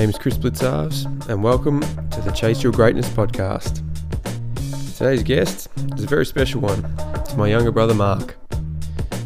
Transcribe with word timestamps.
My 0.00 0.04
name 0.04 0.10
is 0.14 0.18
Kris 0.18 0.38
Blicavs, 0.38 1.28
and 1.28 1.42
welcome 1.42 1.82
to 1.82 2.22
the 2.22 2.30
Chase 2.30 2.62
Your 2.62 2.72
Greatness 2.72 3.06
podcast. 3.10 3.82
Today's 4.96 5.22
guest 5.22 5.68
is 5.94 6.04
a 6.04 6.06
very 6.06 6.24
special 6.24 6.62
one. 6.62 6.82
It's 7.16 7.36
my 7.36 7.48
younger 7.48 7.70
brother 7.70 7.92
Mark. 7.92 8.34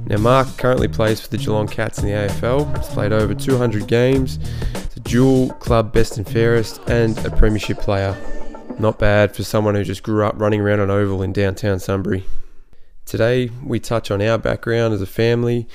Now, 0.06 0.16
Mark 0.16 0.48
currently 0.56 0.88
plays 0.88 1.20
for 1.20 1.28
the 1.28 1.38
Geelong 1.38 1.68
Cats 1.68 2.00
in 2.00 2.06
the 2.06 2.10
AFL. 2.10 2.76
He's 2.76 2.88
played 2.88 3.12
over 3.12 3.36
200 3.36 3.86
games. 3.86 4.40
He's 4.72 4.96
a 4.96 5.00
dual 5.00 5.50
club 5.60 5.92
best 5.92 6.16
and 6.16 6.28
fairest 6.28 6.80
and 6.88 7.16
a 7.24 7.30
premiership 7.30 7.78
player. 7.78 8.16
Not 8.80 8.98
bad 8.98 9.32
for 9.32 9.44
someone 9.44 9.76
who 9.76 9.84
just 9.84 10.02
grew 10.02 10.24
up 10.24 10.34
running 10.40 10.60
around 10.60 10.80
an 10.80 10.90
oval 10.90 11.22
in 11.22 11.32
downtown 11.32 11.78
Sunbury. 11.78 12.24
Today, 13.06 13.48
we 13.62 13.78
touch 13.78 14.10
on 14.10 14.20
our 14.20 14.38
background 14.38 14.92
as 14.92 15.02
a 15.02 15.06
family, 15.06 15.68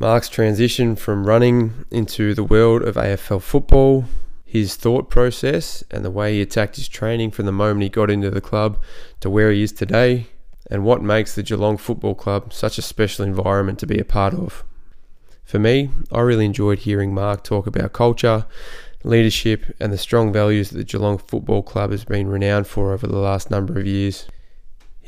Mark's 0.00 0.30
transition 0.30 0.96
from 0.96 1.26
running 1.26 1.84
into 1.90 2.32
the 2.32 2.42
world 2.42 2.80
of 2.80 2.94
AFL 2.94 3.42
football, 3.42 4.06
his 4.46 4.74
thought 4.74 5.10
process, 5.10 5.84
and 5.90 6.02
the 6.02 6.10
way 6.10 6.32
he 6.32 6.40
attacked 6.40 6.76
his 6.76 6.88
training 6.88 7.30
from 7.30 7.44
the 7.44 7.52
moment 7.52 7.82
he 7.82 7.90
got 7.90 8.08
into 8.08 8.30
the 8.30 8.40
club 8.40 8.78
to 9.20 9.28
where 9.28 9.52
he 9.52 9.62
is 9.62 9.72
today, 9.72 10.28
and 10.70 10.86
what 10.86 11.02
makes 11.02 11.34
the 11.34 11.42
Geelong 11.42 11.76
Football 11.76 12.14
Club 12.14 12.50
such 12.50 12.78
a 12.78 12.82
special 12.82 13.26
environment 13.26 13.78
to 13.78 13.86
be 13.86 13.98
a 13.98 14.04
part 14.04 14.32
of. 14.32 14.64
For 15.44 15.58
me, 15.58 15.90
I 16.10 16.20
really 16.20 16.46
enjoyed 16.46 16.78
hearing 16.78 17.12
Mark 17.12 17.44
talk 17.44 17.66
about 17.66 17.92
culture, 17.92 18.46
leadership, 19.04 19.76
and 19.78 19.92
the 19.92 19.98
strong 19.98 20.32
values 20.32 20.70
that 20.70 20.78
the 20.78 20.84
Geelong 20.84 21.18
Football 21.18 21.62
Club 21.62 21.90
has 21.90 22.06
been 22.06 22.28
renowned 22.28 22.66
for 22.66 22.94
over 22.94 23.06
the 23.06 23.18
last 23.18 23.50
number 23.50 23.78
of 23.78 23.86
years. 23.86 24.28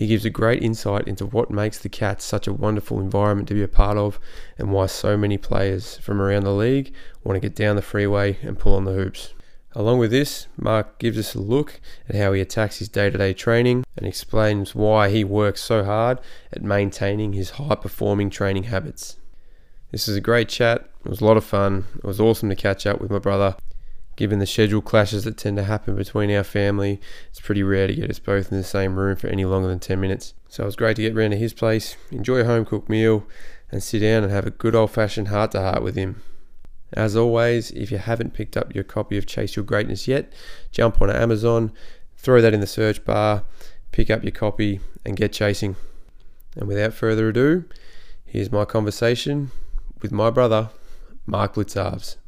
He 0.02 0.08
gives 0.08 0.24
a 0.24 0.30
great 0.30 0.64
insight 0.64 1.06
into 1.06 1.26
what 1.26 1.52
makes 1.52 1.78
the 1.78 1.88
Cats 1.88 2.24
such 2.24 2.48
a 2.48 2.52
wonderful 2.52 2.98
environment 2.98 3.46
to 3.46 3.54
be 3.54 3.62
a 3.62 3.68
part 3.68 3.96
of 3.96 4.18
and 4.58 4.72
why 4.72 4.86
so 4.86 5.16
many 5.16 5.38
players 5.38 5.96
from 5.98 6.20
around 6.20 6.42
the 6.42 6.52
league 6.52 6.92
want 7.22 7.36
to 7.36 7.48
get 7.48 7.54
down 7.54 7.76
the 7.76 7.82
freeway 7.82 8.36
and 8.42 8.58
pull 8.58 8.74
on 8.74 8.84
the 8.84 8.94
hoops. 8.94 9.32
Along 9.76 10.00
with 10.00 10.10
this, 10.10 10.48
Mark 10.56 10.98
gives 10.98 11.16
us 11.18 11.36
a 11.36 11.40
look 11.40 11.80
at 12.08 12.16
how 12.16 12.32
he 12.32 12.40
attacks 12.40 12.80
his 12.80 12.88
day 12.88 13.10
to 13.10 13.16
day 13.16 13.32
training 13.32 13.84
and 13.96 14.04
explains 14.04 14.74
why 14.74 15.08
he 15.08 15.22
works 15.22 15.60
so 15.60 15.84
hard 15.84 16.18
at 16.52 16.64
maintaining 16.64 17.32
his 17.32 17.50
high 17.50 17.76
performing 17.76 18.28
training 18.28 18.64
habits. 18.64 19.18
This 19.92 20.08
is 20.08 20.16
a 20.16 20.20
great 20.20 20.48
chat. 20.48 20.90
It 21.04 21.10
was 21.10 21.20
a 21.20 21.24
lot 21.24 21.36
of 21.36 21.44
fun. 21.44 21.84
It 21.94 22.04
was 22.04 22.18
awesome 22.18 22.48
to 22.48 22.56
catch 22.56 22.88
up 22.88 23.00
with 23.00 23.12
my 23.12 23.20
brother 23.20 23.54
Given 24.22 24.38
the 24.38 24.46
schedule 24.46 24.82
clashes 24.82 25.24
that 25.24 25.36
tend 25.36 25.56
to 25.56 25.64
happen 25.64 25.96
between 25.96 26.30
our 26.30 26.44
family, 26.44 27.00
it's 27.30 27.40
pretty 27.40 27.64
rare 27.64 27.88
to 27.88 27.94
get 27.96 28.08
us 28.08 28.20
both 28.20 28.52
in 28.52 28.56
the 28.56 28.62
same 28.62 28.94
room 28.94 29.16
for 29.16 29.26
any 29.26 29.44
longer 29.44 29.66
than 29.66 29.80
10 29.80 30.00
minutes. 30.00 30.34
So 30.48 30.62
it 30.62 30.66
was 30.66 30.76
great 30.76 30.94
to 30.94 31.02
get 31.02 31.16
round 31.16 31.32
to 31.32 31.36
his 31.36 31.52
place, 31.52 31.96
enjoy 32.12 32.36
a 32.36 32.44
home 32.44 32.64
cooked 32.64 32.88
meal, 32.88 33.26
and 33.72 33.82
sit 33.82 33.98
down 33.98 34.22
and 34.22 34.30
have 34.32 34.46
a 34.46 34.52
good 34.52 34.76
old 34.76 34.92
fashioned 34.92 35.26
heart 35.26 35.50
to 35.50 35.60
heart 35.60 35.82
with 35.82 35.96
him. 35.96 36.22
As 36.92 37.16
always, 37.16 37.72
if 37.72 37.90
you 37.90 37.98
haven't 37.98 38.32
picked 38.32 38.56
up 38.56 38.72
your 38.72 38.84
copy 38.84 39.18
of 39.18 39.26
Chase 39.26 39.56
Your 39.56 39.64
Greatness 39.64 40.06
yet, 40.06 40.32
jump 40.70 41.02
on 41.02 41.10
Amazon, 41.10 41.72
throw 42.16 42.40
that 42.40 42.54
in 42.54 42.60
the 42.60 42.66
search 42.68 43.04
bar, 43.04 43.42
pick 43.90 44.08
up 44.08 44.22
your 44.22 44.30
copy, 44.30 44.78
and 45.04 45.16
get 45.16 45.32
chasing. 45.32 45.74
And 46.54 46.68
without 46.68 46.94
further 46.94 47.30
ado, 47.30 47.64
here's 48.24 48.52
my 48.52 48.66
conversation 48.66 49.50
with 50.00 50.12
my 50.12 50.30
brother, 50.30 50.70
Mark 51.26 51.54
Blicavs. 51.54 52.18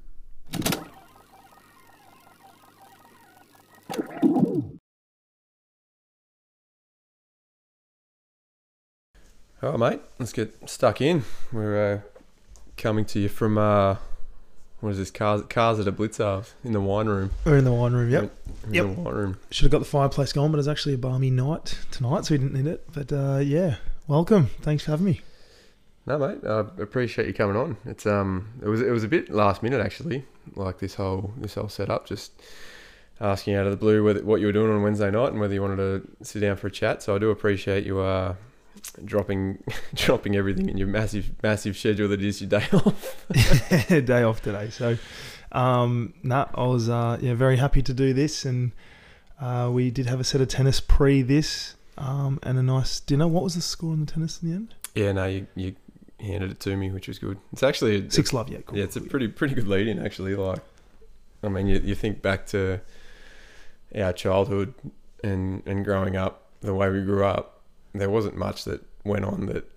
All 9.63 9.71
right, 9.71 9.79
mate. 9.79 10.01
Let's 10.19 10.33
get 10.33 10.69
stuck 10.69 11.01
in. 11.01 11.25
We're 11.53 11.95
uh, 11.95 12.01
coming 12.77 13.05
to 13.07 13.21
you 13.21 13.29
from 13.29 13.57
uh, 13.57 13.97
what 14.81 14.91
is 14.91 14.99
this? 14.99 15.11
Cars, 15.11 15.43
cars 15.49 15.79
at 15.79 15.87
a 15.87 15.93
Blicavs 15.93 16.53
in 16.65 16.73
the 16.73 16.81
wine 16.81 17.07
room. 17.07 17.31
We're 17.45 17.59
in 17.59 17.65
the 17.65 17.73
wine 17.73 17.93
room. 17.93 18.11
Yep. 18.11 18.33
In 18.67 18.75
Yep. 18.75 18.85
the 18.85 18.93
wine 19.01 19.15
room. 19.15 19.39
Should 19.51 19.65
have 19.65 19.73
got 19.73 19.79
the 19.79 19.85
fireplace 19.85 20.33
going, 20.33 20.51
but 20.51 20.59
it's 20.59 20.69
actually 20.69 20.95
a 20.95 20.99
balmy 20.99 21.31
night 21.31 21.79
tonight, 21.91 22.25
so 22.27 22.35
we 22.35 22.39
didn't 22.39 22.55
need 22.55 22.67
it. 22.71 22.87
But 22.93 23.13
uh, 23.13 23.39
yeah, 23.39 23.77
welcome. 24.07 24.47
Thanks 24.63 24.85
for 24.85 24.91
having 24.91 25.07
me. 25.07 25.21
No, 26.07 26.19
mate. 26.19 26.45
I 26.45 26.61
appreciate 26.83 27.27
you 27.29 27.33
coming 27.33 27.57
on. 27.57 27.77
It's 27.87 28.05
um, 28.07 28.49
it 28.63 28.69
was 28.69 28.83
it 28.83 28.91
was 28.91 29.05
a 29.05 29.09
bit 29.09 29.31
last 29.31 29.63
minute 29.63 29.81
actually. 29.81 30.25
Like 30.57 30.79
this 30.79 30.97
whole 30.97 31.33
this 31.39 31.55
whole 31.55 31.69
setup, 31.71 32.07
just 32.07 32.33
asking 33.21 33.55
out 33.55 33.67
of 33.67 33.71
the 33.71 33.77
blue 33.77 34.03
whether, 34.05 34.25
what 34.25 34.41
you 34.41 34.47
were 34.47 34.53
doing 34.53 34.71
on 34.71 34.83
Wednesday 34.83 35.11
night 35.11 35.31
and 35.31 35.41
whether 35.41 35.55
you 35.55 35.63
wanted 35.63 35.77
to 35.77 36.25
sit 36.25 36.41
down 36.41 36.57
for 36.57 36.67
a 36.67 36.71
chat. 36.71 37.03
So 37.03 37.15
I 37.15 37.19
do 37.19 37.31
appreciate 37.31 37.85
you 37.85 38.01
uh, 38.01 38.35
dropping 39.05 39.63
dropping 39.95 40.37
everything 40.37 40.69
in 40.69 40.77
your 40.77 40.89
massive 40.89 41.31
massive 41.43 41.77
schedule 41.77 42.09
that 42.09 42.23
is 42.23 42.41
your 42.41 42.51
day 42.51 42.67
off. 42.73 43.27
Day 43.89 44.23
off 44.23 44.43
today, 44.43 44.71
so 44.71 44.99
um, 45.53 46.15
nah, 46.23 46.47
I 46.55 46.67
was 46.67 46.89
uh, 46.89 47.19
yeah 47.21 47.35
very 47.35 47.57
happy 47.57 47.83
to 47.83 47.95
do 47.95 48.13
this, 48.13 48.45
and 48.45 48.73
uh, 49.41 49.71
we 49.73 49.91
did 49.91 50.07
have 50.07 50.21
a 50.21 50.25
set 50.25 50.41
of 50.41 50.49
tennis 50.49 50.81
pre 50.81 51.23
this, 51.23 51.77
um, 51.97 52.39
and 52.43 52.59
a 52.59 52.63
nice 52.63 53.01
dinner. 53.01 53.29
What 53.29 53.45
was 53.45 53.55
the 53.55 53.63
score 53.63 53.93
on 53.93 54.01
the 54.01 54.13
tennis 54.13 54.43
in 54.43 54.51
the 54.51 54.57
end? 54.57 54.75
yeah, 54.95 55.13
no, 55.13 55.27
you 55.27 55.47
you 55.55 55.75
handed 56.21 56.51
it 56.51 56.61
to 56.61 56.77
me, 56.77 56.91
which 56.91 57.09
was 57.09 57.19
good. 57.19 57.39
It's 57.53 57.63
actually 57.63 58.07
a, 58.07 58.11
Six 58.11 58.33
love, 58.33 58.49
yeah, 58.49 58.59
cool. 58.65 58.79
Yeah, 58.79 58.85
it's 58.85 58.97
a 58.97 59.01
pretty 59.01 59.29
pretty 59.29 59.55
good 59.55 59.69
lead 59.69 59.89
in 59.89 60.05
actually. 60.05 60.35
Like, 60.35 60.61
I 61.43 61.49
mean, 61.49 61.67
you, 61.67 61.81
you 61.81 61.95
think 61.95 62.23
back 62.23 62.47
to 62.49 62.81
our 63.97 64.13
childhood 64.13 64.75
and 65.23 65.63
and 65.67 65.85
growing 65.85 66.17
up, 66.17 66.51
the 66.61 66.75
way 66.75 66.91
we 66.91 67.03
grew 67.03 67.25
up, 67.25 67.61
there 67.93 68.11
wasn't 68.11 68.37
much 68.37 68.65
that 68.65 68.85
went 69.05 69.25
on 69.25 69.47
that 69.47 69.71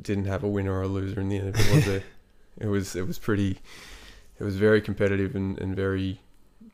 didn't 0.00 0.26
have 0.26 0.42
a 0.42 0.48
winner 0.48 0.72
or 0.72 0.82
a 0.82 0.88
loser 0.88 1.20
in 1.20 1.28
the 1.28 1.38
end 1.38 1.48
of 1.48 1.60
it, 1.60 1.74
was 1.74 1.84
there? 1.86 2.02
It 2.58 2.66
was 2.66 2.94
it 2.94 3.06
was 3.06 3.18
pretty, 3.18 3.58
it 4.38 4.44
was 4.44 4.56
very 4.56 4.82
competitive 4.82 5.34
and, 5.34 5.58
and 5.58 5.74
very, 5.74 6.20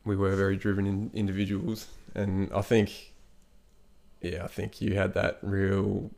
we 0.03 0.17
were 0.17 0.35
very 0.35 0.57
driven 0.57 0.85
in, 0.85 1.09
individuals, 1.13 1.87
and 2.13 2.51
I 2.53 2.61
think, 2.61 3.13
yeah, 4.21 4.43
I 4.43 4.47
think 4.47 4.81
you 4.81 4.95
had 4.95 5.13
that 5.13 5.39
real. 5.41 6.11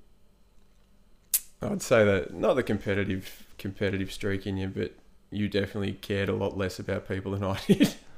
I'd 1.61 1.83
say 1.83 2.03
that 2.03 2.33
not 2.33 2.55
the 2.55 2.63
competitive 2.63 3.45
competitive 3.59 4.11
streak 4.11 4.47
in 4.47 4.57
you, 4.57 4.67
but 4.67 4.95
you 5.29 5.47
definitely 5.47 5.93
cared 5.93 6.27
a 6.27 6.35
lot 6.35 6.57
less 6.57 6.79
about 6.79 7.07
people 7.07 7.33
than 7.33 7.43
I 7.43 7.59
did. 7.67 7.93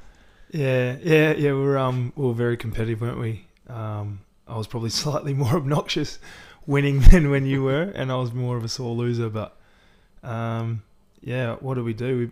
Yeah, 0.54 0.98
yeah, 1.04 1.34
yeah. 1.34 1.52
We 1.54 1.62
were 1.62 1.80
um 1.80 2.14
we 2.16 2.28
were 2.28 2.34
very 2.34 2.58
competitive, 2.58 3.02
weren't 3.02 3.20
we? 3.20 3.46
Um, 3.68 4.22
I 4.48 4.56
was 4.56 4.68
probably 4.68 4.90
slightly 5.04 5.34
more 5.34 5.56
obnoxious 5.56 6.20
winning 6.68 7.00
than 7.12 7.32
when 7.32 7.46
you 7.46 7.64
were, 7.64 7.92
and 7.96 8.12
I 8.12 8.16
was 8.16 8.34
more 8.34 8.56
of 8.56 8.64
a 8.64 8.70
sore 8.70 8.94
loser. 8.94 9.30
But 9.30 9.58
um, 10.22 10.84
yeah, 11.22 11.56
what 11.56 11.74
did 11.74 11.86
we 11.86 11.94
do? 11.94 12.18
We, 12.20 12.30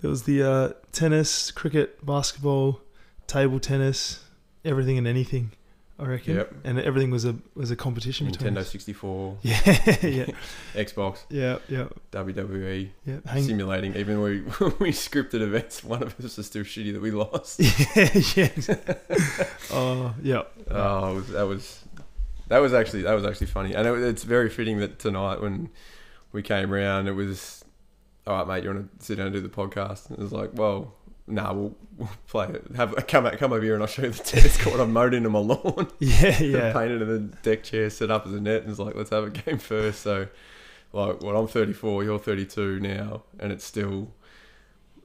there 0.00 0.10
was 0.10 0.24
the 0.24 0.42
uh, 0.42 0.72
tennis, 0.90 1.52
cricket, 1.52 2.04
basketball, 2.04 2.80
table 3.28 3.60
tennis, 3.60 4.24
everything 4.64 4.98
and 4.98 5.06
anything. 5.06 5.52
I 5.98 6.06
reckon. 6.06 6.36
Yep. 6.36 6.54
And 6.64 6.80
everything 6.80 7.10
was 7.10 7.24
a 7.24 7.36
was 7.54 7.70
a 7.70 7.76
competition 7.76 8.26
between 8.26 8.54
Nintendo 8.54 8.58
us. 8.58 8.70
64, 8.70 9.38
Yeah, 9.42 9.60
yeah, 10.02 10.26
Xbox, 10.74 11.18
yeah, 11.30 11.58
yeah, 11.68 11.86
WWE, 12.10 12.90
yeah. 13.06 13.18
Hang, 13.26 13.42
simulating. 13.44 13.94
Even 13.94 14.20
we 14.20 14.40
we 14.80 14.90
scripted 14.90 15.40
events, 15.40 15.84
one 15.84 16.02
of 16.02 16.18
us 16.24 16.36
was 16.36 16.46
still 16.46 16.64
shitty 16.64 16.92
that 16.92 17.00
we 17.02 17.12
lost. 17.12 17.60
yeah, 17.60 18.08
yeah. 18.34 18.94
oh, 19.70 20.14
yeah. 20.20 20.42
Oh, 20.70 21.12
it 21.12 21.14
was, 21.14 21.28
that 21.28 21.42
was 21.42 21.84
that 22.48 22.58
was 22.58 22.74
actually 22.74 23.02
that 23.02 23.14
was 23.14 23.24
actually 23.24 23.46
funny, 23.46 23.74
and 23.74 23.86
it, 23.86 23.94
it's 24.02 24.24
very 24.24 24.50
fitting 24.50 24.78
that 24.78 24.98
tonight 24.98 25.40
when 25.40 25.70
we 26.32 26.42
came 26.42 26.70
round, 26.70 27.06
it 27.06 27.12
was 27.12 27.64
all 28.26 28.38
right, 28.38 28.48
mate. 28.48 28.64
You 28.64 28.74
want 28.74 28.98
to 28.98 29.04
sit 29.04 29.16
down 29.16 29.26
and 29.26 29.34
do 29.34 29.40
the 29.40 29.48
podcast? 29.48 30.10
And 30.10 30.18
it 30.18 30.22
was 30.22 30.32
like, 30.32 30.50
well, 30.54 30.94
nah, 31.26 31.52
we'll, 31.52 31.74
we'll 31.96 32.10
play 32.26 32.48
it. 32.48 32.64
Have 32.76 33.06
come 33.06 33.26
out, 33.26 33.38
come 33.38 33.52
over 33.52 33.62
here, 33.62 33.74
and 33.74 33.82
I'll 33.82 33.86
show 33.88 34.02
you 34.02 34.10
the 34.10 34.22
tennis 34.22 34.62
court. 34.62 34.80
I'm 34.80 34.92
mowed 34.92 35.14
into 35.14 35.30
my 35.30 35.38
lawn, 35.38 35.88
Yeah, 35.98 36.38
yeah. 36.42 36.72
painted 36.72 37.02
in 37.02 37.08
the 37.08 37.18
deck 37.42 37.62
chair, 37.62 37.90
set 37.90 38.10
up 38.10 38.26
as 38.26 38.32
a 38.32 38.40
net, 38.40 38.62
and 38.62 38.70
it's 38.70 38.78
like, 38.78 38.94
let's 38.94 39.10
have 39.10 39.24
a 39.24 39.30
game 39.30 39.58
first. 39.58 40.00
So, 40.00 40.28
like, 40.92 41.22
well, 41.22 41.36
I'm 41.36 41.48
34, 41.48 42.04
you're 42.04 42.18
32 42.18 42.80
now, 42.80 43.22
and 43.38 43.52
it's 43.52 43.64
still, 43.64 44.08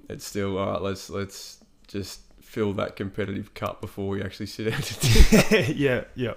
it's 0.10 0.26
still 0.26 0.58
all 0.58 0.74
right. 0.74 0.82
Let's 0.82 1.10
let's 1.10 1.64
just 1.88 2.22
fill 2.42 2.74
that 2.74 2.96
competitive 2.96 3.54
cup 3.54 3.80
before 3.80 4.08
we 4.10 4.22
actually 4.24 4.48
sit 4.48 4.70
down 4.72 4.82
to 4.82 5.40
dinner. 5.52 5.72
yeah, 5.72 6.04
yeah. 6.16 6.34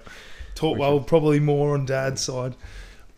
Talk 0.55 0.78
well, 0.78 0.99
is- 0.99 1.06
probably 1.06 1.40
more 1.40 1.75
on 1.75 1.87
dad's 1.87 2.20
side. 2.23 2.55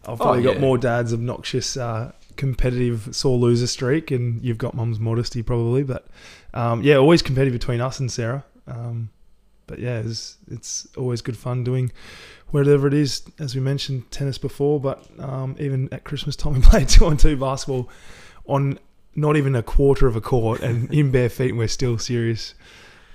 I've 0.06 0.19
probably 0.19 0.43
got 0.43 0.56
yeah. 0.56 0.60
more 0.60 0.76
dad's 0.76 1.14
obnoxious, 1.14 1.76
uh, 1.78 2.12
competitive 2.37 3.17
sore 3.17 3.38
loser 3.38 3.67
streak, 3.67 4.10
and 4.10 4.43
you've 4.43 4.58
got 4.58 4.75
mum's 4.75 5.00
modesty 5.00 5.43
probably. 5.43 5.82
But 5.82 6.06
um, 6.55 6.83
yeah, 6.83 6.97
always 6.97 7.21
competitive 7.21 7.53
between 7.53 7.81
us 7.81 8.01
and 8.01 8.11
Sarah. 8.11 8.45
Um, 8.67 9.11
but 9.67 9.79
yeah, 9.79 9.99
it's, 9.99 10.39
it's 10.51 10.89
always 10.97 11.21
good 11.21 11.37
fun 11.37 11.65
doing 11.65 11.93
whatever 12.49 12.87
it 12.87 12.95
is. 12.95 13.23
As 13.39 13.55
we 13.55 13.61
mentioned, 13.61 14.11
tennis 14.11 14.39
before, 14.39 14.81
but 14.81 15.06
um, 15.19 15.56
even 15.59 15.89
at 15.93 16.05
Christmas 16.05 16.37
time, 16.37 16.55
we 16.55 16.61
played 16.61 16.89
two 16.89 17.06
on 17.06 17.17
two 17.17 17.37
basketball 17.37 17.91
on 18.47 18.79
not 19.17 19.37
even 19.37 19.55
a 19.55 19.62
quarter 19.62 20.06
of 20.06 20.17
a 20.17 20.21
court 20.21 20.61
and 20.61 20.93
in 20.95 21.11
bare 21.11 21.29
feet, 21.29 21.51
and 21.51 21.59
we're 21.59 21.69
still 21.69 21.99
serious 21.99 22.55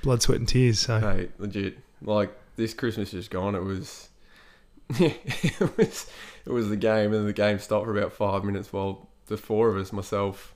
blood, 0.04 0.22
sweat, 0.22 0.40
and 0.40 0.48
tears. 0.48 0.80
So 0.80 1.00
Hey, 1.00 1.30
legit. 1.38 1.78
Like 2.02 2.32
this 2.56 2.74
Christmas 2.74 3.12
just 3.12 3.30
gone, 3.32 3.56
it 3.56 3.64
was, 3.64 4.10
it 4.90 5.78
was, 5.78 6.10
it 6.46 6.52
was 6.52 6.70
the 6.70 6.78
game, 6.78 7.14
and 7.14 7.28
the 7.28 7.34
game 7.34 7.60
stopped 7.60 7.86
for 7.86 7.98
about 7.98 8.14
five 8.14 8.44
minutes 8.44 8.72
while 8.72 9.08
the 9.28 9.38
four 9.38 9.70
of 9.70 9.78
us, 9.78 9.94
myself, 9.94 10.56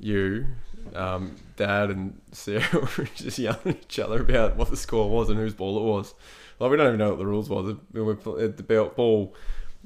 you, 0.00 0.46
um, 0.94 1.36
Dad, 1.56 1.90
and 1.90 2.20
Sarah 2.32 2.64
were 2.98 3.08
just 3.14 3.38
yelling 3.38 3.60
at 3.66 3.76
each 3.82 3.98
other 3.98 4.20
about 4.22 4.56
what 4.56 4.70
the 4.70 4.76
score 4.76 5.08
was 5.08 5.28
and 5.30 5.38
whose 5.38 5.54
ball 5.54 5.78
it 5.78 5.82
was. 5.82 6.14
Like 6.58 6.70
we 6.70 6.76
don't 6.76 6.88
even 6.88 6.98
know 6.98 7.10
what 7.10 7.18
the 7.18 7.26
rules 7.26 7.48
was. 7.48 7.74
The 7.92 8.90
ball 8.96 9.34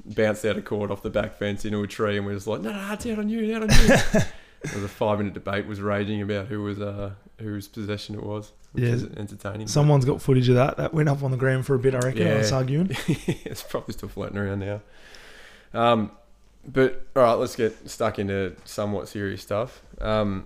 bounced 0.05 0.45
out 0.45 0.57
of 0.57 0.65
court 0.65 0.91
off 0.91 1.01
the 1.03 1.09
back 1.09 1.37
fence 1.37 1.63
into 1.65 1.81
a 1.83 1.87
tree, 1.87 2.17
and 2.17 2.25
we 2.25 2.33
are 2.33 2.35
just 2.35 2.47
like, 2.47 2.61
no, 2.61 2.71
no, 2.71 2.93
it's 2.93 3.05
out 3.05 3.19
on 3.19 3.29
you, 3.29 3.55
out 3.55 3.63
on 3.63 3.69
you. 3.69 3.87
there 4.63 4.73
was 4.73 4.83
a 4.83 4.87
five 4.87 5.19
minute 5.19 5.33
debate 5.33 5.67
was 5.67 5.79
raging 5.79 6.21
about 6.21 6.47
who 6.47 6.63
was 6.63 6.81
uh, 6.81 7.11
whose 7.39 7.67
possession 7.67 8.15
it 8.15 8.23
was. 8.23 8.51
Which 8.73 8.83
Yeah. 8.83 8.89
is 8.91 9.03
entertaining. 9.15 9.67
Someone's 9.67 10.03
got 10.03 10.21
footage 10.21 10.49
of 10.49 10.55
that. 10.55 10.75
That 10.77 10.93
went 10.93 11.07
up 11.07 11.23
on 11.23 11.31
the 11.31 11.37
ground 11.37 11.65
for 11.65 11.75
a 11.75 11.79
bit, 11.79 11.95
I 11.95 11.99
reckon. 11.99 12.27
I 12.27 12.35
was 12.39 12.51
arguing. 12.51 12.89
it's 13.07 13.63
probably 13.63 13.93
still 13.93 14.09
floating 14.09 14.37
around 14.37 14.59
now. 14.59 14.81
Um, 15.73 16.11
but 16.65 17.07
all 17.15 17.23
right, 17.23 17.33
let's 17.33 17.55
get 17.55 17.89
stuck 17.89 18.19
into 18.19 18.55
somewhat 18.65 19.07
serious 19.07 19.41
stuff. 19.41 19.81
Um, 20.01 20.45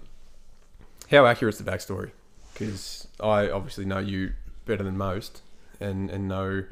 how 1.10 1.26
accurate 1.26 1.56
is 1.56 1.64
the 1.64 1.70
backstory? 1.70 2.12
Because 2.54 3.08
I 3.20 3.50
obviously 3.50 3.86
know 3.86 4.00
you 4.00 4.34
better 4.66 4.84
than 4.84 4.98
most, 4.98 5.42
and 5.80 6.10
and 6.10 6.28
know, 6.28 6.64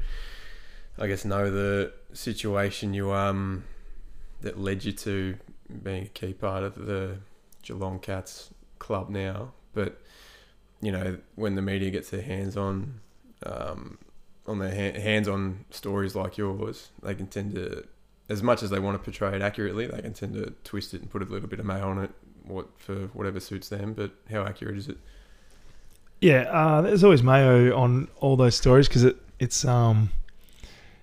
I 0.98 1.06
guess, 1.06 1.24
know 1.24 1.50
the 1.50 1.92
situation 2.12 2.94
you 2.94 3.12
um 3.12 3.64
that 4.40 4.58
led 4.58 4.84
you 4.84 4.92
to 4.92 5.36
being 5.82 6.04
a 6.04 6.08
key 6.08 6.32
part 6.32 6.62
of 6.62 6.86
the 6.86 7.18
Geelong 7.62 7.98
Cats 7.98 8.50
club 8.78 9.08
now. 9.08 9.52
But 9.72 10.00
you 10.80 10.92
know, 10.92 11.18
when 11.34 11.54
the 11.54 11.62
media 11.62 11.90
gets 11.90 12.10
their 12.10 12.22
hands 12.22 12.56
on 12.56 13.00
um, 13.44 13.98
on 14.46 14.58
their 14.58 14.70
ha- 14.70 14.98
hands-on 15.00 15.64
stories 15.70 16.14
like 16.14 16.38
yours, 16.38 16.90
they 17.02 17.14
can 17.14 17.26
tend 17.26 17.54
to, 17.54 17.86
as 18.28 18.42
much 18.42 18.62
as 18.62 18.70
they 18.70 18.78
want 18.78 18.96
to 18.96 19.02
portray 19.02 19.34
it 19.34 19.42
accurately, 19.42 19.86
they 19.86 20.02
can 20.02 20.12
tend 20.12 20.34
to 20.34 20.52
twist 20.64 20.94
it 20.94 21.00
and 21.00 21.10
put 21.10 21.22
a 21.22 21.24
little 21.24 21.48
bit 21.48 21.60
of 21.60 21.66
mayo 21.66 21.88
on 21.88 21.98
it, 21.98 22.10
what 22.44 22.68
for 22.78 22.94
whatever 23.08 23.40
suits 23.40 23.68
them. 23.68 23.94
But 23.94 24.12
how 24.30 24.44
accurate 24.44 24.76
is 24.76 24.88
it? 24.88 24.98
Yeah, 26.20 26.42
uh, 26.50 26.82
there's 26.82 27.04
always 27.04 27.22
mayo 27.22 27.76
on 27.76 28.08
all 28.16 28.36
those 28.36 28.56
stories 28.56 28.88
because 28.88 29.04
it 29.04 29.16
it's 29.38 29.64
um 29.64 30.10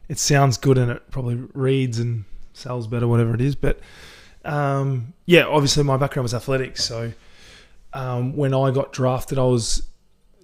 it 0.09 0.19
sounds 0.19 0.57
good 0.57 0.77
and 0.77 0.91
it 0.91 1.09
probably 1.09 1.35
reads 1.53 1.99
and 1.99 2.25
sells 2.53 2.87
better, 2.87 3.07
whatever 3.07 3.33
it 3.33 3.41
is. 3.41 3.55
But 3.55 3.79
um, 4.43 5.13
yeah, 5.25 5.45
obviously 5.45 5.83
my 5.83 5.97
background 5.97 6.25
was 6.25 6.33
athletics, 6.33 6.83
so 6.83 7.11
um, 7.95 8.35
when 8.35 8.53
I 8.53 8.71
got 8.71 8.91
drafted, 8.93 9.39
I 9.39 9.45
was 9.45 9.81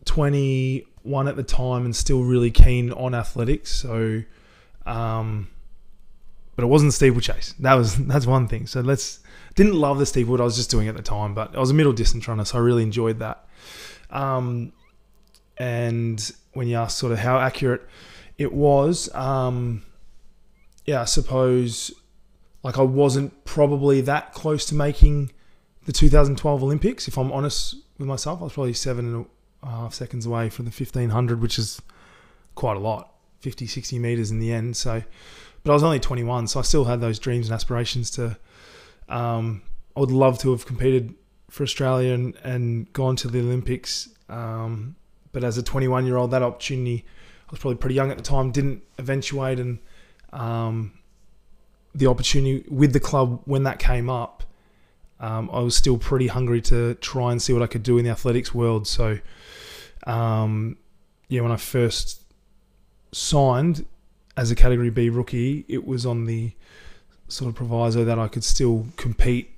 21 0.06 1.28
at 1.28 1.36
the 1.36 1.44
time 1.44 1.86
and 1.86 1.96
still 1.96 2.24
really 2.24 2.50
keen 2.50 2.92
on 2.94 3.14
athletics. 3.14 3.72
So, 3.72 4.24
um, 4.86 5.50
but 6.62 6.68
it 6.68 6.70
wasn't 6.70 6.94
steeplechase. 6.94 7.56
That 7.60 7.74
was 7.74 7.96
that's 8.06 8.28
one 8.28 8.48
thing. 8.48 8.68
So 8.68 8.82
let's 8.82 9.20
didn't 9.56 9.74
love 9.74 9.98
the 9.98 10.06
steeple, 10.06 10.40
I 10.40 10.46
was 10.46 10.56
just 10.56 10.70
doing 10.70 10.88
at 10.88 10.96
the 10.96 11.02
time. 11.02 11.34
But 11.34 11.56
I 11.56 11.60
was 11.60 11.72
a 11.72 11.74
middle 11.74 11.92
distance 11.92 12.28
runner, 12.28 12.46
so 12.46 12.58
I 12.60 12.62
really 12.62 12.84
enjoyed 12.84 13.20
that. 13.20 13.48
Um, 14.12 14.74
and 15.58 16.32
when 16.54 16.68
you 16.68 16.78
ask 16.78 16.98
sort 16.98 17.12
of 17.12 17.20
how 17.20 17.40
accurate 17.40 17.82
it 18.38 18.54
was, 18.54 19.14
um, 19.16 19.84
yeah, 20.86 21.02
I 21.02 21.06
suppose 21.06 21.92
like 22.64 22.78
I 22.78 22.84
wasn't 22.84 23.44
probably 23.44 24.02
that 24.02 24.34
close 24.34 24.66
to 24.68 24.76
making 24.76 25.32
the 25.86 25.92
2012 25.92 26.64
Olympics. 26.64 27.08
If 27.08 27.18
I'm 27.18 27.32
honest 27.32 27.76
with 27.98 28.08
myself, 28.08 28.40
I 28.40 28.44
was 28.44 28.54
probably 28.54 28.74
seven 28.74 29.16
and 29.16 29.26
a 29.64 29.68
half 29.68 29.96
seconds 29.96 30.28
away 30.28 30.50
from 30.50 30.66
the 30.66 30.70
1500, 30.70 31.42
which 31.42 31.58
is 31.58 31.82
quite 32.54 32.78
a 32.78 32.80
lot, 32.80 33.16
50, 33.40 33.66
60 33.66 33.98
meters 33.98 34.30
in 34.30 34.40
the 34.40 34.54
end. 34.54 34.78
So, 34.78 35.04
but 35.64 35.72
I 35.72 35.74
was 35.74 35.84
only 35.84 36.00
21, 36.00 36.48
so 36.48 36.60
I 36.60 36.64
still 36.64 36.86
had 36.86 37.02
those 37.02 37.20
dreams 37.20 37.48
and 37.48 37.54
aspirations 37.54 38.12
to. 38.12 38.38
Um, 39.10 39.62
I 39.96 40.00
would 40.00 40.12
love 40.12 40.40
to 40.40 40.52
have 40.52 40.66
competed 40.66 41.14
for 41.50 41.64
Australia 41.64 42.14
and, 42.14 42.36
and 42.44 42.92
gone 42.94 43.16
to 43.18 43.28
the 43.28 43.40
Olympics. 43.40 44.10
Um, 44.30 44.96
but 45.34 45.44
as 45.44 45.58
a 45.58 45.64
21 45.64 46.06
year 46.06 46.18
old, 46.18 46.32
that 46.32 46.42
opportunity, 46.42 47.06
I 47.48 47.52
was 47.52 47.60
probably 47.60 47.78
pretty 47.78 47.96
young 47.96 48.10
at 48.10 48.18
the 48.18 48.24
time, 48.24 48.52
didn't 48.52 48.84
eventuate. 48.98 49.60
And 49.60 49.80
um, 50.32 50.94
the 51.94 52.08
opportunity 52.08 52.66
with 52.70 52.94
the 52.94 53.00
club 53.00 53.42
when 53.46 53.64
that 53.64 53.80
came 53.80 54.10
up, 54.10 54.44
um, 55.20 55.50
I 55.54 55.60
was 55.60 55.76
still 55.76 55.98
pretty 55.98 56.28
hungry 56.28 56.62
to 56.62 56.96
try 56.96 57.32
and 57.32 57.42
see 57.42 57.54
what 57.54 57.62
I 57.62 57.68
could 57.68 57.84
do 57.84 57.98
in 57.98 58.06
the 58.06 58.12
athletics 58.12 58.56
world. 58.56 58.88
So, 58.88 59.20
um, 60.08 60.78
yeah, 61.28 61.42
when 61.42 61.52
I 61.52 61.58
first 61.58 62.24
signed 63.12 63.86
as 64.38 64.52
a 64.52 64.56
Category 64.56 64.90
B 64.90 65.10
rookie, 65.10 65.66
it 65.68 65.86
was 65.86 66.06
on 66.06 66.26
the 66.26 66.52
sort 67.28 67.50
of 67.50 67.56
proviso 67.56 68.04
that 68.04 68.20
I 68.20 68.28
could 68.28 68.44
still 68.44 68.86
compete 68.98 69.52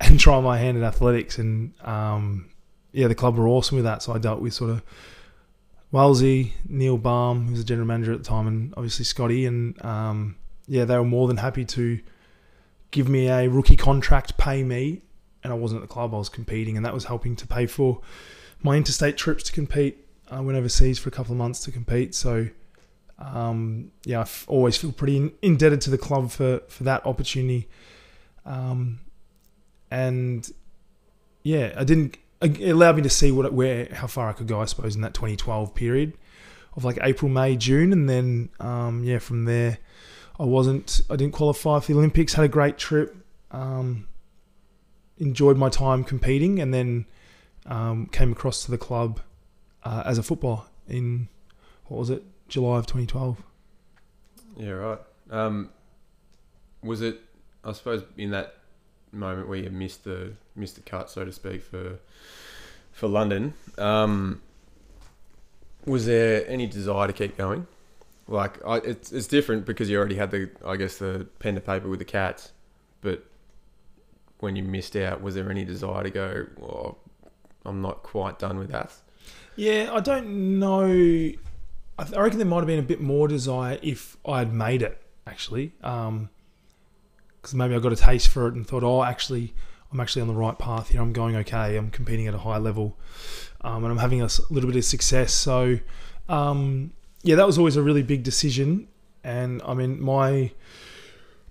and 0.00 0.18
try 0.18 0.40
my 0.40 0.58
hand 0.58 0.76
at 0.78 0.84
athletics. 0.84 1.38
And 1.38 1.72
um, 1.82 2.50
yeah, 2.92 3.08
the 3.08 3.14
club 3.14 3.36
were 3.36 3.48
awesome 3.48 3.76
with 3.76 3.84
that. 3.84 4.02
So 4.02 4.12
I 4.12 4.18
dealt 4.18 4.40
with 4.40 4.54
sort 4.54 4.70
of 4.70 4.82
Wellsy, 5.92 6.52
Neil 6.68 6.98
Balme, 6.98 7.46
who 7.46 7.50
was 7.52 7.60
the 7.60 7.66
general 7.66 7.86
manager 7.86 8.12
at 8.12 8.18
the 8.18 8.24
time, 8.24 8.46
and 8.46 8.74
obviously 8.76 9.04
Scotty. 9.04 9.46
And 9.46 9.82
um, 9.84 10.36
yeah, 10.66 10.84
they 10.84 10.96
were 10.96 11.04
more 11.04 11.28
than 11.28 11.38
happy 11.38 11.64
to 11.64 12.00
give 12.90 13.08
me 13.08 13.28
a 13.28 13.48
rookie 13.48 13.76
contract, 13.76 14.36
pay 14.36 14.62
me. 14.62 15.02
And 15.44 15.52
I 15.52 15.56
wasn't 15.56 15.82
at 15.82 15.88
the 15.88 15.92
club, 15.92 16.14
I 16.14 16.18
was 16.18 16.28
competing, 16.28 16.76
and 16.76 16.84
that 16.84 16.92
was 16.92 17.04
helping 17.04 17.36
to 17.36 17.46
pay 17.46 17.66
for 17.66 18.00
my 18.60 18.76
interstate 18.76 19.16
trips 19.16 19.44
to 19.44 19.52
compete. 19.52 20.04
I 20.30 20.40
went 20.40 20.58
overseas 20.58 20.98
for 20.98 21.08
a 21.08 21.12
couple 21.12 21.32
of 21.32 21.38
months 21.38 21.60
to 21.60 21.70
compete. 21.70 22.14
So 22.14 22.48
um, 23.18 23.90
yeah, 24.04 24.18
I 24.18 24.22
f- 24.22 24.44
always 24.48 24.76
feel 24.76 24.92
pretty 24.92 25.16
in- 25.16 25.32
indebted 25.42 25.80
to 25.82 25.90
the 25.90 25.98
club 25.98 26.30
for, 26.30 26.60
for 26.68 26.84
that 26.84 27.04
opportunity. 27.04 27.68
Um, 28.44 29.00
and 29.90 30.48
yeah, 31.42 31.74
I 31.76 31.84
didn't. 31.84 32.18
It 32.40 32.70
allowed 32.70 32.96
me 32.96 33.02
to 33.02 33.10
see 33.10 33.32
what 33.32 33.52
where 33.52 33.88
how 33.92 34.06
far 34.06 34.28
I 34.28 34.32
could 34.32 34.46
go, 34.46 34.60
I 34.60 34.66
suppose, 34.66 34.94
in 34.94 35.00
that 35.02 35.14
2012 35.14 35.74
period 35.74 36.12
of 36.76 36.84
like 36.84 36.98
April, 37.02 37.28
May, 37.28 37.56
June, 37.56 37.92
and 37.92 38.08
then 38.08 38.50
um, 38.60 39.02
yeah, 39.02 39.18
from 39.18 39.44
there, 39.44 39.78
I 40.38 40.44
wasn't. 40.44 41.00
I 41.10 41.16
didn't 41.16 41.34
qualify 41.34 41.80
for 41.80 41.92
the 41.92 41.98
Olympics. 41.98 42.34
Had 42.34 42.44
a 42.44 42.48
great 42.48 42.78
trip. 42.78 43.16
Um, 43.50 44.06
enjoyed 45.18 45.56
my 45.56 45.68
time 45.68 46.04
competing, 46.04 46.60
and 46.60 46.72
then 46.72 47.06
um, 47.66 48.06
came 48.06 48.30
across 48.30 48.64
to 48.64 48.70
the 48.70 48.78
club 48.78 49.20
uh, 49.82 50.04
as 50.06 50.18
a 50.18 50.22
footballer 50.22 50.62
in 50.86 51.28
what 51.86 51.98
was 51.98 52.10
it, 52.10 52.22
July 52.48 52.78
of 52.78 52.86
2012. 52.86 53.42
Yeah, 54.56 54.70
right. 54.70 54.98
Um, 55.30 55.70
was 56.82 57.02
it? 57.02 57.20
I 57.64 57.72
suppose 57.72 58.02
in 58.16 58.30
that 58.30 58.54
moment 59.12 59.48
where 59.48 59.58
you 59.58 59.70
missed 59.70 60.04
the 60.04 60.32
missed 60.56 60.76
the 60.76 60.80
cut, 60.82 61.10
so 61.10 61.24
to 61.24 61.32
speak, 61.32 61.62
for 61.62 61.98
for 62.92 63.08
London. 63.08 63.54
Um, 63.76 64.42
was 65.84 66.06
there 66.06 66.48
any 66.48 66.66
desire 66.66 67.06
to 67.06 67.12
keep 67.12 67.36
going? 67.36 67.66
Like, 68.26 68.64
I, 68.66 68.76
it's 68.78 69.12
it's 69.12 69.26
different 69.26 69.64
because 69.64 69.88
you 69.88 69.98
already 69.98 70.16
had 70.16 70.30
the, 70.30 70.50
I 70.64 70.76
guess, 70.76 70.98
the 70.98 71.26
pen 71.38 71.54
to 71.54 71.60
paper 71.60 71.88
with 71.88 71.98
the 71.98 72.04
cats, 72.04 72.52
but 73.00 73.24
when 74.40 74.54
you 74.56 74.62
missed 74.62 74.96
out, 74.96 75.22
was 75.22 75.34
there 75.34 75.50
any 75.50 75.64
desire 75.64 76.02
to 76.02 76.10
go? 76.10 76.46
Well, 76.58 76.98
I'm 77.64 77.80
not 77.80 78.02
quite 78.02 78.38
done 78.38 78.58
with 78.58 78.70
that. 78.70 78.92
Yeah, 79.56 79.90
I 79.92 80.00
don't 80.00 80.58
know. 80.58 81.32
I 81.98 82.20
reckon 82.20 82.38
there 82.38 82.46
might 82.46 82.58
have 82.58 82.66
been 82.66 82.78
a 82.78 82.82
bit 82.82 83.00
more 83.00 83.26
desire 83.26 83.78
if 83.82 84.16
I 84.24 84.38
had 84.38 84.52
made 84.52 84.82
it, 84.82 85.02
actually. 85.26 85.72
Because 85.80 87.54
maybe 87.54 87.74
I 87.74 87.80
got 87.80 87.92
a 87.92 87.96
taste 87.96 88.28
for 88.28 88.46
it 88.46 88.54
and 88.54 88.66
thought, 88.66 88.84
oh, 88.84 89.02
actually, 89.02 89.52
I'm 89.92 89.98
actually 90.00 90.22
on 90.22 90.28
the 90.28 90.34
right 90.34 90.56
path 90.58 90.90
here. 90.90 91.00
I'm 91.00 91.12
going 91.12 91.34
okay. 91.36 91.76
I'm 91.76 91.90
competing 91.90 92.28
at 92.28 92.34
a 92.34 92.38
high 92.38 92.58
level. 92.58 92.98
Um, 93.62 93.82
and 93.84 93.92
I'm 93.92 93.98
having 93.98 94.22
a 94.22 94.28
little 94.50 94.70
bit 94.70 94.76
of 94.76 94.84
success. 94.84 95.32
So, 95.34 95.78
um, 96.28 96.92
yeah, 97.22 97.34
that 97.34 97.46
was 97.46 97.58
always 97.58 97.74
a 97.74 97.82
really 97.82 98.04
big 98.04 98.22
decision. 98.22 98.86
And 99.24 99.60
I 99.62 99.74
mean, 99.74 100.00
my 100.00 100.52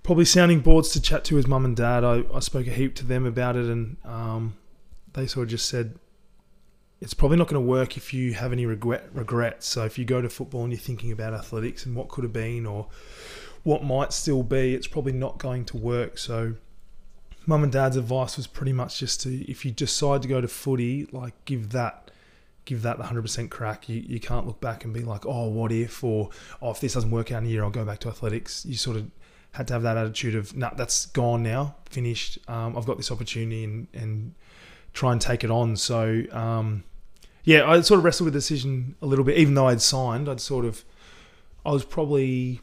probably 0.02 0.24
sounding 0.24 0.60
boards 0.60 0.88
to 0.90 1.02
chat 1.02 1.24
to 1.24 1.36
his 1.36 1.46
mum 1.46 1.66
and 1.66 1.76
dad, 1.76 2.04
I, 2.04 2.24
I 2.32 2.38
spoke 2.38 2.66
a 2.66 2.70
heap 2.70 2.94
to 2.96 3.04
them 3.04 3.26
about 3.26 3.56
it. 3.56 3.66
And 3.66 3.98
um, 4.04 4.56
they 5.12 5.26
sort 5.26 5.44
of 5.44 5.50
just 5.50 5.68
said, 5.68 5.98
it's 7.00 7.14
probably 7.14 7.36
not 7.36 7.48
going 7.48 7.62
to 7.62 7.68
work 7.68 7.96
if 7.96 8.12
you 8.12 8.34
have 8.34 8.52
any 8.52 8.66
regret 8.66 9.08
regrets. 9.12 9.66
So 9.66 9.84
if 9.84 9.98
you 9.98 10.04
go 10.04 10.20
to 10.20 10.28
football 10.28 10.64
and 10.64 10.72
you're 10.72 10.80
thinking 10.80 11.12
about 11.12 11.32
athletics 11.34 11.86
and 11.86 11.94
what 11.94 12.08
could 12.08 12.24
have 12.24 12.32
been 12.32 12.66
or 12.66 12.88
what 13.62 13.84
might 13.84 14.12
still 14.12 14.42
be, 14.42 14.74
it's 14.74 14.86
probably 14.86 15.12
not 15.12 15.38
going 15.38 15.64
to 15.66 15.76
work. 15.76 16.18
So 16.18 16.54
mum 17.46 17.62
and 17.62 17.72
dad's 17.72 17.96
advice 17.96 18.36
was 18.36 18.46
pretty 18.46 18.72
much 18.72 18.98
just 18.98 19.20
to 19.22 19.50
if 19.50 19.64
you 19.64 19.70
decide 19.70 20.22
to 20.22 20.28
go 20.28 20.40
to 20.40 20.48
footy, 20.48 21.08
like 21.12 21.34
give 21.44 21.70
that 21.70 22.10
give 22.64 22.82
that 22.82 22.98
the 22.98 23.04
hundred 23.04 23.22
percent 23.22 23.50
crack. 23.50 23.88
You 23.88 24.02
you 24.06 24.20
can't 24.20 24.46
look 24.46 24.60
back 24.60 24.84
and 24.84 24.92
be 24.92 25.02
like, 25.02 25.24
oh, 25.24 25.48
what 25.48 25.72
if 25.72 26.02
or 26.02 26.30
oh, 26.60 26.72
if 26.72 26.80
this 26.80 26.94
doesn't 26.94 27.10
work 27.10 27.30
out 27.30 27.42
in 27.42 27.48
a 27.48 27.50
year, 27.50 27.64
I'll 27.64 27.70
go 27.70 27.84
back 27.84 28.00
to 28.00 28.08
athletics. 28.08 28.66
You 28.66 28.74
sort 28.74 28.96
of 28.96 29.10
had 29.52 29.66
to 29.68 29.72
have 29.72 29.82
that 29.82 29.96
attitude 29.96 30.34
of, 30.34 30.54
nah, 30.54 30.74
that's 30.74 31.06
gone 31.06 31.42
now, 31.42 31.74
finished. 31.88 32.38
Um, 32.48 32.76
I've 32.76 32.84
got 32.84 32.96
this 32.96 33.10
opportunity 33.10 33.64
and 33.64 33.86
and 33.94 34.34
try 34.92 35.12
and 35.12 35.20
take 35.20 35.44
it 35.44 35.50
on. 35.50 35.76
So 35.76 36.24
um, 36.32 36.84
yeah, 37.44 37.68
I 37.68 37.80
sort 37.80 37.98
of 37.98 38.04
wrestled 38.04 38.26
with 38.26 38.34
the 38.34 38.40
decision 38.40 38.96
a 39.00 39.06
little 39.06 39.24
bit, 39.24 39.38
even 39.38 39.54
though 39.54 39.68
I'd 39.68 39.82
signed. 39.82 40.28
I'd 40.28 40.40
sort 40.40 40.64
of 40.64 40.84
I 41.64 41.70
was 41.70 41.84
probably 41.84 42.60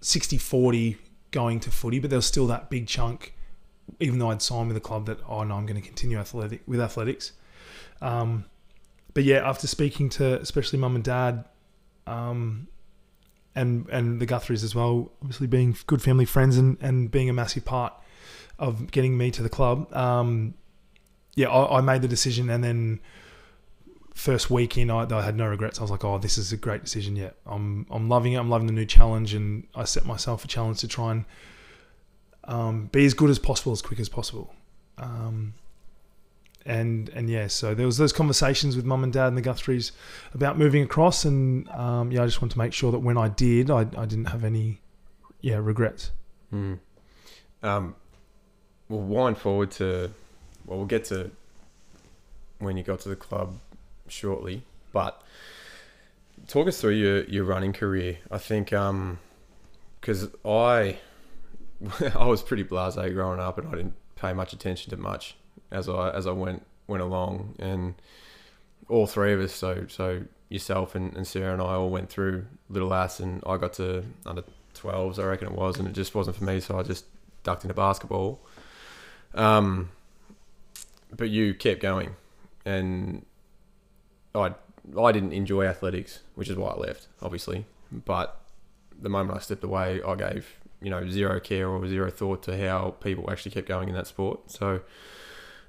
60-40 0.00 0.96
going 1.30 1.60
to 1.60 1.70
footy, 1.70 1.98
but 1.98 2.10
there 2.10 2.18
was 2.18 2.26
still 2.26 2.46
that 2.48 2.70
big 2.70 2.86
chunk 2.86 3.34
even 4.00 4.18
though 4.18 4.30
I'd 4.30 4.42
signed 4.42 4.68
with 4.68 4.74
the 4.74 4.80
club, 4.80 5.06
that 5.06 5.18
oh 5.28 5.44
no, 5.44 5.54
I'm 5.54 5.66
going 5.66 5.80
to 5.80 5.86
continue 5.86 6.18
athletic 6.18 6.62
with 6.66 6.80
athletics. 6.80 7.32
Um, 8.00 8.44
but 9.14 9.24
yeah, 9.24 9.48
after 9.48 9.66
speaking 9.66 10.08
to 10.10 10.40
especially 10.40 10.78
mum 10.78 10.94
and 10.94 11.04
dad, 11.04 11.44
um, 12.06 12.68
and 13.54 13.88
and 13.90 14.20
the 14.20 14.26
Guthries 14.26 14.62
as 14.62 14.74
well, 14.74 15.12
obviously 15.22 15.46
being 15.46 15.76
good 15.86 16.02
family 16.02 16.24
friends 16.24 16.56
and, 16.58 16.76
and 16.80 17.10
being 17.10 17.30
a 17.30 17.32
massive 17.32 17.64
part 17.64 17.94
of 18.58 18.90
getting 18.90 19.16
me 19.16 19.30
to 19.30 19.42
the 19.42 19.48
club. 19.48 19.92
Um, 19.94 20.54
yeah, 21.36 21.48
I, 21.48 21.78
I 21.78 21.80
made 21.82 22.02
the 22.02 22.08
decision, 22.08 22.50
and 22.50 22.64
then 22.64 23.00
first 24.14 24.50
week 24.50 24.78
in, 24.78 24.90
I, 24.90 25.06
I, 25.14 25.22
had 25.22 25.36
no 25.36 25.46
regrets. 25.46 25.78
I 25.78 25.82
was 25.82 25.90
like, 25.90 26.04
"Oh, 26.04 26.18
this 26.18 26.38
is 26.38 26.50
a 26.50 26.56
great 26.56 26.82
decision. 26.82 27.14
Yeah, 27.14 27.30
I'm 27.44 27.86
I'm 27.90 28.08
loving 28.08 28.32
it. 28.32 28.38
I'm 28.38 28.50
loving 28.50 28.66
the 28.66 28.72
new 28.72 28.86
challenge, 28.86 29.34
and 29.34 29.66
I 29.74 29.84
set 29.84 30.06
myself 30.06 30.44
a 30.44 30.48
challenge 30.48 30.80
to 30.80 30.88
try 30.88 31.12
and 31.12 31.24
um, 32.44 32.86
be 32.86 33.04
as 33.04 33.14
good 33.14 33.30
as 33.30 33.38
possible, 33.38 33.72
as 33.72 33.82
quick 33.82 34.00
as 34.00 34.08
possible." 34.08 34.52
Um, 34.98 35.52
and 36.64 37.10
and 37.10 37.28
yeah, 37.28 37.46
so 37.48 37.74
there 37.74 37.86
was 37.86 37.98
those 37.98 38.14
conversations 38.14 38.74
with 38.74 38.86
mum 38.86 39.04
and 39.04 39.12
dad 39.12 39.28
and 39.28 39.36
the 39.36 39.42
Guthries 39.42 39.92
about 40.32 40.58
moving 40.58 40.82
across, 40.82 41.26
and 41.26 41.68
um, 41.68 42.10
yeah, 42.10 42.22
I 42.22 42.26
just 42.26 42.40
wanted 42.40 42.54
to 42.54 42.58
make 42.58 42.72
sure 42.72 42.90
that 42.92 43.00
when 43.00 43.18
I 43.18 43.28
did, 43.28 43.70
I, 43.70 43.80
I 43.80 44.06
didn't 44.06 44.26
have 44.26 44.42
any 44.42 44.80
yeah 45.42 45.58
regrets. 45.58 46.12
Mm. 46.52 46.78
Um, 47.62 47.94
we'll 48.88 49.02
wind 49.02 49.36
forward 49.36 49.70
to 49.72 50.10
well, 50.66 50.78
we'll 50.78 50.86
get 50.86 51.04
to 51.06 51.30
when 52.58 52.76
you 52.76 52.82
got 52.82 53.00
to 53.00 53.08
the 53.08 53.16
club 53.16 53.58
shortly, 54.08 54.62
but 54.92 55.22
talk 56.48 56.68
us 56.68 56.80
through 56.80 56.94
your 56.94 57.24
your 57.24 57.44
running 57.44 57.72
career. 57.72 58.18
I 58.30 58.38
think 58.38 58.72
um, 58.72 59.18
I 60.06 60.10
I 62.14 62.26
was 62.26 62.42
pretty 62.42 62.64
blasé 62.64 63.12
growing 63.12 63.40
up, 63.40 63.58
and 63.58 63.68
I 63.68 63.72
didn't 63.72 63.94
pay 64.16 64.32
much 64.32 64.52
attention 64.52 64.90
to 64.90 64.96
much 64.96 65.36
as 65.70 65.88
I 65.88 66.10
as 66.10 66.26
I 66.26 66.32
went 66.32 66.64
went 66.86 67.02
along, 67.02 67.54
and 67.58 67.94
all 68.88 69.06
three 69.06 69.32
of 69.32 69.40
us, 69.40 69.52
so 69.52 69.86
so 69.88 70.22
yourself 70.48 70.94
and, 70.94 71.16
and 71.16 71.26
Sarah 71.26 71.52
and 71.52 71.62
I 71.62 71.74
all 71.74 71.90
went 71.90 72.08
through 72.08 72.46
Little 72.68 72.94
Ass, 72.94 73.20
and 73.20 73.42
I 73.46 73.56
got 73.56 73.72
to 73.74 74.04
under 74.24 74.44
12s, 74.74 75.18
I 75.18 75.24
reckon 75.24 75.48
it 75.48 75.54
was, 75.54 75.78
and 75.78 75.88
it 75.88 75.92
just 75.92 76.14
wasn't 76.14 76.36
for 76.36 76.44
me, 76.44 76.60
so 76.60 76.78
I 76.78 76.82
just 76.82 77.04
ducked 77.42 77.64
into 77.64 77.74
basketball. 77.74 78.40
Um, 79.34 79.90
but 81.14 81.30
you 81.30 81.54
kept 81.54 81.80
going, 81.80 82.16
and 82.64 83.24
I 84.34 84.54
I 84.98 85.12
didn't 85.12 85.32
enjoy 85.32 85.64
athletics, 85.64 86.20
which 86.34 86.48
is 86.48 86.56
why 86.56 86.70
I 86.70 86.76
left, 86.76 87.08
obviously. 87.20 87.66
But 87.90 88.40
the 89.00 89.08
moment 89.08 89.36
I 89.36 89.40
stepped 89.40 89.64
away, 89.64 90.02
I 90.02 90.14
gave 90.14 90.56
you 90.80 90.90
know 90.90 91.08
zero 91.08 91.40
care 91.40 91.68
or 91.68 91.86
zero 91.88 92.10
thought 92.10 92.42
to 92.44 92.56
how 92.56 92.90
people 93.00 93.30
actually 93.30 93.52
kept 93.52 93.68
going 93.68 93.88
in 93.88 93.94
that 93.94 94.06
sport. 94.06 94.50
So, 94.50 94.80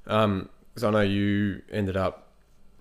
because 0.04 0.24
um, 0.24 0.50
I 0.84 0.90
know 0.90 1.02
you 1.02 1.62
ended 1.72 1.98
up 1.98 2.28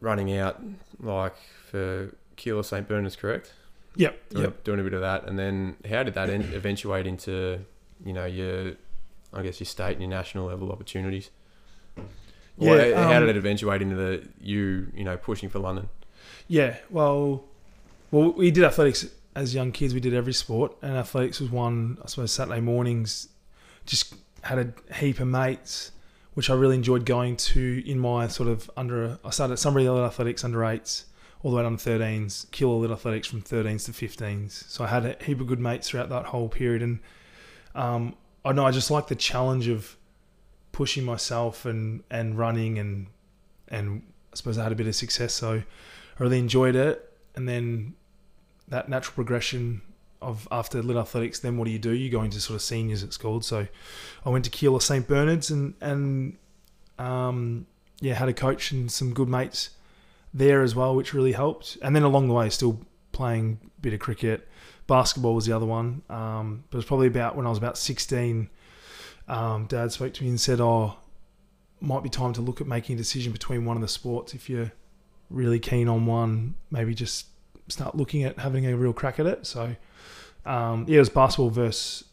running 0.01 0.37
out 0.37 0.63
like 1.01 1.37
for 1.71 2.15
Keilor 2.37 2.65
St 2.65 2.87
Bernard's, 2.87 3.17
correct? 3.17 3.53
Yep. 3.97 4.29
Doing, 4.31 4.45
yep. 4.45 4.65
doing 4.65 4.81
a 4.81 4.83
bit 4.83 4.93
of 4.93 5.01
that, 5.01 5.27
and 5.27 5.39
then 5.39 5.77
how 5.89 6.03
did 6.03 6.15
that 6.15 6.29
eventuate 6.55 7.07
into 7.07 7.61
you 8.05 8.13
know 8.13 8.27
your 8.27 8.73
I 9.33 9.43
guess 9.43 9.61
your 9.61 9.67
state 9.67 9.93
and 9.93 10.03
your 10.03 10.11
national 10.11 10.47
level 10.47 10.71
opportunities? 10.71 11.31
Yeah, 12.59 12.71
well, 12.71 13.09
how 13.09 13.17
um, 13.17 13.27
did 13.27 13.31
it 13.31 13.37
eventuate 13.37 13.83
into 13.83 13.97
the 13.97 14.27
you 14.41 14.91
you 14.95 15.05
know 15.05 15.17
pushing 15.17 15.49
for 15.49 15.59
London? 15.59 15.89
Yeah, 16.49 16.77
well, 16.91 17.45
well, 18.11 18.33
we 18.33 18.51
did 18.51 18.65
athletics 18.65 19.07
as 19.35 19.55
young 19.55 19.73
kids. 19.73 19.93
We 19.95 20.01
did 20.01 20.15
every 20.15 20.33
sport, 20.33 20.77
and 20.83 20.97
athletics 20.97 21.41
was 21.41 21.51
one. 21.51 21.99
I 22.03 22.07
suppose 22.07 22.33
Saturday 22.33 22.61
mornings, 22.61 23.29
just 23.85 24.15
had 24.43 24.59
a 24.59 24.95
heap 24.95 25.21
of 25.21 25.29
mates, 25.29 25.93
which 26.35 26.49
I 26.49 26.55
really 26.55 26.77
enjoyed 26.77 27.05
going 27.05 27.37
to 27.37 27.83
in 27.89 27.99
my 27.99 28.29
sort 28.29 28.49
of 28.49 28.71
under. 28.77 29.19
I 29.25 29.31
started 29.31 29.55
at 29.55 29.59
Sunbury 29.59 29.89
Little 29.89 30.07
Athletics 30.07 30.45
under 30.45 30.65
eights, 30.65 31.07
all 31.43 31.51
the 31.51 31.59
way 31.59 31.63
down 31.63 31.77
to 31.77 31.91
13s. 31.91 32.47
Keilor 32.47 32.81
Little 32.81 32.97
Athletics 32.97 33.29
from 33.29 33.43
13s 33.43 33.85
to 33.87 33.93
15s. 33.93 34.69
So 34.71 34.85
I 34.85 34.87
had 34.87 35.05
a 35.05 35.17
heap 35.23 35.41
of 35.41 35.47
good 35.47 35.61
mates 35.61 35.91
throughout 35.91 36.09
that 36.09 36.27
whole 36.27 36.49
period, 36.49 36.83
and 36.83 37.01
um, 37.75 38.17
I 38.45 38.53
know 38.53 38.65
I 38.65 38.71
just 38.71 38.91
like 38.91 39.09
the 39.09 39.17
challenge 39.17 39.69
of 39.69 39.97
pushing 40.77 41.05
myself 41.05 41.65
and 41.65 42.03
and 42.11 42.37
running 42.37 42.79
and 42.79 43.07
and 43.69 44.03
I 44.31 44.37
suppose 44.37 44.59
I 44.59 44.63
had 44.63 44.73
a 44.73 44.75
bit 44.75 44.87
of 44.87 44.95
success. 44.95 45.33
So 45.33 45.63
I 46.19 46.23
really 46.23 46.39
enjoyed 46.39 46.77
it. 46.77 47.17
And 47.35 47.49
then 47.49 47.95
that 48.69 48.87
natural 48.87 49.15
progression 49.15 49.81
of 50.21 50.47
after 50.51 50.83
Little 50.83 51.01
Athletics, 51.01 51.41
then 51.41 51.57
what 51.57 51.65
do 51.65 51.71
you 51.71 51.79
do? 51.79 51.93
You 51.93 52.11
go 52.11 52.23
into 52.23 52.41
sort 52.41 52.57
of 52.57 52.63
seniors, 52.63 53.03
it's 53.03 53.17
called. 53.17 53.43
So 53.43 53.67
I 54.27 54.29
went 54.29 54.45
to 54.45 54.51
Keilor 54.51 54.83
St 54.83 55.09
Bernard's 55.09 55.51
and 55.51 55.73
and 55.81 56.37
um, 56.99 57.67
yeah, 58.03 58.13
had 58.13 58.29
a 58.29 58.35
coach 58.35 58.71
and 58.71 58.93
some 58.93 59.15
good 59.15 59.31
mates 59.31 59.71
there 60.35 60.61
as 60.61 60.75
well, 60.75 60.95
which 60.95 61.15
really 61.15 61.33
helped. 61.33 61.79
And 61.81 61.97
then 61.97 62.03
along 62.03 62.29
the 62.29 62.35
way, 62.35 62.51
still 62.51 62.81
playing 63.13 63.61
a 63.65 63.81
bit 63.81 63.95
of 63.95 64.01
cricket. 64.01 64.47
Basketball 64.87 65.35
was 65.35 65.47
the 65.47 65.57
other 65.57 65.65
one. 65.65 66.03
Um, 66.11 66.65
but 66.69 66.77
it 66.77 66.81
was 66.81 66.85
probably 66.85 67.07
about 67.07 67.35
when 67.35 67.47
I 67.47 67.49
was 67.49 67.57
about 67.57 67.79
16 67.79 68.51
um, 69.29 69.67
Dad 69.67 69.93
spoke 69.93 70.15
to 70.15 70.25
me 70.25 70.31
and 70.31 70.41
said, 70.41 70.61
"Oh, 70.61 70.97
might 71.81 72.03
be 72.03 72.09
time 72.09 72.33
to 72.35 72.41
look 72.41 72.61
at 72.61 72.67
making 72.67 72.95
a 72.95 72.99
decision 72.99 73.33
between 73.33 73.65
one 73.65 73.77
of 73.77 73.81
the 73.81 73.89
sports. 73.89 74.35
If 74.35 74.49
you're 74.49 74.73
really 75.31 75.59
keen 75.59 75.89
on 75.89 76.07
one, 76.07 76.55
maybe 76.71 76.95
just 76.95 77.27
start 77.69 77.97
looking 77.97 78.23
at 78.25 78.39
having 78.39 78.67
a 78.67 78.77
real 78.77 78.93
crack 78.93 79.19
at 79.19 79.27
it." 79.27 79.47
So, 79.47 79.77
um, 80.45 80.87
yeah, 80.89 80.97
it 80.97 81.01
was 81.01 81.09
basketball 81.09 81.51
versus 81.51 82.05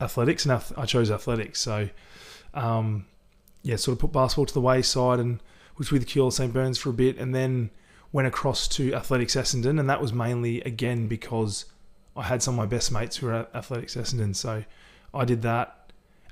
athletics, 0.00 0.46
and 0.46 0.62
I 0.76 0.86
chose 0.86 1.10
athletics. 1.10 1.60
So, 1.60 1.88
um, 2.54 3.06
yeah, 3.62 3.76
sort 3.76 3.94
of 3.94 4.00
put 4.00 4.12
basketball 4.12 4.46
to 4.46 4.54
the 4.54 4.60
wayside 4.60 5.18
and 5.18 5.42
was 5.76 5.90
with 5.90 6.06
Keilor 6.06 6.32
St 6.32 6.52
Bernard's 6.52 6.78
for 6.78 6.90
a 6.90 6.94
bit, 6.94 7.18
and 7.18 7.34
then 7.34 7.70
went 8.12 8.28
across 8.28 8.68
to 8.68 8.94
athletics 8.94 9.34
Essendon, 9.34 9.78
and 9.80 9.88
that 9.90 10.00
was 10.00 10.12
mainly 10.12 10.60
again 10.62 11.08
because 11.08 11.66
I 12.16 12.24
had 12.24 12.42
some 12.42 12.54
of 12.54 12.58
my 12.58 12.66
best 12.66 12.92
mates 12.92 13.16
who 13.16 13.26
were 13.26 13.34
at 13.34 13.54
athletics 13.54 13.96
Essendon. 13.96 14.34
So 14.34 14.64
I 15.12 15.24
did 15.24 15.42
that 15.42 15.79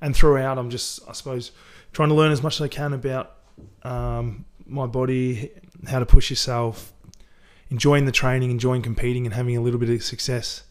and 0.01 0.15
throughout, 0.15 0.59
I'm 0.59 0.71
just, 0.71 1.01
I 1.09 1.13
suppose, 1.13 1.53
trying 1.93 2.09
to 2.11 2.15
learn 2.15 2.33
as 2.33 2.43
much 2.43 2.57
as 2.57 2.63
I 2.63 2.69
can 2.69 2.93
about 2.93 3.35
um, 3.83 4.45
my 4.67 4.87
body, 4.87 5.51
how 5.89 5.99
to 5.99 6.07
push 6.07 6.31
yourself, 6.31 6.93
enjoying 7.71 8.05
the 8.05 8.13
training, 8.13 8.51
enjoying 8.51 8.83
competing, 8.83 9.27
and 9.27 9.35
having 9.35 9.57
a 9.57 9.61
little 9.61 9.81
bit 9.81 9.91
of 9.91 10.03
success, 10.03 10.63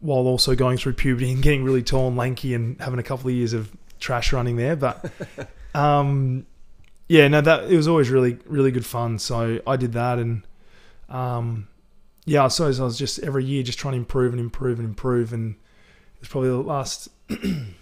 while 0.00 0.26
also 0.26 0.54
going 0.54 0.76
through 0.76 0.94
puberty 0.94 1.32
and 1.32 1.42
getting 1.42 1.64
really 1.64 1.82
tall 1.82 2.08
and 2.08 2.16
lanky 2.16 2.54
and 2.54 2.80
having 2.80 2.98
a 2.98 3.02
couple 3.02 3.28
of 3.28 3.34
years 3.34 3.52
of 3.52 3.70
trash 3.98 4.32
running 4.32 4.56
there. 4.56 4.76
But 4.76 5.10
um, 5.74 6.46
yeah, 7.08 7.26
no, 7.28 7.40
that 7.40 7.70
it 7.70 7.76
was 7.76 7.88
always 7.88 8.10
really, 8.10 8.38
really 8.46 8.70
good 8.70 8.86
fun. 8.86 9.18
So 9.18 9.60
I 9.66 9.76
did 9.76 9.92
that, 9.94 10.18
and 10.18 10.46
um, 11.08 11.68
yeah, 12.24 12.44
I 12.44 12.48
suppose 12.48 12.78
I 12.78 12.84
was 12.84 12.98
just 12.98 13.18
every 13.20 13.44
year 13.44 13.62
just 13.62 13.78
trying 13.78 13.92
to 13.92 13.98
improve 13.98 14.32
and 14.32 14.40
improve 14.40 14.78
and 14.78 14.88
improve, 14.88 15.32
and 15.32 15.54
it 15.54 16.20
was 16.20 16.28
probably 16.28 16.50
the 16.50 16.56
last. 16.58 17.08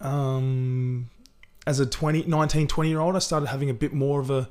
um, 0.00 1.10
as 1.66 1.80
a 1.80 1.86
20, 1.86 2.24
19, 2.24 2.66
20 2.66 2.90
year 2.90 3.00
old, 3.00 3.16
I 3.16 3.18
started 3.18 3.46
having 3.46 3.70
a 3.70 3.74
bit 3.74 3.92
more 3.92 4.20
of 4.20 4.30
a. 4.30 4.48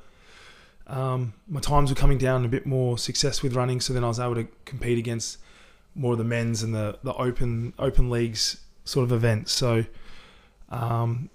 Um, 0.88 1.34
my 1.50 1.60
times 1.60 1.90
were 1.90 1.96
coming 1.96 2.18
down, 2.18 2.46
a 2.46 2.48
bit 2.48 2.66
more 2.66 2.98
success 2.98 3.44
with 3.44 3.56
running, 3.56 3.82
so 3.82 3.92
then 3.92 4.06
I 4.06 4.08
was 4.08 4.22
able 4.22 4.36
to 4.36 4.48
compete 4.64 4.98
against 4.98 5.38
more 5.96 6.14
of 6.14 6.18
the 6.18 6.24
men's 6.24 6.64
and 6.64 6.74
the, 6.74 6.98
the 7.04 7.14
open 7.16 7.74
open 7.78 8.10
leagues 8.10 8.62
sort 8.86 9.04
of 9.04 9.12
events. 9.12 9.52
So, 9.52 9.84
um, 10.70 11.30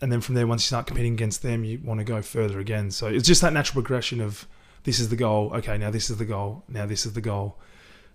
and 0.00 0.12
then 0.12 0.20
from 0.20 0.36
there, 0.36 0.46
once 0.46 0.62
you 0.62 0.66
start 0.66 0.86
competing 0.86 1.14
against 1.14 1.42
them, 1.42 1.64
you 1.64 1.80
want 1.82 1.98
to 1.98 2.04
go 2.04 2.22
further 2.22 2.60
again. 2.60 2.90
So 2.90 3.08
it's 3.08 3.26
just 3.26 3.40
that 3.42 3.52
natural 3.52 3.82
progression 3.82 4.20
of 4.20 4.46
this 4.84 5.00
is 5.00 5.08
the 5.08 5.16
goal. 5.16 5.50
Okay, 5.54 5.76
now 5.78 5.90
this 5.90 6.10
is 6.10 6.18
the 6.18 6.24
goal. 6.24 6.62
Now 6.68 6.86
this 6.86 7.06
is 7.06 7.14
the 7.14 7.20
goal. 7.20 7.58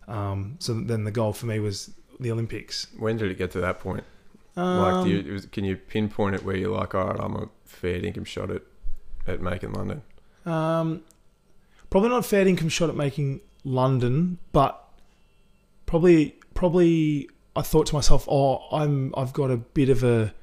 Um, 0.08 0.56
so 0.60 0.74
then 0.74 1.04
the 1.04 1.12
goal 1.12 1.34
for 1.34 1.48
me 1.48 1.60
was 1.60 1.92
the 2.20 2.32
Olympics. 2.32 2.88
When 2.98 3.18
did 3.18 3.30
it 3.30 3.38
get 3.38 3.52
to 3.52 3.62
that 3.62 3.80
point? 3.80 4.04
Like, 4.55 5.05
do 5.05 5.10
you, 5.10 5.36
um, 5.36 5.41
can 5.51 5.63
you 5.63 5.77
pinpoint 5.77 6.36
it 6.36 6.43
where 6.43 6.55
you're 6.55 6.75
like, 6.75 6.93
all 6.93 7.08
right, 7.08 7.20
I'm 7.20 7.36
a 7.36 7.50
fair 7.65 8.03
income 8.03 8.25
shot 8.25 8.51
at, 8.51 8.63
at 9.25 9.41
making 9.41 9.74
London? 9.74 10.01
Um, 10.46 11.03
probably 11.89 12.10
not 12.10 12.25
fair 12.25 12.48
income 12.48 12.70
shot 12.70 12.89
at 12.89 12.96
making 12.96 13.41
London, 13.63 14.39
but 14.51 14.89
probably 15.86 16.36
probably 16.53 17.29
I 17.55 17.62
thought 17.62 17.88
to 17.88 17.96
myself, 17.96 18.27
oh, 18.29 18.65
I'm 18.72 19.13
I've 19.15 19.34
got 19.34 19.51
a 19.51 19.58
bit 19.58 19.89
of 19.89 20.03
a 20.03 20.34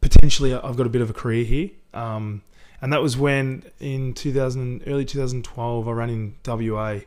potentially 0.00 0.54
I've 0.54 0.76
got 0.76 0.86
a 0.86 0.90
bit 0.90 1.02
of 1.02 1.10
a 1.10 1.14
career 1.14 1.44
here. 1.44 1.70
Um, 1.92 2.42
and 2.80 2.92
that 2.92 3.00
was 3.00 3.16
when 3.16 3.62
in 3.80 4.14
2000 4.14 4.82
early 4.86 5.04
2012 5.04 5.88
I 5.88 5.92
ran 5.92 6.10
in 6.10 6.34
WA 6.46 7.00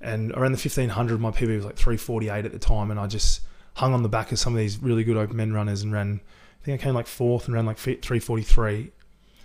and 0.00 0.30
around 0.32 0.52
the 0.52 0.58
1500 0.58 1.20
my 1.20 1.30
PB 1.30 1.56
was 1.56 1.64
like 1.64 1.76
348 1.76 2.44
at 2.44 2.52
the 2.52 2.58
time 2.58 2.90
and 2.90 3.00
I 3.00 3.06
just 3.06 3.40
hung 3.74 3.94
on 3.94 4.02
the 4.02 4.08
back 4.08 4.32
of 4.32 4.38
some 4.38 4.54
of 4.54 4.58
these 4.58 4.78
really 4.78 5.04
good 5.04 5.16
open 5.16 5.36
men 5.36 5.52
runners 5.52 5.82
and 5.82 5.92
ran. 5.92 6.20
I 6.60 6.64
think 6.64 6.80
I 6.80 6.84
came 6.84 6.94
like 6.94 7.06
fourth 7.06 7.46
and 7.46 7.54
ran 7.54 7.66
like 7.66 7.78
343. 7.78 8.92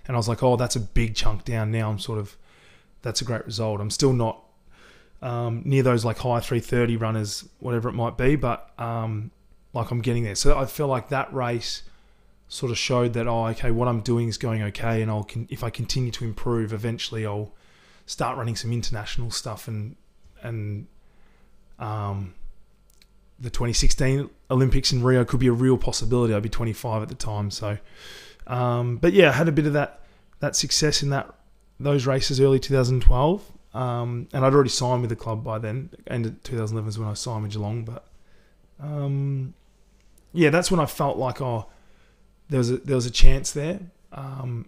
And 0.07 0.15
I 0.15 0.17
was 0.17 0.27
like, 0.27 0.43
oh, 0.43 0.55
that's 0.55 0.75
a 0.75 0.79
big 0.79 1.15
chunk 1.15 1.45
down. 1.45 1.71
Now 1.71 1.89
I'm 1.89 1.99
sort 1.99 2.19
of, 2.19 2.35
that's 3.01 3.21
a 3.21 3.25
great 3.25 3.45
result. 3.45 3.79
I'm 3.79 3.89
still 3.89 4.13
not 4.13 4.43
um, 5.21 5.61
near 5.65 5.83
those 5.83 6.05
like 6.05 6.17
high 6.17 6.39
330 6.39 6.97
runners, 6.97 7.47
whatever 7.59 7.89
it 7.89 7.93
might 7.93 8.17
be, 8.17 8.35
but 8.35 8.69
um, 8.77 9.31
like 9.73 9.91
I'm 9.91 10.01
getting 10.01 10.23
there. 10.23 10.35
So 10.35 10.57
I 10.57 10.65
feel 10.65 10.87
like 10.87 11.09
that 11.09 11.33
race 11.33 11.83
sort 12.47 12.71
of 12.71 12.77
showed 12.77 13.13
that 13.13 13.27
oh 13.27 13.47
okay 13.47 13.71
what 13.71 13.87
I'm 13.87 14.01
doing 14.01 14.27
is 14.27 14.37
going 14.37 14.61
okay 14.61 15.01
and 15.01 15.09
I'll 15.09 15.23
con- 15.23 15.47
if 15.49 15.63
I 15.63 15.71
continue 15.71 16.11
to 16.11 16.23
improve 16.23 16.73
eventually 16.73 17.25
I'll 17.25 17.51
start 18.05 18.37
running 18.37 18.55
some 18.55 18.71
international 18.71 19.31
stuff 19.31 19.67
and 19.67 19.95
and 20.43 20.85
um, 21.79 22.35
the 23.39 23.49
2016 23.49 24.29
Olympics 24.49 24.91
in 24.91 25.03
Rio 25.03 25.25
could 25.25 25.39
be 25.39 25.47
a 25.47 25.53
real 25.53 25.77
possibility. 25.77 26.33
I'd 26.33 26.43
be 26.43 26.49
25 26.49 27.03
at 27.03 27.09
the 27.09 27.15
time, 27.15 27.51
so 27.51 27.77
um, 28.47 28.97
but 28.97 29.13
yeah, 29.13 29.29
I 29.29 29.33
had 29.33 29.47
a 29.47 29.51
bit 29.51 29.65
of 29.65 29.73
that 29.73 30.01
that 30.39 30.55
success 30.55 31.01
in 31.01 31.09
that 31.09 31.33
those 31.79 32.05
races 32.05 32.39
early 32.39 32.59
2012, 32.59 33.51
um, 33.73 34.27
and 34.33 34.45
I'd 34.45 34.53
already 34.53 34.69
signed 34.69 35.01
with 35.01 35.09
the 35.09 35.15
club 35.15 35.43
by 35.43 35.59
then. 35.59 35.89
End 36.07 36.25
of 36.25 36.43
2011 36.43 36.89
is 36.89 36.99
when 36.99 37.09
I 37.09 37.13
signed 37.13 37.43
with 37.43 37.51
Geelong, 37.51 37.83
but 37.83 38.05
um, 38.79 39.53
yeah, 40.33 40.49
that's 40.49 40.71
when 40.71 40.79
I 40.79 40.85
felt 40.85 41.17
like 41.17 41.41
oh, 41.41 41.67
there 42.49 42.59
was 42.59 42.71
a, 42.71 42.77
there 42.77 42.95
was 42.95 43.05
a 43.05 43.11
chance 43.11 43.51
there, 43.51 43.79
um, 44.11 44.67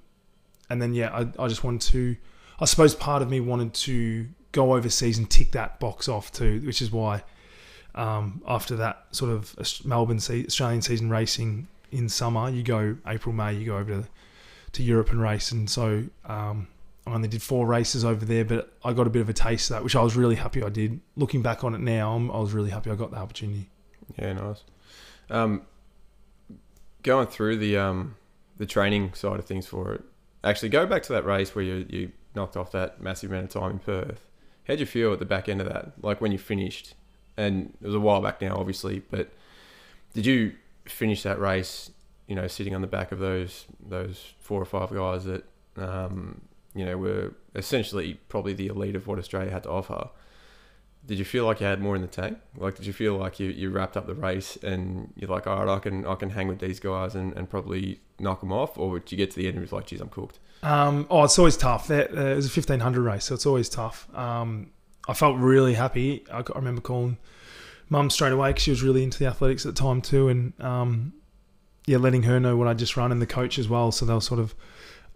and 0.69 0.81
then 0.81 0.93
yeah, 0.93 1.13
I, 1.13 1.43
I 1.43 1.47
just 1.47 1.63
wanted 1.63 1.81
to. 1.91 2.17
I 2.59 2.65
suppose 2.65 2.95
part 2.95 3.21
of 3.21 3.29
me 3.29 3.39
wanted 3.39 3.75
to 3.75 4.27
go 4.51 4.73
overseas 4.73 5.19
and 5.19 5.29
tick 5.29 5.51
that 5.51 5.79
box 5.79 6.09
off 6.09 6.31
too, 6.31 6.61
which 6.65 6.81
is 6.81 6.91
why 6.91 7.23
um, 7.97 8.41
after 8.47 8.75
that 8.77 9.07
sort 9.11 9.31
of 9.31 9.55
Melbourne 9.85 10.17
Australian 10.17 10.81
season 10.81 11.09
racing 11.09 11.67
in 11.91 12.07
summer, 12.07 12.49
you 12.49 12.63
go 12.63 12.97
April 13.05 13.33
May, 13.33 13.55
you 13.55 13.65
go 13.65 13.77
over 13.77 14.01
to 14.01 14.07
to 14.73 14.83
Europe 14.83 15.09
and 15.09 15.21
race, 15.21 15.51
and 15.51 15.69
so 15.69 16.03
um, 16.25 16.67
I 17.05 17.13
only 17.13 17.27
did 17.27 17.41
four 17.41 17.65
races 17.65 18.03
over 18.03 18.25
there, 18.25 18.45
but 18.45 18.73
I 18.83 18.93
got 18.93 19.07
a 19.07 19.09
bit 19.09 19.21
of 19.21 19.29
a 19.29 19.33
taste 19.33 19.69
of 19.69 19.75
that, 19.75 19.83
which 19.83 19.95
I 19.95 20.03
was 20.03 20.15
really 20.15 20.35
happy 20.35 20.61
I 20.61 20.69
did. 20.69 20.99
Looking 21.15 21.41
back 21.41 21.63
on 21.63 21.73
it 21.73 21.79
now, 21.79 22.13
I'm, 22.13 22.29
i 22.31 22.37
was 22.37 22.53
really 22.53 22.69
happy 22.69 22.91
I 22.91 22.95
got 22.95 23.11
the 23.11 23.17
opportunity. 23.17 23.69
Yeah, 24.19 24.33
nice. 24.33 24.63
Um, 25.29 25.63
going 27.03 27.27
through 27.27 27.57
the 27.57 27.77
um, 27.77 28.15
the 28.57 28.65
training 28.65 29.13
side 29.13 29.39
of 29.39 29.45
things 29.45 29.65
for 29.65 29.93
it, 29.93 30.03
actually 30.43 30.69
go 30.69 30.85
back 30.85 31.03
to 31.03 31.13
that 31.13 31.25
race 31.25 31.55
where 31.55 31.63
you 31.63 31.85
you 31.89 32.11
knocked 32.35 32.55
off 32.55 32.71
that 32.73 33.01
massive 33.01 33.31
amount 33.31 33.55
of 33.55 33.61
time 33.61 33.71
in 33.71 33.79
Perth. 33.79 34.25
How'd 34.67 34.79
you 34.79 34.85
feel 34.85 35.13
at 35.13 35.19
the 35.19 35.25
back 35.25 35.49
end 35.49 35.61
of 35.61 35.67
that? 35.69 35.93
Like 36.03 36.19
when 36.19 36.31
you 36.31 36.37
finished, 36.37 36.93
and 37.37 37.73
it 37.81 37.85
was 37.85 37.95
a 37.95 37.99
while 37.99 38.21
back 38.21 38.41
now, 38.41 38.55
obviously, 38.55 39.03
but 39.11 39.31
did 40.13 40.25
you 40.25 40.53
finish 40.85 41.23
that 41.23 41.39
race? 41.39 41.91
You 42.27 42.35
know, 42.35 42.47
sitting 42.47 42.75
on 42.75 42.81
the 42.81 42.87
back 42.87 43.11
of 43.11 43.19
those 43.19 43.65
those 43.79 44.33
four 44.39 44.61
or 44.61 44.65
five 44.65 44.91
guys 44.91 45.23
that 45.25 45.45
um, 45.77 46.41
you 46.75 46.85
know 46.85 46.97
were 46.97 47.33
essentially 47.55 48.19
probably 48.27 48.53
the 48.53 48.67
elite 48.67 48.95
of 48.95 49.07
what 49.07 49.17
Australia 49.19 49.51
had 49.51 49.63
to 49.63 49.69
offer 49.69 50.09
did 51.07 51.17
you 51.17 51.25
feel 51.25 51.45
like 51.45 51.61
you 51.61 51.65
had 51.65 51.81
more 51.81 51.95
in 51.95 52.01
the 52.01 52.07
tank? 52.07 52.37
Like, 52.57 52.75
did 52.75 52.85
you 52.85 52.91
feel 52.91 53.15
like 53.15 53.39
you, 53.39 53.49
you 53.49 53.69
wrapped 53.69 53.95
up 53.95 54.07
the 54.07 54.13
race 54.13 54.57
and 54.57 55.13
you're 55.15 55.29
like, 55.29 55.47
all 55.47 55.65
right, 55.65 55.75
I 55.75 55.79
can 55.79 56.05
I 56.05 56.15
can 56.15 56.29
hang 56.29 56.49
with 56.49 56.59
these 56.59 56.81
guys 56.81 57.15
and, 57.15 57.33
and 57.33 57.49
probably 57.49 58.01
knock 58.19 58.41
them 58.41 58.51
off, 58.51 58.77
or 58.77 58.99
did 58.99 59.11
you 59.13 59.17
get 59.17 59.31
to 59.31 59.37
the 59.37 59.47
end 59.47 59.55
and 59.55 59.61
was 59.61 59.71
like, 59.71 59.87
geez, 59.87 60.01
I'm 60.01 60.09
cooked? 60.09 60.39
Um, 60.63 61.07
oh, 61.09 61.23
it's 61.23 61.39
always 61.39 61.55
tough. 61.55 61.87
That 61.87 62.11
uh, 62.11 62.31
it 62.31 62.35
was 62.35 62.45
a 62.45 62.59
1500 62.59 63.01
race, 63.01 63.23
so 63.23 63.35
it's 63.35 63.45
always 63.45 63.69
tough. 63.69 64.13
Um, 64.13 64.71
I 65.07 65.13
felt 65.13 65.37
really 65.37 65.73
happy. 65.73 66.23
I, 66.31 66.39
I 66.39 66.55
remember 66.55 66.81
calling 66.81 67.17
mum 67.89 68.09
straight 68.09 68.33
away 68.33 68.49
because 68.49 68.63
she 68.63 68.71
was 68.71 68.83
really 68.83 69.03
into 69.03 69.19
the 69.19 69.25
athletics 69.25 69.65
at 69.65 69.75
the 69.75 69.81
time 69.81 70.01
too, 70.01 70.27
and 70.29 70.53
um, 70.61 71.13
yeah, 71.85 71.97
letting 71.97 72.23
her 72.23 72.39
know 72.39 72.57
what 72.57 72.67
I 72.67 72.73
just 72.73 72.97
run 72.97 73.11
and 73.11 73.21
the 73.21 73.27
coach 73.27 73.57
as 73.57 73.69
well. 73.69 73.91
So 73.91 74.05
they 74.05 74.13
were 74.13 74.21
sort 74.21 74.39
of 74.39 74.53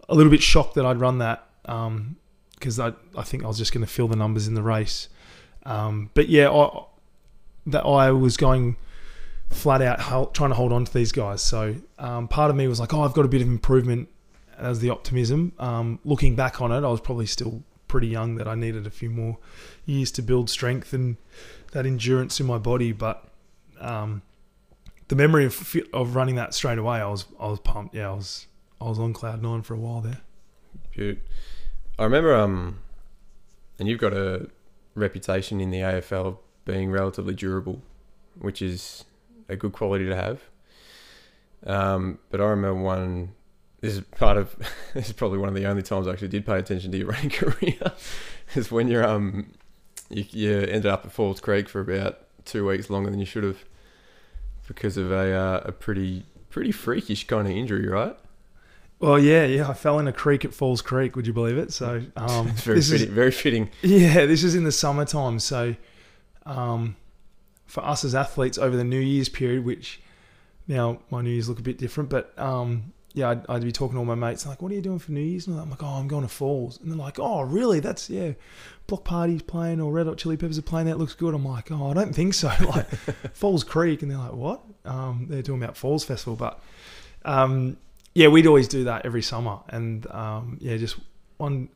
a 0.08 0.16
little 0.16 0.32
bit 0.32 0.42
shocked 0.42 0.76
that 0.76 0.86
I'd 0.86 1.00
run 1.00 1.20
that 1.20 1.48
because 1.64 2.80
um, 2.80 2.96
I 3.16 3.20
I 3.20 3.24
think 3.24 3.44
I 3.44 3.48
was 3.48 3.58
just 3.58 3.74
going 3.74 3.86
to 3.86 3.92
fill 3.92 4.08
the 4.08 4.16
numbers 4.16 4.48
in 4.48 4.54
the 4.54 4.64
race. 4.64 5.10
Um, 5.66 6.10
but 6.14 6.30
yeah, 6.30 6.50
I, 6.50 6.86
that 7.68 7.86
I 7.86 8.12
was 8.12 8.38
going 8.38 8.78
flat 9.50 9.82
out 9.82 10.34
trying 10.34 10.50
to 10.50 10.56
hold 10.56 10.72
on 10.72 10.86
to 10.86 10.94
these 10.94 11.12
guys. 11.12 11.42
So 11.42 11.76
um, 12.00 12.28
part 12.28 12.50
of 12.50 12.56
me 12.56 12.68
was 12.68 12.80
like, 12.80 12.94
oh, 12.94 13.02
I've 13.02 13.14
got 13.14 13.26
a 13.26 13.28
bit 13.28 13.42
of 13.42 13.48
improvement 13.48 14.10
as 14.58 14.80
the 14.80 14.90
optimism. 14.90 15.54
Um, 15.60 16.00
looking 16.06 16.36
back 16.36 16.62
on 16.62 16.72
it, 16.72 16.78
I 16.78 16.90
was 16.90 17.02
probably 17.02 17.26
still 17.26 17.64
pretty 17.92 18.08
young 18.08 18.36
that 18.36 18.48
I 18.48 18.56
needed 18.56 18.88
a 18.88 18.90
few 18.90 19.10
more 19.10 19.38
years 19.86 20.12
to 20.14 20.22
build 20.22 20.50
strength 20.50 20.94
and 20.94 21.18
that 21.74 21.86
endurance 21.86 22.40
in 22.40 22.46
my 22.46 22.58
body. 22.58 22.94
But 22.94 23.28
um, 23.82 24.22
the 25.10 25.16
memory 25.16 25.46
of 25.46 25.76
of 25.92 26.16
running 26.16 26.36
that 26.36 26.54
straight 26.54 26.78
away, 26.78 27.00
I 27.02 27.08
was 27.08 27.26
I 27.38 27.48
was 27.48 27.60
pumped. 27.60 27.94
Yeah, 27.94 28.12
I 28.12 28.14
was 28.14 28.48
I 28.80 28.86
was 28.86 28.98
on 28.98 29.12
cloud 29.12 29.44
nine 29.44 29.62
for 29.62 29.74
a 29.74 29.78
while 29.78 30.00
there. 30.00 30.22
Beaut. 30.92 31.20
I 32.00 32.06
remember, 32.06 32.34
um, 32.34 32.80
and 33.78 33.90
you've 33.90 34.00
got 34.00 34.14
a 34.14 34.50
reputation 34.96 35.60
in 35.60 35.70
the 35.70 35.80
AFL 35.80 36.38
being 36.64 36.92
relatively 36.92 37.36
durable, 37.36 37.82
which 38.40 38.62
is 38.62 39.04
a 39.50 39.58
good 39.58 39.74
quality 39.74 40.06
to 40.06 40.16
have. 40.16 40.42
Um, 41.66 42.20
but 42.30 42.40
I 42.40 42.46
remember 42.46 42.82
one. 42.82 43.34
This 43.82 43.96
is 43.96 44.02
part 44.18 44.38
of. 44.38 44.56
This 44.94 45.08
is 45.08 45.14
probably 45.14 45.38
one 45.38 45.48
of 45.48 45.56
the 45.56 45.66
only 45.68 45.82
times 45.82 46.06
I 46.06 46.12
actually 46.12 46.28
did 46.28 46.46
pay 46.46 46.60
attention 46.60 46.92
to 46.92 46.98
your 46.98 47.08
running 47.12 47.30
career. 47.30 47.94
is 48.56 48.72
when 48.72 48.90
you're 48.90 49.08
um, 49.08 49.52
you, 50.10 50.26
you 50.32 50.60
ended 50.60 50.88
up 50.88 51.06
at 51.06 51.12
Falls 51.12 51.40
Creek 51.40 51.70
for 51.70 51.80
about 51.80 52.20
two 52.44 52.68
weeks 52.68 52.90
longer 52.90 53.10
than 53.10 53.20
you 53.20 53.26
should 53.26 53.44
have, 53.44 53.64
because 54.68 54.98
of 54.98 55.12
a 55.12 55.34
uh, 55.34 55.62
a 55.66 55.72
pretty 55.72 56.26
pretty 56.50 56.72
freakish 56.72 57.26
kind 57.26 57.48
of 57.48 57.54
injury, 57.54 57.88
right? 57.88 58.18
Well, 59.00 59.18
yeah, 59.18 59.46
yeah. 59.46 59.68
I 59.68 59.74
fell 59.74 59.98
in 59.98 60.08
a 60.08 60.14
creek 60.14 60.46
at 60.46 60.54
Falls 60.54 60.82
Creek. 60.82 61.16
Would 61.16 61.26
you 61.26 61.34
believe 61.34 61.58
it? 61.58 61.74
So 61.74 62.04
um, 62.16 62.50
it's 62.50 62.62
very 62.62 62.82
fitting. 62.82 63.08
Is, 63.08 63.14
very 63.14 63.32
fitting. 63.32 63.70
Yeah, 63.82 64.26
this 64.26 64.44
is 64.44 64.54
in 64.54 64.64
the 64.64 64.72
summertime. 64.72 65.40
So 65.40 65.76
um, 66.46 66.98
for 67.66 67.84
us 67.84 68.04
as 68.04 68.14
athletes 68.14 68.58
over 68.58 68.76
the 68.76 68.84
New 68.84 69.00
Year's 69.00 69.30
period, 69.30 69.66
which 69.66 70.02
now 70.68 71.00
my 71.10 71.22
New 71.22 71.32
Year's 71.32 71.50
look 71.50 71.60
a 71.60 71.64
bit 71.64 71.78
different, 71.78 72.10
but 72.10 72.38
um, 72.38 72.94
yeah, 73.14 73.30
I'd, 73.30 73.50
I'd, 73.50 73.64
be 73.64 73.72
talking 73.72 73.96
to 73.96 74.00
all 74.00 74.06
my 74.06 74.16
mates 74.16 74.46
like, 74.46 74.62
"What 74.62 74.72
are 74.72 74.76
you 74.76 74.82
doing 74.82 75.00
for 75.00 75.12
New 75.12 75.22
Year's?" 75.22 75.48
And 75.48 75.60
I'm 75.60 75.70
like, 75.70 75.84
"Oh, 75.84 75.88
I'm 75.88 76.08
going 76.08 76.24
to 76.24 76.30
Falls." 76.30 76.80
And 76.80 76.90
they're 76.90 76.98
like, 76.98 77.20
"Oh, 77.20 77.42
really? 77.42 77.80
That's 77.80 78.10
yeah." 78.10 78.34
Bloc 78.88 79.04
Party's 79.04 79.42
playing 79.42 79.80
or 79.80 79.92
Red 79.92 80.08
Hot 80.08 80.18
Chili 80.18 80.38
Peppers 80.38 80.58
are 80.58 80.64
playing. 80.64 80.88
That 80.88 80.98
looks 80.98 81.14
good. 81.14 81.34
I'm 81.34 81.46
like, 81.46 81.72
"Oh, 81.72 81.92
I 81.92 81.94
don't 81.94 82.14
think 82.14 82.34
so." 82.34 82.52
Like 82.62 82.90
Falls 83.34 83.64
Creek, 83.64 84.02
and 84.02 84.12
they're 84.12 84.18
like, 84.18 84.34
"What?" 84.34 84.62
Um, 84.86 85.28
they're 85.30 85.42
talking 85.42 85.64
about 85.64 85.78
Falls 85.78 86.04
Festival, 86.04 86.36
but 86.36 86.60
um, 87.26 87.78
yeah, 88.14 88.28
we'd 88.28 88.48
always 88.48 88.68
do 88.68 88.86
that 88.86 89.06
every 89.06 89.22
summer, 89.22 89.60
and 89.70 90.10
um, 90.12 90.58
yeah, 90.62 90.78
just 90.78 90.98
one 91.38 91.70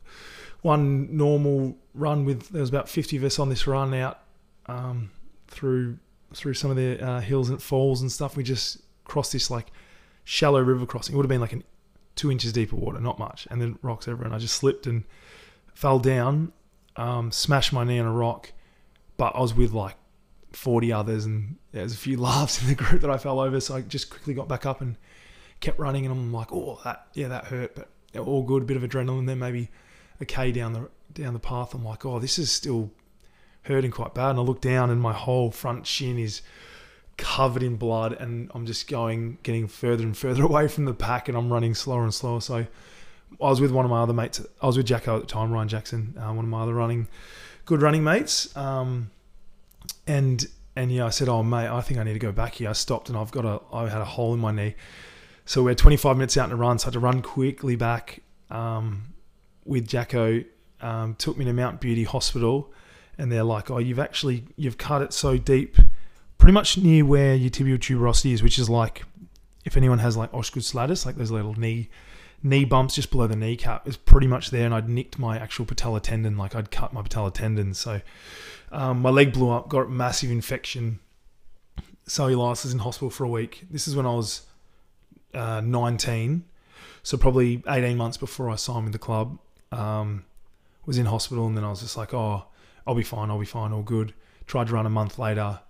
one 0.61 1.15
normal 1.15 1.77
run 1.93 2.25
with 2.25 2.49
there 2.49 2.61
was 2.61 2.69
about 2.69 2.89
fifty 2.89 3.17
of 3.17 3.23
us 3.23 3.39
on 3.39 3.49
this 3.49 3.67
run 3.67 3.93
out 3.93 4.19
um, 4.67 5.11
through 5.47 5.97
through 6.33 6.53
some 6.53 6.71
of 6.71 6.77
the 6.77 7.01
uh, 7.05 7.19
hills 7.19 7.49
and 7.49 7.61
falls 7.61 8.01
and 8.01 8.11
stuff. 8.11 8.35
We 8.35 8.43
just 8.43 8.81
crossed 9.03 9.31
this 9.33 9.49
like 9.51 9.67
shallow 10.25 10.59
river 10.59 10.85
crossing. 10.85 11.13
It 11.13 11.17
would 11.17 11.23
have 11.23 11.29
been 11.29 11.39
like 11.39 11.53
an 11.53 11.63
two 12.15 12.31
inches 12.31 12.51
deep 12.51 12.73
of 12.73 12.79
water, 12.79 12.99
not 12.99 13.19
much, 13.19 13.47
and 13.49 13.61
then 13.61 13.77
rocks 13.81 14.07
everywhere. 14.07 14.25
And 14.25 14.35
I 14.35 14.39
just 14.39 14.55
slipped 14.55 14.87
and 14.87 15.03
fell 15.73 15.99
down, 15.99 16.51
um, 16.95 17.31
smashed 17.31 17.71
my 17.71 17.83
knee 17.83 17.99
on 17.99 18.05
a 18.05 18.11
rock, 18.11 18.51
but 19.17 19.35
I 19.35 19.41
was 19.41 19.53
with 19.53 19.71
like 19.71 19.95
40 20.51 20.91
others, 20.91 21.25
and 21.25 21.57
there 21.71 21.83
was 21.83 21.93
a 21.93 21.97
few 21.97 22.17
laughs 22.21 22.61
in 22.61 22.67
the 22.67 22.75
group 22.75 23.01
that 23.01 23.09
I 23.09 23.17
fell 23.17 23.39
over. 23.39 23.59
So 23.59 23.75
I 23.75 23.81
just 23.81 24.09
quickly 24.09 24.33
got 24.33 24.47
back 24.47 24.65
up 24.65 24.81
and 24.81 24.97
kept 25.59 25.79
running, 25.79 26.05
and 26.05 26.13
I'm 26.13 26.33
like, 26.33 26.51
oh, 26.51 26.79
that 26.83 27.07
yeah, 27.13 27.27
that 27.29 27.45
hurt, 27.45 27.75
but 27.75 27.89
all 28.19 28.43
good. 28.43 28.63
A 28.63 28.65
bit 28.65 28.77
of 28.77 28.83
adrenaline, 28.83 29.27
then 29.27 29.39
maybe 29.39 29.69
a 30.19 30.25
k 30.25 30.51
down 30.51 30.73
the 30.73 30.89
down 31.13 31.33
the 31.33 31.39
path. 31.39 31.73
I'm 31.73 31.83
like, 31.83 32.05
oh, 32.05 32.19
this 32.19 32.39
is 32.39 32.51
still 32.51 32.91
hurting 33.63 33.91
quite 33.91 34.13
bad. 34.13 34.31
And 34.31 34.39
I 34.39 34.41
look 34.41 34.61
down, 34.61 34.89
and 34.89 35.01
my 35.01 35.13
whole 35.13 35.51
front 35.51 35.85
shin 35.85 36.17
is 36.17 36.41
covered 37.17 37.63
in 37.63 37.75
blood, 37.75 38.13
and 38.13 38.51
I'm 38.53 38.65
just 38.65 38.87
going, 38.87 39.37
getting 39.43 39.67
further 39.67 40.03
and 40.03 40.15
further 40.17 40.43
away 40.51 40.67
from 40.67 40.85
the 40.85 40.93
pack, 40.93 41.27
and 41.27 41.37
I'm 41.37 41.51
running 41.51 41.73
slower 41.73 42.03
and 42.03 42.13
slower. 42.13 42.41
So 42.41 42.55
I 43.41 43.49
was 43.49 43.61
with 43.61 43.71
one 43.71 43.85
of 43.85 43.91
my 43.91 44.01
other 44.01 44.13
mates. 44.13 44.45
I 44.61 44.67
was 44.67 44.77
with 44.77 44.85
Jacko 44.85 45.15
at 45.17 45.21
the 45.21 45.27
time, 45.27 45.51
Ryan 45.51 45.67
Jackson, 45.67 46.15
uh, 46.17 46.33
one 46.33 46.45
of 46.45 46.49
my 46.49 46.63
other 46.63 46.73
running, 46.73 47.07
good 47.65 47.81
running 47.81 48.03
mates. 48.03 48.55
Um, 48.55 49.11
and 50.07 50.45
and 50.75 50.91
yeah, 50.91 51.05
I 51.05 51.09
said, 51.09 51.29
oh 51.29 51.43
mate, 51.43 51.67
I 51.67 51.81
think 51.81 51.99
I 51.99 52.03
need 52.03 52.13
to 52.13 52.19
go 52.19 52.31
back 52.31 52.55
here. 52.55 52.69
I 52.69 52.73
stopped, 52.73 53.09
and 53.09 53.17
I've 53.17 53.31
got 53.31 53.45
a, 53.45 53.61
I 53.73 53.89
had 53.89 54.01
a 54.01 54.05
hole 54.05 54.33
in 54.33 54.39
my 54.39 54.51
knee. 54.51 54.75
So 55.45 55.63
we're 55.63 55.75
25 55.75 56.17
minutes 56.17 56.37
out 56.37 56.49
in 56.49 56.53
a 56.53 56.55
run, 56.55 56.79
so 56.79 56.85
I 56.85 56.87
had 56.87 56.93
to 56.93 56.99
run 56.99 57.21
quickly 57.21 57.75
back 57.75 58.21
um, 58.49 59.13
with 59.63 59.87
Jacko. 59.87 60.43
Um, 60.81 61.15
took 61.15 61.37
me 61.37 61.45
to 61.45 61.53
Mount 61.53 61.79
Beauty 61.79 62.03
Hospital, 62.03 62.73
and 63.17 63.31
they're 63.31 63.43
like, 63.43 63.71
"Oh, 63.71 63.77
you've 63.77 63.99
actually 63.99 64.45
you've 64.55 64.77
cut 64.77 65.01
it 65.01 65.13
so 65.13 65.37
deep, 65.37 65.77
pretty 66.45 66.53
much 66.53 66.77
near 66.77 67.03
where 67.03 67.33
your 67.33 67.49
tibial 67.49 67.75
tuberosity 67.75 68.31
is, 68.31 68.43
which 68.43 68.59
is 68.59 68.69
like 68.69 69.01
if 69.63 69.75
anyone 69.75 69.97
has 69.97 70.15
like 70.15 70.31
osgood 70.31 70.63
like 70.75 71.15
those 71.15 71.31
little 71.31 71.59
knee 71.59 71.89
knee 72.43 72.63
bumps 72.63 72.93
just 72.93 73.09
below 73.09 73.25
the 73.25 73.35
kneecap, 73.35 73.87
is 73.87 73.97
pretty 73.97 74.27
much 74.27 74.51
there. 74.51 74.63
And 74.63 74.71
I'd 74.71 74.87
nicked 74.87 75.17
my 75.17 75.39
actual 75.39 75.65
patella 75.65 75.99
tendon, 75.99 76.37
like 76.37 76.53
I'd 76.53 76.69
cut 76.69 76.93
my 76.93 77.01
patella 77.01 77.31
tendon, 77.31 77.73
so 77.73 77.99
um, 78.71 79.01
my 79.01 79.09
leg 79.09 79.33
blew 79.33 79.49
up, 79.49 79.69
got 79.69 79.89
massive 79.89 80.29
infection, 80.29 80.99
cellulitis, 82.07 82.71
in 82.71 82.77
hospital 82.77 83.09
for 83.09 83.23
a 83.23 83.29
week. 83.29 83.65
This 83.71 83.87
is 83.87 83.95
when 83.95 84.05
I 84.05 84.13
was 84.13 84.43
uh, 85.33 85.61
19, 85.61 86.43
so 87.01 87.17
probably 87.17 87.63
18 87.67 87.97
months 87.97 88.17
before 88.17 88.51
I 88.51 88.55
signed 88.55 88.83
with 88.83 88.93
the 88.93 88.99
club. 88.99 89.39
Um, 89.71 90.25
was 90.85 90.99
in 90.99 91.07
hospital, 91.07 91.47
and 91.47 91.57
then 91.57 91.63
I 91.63 91.71
was 91.71 91.79
just 91.79 91.97
like, 91.97 92.13
oh, 92.13 92.45
I'll 92.85 92.93
be 92.93 93.01
fine, 93.01 93.31
I'll 93.31 93.39
be 93.39 93.47
fine, 93.47 93.73
all 93.73 93.81
good. 93.81 94.13
Tried 94.45 94.67
to 94.67 94.73
run 94.73 94.85
a 94.85 94.91
month 94.91 95.17
later, 95.17 95.61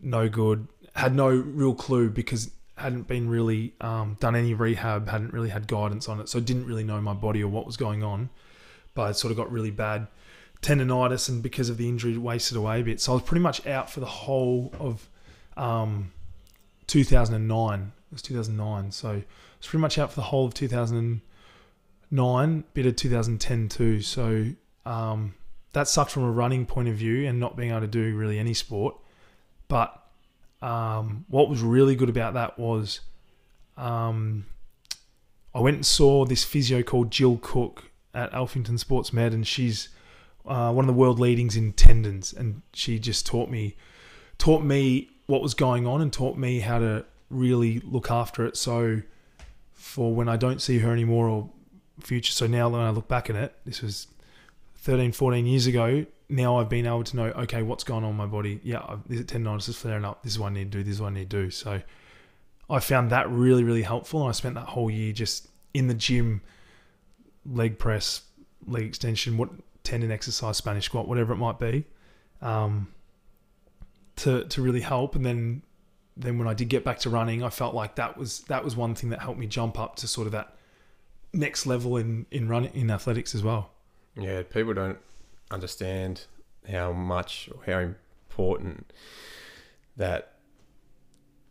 no 0.00 0.28
good. 0.28 0.68
Had 0.94 1.14
no 1.14 1.28
real 1.28 1.74
clue 1.74 2.10
because 2.10 2.50
hadn't 2.76 3.08
been 3.08 3.28
really 3.28 3.74
um, 3.80 4.16
done 4.20 4.36
any 4.36 4.54
rehab, 4.54 5.08
hadn't 5.08 5.32
really 5.32 5.50
had 5.50 5.66
guidance 5.66 6.08
on 6.08 6.20
it, 6.20 6.28
so 6.28 6.40
didn't 6.40 6.66
really 6.66 6.84
know 6.84 7.00
my 7.00 7.12
body 7.12 7.42
or 7.42 7.48
what 7.48 7.66
was 7.66 7.76
going 7.76 8.02
on. 8.02 8.30
But 8.94 9.02
I 9.02 9.12
sort 9.12 9.30
of 9.30 9.36
got 9.36 9.50
really 9.50 9.70
bad 9.70 10.06
tendonitis, 10.62 11.28
and 11.28 11.42
because 11.42 11.68
of 11.68 11.76
the 11.76 11.88
injury, 11.88 12.16
wasted 12.16 12.56
away 12.56 12.80
a 12.80 12.84
bit. 12.84 13.00
So 13.00 13.12
I 13.12 13.16
was 13.16 13.24
pretty 13.24 13.42
much 13.42 13.66
out 13.66 13.90
for 13.90 14.00
the 14.00 14.06
whole 14.06 14.72
of 14.78 15.08
um, 15.56 16.12
2009. 16.86 17.80
It 17.80 17.86
was 18.12 18.22
2009, 18.22 18.92
so 18.92 19.10
I 19.10 19.14
was 19.14 19.66
pretty 19.66 19.82
much 19.82 19.98
out 19.98 20.10
for 20.10 20.16
the 20.16 20.22
whole 20.22 20.46
of 20.46 20.54
2009, 20.54 22.64
bit 22.74 22.86
of 22.86 22.96
2010 22.96 23.68
too. 23.68 24.00
So 24.00 24.46
um, 24.86 25.34
that 25.72 25.88
sucked 25.88 26.12
from 26.12 26.24
a 26.24 26.30
running 26.30 26.66
point 26.66 26.88
of 26.88 26.94
view 26.94 27.28
and 27.28 27.38
not 27.38 27.56
being 27.56 27.70
able 27.70 27.82
to 27.82 27.86
do 27.86 28.16
really 28.16 28.38
any 28.38 28.54
sport. 28.54 28.96
But 29.68 30.02
um, 30.62 31.24
what 31.28 31.48
was 31.48 31.62
really 31.62 31.94
good 31.94 32.08
about 32.08 32.34
that 32.34 32.58
was 32.58 33.00
um, 33.76 34.46
I 35.54 35.60
went 35.60 35.76
and 35.76 35.86
saw 35.86 36.24
this 36.24 36.44
physio 36.44 36.82
called 36.82 37.10
Jill 37.10 37.38
Cook 37.40 37.84
at 38.14 38.32
Alphington 38.32 38.78
Sports 38.78 39.12
Med, 39.12 39.32
and 39.32 39.46
she's 39.46 39.90
uh, 40.46 40.72
one 40.72 40.84
of 40.84 40.86
the 40.86 40.98
world 40.98 41.20
leadings 41.20 41.56
in 41.56 41.72
tendons, 41.72 42.32
and 42.32 42.62
she 42.72 42.98
just 42.98 43.26
taught 43.26 43.50
me 43.50 43.76
taught 44.38 44.62
me 44.62 45.10
what 45.26 45.42
was 45.42 45.54
going 45.54 45.86
on 45.86 46.00
and 46.00 46.12
taught 46.12 46.38
me 46.38 46.60
how 46.60 46.78
to 46.78 47.04
really 47.28 47.80
look 47.80 48.10
after 48.10 48.46
it. 48.46 48.56
So 48.56 49.02
for 49.72 50.14
when 50.14 50.28
I 50.28 50.36
don't 50.36 50.62
see 50.62 50.78
her 50.78 50.92
anymore 50.92 51.28
or 51.28 51.50
future, 52.00 52.32
so 52.32 52.46
now 52.46 52.68
when 52.68 52.80
I 52.80 52.90
look 52.90 53.08
back 53.08 53.28
at 53.28 53.36
it, 53.36 53.54
this 53.66 53.82
was 53.82 54.06
13, 54.88 55.12
14 55.12 55.44
years 55.44 55.66
ago, 55.66 56.06
now 56.30 56.56
I've 56.56 56.70
been 56.70 56.86
able 56.86 57.04
to 57.04 57.14
know, 57.14 57.26
okay, 57.26 57.60
what's 57.60 57.84
going 57.84 58.04
on 58.04 58.10
in 58.12 58.16
my 58.16 58.24
body? 58.24 58.58
Yeah, 58.62 58.80
I've- 58.88 59.22
tendonitis 59.24 59.68
is 59.68 59.76
flaring 59.76 60.02
up. 60.02 60.22
This 60.22 60.32
is 60.32 60.38
what 60.38 60.46
I 60.46 60.54
need 60.54 60.72
to 60.72 60.78
do. 60.78 60.82
This 60.82 60.94
is 60.94 61.00
what 61.02 61.08
I 61.08 61.12
need 61.12 61.28
to 61.28 61.42
do. 61.44 61.50
So 61.50 61.82
I 62.70 62.80
found 62.80 63.10
that 63.10 63.30
really, 63.30 63.64
really 63.64 63.82
helpful. 63.82 64.22
And 64.22 64.30
I 64.30 64.32
spent 64.32 64.54
that 64.54 64.68
whole 64.68 64.90
year 64.90 65.12
just 65.12 65.46
in 65.74 65.88
the 65.88 65.94
gym, 65.94 66.40
leg 67.44 67.78
press, 67.78 68.22
leg 68.66 68.84
extension, 68.84 69.36
what 69.36 69.50
tendon 69.84 70.10
exercise, 70.10 70.56
Spanish 70.56 70.86
squat, 70.86 71.06
whatever 71.06 71.34
it 71.34 71.36
might 71.36 71.58
be, 71.58 71.84
um, 72.40 72.88
to 74.16 74.44
to 74.44 74.62
really 74.62 74.80
help. 74.80 75.14
And 75.14 75.26
then 75.26 75.60
then 76.16 76.38
when 76.38 76.48
I 76.48 76.54
did 76.54 76.70
get 76.70 76.82
back 76.82 76.98
to 77.00 77.10
running, 77.10 77.42
I 77.42 77.50
felt 77.50 77.74
like 77.74 77.96
that 77.96 78.16
was 78.16 78.40
that 78.44 78.64
was 78.64 78.74
one 78.74 78.94
thing 78.94 79.10
that 79.10 79.20
helped 79.20 79.38
me 79.38 79.48
jump 79.48 79.78
up 79.78 79.96
to 79.96 80.08
sort 80.08 80.26
of 80.26 80.32
that 80.32 80.56
next 81.34 81.66
level 81.66 81.98
in 81.98 82.24
in 82.30 82.48
running 82.48 82.72
in 82.72 82.90
athletics 82.90 83.34
as 83.34 83.42
well. 83.42 83.72
Yeah, 84.18 84.42
people 84.42 84.74
don't 84.74 84.98
understand 85.50 86.26
how 86.70 86.92
much 86.92 87.48
how 87.66 87.78
important 87.78 88.92
that 89.96 90.34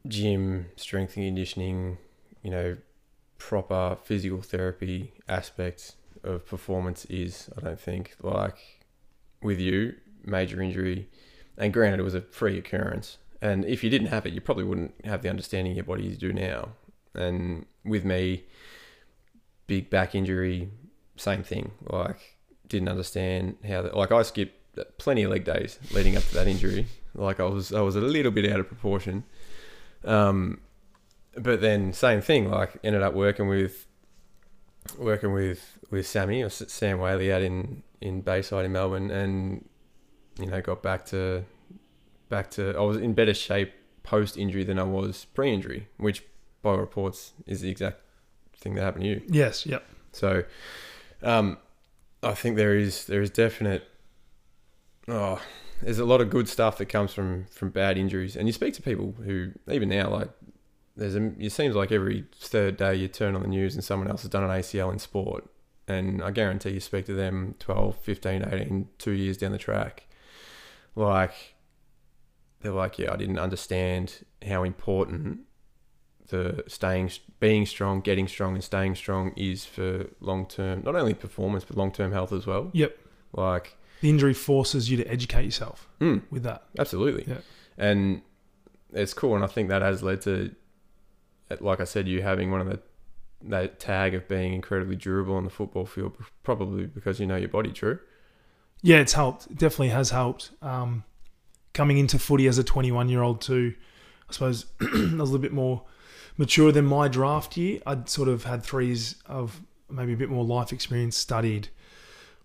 gym, 0.07 0.67
strength 0.75 1.15
and 1.15 1.25
conditioning, 1.25 1.97
you 2.43 2.51
know, 2.51 2.77
proper 3.37 3.97
physical 4.03 4.41
therapy 4.41 5.13
aspect 5.27 5.95
of 6.23 6.45
performance 6.45 7.05
is. 7.05 7.49
I 7.57 7.61
don't 7.61 7.79
think 7.79 8.15
like 8.21 8.57
with 9.41 9.59
you, 9.59 9.95
major 10.23 10.61
injury, 10.61 11.09
and 11.57 11.73
granted 11.73 11.99
it 11.99 12.03
was 12.03 12.15
a 12.15 12.21
free 12.21 12.57
occurrence. 12.57 13.17
And 13.41 13.65
if 13.65 13.83
you 13.83 13.89
didn't 13.89 14.07
have 14.07 14.25
it, 14.25 14.33
you 14.33 14.41
probably 14.41 14.63
wouldn't 14.63 15.05
have 15.05 15.21
the 15.21 15.29
understanding 15.29 15.71
of 15.71 15.77
your 15.77 15.85
body 15.85 16.03
you 16.03 16.15
do 16.15 16.33
now. 16.33 16.69
And 17.13 17.65
with 17.85 18.03
me, 18.03 18.45
big 19.67 19.89
back 19.89 20.15
injury, 20.15 20.69
same 21.15 21.43
thing. 21.43 21.71
Like 21.89 22.36
didn't 22.69 22.89
understand 22.89 23.57
how 23.67 23.81
that. 23.81 23.95
Like 23.95 24.11
I 24.11 24.21
skipped 24.23 24.55
plenty 24.97 25.23
of 25.23 25.31
leg 25.31 25.43
days 25.43 25.79
leading 25.91 26.17
up 26.17 26.23
to 26.23 26.33
that 26.35 26.47
injury. 26.47 26.87
Like 27.15 27.39
I 27.39 27.45
was 27.45 27.73
I 27.73 27.81
was 27.81 27.95
a 27.95 28.01
little 28.01 28.31
bit 28.31 28.51
out 28.51 28.59
of 28.59 28.67
proportion. 28.67 29.23
Um, 30.03 30.61
but 31.35 31.61
then 31.61 31.93
same 31.93 32.21
thing. 32.21 32.49
Like 32.49 32.77
ended 32.83 33.01
up 33.01 33.13
working 33.13 33.47
with 33.47 33.85
working 34.97 35.33
with 35.33 35.77
with 35.89 36.07
Sammy 36.07 36.43
or 36.43 36.49
Sam 36.49 36.99
Whaley 36.99 37.31
out 37.31 37.41
in 37.41 37.83
in 38.01 38.21
Bayside 38.21 38.65
in 38.65 38.71
Melbourne, 38.71 39.11
and 39.11 39.67
you 40.39 40.45
know 40.45 40.61
got 40.61 40.83
back 40.83 41.05
to 41.07 41.43
back 42.29 42.51
to. 42.51 42.75
I 42.77 42.81
was 42.81 42.97
in 42.97 43.13
better 43.13 43.33
shape 43.33 43.73
post 44.03 44.37
injury 44.37 44.63
than 44.63 44.79
I 44.79 44.83
was 44.83 45.25
pre 45.25 45.53
injury, 45.53 45.87
which 45.97 46.23
by 46.61 46.75
reports 46.75 47.33
is 47.45 47.61
the 47.61 47.69
exact 47.69 48.01
thing 48.55 48.75
that 48.75 48.81
happened 48.81 49.03
to 49.03 49.09
you. 49.09 49.21
Yes. 49.27 49.65
Yep. 49.65 49.83
So, 50.11 50.43
um, 51.21 51.57
I 52.23 52.33
think 52.33 52.55
there 52.55 52.75
is 52.75 53.05
there 53.05 53.21
is 53.21 53.29
definite. 53.29 53.87
Oh, 55.07 55.41
there's 55.81 55.99
a 55.99 56.05
lot 56.05 56.21
of 56.21 56.29
good 56.29 56.49
stuff 56.49 56.77
that 56.77 56.87
comes 56.87 57.13
from 57.13 57.45
from 57.45 57.69
bad 57.69 57.97
injuries, 57.97 58.35
and 58.35 58.47
you 58.47 58.53
speak 58.53 58.73
to 58.75 58.81
people 58.81 59.15
who 59.23 59.51
even 59.69 59.89
now 59.89 60.09
like 60.09 60.29
there's 60.95 61.15
a. 61.15 61.31
It 61.39 61.51
seems 61.51 61.75
like 61.75 61.91
every 61.91 62.25
third 62.35 62.77
day 62.77 62.95
you 62.95 63.07
turn 63.07 63.35
on 63.35 63.41
the 63.41 63.47
news 63.47 63.75
and 63.75 63.83
someone 63.83 64.09
else 64.09 64.23
has 64.23 64.31
done 64.31 64.43
an 64.43 64.49
ACL 64.49 64.91
in 64.91 64.99
sport, 64.99 65.47
and 65.87 66.23
I 66.23 66.31
guarantee 66.31 66.71
you 66.71 66.79
speak 66.79 67.05
to 67.05 67.13
them 67.13 67.55
12, 67.59 67.97
15, 67.97 68.45
18, 68.51 68.89
two 68.97 69.11
years 69.11 69.37
down 69.37 69.51
the 69.51 69.57
track, 69.57 70.07
like 70.95 71.55
they're 72.61 72.71
like, 72.71 72.97
yeah, 72.97 73.13
I 73.13 73.15
didn't 73.15 73.39
understand 73.39 74.25
how 74.47 74.63
important 74.63 75.41
the 76.29 76.63
staying, 76.67 77.11
being 77.39 77.65
strong, 77.65 78.01
getting 78.01 78.27
strong, 78.27 78.55
and 78.55 78.63
staying 78.63 78.95
strong 78.95 79.33
is 79.35 79.65
for 79.65 80.07
long 80.19 80.45
term, 80.45 80.83
not 80.83 80.95
only 80.95 81.13
performance 81.13 81.63
but 81.63 81.77
long 81.77 81.91
term 81.91 82.11
health 82.11 82.31
as 82.33 82.45
well. 82.45 82.69
Yep. 82.73 82.97
Like, 83.33 83.77
The 84.01 84.09
injury 84.09 84.33
forces 84.33 84.89
you 84.89 84.97
to 84.97 85.05
educate 85.07 85.45
yourself 85.45 85.87
mm, 85.99 86.21
with 86.31 86.43
that. 86.43 86.63
absolutely. 86.79 87.25
Yeah. 87.27 87.39
And 87.77 88.21
it's 88.93 89.13
cool, 89.13 89.35
and 89.35 89.43
I 89.43 89.47
think 89.47 89.69
that 89.69 89.81
has 89.81 90.01
led 90.01 90.21
to, 90.21 90.53
like 91.59 91.79
I 91.79 91.83
said, 91.83 92.07
you 92.07 92.21
having 92.21 92.51
one 92.51 92.61
of 92.61 92.67
the 92.67 92.79
that 93.43 93.79
tag 93.79 94.15
of 94.15 94.27
being 94.27 94.53
incredibly 94.53 94.95
durable 94.95 95.35
on 95.35 95.43
the 95.43 95.49
football 95.51 95.85
field, 95.85 96.17
probably 96.43 96.85
because 96.87 97.19
you 97.19 97.25
know 97.27 97.35
your 97.35 97.49
body. 97.49 97.71
True. 97.71 97.99
Yeah, 98.81 98.97
it's 98.97 99.13
helped. 99.13 99.45
It 99.47 99.57
definitely 99.57 99.89
has 99.89 100.09
helped. 100.09 100.51
Um, 100.61 101.03
coming 101.73 101.99
into 101.99 102.17
footy 102.17 102.47
as 102.47 102.57
a 102.57 102.63
21 102.63 103.09
year 103.09 103.21
old 103.21 103.41
too, 103.41 103.75
I 104.29 104.33
suppose 104.33 104.65
I 104.81 104.85
was 104.85 105.01
a 105.03 105.23
little 105.23 105.37
bit 105.37 105.53
more 105.53 105.83
mature 106.37 106.71
than 106.71 106.85
my 106.85 107.07
draft 107.07 107.57
year. 107.57 107.81
I'd 107.85 108.09
sort 108.09 108.29
of 108.29 108.43
had 108.43 108.63
three 108.63 108.87
years 108.87 109.15
of 109.25 109.61
maybe 109.89 110.13
a 110.13 110.17
bit 110.17 110.29
more 110.29 110.43
life 110.43 110.71
experience, 110.71 111.17
studied, 111.17 111.69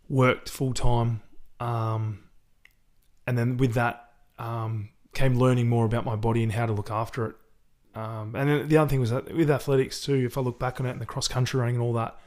worked 0.09 0.49
full 0.49 0.75
time, 0.75 1.23
um, 1.61 2.25
and 3.27 3.39
then 3.39 3.57
with 3.57 3.75
that 3.75 4.11
um, 4.39 4.89
came 5.15 5.39
learning 5.39 5.69
more 5.69 5.85
about 5.85 6.05
my 6.05 6.17
body 6.17 6.43
and 6.43 6.53
how 6.53 6.67
to 6.67 6.73
look 6.73 6.91
after 6.91 7.27
it. 7.27 7.37
Um, 7.95 8.35
and 8.35 8.49
then 8.49 8.69
the 8.69 8.79
other 8.79 8.89
thing 8.89 9.01
was 9.01 9.11
that 9.11 9.35
with 9.35 9.51
athletics 9.51 10.01
too, 10.01 10.15
if 10.15 10.39
I 10.39 10.41
look 10.41 10.59
back 10.59 10.81
on 10.81 10.87
it 10.87 10.91
and 10.91 11.01
the 11.01 11.07
cross 11.07 11.29
country 11.29 11.61
running 11.61 11.77
and 11.77 11.85
all 11.85 11.93
that, 11.95 12.19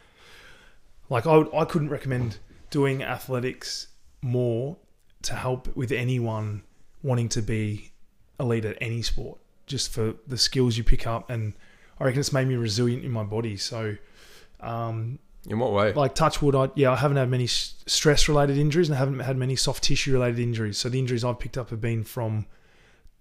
like 1.09 1.25
I, 1.25 1.37
would, 1.37 1.49
I 1.53 1.65
couldn't 1.65 1.89
recommend 1.89 2.37
doing 2.69 3.03
athletics 3.03 3.87
more 4.21 4.77
to 5.23 5.33
help 5.33 5.75
with 5.75 5.91
anyone 5.91 6.63
wanting 7.01 7.29
to 7.29 7.41
be 7.41 7.91
elite 8.39 8.65
at 8.65 8.77
any 8.79 9.01
sport, 9.01 9.39
just 9.65 9.91
for 9.91 10.15
the 10.27 10.37
skills 10.37 10.77
you 10.77 10.83
pick 10.83 11.05
up. 11.07 11.29
And 11.29 11.53
I 11.99 12.05
reckon 12.05 12.19
it's 12.19 12.33
made 12.33 12.47
me 12.47 12.55
resilient 12.55 13.03
in 13.03 13.11
my 13.11 13.23
body. 13.23 13.57
So, 13.57 13.95
um, 14.59 15.19
In 15.47 15.59
what 15.59 15.71
way? 15.73 15.93
like 15.93 16.15
touchwood, 16.15 16.55
I 16.55 16.69
yeah, 16.75 16.91
I 16.91 16.95
haven't 16.95 17.17
had 17.17 17.29
many 17.29 17.47
stress 17.47 18.27
related 18.27 18.57
injuries 18.57 18.89
and 18.89 18.95
I 18.95 18.99
haven't 18.99 19.19
had 19.19 19.37
many 19.37 19.55
soft 19.55 19.83
tissue 19.83 20.13
related 20.13 20.39
injuries. 20.39 20.77
So 20.77 20.89
the 20.89 20.99
injuries 20.99 21.23
I've 21.23 21.39
picked 21.39 21.57
up 21.57 21.69
have 21.69 21.81
been 21.81 22.03
from 22.03 22.45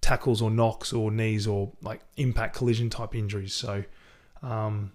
tackles 0.00 0.42
or 0.42 0.50
knocks 0.50 0.92
or 0.92 1.10
knees 1.10 1.46
or 1.46 1.72
like 1.80 2.00
impact 2.16 2.56
collision 2.56 2.90
type 2.90 3.14
injuries. 3.14 3.54
So, 3.54 3.84
um, 4.42 4.92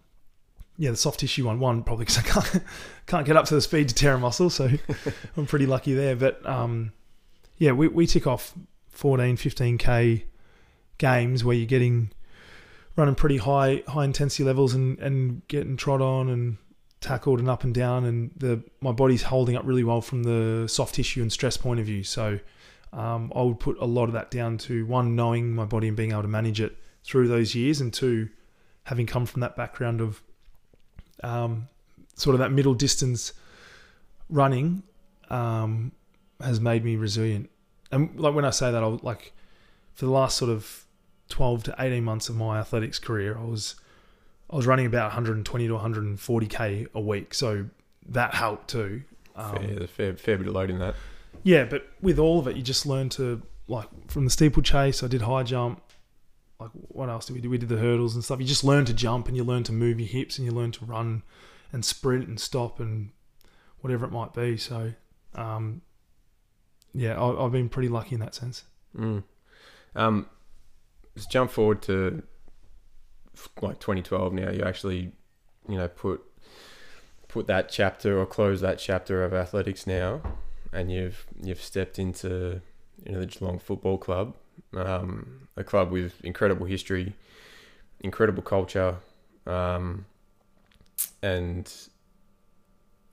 yeah, 0.78 0.92
the 0.92 0.98
soft 0.98 1.20
tissue 1.20 1.46
one, 1.46 1.60
one 1.60 1.84
probably 1.84 2.06
because 2.06 2.20
I 2.20 2.22
can't 2.22 2.64
can't 3.08 3.26
get 3.26 3.36
up 3.36 3.46
to 3.46 3.56
the 3.56 3.62
speed 3.62 3.90
to 3.90 3.96
tear 3.96 4.14
a 4.14 4.20
muscle, 4.20 4.50
so 4.50 4.70
I'm 5.38 5.46
pretty 5.46 5.66
lucky 5.66 5.94
there. 5.94 6.16
But 6.16 6.46
um, 6.46 6.94
yeah, 7.58 7.72
we 7.74 7.88
we 7.90 8.08
tick 8.08 8.28
off 8.28 8.54
14, 8.90 9.36
15k 9.38 10.24
games 11.00 11.44
where 11.44 11.56
you're 11.56 11.66
getting 11.66 12.12
running 12.96 13.16
pretty 13.16 13.38
high 13.38 13.82
high 13.88 14.06
intensity 14.06 14.44
levels 14.44 14.76
and 14.76 15.00
and 15.00 15.48
getting 15.48 15.76
trod 15.76 16.02
on 16.02 16.30
and 16.30 16.58
tackled 17.02 17.40
and 17.40 17.50
up 17.50 17.64
and 17.64 17.74
down, 17.74 18.06
and 18.06 18.32
the 18.38 18.62
my 18.82 18.92
body's 18.92 19.24
holding 19.24 19.56
up 19.56 19.66
really 19.66 19.84
well 19.84 20.02
from 20.02 20.24
the 20.24 20.68
soft 20.68 20.96
tissue 20.96 21.22
and 21.22 21.32
stress 21.32 21.58
point 21.58 21.80
of 21.80 21.86
view. 21.86 22.04
So 22.04 22.40
um, 22.94 23.32
I 23.36 23.42
would 23.42 23.60
put 23.60 23.78
a 23.80 23.86
lot 23.86 24.06
of 24.06 24.14
that 24.14 24.30
down 24.30 24.58
to 24.60 24.86
one 24.86 25.16
knowing 25.16 25.54
my 25.54 25.66
body 25.66 25.88
and 25.88 25.98
being 25.98 26.12
able 26.12 26.24
to 26.24 26.28
manage 26.28 26.62
it 26.62 26.78
through 27.04 27.28
those 27.28 27.56
years, 27.56 27.82
and 27.82 27.94
two 27.94 28.30
having 28.84 29.06
come 29.06 29.26
from 29.26 29.42
that 29.42 29.56
background 29.56 30.02
of 30.02 30.22
um, 31.24 31.68
sort 32.16 32.34
of 32.34 32.40
that 32.40 32.52
middle 32.52 32.74
distance 32.74 33.34
running 34.30 34.84
um, 35.30 35.92
has 36.42 36.60
made 36.60 36.84
me 36.84 36.96
resilient. 36.96 37.50
And 37.92 38.20
like 38.20 38.34
when 38.34 38.46
I 38.46 38.50
say 38.50 38.72
that, 38.72 38.84
I 38.84 38.88
was 38.88 39.04
like 39.04 39.34
for 39.94 40.06
the 40.06 40.12
last 40.12 40.38
sort 40.38 40.52
of 40.52 40.86
twelve 41.30 41.64
to 41.64 41.76
eighteen 41.80 42.04
months 42.04 42.30
of 42.30 42.36
my 42.36 42.60
athletics 42.60 43.00
career, 43.00 43.38
I 43.38 43.44
was 43.46 43.76
I 44.50 44.56
was 44.56 44.66
running 44.66 44.88
about 44.88 45.06
120 45.10 45.68
to 45.68 45.74
140k 45.74 46.88
a 46.94 47.00
week, 47.00 47.34
so 47.36 47.68
that 48.08 48.34
helped 48.34 48.70
too. 48.70 49.04
Um, 49.36 49.56
fair, 49.56 49.88
fair, 49.88 50.16
fair 50.16 50.38
bit 50.40 50.48
of 50.48 50.54
load 50.54 50.70
in 50.72 50.80
that. 50.80 50.96
yeah, 51.44 51.66
but 51.66 51.88
with 52.02 52.18
all 52.18 52.40
of 52.40 52.48
it, 52.48 52.56
you 52.56 52.64
just 52.64 52.86
learn 52.86 53.10
to 53.10 53.42
like 53.68 53.88
from 54.08 54.26
the 54.26 54.32
steeplechase. 54.32 55.04
I 55.04 55.08
did 55.08 55.22
high 55.22 55.44
jump, 55.44 55.82
like 56.60 56.72
what 56.74 57.10
else 57.10 57.28
did 57.28 57.34
we 57.36 57.42
do? 57.42 57.50
We 57.50 57.58
did 57.58 57.70
the 57.70 57.78
hurdles 57.78 58.16
and 58.16 58.24
stuff. 58.24 58.40
You 58.40 58.46
just 58.46 58.64
learn 58.64 58.86
to 58.86 58.94
jump 58.94 59.28
and 59.28 59.38
you 59.38 59.44
learn 59.44 59.64
to 59.64 59.72
move 59.72 60.00
your 60.00 60.10
hips 60.10 60.38
and 60.38 60.46
you 60.46 60.52
learn 60.52 60.72
to 60.74 60.86
run 60.86 61.24
and 61.72 61.86
sprint 61.86 62.28
and 62.28 62.40
stop 62.40 62.80
and 62.80 63.12
whatever 63.82 64.06
it 64.06 64.12
might 64.12 64.34
be. 64.34 64.58
So, 64.58 64.94
um, 65.36 65.82
yeah, 66.94 67.20
I, 67.22 67.46
I've 67.46 67.52
been 67.52 67.70
pretty 67.70 67.90
lucky 67.90 68.16
in 68.16 68.20
that 68.22 68.34
sense. 68.34 68.64
Mm. 68.98 69.24
Um, 69.96 70.28
let's 71.20 71.28
jump 71.28 71.52
forward 71.52 71.82
to 71.82 72.24
like 73.62 73.78
2012. 73.80 74.32
Now 74.32 74.52
you 74.52 74.64
actually, 74.64 75.12
you 75.68 75.78
know, 75.78 75.90
put 75.90 76.24
put 77.28 77.46
that 77.48 77.68
chapter 77.70 78.18
or 78.18 78.26
close 78.26 78.62
that 78.62 78.80
chapter 78.80 79.26
of 79.26 79.34
athletics 79.34 79.86
now, 79.86 80.22
and 80.72 80.90
you've 80.90 81.26
you've 81.44 81.62
stepped 81.62 82.00
into 82.00 82.62
you 83.06 83.12
know 83.12 83.20
the 83.20 83.26
Geelong 83.26 83.60
Football 83.60 83.98
Club, 83.98 84.34
um, 84.78 85.50
a 85.58 85.64
club 85.64 85.92
with 85.92 86.24
incredible 86.24 86.66
history, 86.66 87.14
incredible 88.00 88.42
culture, 88.42 88.96
um, 89.46 90.06
and 91.22 91.70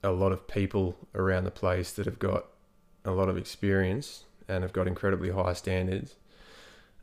a 0.01 0.11
lot 0.11 0.31
of 0.31 0.47
people 0.47 0.95
around 1.13 1.43
the 1.43 1.51
place 1.51 1.91
that 1.91 2.05
have 2.05 2.19
got 2.19 2.45
a 3.03 3.11
lot 3.11 3.27
of 3.27 3.35
experience 3.35 4.23
and 4.47 4.63
have 4.63 4.71
got 4.71 4.87
incredibly 4.87 5.31
high 5.31 5.51
standards. 5.51 6.15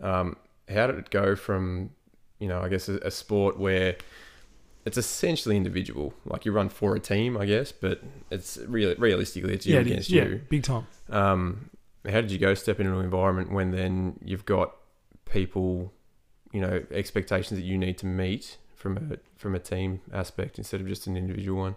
Um, 0.01 0.37
how 0.68 0.87
did 0.87 0.98
it 0.98 1.11
go 1.11 1.37
from, 1.37 1.90
you 2.38 2.48
know, 2.48 2.61
I 2.61 2.68
guess 2.68 2.88
a, 2.88 2.98
a, 2.98 3.11
sport 3.11 3.59
where 3.59 3.96
it's 4.85 4.96
essentially 4.96 5.57
individual, 5.57 6.14
like 6.24 6.44
you 6.44 6.53
run 6.53 6.68
for 6.68 6.94
a 6.94 7.00
team, 7.00 7.37
I 7.37 7.46
guess, 7.46 7.72
but 7.72 8.03
it's 8.31 8.59
really 8.66 8.94
realistically 8.94 9.55
it's 9.55 9.66
you 9.66 9.74
yeah, 9.74 9.81
against 9.81 10.11
yeah, 10.11 10.24
you. 10.24 10.40
big 10.48 10.62
time. 10.62 10.87
Um, 11.11 11.70
how 12.07 12.20
did 12.20 12.31
you 12.31 12.38
go 12.38 12.55
step 12.55 12.81
into 12.81 12.92
an 12.92 13.05
environment 13.05 13.53
when 13.53 13.70
then 13.70 14.18
you've 14.24 14.44
got 14.44 14.74
people, 15.24 15.92
you 16.53 16.61
know, 16.61 16.83
expectations 16.90 17.59
that 17.59 17.64
you 17.64 17.79
need 17.79 17.98
to 17.98 18.07
meet 18.07 18.59
from 18.74 18.96
a 18.96 19.16
from 19.37 19.55
a 19.55 19.59
team 19.59 20.00
aspect 20.12 20.59
instead 20.59 20.81
of 20.81 20.88
just 20.88 21.07
an 21.07 21.16
individual 21.16 21.61
one? 21.61 21.77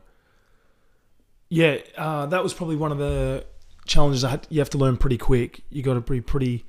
Yeah, 1.49 1.77
uh, 1.97 2.25
that 2.25 2.43
was 2.43 2.53
probably 2.53 2.75
one 2.75 2.91
of 2.91 2.97
the 2.97 3.45
challenges 3.85 4.23
I 4.23 4.31
had, 4.31 4.47
you 4.49 4.59
have 4.59 4.69
to 4.71 4.77
learn 4.77 4.97
pretty 4.97 5.17
quick. 5.17 5.61
You 5.69 5.81
got 5.81 5.93
to 5.93 6.01
be 6.01 6.21
pretty. 6.21 6.65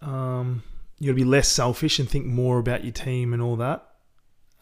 Um, 0.00 0.62
you 0.98 1.06
got 1.06 1.12
to 1.12 1.24
be 1.24 1.24
less 1.24 1.48
selfish 1.48 1.98
and 1.98 2.08
think 2.08 2.26
more 2.26 2.58
about 2.58 2.84
your 2.84 2.92
team 2.92 3.32
and 3.32 3.40
all 3.40 3.56
that. 3.56 3.86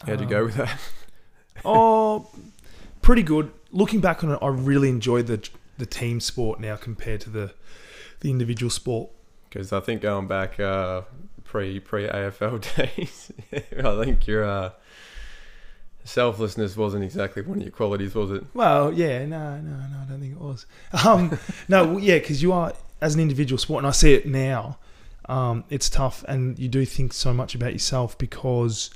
How'd 0.05 0.21
you 0.21 0.27
go 0.27 0.45
with 0.45 0.55
that? 0.55 0.79
oh, 1.65 2.29
pretty 3.01 3.23
good. 3.23 3.51
Looking 3.71 3.99
back 3.99 4.23
on 4.23 4.31
it, 4.31 4.39
I 4.41 4.47
really 4.47 4.89
enjoyed 4.89 5.27
the 5.27 5.47
the 5.77 5.85
team 5.85 6.19
sport 6.19 6.59
now 6.59 6.75
compared 6.75 7.21
to 7.21 7.29
the 7.29 7.53
the 8.19 8.29
individual 8.29 8.69
sport. 8.69 9.09
Because 9.49 9.71
I 9.71 9.79
think 9.79 10.01
going 10.01 10.27
back 10.27 10.59
uh, 10.59 11.01
pre 11.43 11.79
pre 11.79 12.07
AFL 12.07 12.75
days, 12.95 13.31
I 13.53 14.03
think 14.03 14.27
your 14.27 14.43
uh, 14.43 14.71
selflessness 16.03 16.77
wasn't 16.77 17.03
exactly 17.03 17.41
one 17.41 17.57
of 17.57 17.63
your 17.63 17.71
qualities, 17.71 18.13
was 18.13 18.31
it? 18.31 18.43
Well, 18.53 18.93
yeah, 18.93 19.25
no, 19.25 19.57
no, 19.57 19.77
no, 19.77 19.97
I 20.01 20.05
don't 20.09 20.19
think 20.19 20.33
it 20.33 20.41
was. 20.41 20.65
Um, 21.05 21.37
no, 21.67 21.97
yeah, 21.97 22.19
because 22.19 22.41
you 22.41 22.53
are 22.53 22.73
as 23.01 23.15
an 23.15 23.21
individual 23.21 23.57
sport, 23.57 23.79
and 23.79 23.87
I 23.87 23.91
see 23.91 24.13
it 24.13 24.27
now. 24.27 24.77
Um, 25.27 25.65
it's 25.69 25.89
tough, 25.89 26.23
and 26.27 26.57
you 26.57 26.67
do 26.67 26.85
think 26.85 27.13
so 27.13 27.33
much 27.33 27.53
about 27.53 27.73
yourself 27.73 28.17
because 28.17 28.89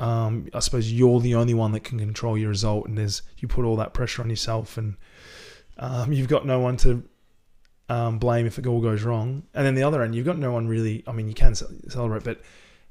um, 0.00 0.48
I 0.54 0.58
suppose 0.60 0.92
you're 0.92 1.20
the 1.20 1.34
only 1.34 1.54
one 1.54 1.72
that 1.72 1.84
can 1.84 1.98
control 1.98 2.36
your 2.36 2.48
result, 2.48 2.86
and 2.86 2.98
there's 2.98 3.22
you 3.38 3.48
put 3.48 3.64
all 3.64 3.76
that 3.76 3.94
pressure 3.94 4.22
on 4.22 4.30
yourself, 4.30 4.76
and 4.76 4.96
um, 5.78 6.12
you've 6.12 6.28
got 6.28 6.46
no 6.46 6.58
one 6.58 6.76
to 6.78 7.02
um, 7.88 8.18
blame 8.18 8.46
if 8.46 8.58
it 8.58 8.66
all 8.66 8.80
goes 8.80 9.02
wrong. 9.02 9.44
And 9.54 9.66
then 9.66 9.74
the 9.74 9.82
other 9.82 10.02
end, 10.02 10.14
you've 10.14 10.26
got 10.26 10.38
no 10.38 10.52
one 10.52 10.66
really. 10.66 11.04
I 11.06 11.12
mean, 11.12 11.28
you 11.28 11.34
can 11.34 11.54
celebrate, 11.54 12.24
but 12.24 12.40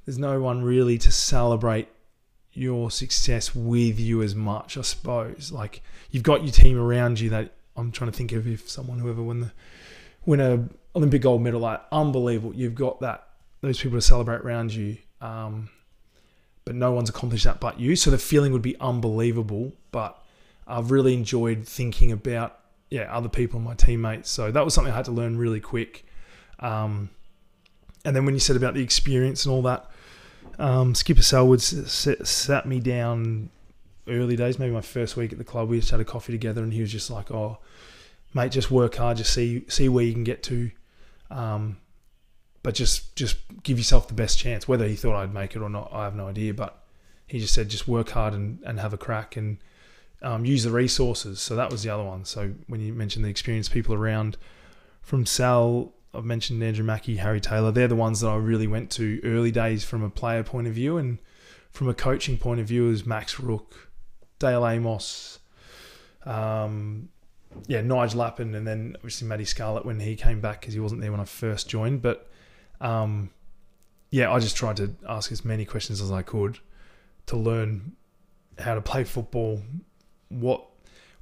there's 0.06 0.18
no 0.18 0.40
one 0.40 0.64
really 0.64 0.98
to 1.00 1.12
celebrate 1.12 1.90
your 2.54 2.92
success 2.92 3.56
with 3.56 4.00
you 4.00 4.22
as 4.22 4.36
much, 4.36 4.78
I 4.78 4.82
suppose. 4.82 5.52
Like 5.52 5.82
you've 6.12 6.24
got 6.24 6.44
your 6.44 6.52
team 6.52 6.78
around 6.78 7.20
you 7.20 7.30
that 7.32 7.54
I'm 7.76 7.92
trying 7.92 8.12
to 8.12 8.18
think 8.18 8.32
of 8.32 8.48
if 8.48 8.70
someone 8.70 9.00
whoever 9.00 9.24
win 9.24 9.40
the 9.40 9.52
win 10.30 10.40
a 10.40 10.70
Olympic 10.96 11.24
gold 11.24 11.42
medal, 11.42 11.60
like 11.60 11.82
unbelievable. 11.92 12.54
You've 12.54 12.76
got 12.76 13.02
that 13.02 13.28
those 13.62 13.82
people 13.82 13.98
to 13.98 14.02
celebrate 14.02 14.42
around 14.42 14.74
you. 14.74 14.98
Um, 15.22 15.70
but 16.66 16.76
no 16.76 16.92
one's 16.92 17.10
accomplished 17.10 17.46
that 17.46 17.60
but 17.60 17.80
you. 17.80 17.96
So 17.96 18.12
the 18.12 18.20
feeling 18.20 18.54
would 18.54 18.62
be 18.62 18.80
unbelievable. 18.80 19.74
But 19.92 20.24
I've 20.68 20.92
really 20.92 21.16
enjoyed 21.16 21.68
thinking 21.68 22.12
about 22.12 22.60
yeah 22.92 23.12
other 23.12 23.28
people, 23.28 23.60
my 23.60 23.74
teammates. 23.74 24.30
So 24.30 24.52
that 24.52 24.64
was 24.64 24.74
something 24.74 24.94
I 24.94 24.96
had 24.96 25.06
to 25.06 25.12
learn 25.12 25.38
really 25.38 25.60
quick. 25.60 26.06
Um, 26.60 27.10
and 28.06 28.16
then 28.16 28.26
when 28.26 28.36
you 28.36 28.40
said 28.40 28.56
about 28.56 28.76
the 28.76 28.84
experience 28.84 29.46
and 29.46 29.54
all 29.54 29.64
that, 29.64 29.90
um, 30.60 30.94
Skipper 30.94 31.24
Selwood 31.24 31.62
sat 31.62 32.66
me 32.66 32.80
down 32.80 33.50
early 34.08 34.36
days, 34.36 34.60
maybe 34.60 34.74
my 34.74 34.82
first 34.82 35.18
week 35.18 35.32
at 35.32 35.38
the 35.38 35.44
club. 35.44 35.70
We 35.70 35.80
just 35.80 35.92
had 35.92 36.00
a 36.00 36.06
coffee 36.06 36.32
together, 36.32 36.64
and 36.64 36.72
he 36.72 36.82
was 36.82 36.92
just 36.92 37.10
like, 37.10 37.32
"Oh, 37.32 37.58
mate, 38.34 38.52
just 38.52 38.72
work 38.72 38.96
hard, 38.96 39.18
just 39.18 39.34
see 39.34 39.66
see 39.68 39.90
where 39.90 40.04
you 40.04 40.14
can 40.14 40.24
get 40.24 40.44
to, 40.44 40.72
um, 41.30 41.78
but 42.64 42.76
just 42.76 43.16
just 43.16 43.38
give 43.64 43.78
yourself 43.78 44.08
the 44.08 44.14
best 44.14 44.40
chance." 44.40 44.68
Whether 44.68 44.88
he 44.88 44.96
thought 44.96 45.16
I'd 45.16 45.34
make 45.34 45.56
it 45.56 45.62
or 45.62 45.70
not, 45.70 45.90
I 45.94 46.04
have 46.06 46.16
no 46.16 46.28
idea. 46.28 46.54
But 46.54 46.84
he 47.28 47.40
just 47.40 47.54
said, 47.54 47.70
"Just 47.70 47.88
work 47.88 48.10
hard 48.12 48.34
and, 48.34 48.60
and 48.66 48.80
have 48.80 48.94
a 48.94 48.98
crack 48.98 49.36
and 49.36 49.58
um, 50.22 50.46
use 50.46 50.64
the 50.64 50.72
resources." 50.72 51.42
So 51.42 51.56
that 51.56 51.72
was 51.72 51.84
the 51.84 51.90
other 51.90 52.04
one. 52.04 52.26
So 52.26 52.54
when 52.68 52.82
you 52.82 52.94
mentioned 52.94 53.26
the 53.26 53.30
experienced 53.30 53.72
people 53.72 53.96
around, 53.96 54.38
from 55.02 55.26
Sal 55.26 55.94
I've 56.14 56.26
mentioned 56.26 56.64
Andrew 56.64 56.84
Mackie, 56.84 57.18
Harry 57.18 57.40
Taylor. 57.40 57.72
They're 57.72 57.88
the 57.88 57.96
ones 57.96 58.22
that 58.22 58.30
I 58.30 58.36
really 58.36 58.68
went 58.68 58.90
to 58.92 59.22
early 59.24 59.52
days 59.52 59.84
from 59.84 60.04
a 60.04 60.10
player 60.10 60.44
point 60.44 60.68
of 60.68 60.74
view, 60.74 60.98
and 60.98 61.20
from 61.72 61.88
a 61.88 61.94
coaching 61.94 62.38
point 62.38 62.60
of 62.60 62.68
view, 62.68 62.90
is 62.90 63.06
Max 63.06 63.40
Rooke, 63.40 63.92
Dale 64.40 64.68
Amos, 64.68 65.40
um, 66.26 67.10
yeah, 67.68 67.82
Nigel 67.82 68.20
Lappin, 68.20 68.56
and 68.56 68.68
then 68.68 68.94
obviously 68.98 69.28
Matty 69.28 69.46
Scarlett 69.46 69.86
when 69.86 70.00
he 70.00 70.16
came 70.16 70.40
back 70.40 70.62
because 70.62 70.74
he 70.74 70.80
wasn't 70.80 71.02
there 71.02 71.12
when 71.12 71.20
I 71.20 71.26
first 71.26 71.70
joined. 71.70 72.02
But 72.02 72.30
um, 72.80 73.32
yeah, 74.12 74.32
I 74.32 74.40
just 74.40 74.56
tried 74.56 74.78
to 74.78 74.96
ask 75.08 75.32
as 75.32 75.44
many 75.44 75.66
questions 75.66 76.02
as 76.02 76.12
I 76.12 76.22
could 76.22 76.60
to 77.28 77.38
learn 77.38 77.94
how 78.58 78.76
to 78.76 78.82
play 78.82 79.04
football, 79.04 79.62
what 80.30 80.66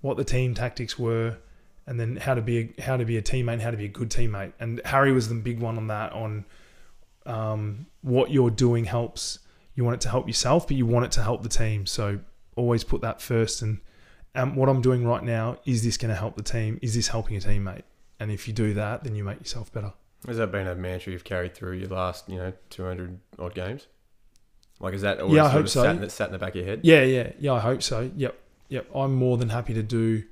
what 0.01 0.17
the 0.17 0.23
team 0.23 0.53
tactics 0.53 0.97
were, 0.97 1.37
and 1.85 1.99
then 1.99 2.17
how 2.17 2.33
to 2.33 2.41
be 2.41 2.73
a, 2.77 2.81
how 2.81 2.97
to 2.97 3.05
be 3.05 3.17
a 3.17 3.21
teammate, 3.21 3.61
how 3.61 3.71
to 3.71 3.77
be 3.77 3.85
a 3.85 3.89
good 3.89 4.09
teammate. 4.09 4.53
And 4.59 4.81
Harry 4.85 5.11
was 5.11 5.29
the 5.29 5.35
big 5.35 5.59
one 5.59 5.77
on 5.77 5.87
that. 5.87 6.13
On 6.13 6.45
um, 7.25 7.87
what 8.01 8.31
you're 8.31 8.49
doing 8.49 8.85
helps. 8.85 9.39
You 9.75 9.83
want 9.83 9.95
it 9.95 10.01
to 10.01 10.09
help 10.09 10.27
yourself, 10.27 10.67
but 10.67 10.75
you 10.75 10.87
want 10.87 11.05
it 11.05 11.11
to 11.13 11.21
help 11.21 11.43
the 11.43 11.49
team. 11.49 11.85
So 11.85 12.19
always 12.55 12.83
put 12.83 13.01
that 13.01 13.21
first. 13.21 13.61
And 13.61 13.79
um, 14.37 14.55
what 14.55 14.69
I'm 14.69 14.81
doing 14.81 15.05
right 15.05 15.23
now 15.23 15.57
is 15.65 15.83
this 15.83 15.97
going 15.97 16.09
to 16.09 16.15
help 16.15 16.35
the 16.35 16.43
team? 16.43 16.79
Is 16.81 16.95
this 16.95 17.07
helping 17.07 17.37
a 17.37 17.39
teammate? 17.39 17.83
And 18.19 18.31
if 18.31 18.47
you 18.47 18.53
do 18.53 18.73
that, 18.75 19.03
then 19.03 19.15
you 19.15 19.23
make 19.23 19.39
yourself 19.39 19.71
better. 19.71 19.93
Has 20.25 20.37
that 20.37 20.51
been 20.51 20.67
a 20.67 20.75
mantra 20.75 21.13
you've 21.13 21.23
carried 21.23 21.53
through 21.53 21.73
your 21.73 21.89
last, 21.89 22.27
you 22.27 22.37
know, 22.37 22.53
200 22.69 23.19
odd 23.37 23.53
games? 23.53 23.87
Like, 24.79 24.93
is 24.93 25.01
that 25.01 25.27
yeah, 25.29 25.45
I 25.45 25.49
hope 25.49 25.67
so. 25.67 25.83
Sat 25.83 25.95
in, 25.95 26.01
the, 26.01 26.09
sat 26.09 26.27
in 26.27 26.33
the 26.33 26.39
back 26.39 26.49
of 26.49 26.55
your 26.57 26.65
head? 26.65 26.81
Yeah, 26.83 27.03
yeah, 27.03 27.31
yeah. 27.39 27.53
I 27.53 27.59
hope 27.59 27.83
so. 27.83 28.09
Yep, 28.15 28.35
yep. 28.69 28.87
I'm 28.95 29.15
more 29.15 29.37
than 29.37 29.49
happy 29.49 29.73
to 29.73 29.83
do 29.83 30.23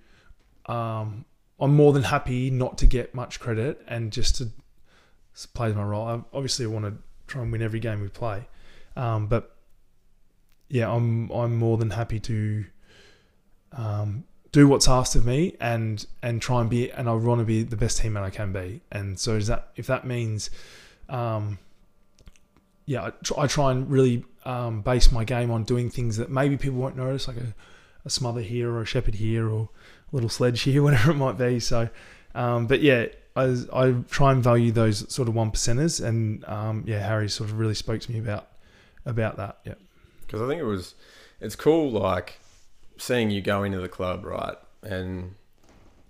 um, 0.67 1.25
I'm 1.59 1.75
more 1.75 1.93
than 1.93 2.03
happy 2.03 2.49
not 2.49 2.77
to 2.79 2.85
get 2.85 3.13
much 3.13 3.39
credit 3.39 3.81
and 3.87 4.11
just 4.11 4.35
to 4.37 4.49
play 5.53 5.71
my 5.73 5.83
role. 5.83 6.07
I 6.07 6.21
obviously 6.33 6.65
I 6.65 6.69
want 6.69 6.85
to 6.85 6.93
try 7.27 7.41
and 7.41 7.51
win 7.51 7.61
every 7.61 7.79
game 7.79 8.01
we 8.01 8.09
play, 8.09 8.47
um, 8.95 9.27
but 9.27 9.55
yeah, 10.69 10.91
I'm 10.91 11.29
I'm 11.31 11.55
more 11.55 11.77
than 11.77 11.91
happy 11.91 12.19
to 12.21 12.65
um, 13.75 14.23
do 14.51 14.67
what's 14.67 14.87
asked 14.87 15.15
of 15.15 15.25
me 15.25 15.55
and 15.59 16.05
and 16.23 16.41
try 16.41 16.61
and 16.61 16.69
be 16.69 16.89
and 16.89 17.09
I 17.09 17.13
want 17.13 17.39
to 17.39 17.45
be 17.45 17.63
the 17.63 17.75
best 17.75 18.01
teammate 18.01 18.23
I 18.23 18.29
can 18.29 18.53
be. 18.53 18.81
And 18.91 19.19
so 19.19 19.35
is 19.35 19.47
that 19.47 19.69
if 19.75 19.87
that 19.87 20.07
means, 20.07 20.49
um, 21.09 21.59
yeah, 22.85 23.05
I 23.05 23.09
try, 23.23 23.43
I 23.43 23.47
try 23.47 23.71
and 23.71 23.89
really 23.89 24.23
um, 24.45 24.81
base 24.81 25.11
my 25.11 25.23
game 25.23 25.51
on 25.51 25.63
doing 25.63 25.89
things 25.89 26.17
that 26.17 26.29
maybe 26.29 26.55
people 26.55 26.77
won't 26.77 26.95
notice, 26.95 27.27
like 27.27 27.37
a, 27.37 27.53
a 28.05 28.09
smother 28.09 28.41
here 28.41 28.71
or 28.71 28.81
a 28.81 28.85
shepherd 28.85 29.15
here 29.15 29.49
or 29.49 29.69
a 30.11 30.15
little 30.15 30.29
sledge 30.29 30.61
here, 30.61 30.81
whatever 30.83 31.11
it 31.11 31.15
might 31.15 31.37
be. 31.37 31.59
So, 31.59 31.89
um, 32.33 32.67
but 32.67 32.81
yeah, 32.81 33.07
I, 33.35 33.57
I 33.73 33.95
try 34.09 34.31
and 34.31 34.41
value 34.41 34.71
those 34.71 35.11
sort 35.13 35.27
of 35.27 35.35
one 35.35 35.51
percenters, 35.51 36.01
and 36.01 36.45
um, 36.45 36.83
yeah, 36.87 37.05
Harry 37.05 37.27
sort 37.27 37.49
of 37.49 37.59
really 37.59 37.75
spoke 37.75 37.99
to 38.01 38.11
me 38.11 38.19
about 38.19 38.47
about 39.05 39.35
that. 39.35 39.57
Yeah, 39.65 39.73
because 40.21 40.41
I 40.41 40.47
think 40.47 40.61
it 40.61 40.65
was 40.65 40.95
it's 41.41 41.57
cool, 41.57 41.91
like 41.91 42.39
seeing 42.97 43.31
you 43.31 43.41
go 43.41 43.63
into 43.63 43.79
the 43.79 43.89
club, 43.89 44.25
right, 44.25 44.57
and 44.83 45.35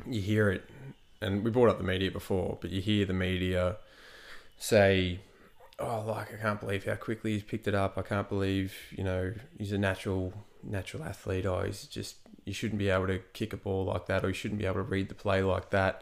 you 0.06 0.21
hear 0.21 0.50
it, 0.50 0.69
and 1.21 1.43
we 1.43 1.52
brought 1.52 1.69
up 1.69 1.78
the 1.78 1.84
media 1.84 2.12
before, 2.12 2.58
but 2.62 2.71
you 2.71 2.82
hear 2.82 3.06
the 3.06 3.13
media 3.13 3.78
say 4.58 5.19
oh, 5.80 6.04
like 6.08 6.34
I 6.34 6.38
can't 6.38 6.60
believe 6.60 6.86
how 6.86 6.95
quickly 6.95 7.34
he's 7.34 7.43
picked 7.43 7.67
it 7.67 7.76
up. 7.76 7.98
I 7.98 8.02
can't 8.02 8.30
believe 8.30 8.74
you 8.91 9.04
know 9.04 9.34
he's 9.58 9.71
a 9.71 9.78
natural 9.78 10.34
natural 10.63 11.04
athlete. 11.04 11.45
Oh, 11.45 11.63
he's 11.63 11.86
just 11.86 12.17
you 12.45 12.54
shouldn't 12.54 12.80
be 12.80 12.89
able 12.89 13.08
to 13.08 13.19
kick 13.34 13.54
a 13.54 13.58
ball 13.58 13.86
like 13.86 14.06
that, 14.08 14.24
or 14.24 14.30
you 14.30 14.34
shouldn't 14.34 14.60
be 14.60 14.65
able 14.65 14.76
to 14.76 14.84
read 14.84 15.10
the 15.10 15.15
play 15.15 15.41
like 15.41 15.71
that 15.71 16.02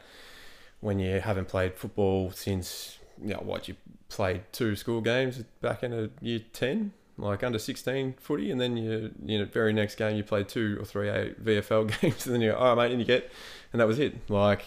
when 0.81 0.99
you 0.99 1.19
haven't 1.21 1.47
played 1.47 1.75
football 1.75 2.31
since 2.31 2.99
you 3.21 3.29
know, 3.33 3.41
what 3.41 3.67
you 3.67 3.75
played 4.09 4.41
two 4.51 4.75
school 4.75 5.01
games 5.01 5.41
back 5.61 5.83
in 5.83 5.93
a 5.93 6.09
year 6.21 6.41
ten, 6.51 6.93
like 7.17 7.43
under 7.43 7.59
sixteen 7.59 8.13
footy, 8.19 8.51
and 8.51 8.59
then 8.59 8.77
you 8.77 9.11
you 9.25 9.39
know 9.39 9.45
very 9.45 9.73
next 9.73 9.95
game 9.95 10.15
you 10.15 10.23
play 10.23 10.43
two 10.43 10.77
or 10.79 10.85
three 10.85 11.07
VFL 11.07 12.01
games, 12.01 12.25
and 12.25 12.35
then 12.35 12.41
you 12.41 12.51
go, 12.51 12.57
oh 12.57 12.75
mate, 12.75 12.91
and 12.91 12.99
you 12.99 13.05
get, 13.05 13.31
and 13.71 13.79
that 13.79 13.87
was 13.87 13.99
it. 13.99 14.29
Like 14.29 14.63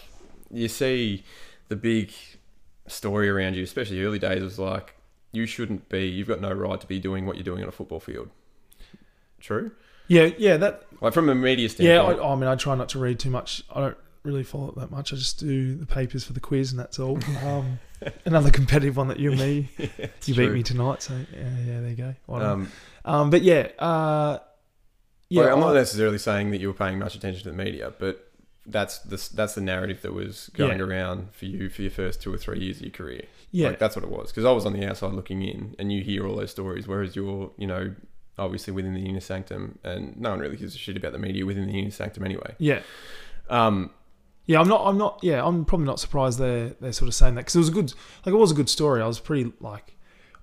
you 0.50 0.68
see 0.68 1.24
the 1.68 1.76
big 1.76 2.12
story 2.86 3.28
around 3.28 3.54
you, 3.54 3.62
especially 3.62 4.02
early 4.02 4.18
days, 4.18 4.42
was 4.42 4.58
like 4.58 4.94
you 5.32 5.46
shouldn't 5.46 5.88
be, 5.88 6.06
you've 6.06 6.28
got 6.28 6.40
no 6.40 6.52
right 6.52 6.80
to 6.80 6.86
be 6.86 6.98
doing 6.98 7.26
what 7.26 7.36
you're 7.36 7.44
doing 7.44 7.62
on 7.62 7.68
a 7.68 7.72
football 7.72 8.00
field. 8.00 8.30
True. 9.40 9.72
Yeah, 10.08 10.30
yeah, 10.38 10.56
that 10.56 10.84
Like 11.00 11.12
from 11.12 11.28
a 11.28 11.34
media 11.34 11.64
yeah. 11.64 11.68
standpoint. 11.68 12.20
I, 12.20 12.32
I 12.32 12.34
mean, 12.36 12.48
I 12.48 12.54
try 12.54 12.74
not 12.74 12.88
to 12.90 12.98
read 12.98 13.18
too 13.18 13.30
much. 13.30 13.62
I 13.70 13.80
don't 13.80 13.96
really 14.26 14.42
follow 14.42 14.68
it 14.68 14.76
that 14.76 14.90
much. 14.90 15.12
I 15.12 15.16
just 15.16 15.38
do 15.40 15.74
the 15.76 15.86
papers 15.86 16.24
for 16.24 16.32
the 16.32 16.40
quiz, 16.40 16.72
and 16.72 16.78
that's 16.80 16.98
all. 16.98 17.18
Um, 17.44 17.78
another 18.26 18.50
competitive 18.50 18.96
one 18.98 19.08
that 19.08 19.18
you 19.18 19.30
and 19.30 19.40
me, 19.40 19.68
It's 19.78 20.28
you 20.28 20.34
beat 20.34 20.52
me 20.52 20.62
tonight. 20.62 21.00
So 21.02 21.14
yeah, 21.32 21.48
yeah, 21.66 21.80
there 21.80 21.88
you 21.88 21.96
go. 21.96 22.14
Um, 22.34 22.70
Um, 23.06 23.30
but 23.30 23.40
yeah, 23.42 23.68
uh, 23.78 24.38
yeah, 25.30 25.52
I'm 25.52 25.60
not 25.60 25.72
necessarily 25.74 26.18
saying 26.18 26.50
that 26.50 26.60
you 26.60 26.68
were 26.68 26.74
paying 26.74 26.98
much 26.98 27.14
attention 27.14 27.42
to 27.44 27.50
the 27.50 27.56
media, 27.56 27.92
but 27.98 28.22
that's 28.66 28.98
the 28.98 29.16
that's 29.34 29.54
the 29.54 29.60
narrative 29.60 30.02
that 30.02 30.12
was 30.12 30.50
going 30.54 30.78
Yeah. 30.78 30.84
around 30.84 31.32
for 31.32 31.46
you 31.46 31.68
for 31.70 31.82
your 31.82 31.90
first 31.90 32.20
two 32.20 32.34
or 32.34 32.36
three 32.36 32.58
years 32.58 32.76
of 32.78 32.82
your 32.82 32.90
career. 32.90 33.22
yeah, 33.52 33.68
Like 33.68 33.78
that's 33.78 33.96
what 33.96 34.04
it 34.04 34.10
was. 34.10 34.30
Because 34.30 34.44
I 34.44 34.50
was 34.52 34.66
on 34.66 34.72
the 34.74 34.84
outside 34.86 35.12
looking 35.12 35.40
in, 35.42 35.74
and 35.78 35.90
you 35.92 36.02
hear 36.02 36.26
all 36.26 36.36
those 36.36 36.50
stories, 36.50 36.86
whereas 36.86 37.16
you're, 37.16 37.50
you 37.56 37.66
know, 37.66 37.94
obviously 38.38 38.72
within 38.74 38.92
the 38.92 39.06
inner 39.06 39.20
sanctum, 39.20 39.78
and 39.84 40.16
no 40.20 40.30
one 40.30 40.40
really 40.40 40.56
gives 40.56 40.74
a 40.74 40.78
shit 40.78 40.96
about 40.96 41.12
the 41.12 41.18
media 41.18 41.46
within 41.46 41.66
the 41.66 41.78
inner 41.78 41.90
sanctum 41.90 42.24
anyway. 42.24 42.54
yeah, 42.58 42.82
Um, 43.48 43.90
yeah. 44.46 44.60
I'm 44.60 44.68
not. 44.68 44.86
I'm 44.86 44.98
not. 44.98 45.20
Yeah, 45.22 45.44
I'm 45.44 45.64
probably 45.64 45.86
not 45.86 46.00
surprised 46.00 46.38
they're 46.38 46.70
they're 46.80 46.92
sort 46.92 47.08
of 47.08 47.14
saying 47.14 47.34
that 47.34 47.42
because 47.42 47.56
it 47.56 47.60
was 47.60 47.68
a 47.68 47.72
good, 47.72 47.94
like 48.24 48.34
it 48.34 48.38
was 48.38 48.50
a 48.50 48.54
good 48.54 48.68
story. 48.68 49.02
I 49.02 49.06
was 49.06 49.20
pretty 49.20 49.52
like, 49.60 49.96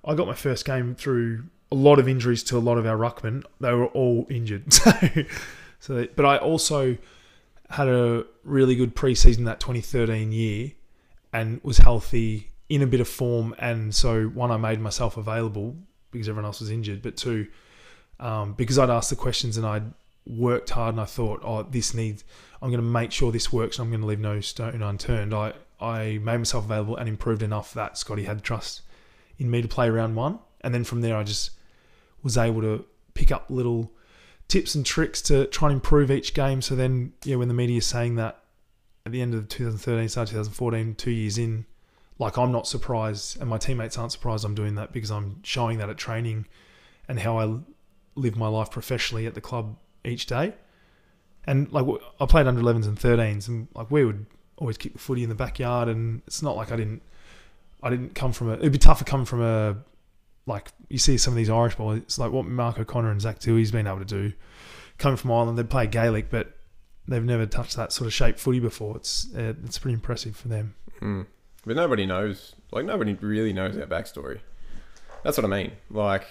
I 0.04 0.14
got 0.14 0.26
my 0.26 0.34
first 0.34 0.64
game 0.64 0.94
through 0.94 1.44
a 1.72 1.74
lot 1.74 1.98
of 1.98 2.08
injuries 2.08 2.42
to 2.44 2.56
a 2.56 2.60
lot 2.60 2.78
of 2.78 2.86
our 2.86 2.96
ruckmen. 2.96 3.44
They 3.60 3.72
were 3.72 3.86
all 3.86 4.26
injured. 4.30 4.72
So, 4.84 5.24
so 5.80 6.08
but 6.16 6.24
I 6.24 6.38
also 6.38 6.96
had 7.70 7.88
a 7.88 8.24
really 8.44 8.74
good 8.74 8.94
preseason 8.94 9.44
that 9.46 9.60
2013 9.60 10.32
year, 10.32 10.72
and 11.32 11.60
was 11.62 11.78
healthy 11.78 12.52
in 12.68 12.82
a 12.82 12.86
bit 12.86 13.00
of 13.00 13.08
form. 13.08 13.54
And 13.58 13.94
so 13.94 14.26
one, 14.26 14.50
I 14.50 14.56
made 14.56 14.80
myself 14.80 15.16
available 15.16 15.76
because 16.10 16.28
everyone 16.28 16.46
else 16.46 16.60
was 16.60 16.70
injured, 16.70 17.02
but 17.02 17.16
two, 17.16 17.48
um, 18.20 18.54
because 18.54 18.78
I'd 18.78 18.90
asked 18.90 19.10
the 19.10 19.16
questions 19.16 19.56
and 19.56 19.66
I'd 19.66 19.92
worked 20.26 20.70
hard 20.70 20.94
and 20.94 21.00
I 21.00 21.04
thought, 21.04 21.40
oh, 21.42 21.64
this 21.64 21.92
needs, 21.92 22.24
I'm 22.64 22.70
going 22.70 22.82
to 22.82 22.90
make 22.90 23.12
sure 23.12 23.30
this 23.30 23.52
works 23.52 23.78
and 23.78 23.84
I'm 23.84 23.90
going 23.90 24.00
to 24.00 24.06
leave 24.06 24.20
no 24.20 24.40
stone 24.40 24.80
unturned. 24.80 25.34
I, 25.34 25.52
I 25.78 26.18
made 26.22 26.38
myself 26.38 26.64
available 26.64 26.96
and 26.96 27.06
improved 27.06 27.42
enough 27.42 27.74
that 27.74 27.98
Scotty 27.98 28.24
had 28.24 28.42
trust 28.42 28.80
in 29.38 29.50
me 29.50 29.60
to 29.60 29.68
play 29.68 29.90
round 29.90 30.16
one. 30.16 30.38
And 30.62 30.72
then 30.74 30.82
from 30.82 31.02
there, 31.02 31.14
I 31.14 31.24
just 31.24 31.50
was 32.22 32.38
able 32.38 32.62
to 32.62 32.86
pick 33.12 33.30
up 33.30 33.50
little 33.50 33.92
tips 34.48 34.74
and 34.74 34.86
tricks 34.86 35.20
to 35.22 35.44
try 35.48 35.68
and 35.68 35.74
improve 35.74 36.10
each 36.10 36.32
game. 36.32 36.62
So 36.62 36.74
then, 36.74 37.12
yeah, 37.22 37.36
when 37.36 37.48
the 37.48 37.54
media 37.54 37.76
is 37.76 37.86
saying 37.86 38.14
that 38.14 38.40
at 39.04 39.12
the 39.12 39.20
end 39.20 39.34
of 39.34 39.46
2013, 39.50 40.08
start 40.08 40.28
2014, 40.28 40.94
two 40.94 41.10
years 41.10 41.36
in, 41.36 41.66
like 42.18 42.38
I'm 42.38 42.50
not 42.50 42.66
surprised, 42.66 43.38
and 43.42 43.50
my 43.50 43.58
teammates 43.58 43.98
aren't 43.98 44.12
surprised 44.12 44.42
I'm 44.42 44.54
doing 44.54 44.76
that 44.76 44.90
because 44.90 45.10
I'm 45.10 45.42
showing 45.42 45.76
that 45.78 45.90
at 45.90 45.98
training 45.98 46.46
and 47.08 47.20
how 47.20 47.38
I 47.38 47.58
live 48.14 48.36
my 48.36 48.48
life 48.48 48.70
professionally 48.70 49.26
at 49.26 49.34
the 49.34 49.42
club 49.42 49.76
each 50.02 50.24
day. 50.24 50.54
And 51.46 51.70
like 51.72 51.86
I 52.20 52.26
played 52.26 52.46
under 52.46 52.60
11s 52.60 52.86
and 52.86 52.98
13s, 52.98 53.48
and 53.48 53.68
like 53.74 53.90
we 53.90 54.04
would 54.04 54.26
always 54.56 54.78
kick 54.78 54.92
the 54.92 54.98
footy 54.98 55.22
in 55.22 55.28
the 55.28 55.34
backyard, 55.34 55.88
and 55.88 56.22
it's 56.26 56.42
not 56.42 56.56
like 56.56 56.72
I 56.72 56.76
didn't, 56.76 57.02
I 57.82 57.90
didn't 57.90 58.14
come 58.14 58.32
from 58.32 58.50
a. 58.50 58.54
It'd 58.54 58.72
be 58.72 58.78
tougher 58.78 59.04
coming 59.04 59.26
from 59.26 59.42
a, 59.42 59.76
like 60.46 60.68
you 60.88 60.98
see 60.98 61.18
some 61.18 61.32
of 61.32 61.36
these 61.36 61.50
Irish 61.50 61.74
boys. 61.74 61.98
It's 61.98 62.18
like 62.18 62.32
what 62.32 62.46
Mark 62.46 62.78
O'Connor 62.78 63.10
and 63.10 63.20
Zach 63.20 63.40
Tuohy's 63.40 63.70
been 63.72 63.86
able 63.86 63.98
to 63.98 64.04
do, 64.04 64.32
coming 64.98 65.16
from 65.16 65.32
Ireland. 65.32 65.58
They 65.58 65.64
play 65.64 65.86
Gaelic, 65.86 66.30
but 66.30 66.54
they've 67.06 67.22
never 67.22 67.46
touched 67.46 67.76
that 67.76 67.92
sort 67.92 68.06
of 68.06 68.14
shape 68.14 68.38
footy 68.38 68.60
before. 68.60 68.96
It's 68.96 69.34
uh, 69.36 69.54
it's 69.64 69.78
pretty 69.78 69.94
impressive 69.94 70.36
for 70.36 70.48
them. 70.48 70.74
mm. 71.00 71.26
But 71.66 71.76
nobody 71.76 72.04
knows, 72.04 72.54
like 72.72 72.84
nobody 72.84 73.14
really 73.14 73.52
knows 73.52 73.76
our 73.78 73.86
backstory. 73.86 74.40
That's 75.22 75.38
what 75.38 75.44
I 75.44 75.48
mean. 75.48 75.72
Like 75.90 76.26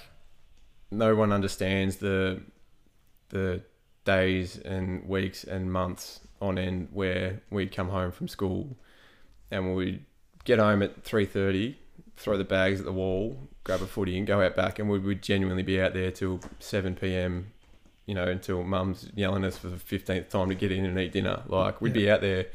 no 0.92 1.16
one 1.16 1.32
understands 1.32 1.98
the 1.98 2.42
the 3.30 3.62
days 4.06 4.58
and 4.58 5.08
weeks 5.08 5.44
and 5.44 5.72
months 5.72 6.20
on 6.42 6.58
end 6.58 6.90
where 6.92 7.42
we'd 7.50 7.74
come 7.74 7.90
home 7.90 8.12
from 8.12 8.28
school 8.28 8.76
and 9.50 9.76
we'd 9.76 10.04
get 10.44 10.60
home 10.60 10.82
at 10.82 11.04
three 11.04 11.26
thirty, 11.26 11.78
throw 12.18 12.38
the 12.38 12.44
bags 12.44 12.80
at 12.80 12.86
the 12.86 12.92
wall, 12.92 13.38
grab 13.64 13.82
a 13.82 13.88
footy 13.88 14.18
and 14.18 14.28
go 14.28 14.42
out 14.42 14.56
back 14.56 14.80
and 14.80 14.90
we 14.90 15.00
would 15.00 15.22
genuinely 15.22 15.64
be 15.64 15.80
out 15.82 15.94
there 15.94 16.12
till 16.12 16.40
seven 16.60 16.96
PM, 16.96 17.52
you 18.06 18.14
know, 18.14 18.26
until 18.26 18.64
mum's 18.64 19.10
yelling 19.16 19.44
at 19.44 19.50
us 19.50 19.58
for 19.58 19.70
the 19.70 19.78
fifteenth 19.78 20.30
time 20.30 20.50
to 20.50 20.56
get 20.56 20.72
in 20.72 20.86
and 20.86 21.00
eat 21.00 21.14
dinner. 21.14 21.44
Like 21.48 21.80
we'd 21.82 21.94
be 21.94 22.10
out 22.10 22.22
there 22.22 22.48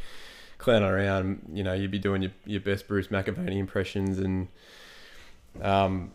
clowning 0.59 0.89
around, 0.89 1.49
you 1.53 1.63
know, 1.63 1.73
you'd 1.73 1.91
be 1.91 1.99
doing 1.99 2.23
your, 2.23 2.33
your 2.45 2.61
best 2.61 2.89
Bruce 2.89 3.09
McAvaney 3.09 3.57
impressions 3.57 4.19
and 4.19 4.49
um, 5.63 6.11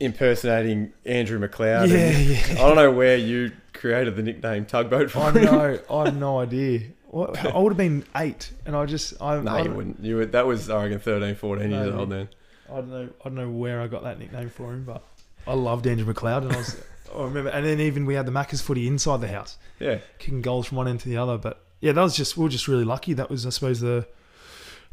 impersonating 0.00 0.92
Andrew 1.04 1.38
McLeod. 1.38 1.88
yeah, 1.88 2.10
yeah. 2.10 2.52
I 2.62 2.66
don't 2.66 2.76
know 2.76 2.90
where 2.90 3.16
you 3.16 3.52
created 3.72 4.16
the 4.16 4.22
nickname 4.22 4.64
Tugboat 4.64 5.14
I 5.16 5.30
know. 5.32 5.78
I 5.90 6.04
have 6.06 6.16
no 6.16 6.40
idea. 6.40 6.82
What, 7.10 7.38
I 7.44 7.56
would 7.58 7.72
have 7.72 7.78
been 7.78 8.04
eight, 8.16 8.50
and 8.66 8.76
I 8.76 8.84
just 8.84 9.14
I, 9.20 9.40
no, 9.40 9.50
I, 9.50 9.62
you 9.62 9.70
wouldn't. 9.70 10.00
You 10.04 10.16
would, 10.18 10.32
that 10.32 10.46
was, 10.46 10.68
I 10.68 10.82
reckon, 10.84 10.98
13, 10.98 11.36
14 11.36 11.70
years 11.70 11.94
old 11.94 12.10
then. 12.10 12.28
I 12.70 12.76
don't 12.76 12.90
know. 12.90 13.08
I 13.20 13.24
don't 13.24 13.34
know 13.34 13.48
where 13.50 13.80
I 13.80 13.86
got 13.86 14.02
that 14.02 14.18
nickname 14.18 14.50
for 14.50 14.72
him, 14.74 14.84
but 14.84 15.02
I 15.46 15.54
loved 15.54 15.86
Andrew 15.86 16.12
McLeod, 16.12 16.42
and 16.42 16.52
I 16.52 16.56
was. 16.58 16.76
I 17.16 17.22
remember, 17.22 17.48
and 17.48 17.64
then 17.64 17.80
even 17.80 18.04
we 18.04 18.12
had 18.12 18.26
the 18.26 18.32
Macca's 18.32 18.60
footy 18.60 18.86
inside 18.86 19.22
the 19.22 19.28
house, 19.28 19.56
Yeah. 19.80 20.00
kicking 20.18 20.42
goals 20.42 20.66
from 20.66 20.76
one 20.76 20.86
end 20.86 21.00
to 21.00 21.08
the 21.08 21.16
other. 21.16 21.38
But 21.38 21.64
yeah, 21.80 21.92
that 21.92 22.02
was 22.02 22.14
just 22.14 22.36
we 22.36 22.42
were 22.42 22.50
just 22.50 22.68
really 22.68 22.84
lucky. 22.84 23.14
That 23.14 23.30
was, 23.30 23.46
I 23.46 23.50
suppose, 23.50 23.80
the 23.80 24.06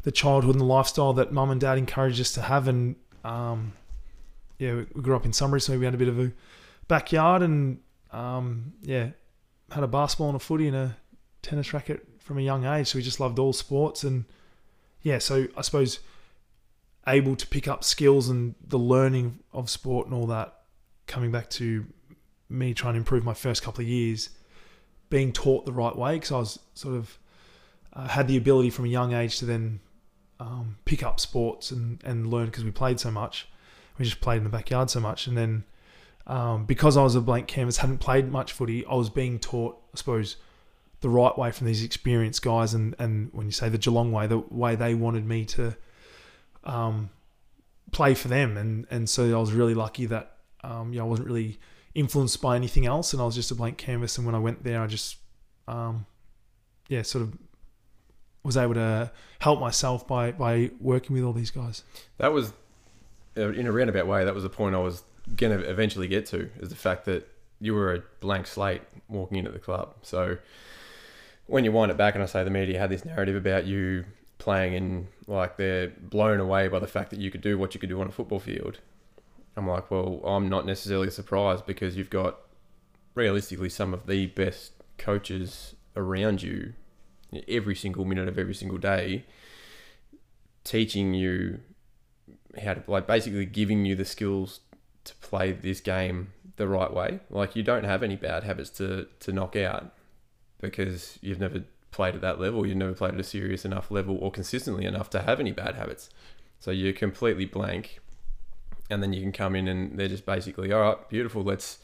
the 0.04 0.10
childhood 0.10 0.54
and 0.54 0.60
the 0.62 0.64
lifestyle 0.64 1.12
that 1.12 1.30
mum 1.32 1.50
and 1.50 1.60
dad 1.60 1.76
encouraged 1.76 2.18
us 2.18 2.32
to 2.32 2.40
have. 2.40 2.68
And 2.68 2.96
um, 3.22 3.74
yeah, 4.58 4.74
we, 4.74 5.02
grew 5.02 5.16
up 5.16 5.24
in 5.24 5.32
Sunbury, 5.32 5.60
so 5.60 5.78
we 5.78 5.84
had 5.84 5.94
a 5.94 5.98
bit 5.98 6.08
of 6.08 6.18
a 6.18 6.32
backyard, 6.88 7.42
and 7.42 7.78
um, 8.12 8.72
yeah, 8.82 9.10
had 9.70 9.84
a 9.84 9.88
basketball 9.88 10.28
and 10.28 10.36
a 10.36 10.40
footy 10.40 10.68
and 10.68 10.76
a 10.76 10.96
tennis 11.42 11.72
racket 11.72 12.06
from 12.18 12.38
a 12.38 12.42
young 12.42 12.64
age. 12.64 12.88
So 12.88 12.98
we 12.98 13.02
just 13.02 13.20
loved 13.20 13.38
all 13.38 13.52
sports, 13.52 14.04
and 14.04 14.24
yeah, 15.02 15.18
so 15.18 15.46
I 15.56 15.62
suppose 15.62 16.00
able 17.06 17.36
to 17.36 17.46
pick 17.46 17.68
up 17.68 17.84
skills 17.84 18.28
and 18.28 18.54
the 18.66 18.78
learning 18.78 19.38
of 19.52 19.70
sport 19.70 20.06
and 20.06 20.14
all 20.14 20.26
that 20.26 20.62
coming 21.06 21.30
back 21.30 21.48
to 21.48 21.86
me 22.48 22.74
trying 22.74 22.94
to 22.94 22.98
improve 22.98 23.24
my 23.24 23.34
first 23.34 23.62
couple 23.62 23.80
of 23.80 23.88
years 23.88 24.30
being 25.08 25.32
taught 25.32 25.64
the 25.64 25.72
right 25.72 25.96
way 25.96 26.14
because 26.14 26.32
I 26.32 26.38
was 26.38 26.58
sort 26.74 26.96
of 26.96 27.18
uh, 27.92 28.08
had 28.08 28.26
the 28.26 28.36
ability 28.36 28.70
from 28.70 28.86
a 28.86 28.88
young 28.88 29.12
age 29.12 29.38
to 29.38 29.46
then 29.46 29.80
um, 30.40 30.76
pick 30.84 31.02
up 31.02 31.20
sports 31.20 31.70
and, 31.70 32.02
and 32.04 32.28
learn 32.28 32.46
because 32.46 32.64
we 32.64 32.70
played 32.70 32.98
so 32.98 33.10
much 33.10 33.48
we 33.98 34.04
just 34.04 34.20
played 34.20 34.38
in 34.38 34.44
the 34.44 34.50
backyard 34.50 34.90
so 34.90 35.00
much 35.00 35.26
and 35.26 35.36
then 35.36 35.64
um, 36.26 36.64
because 36.64 36.96
I 36.96 37.02
was 37.02 37.14
a 37.14 37.20
blank 37.20 37.46
canvas 37.46 37.78
hadn't 37.78 37.98
played 37.98 38.30
much 38.30 38.52
footy 38.52 38.84
I 38.86 38.94
was 38.94 39.10
being 39.10 39.38
taught 39.38 39.78
I 39.94 39.96
suppose 39.96 40.36
the 41.00 41.08
right 41.08 41.36
way 41.36 41.52
from 41.52 41.66
these 41.66 41.84
experienced 41.84 42.42
guys 42.42 42.74
and, 42.74 42.94
and 42.98 43.30
when 43.32 43.46
you 43.46 43.52
say 43.52 43.68
the 43.68 43.78
Geelong 43.78 44.12
way 44.12 44.26
the 44.26 44.38
way 44.38 44.74
they 44.74 44.94
wanted 44.94 45.26
me 45.26 45.44
to 45.46 45.76
um, 46.66 47.10
play 47.92 48.14
for 48.14 48.28
them, 48.28 48.56
and 48.56 48.86
and 48.90 49.08
so 49.08 49.34
I 49.36 49.40
was 49.40 49.52
really 49.52 49.74
lucky 49.74 50.06
that 50.06 50.36
um, 50.62 50.96
I 50.98 51.02
wasn't 51.02 51.28
really 51.28 51.58
influenced 51.94 52.42
by 52.42 52.56
anything 52.56 52.86
else, 52.86 53.12
and 53.12 53.22
I 53.22 53.24
was 53.24 53.34
just 53.34 53.50
a 53.50 53.54
blank 53.54 53.78
canvas. 53.78 54.18
And 54.18 54.26
when 54.26 54.34
I 54.34 54.38
went 54.38 54.64
there, 54.64 54.82
I 54.82 54.86
just 54.86 55.16
um, 55.66 56.06
yeah, 56.88 57.02
sort 57.02 57.22
of 57.22 57.38
was 58.42 58.56
able 58.56 58.74
to 58.74 59.10
help 59.40 59.60
myself 59.60 60.06
by 60.06 60.32
by 60.32 60.70
working 60.80 61.14
with 61.14 61.24
all 61.24 61.32
these 61.32 61.50
guys. 61.50 61.82
That 62.18 62.32
was, 62.32 62.52
Uh, 63.36 63.52
in 63.52 63.66
a 63.66 63.72
roundabout 63.72 64.06
way, 64.06 64.24
that 64.24 64.34
was 64.34 64.42
the 64.42 64.48
point 64.48 64.74
I 64.74 64.78
was 64.78 65.02
going 65.34 65.58
to 65.58 65.68
eventually 65.68 66.08
get 66.08 66.26
to, 66.26 66.50
is 66.60 66.68
the 66.68 66.76
fact 66.76 67.04
that 67.04 67.28
you 67.60 67.74
were 67.74 67.94
a 67.94 68.02
blank 68.20 68.46
slate 68.46 68.82
walking 69.08 69.38
into 69.38 69.50
the 69.50 69.58
club. 69.58 69.94
So 70.02 70.38
when 71.46 71.64
you 71.64 71.72
wind 71.72 71.90
it 71.90 71.96
back 71.96 72.14
and 72.14 72.22
I 72.22 72.26
say 72.26 72.44
the 72.44 72.50
media 72.50 72.78
had 72.78 72.90
this 72.90 73.04
narrative 73.04 73.36
about 73.36 73.66
you 73.66 74.04
playing 74.38 74.74
in, 74.74 75.08
like, 75.26 75.56
they're 75.56 75.88
blown 75.88 76.40
away 76.40 76.68
by 76.68 76.78
the 76.78 76.86
fact 76.86 77.10
that 77.10 77.20
you 77.20 77.30
could 77.30 77.40
do 77.40 77.58
what 77.58 77.74
you 77.74 77.80
could 77.80 77.88
do 77.88 78.00
on 78.00 78.06
a 78.06 78.12
football 78.12 78.38
field. 78.38 78.78
I'm 79.56 79.66
like, 79.66 79.90
well, 79.90 80.20
I'm 80.24 80.48
not 80.48 80.66
necessarily 80.66 81.10
surprised 81.10 81.66
because 81.66 81.96
you've 81.96 82.10
got 82.10 82.38
realistically 83.14 83.70
some 83.70 83.94
of 83.94 84.06
the 84.06 84.26
best 84.26 84.72
coaches 84.98 85.74
around 85.96 86.42
you 86.42 86.74
every 87.48 87.74
single 87.74 88.04
minute 88.04 88.28
of 88.28 88.38
every 88.38 88.54
single 88.54 88.78
day 88.78 89.24
teaching 90.62 91.14
you 91.14 91.60
how 92.58 92.74
to 92.74 92.82
like 92.86 93.06
basically 93.06 93.46
giving 93.46 93.84
you 93.84 93.94
the 93.94 94.04
skills 94.04 94.60
to 95.04 95.14
play 95.16 95.52
this 95.52 95.80
game 95.80 96.32
the 96.56 96.68
right 96.68 96.92
way. 96.92 97.20
Like 97.30 97.56
you 97.56 97.62
don't 97.62 97.84
have 97.84 98.02
any 98.02 98.16
bad 98.16 98.44
habits 98.44 98.70
to 98.70 99.06
to 99.20 99.32
knock 99.32 99.56
out 99.56 99.92
because 100.60 101.18
you've 101.20 101.40
never 101.40 101.64
played 101.90 102.14
at 102.14 102.20
that 102.20 102.40
level. 102.40 102.66
You've 102.66 102.76
never 102.76 102.94
played 102.94 103.14
at 103.14 103.20
a 103.20 103.24
serious 103.24 103.64
enough 103.64 103.90
level 103.90 104.18
or 104.18 104.30
consistently 104.30 104.84
enough 104.84 105.10
to 105.10 105.22
have 105.22 105.40
any 105.40 105.52
bad 105.52 105.74
habits. 105.74 106.10
So 106.58 106.70
you're 106.70 106.92
completely 106.92 107.44
blank, 107.44 108.00
and 108.90 109.02
then 109.02 109.12
you 109.12 109.20
can 109.20 109.32
come 109.32 109.54
in 109.54 109.68
and 109.68 109.98
they're 109.98 110.08
just 110.08 110.26
basically, 110.26 110.72
all 110.72 110.80
right, 110.80 111.08
beautiful. 111.08 111.42
Let's 111.42 111.78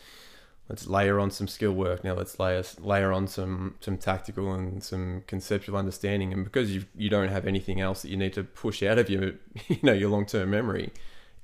let's 0.69 0.87
layer 0.87 1.19
on 1.19 1.31
some 1.31 1.49
skill 1.49 1.73
work 1.73 2.05
now. 2.05 2.15
Let's 2.15 2.39
layer 2.39 2.63
layer 2.81 3.13
on 3.13 3.27
some 3.27 3.77
some 3.81 3.99
tactical 3.99 4.53
and 4.53 4.83
some 4.83 5.25
conceptual 5.27 5.77
understanding. 5.77 6.33
And 6.33 6.45
because 6.45 6.75
you 6.75 6.85
you 6.97 7.09
don't 7.09 7.29
have 7.29 7.47
anything 7.47 7.81
else 7.81 8.03
that 8.03 8.09
you 8.09 8.17
need 8.17 8.33
to 8.35 8.45
push 8.45 8.83
out 8.83 8.99
of 8.99 9.11
your 9.11 9.33
you 9.69 9.79
know 9.83 9.93
your 9.93 10.11
long 10.11 10.27
term 10.27 10.51
memory, 10.51 10.93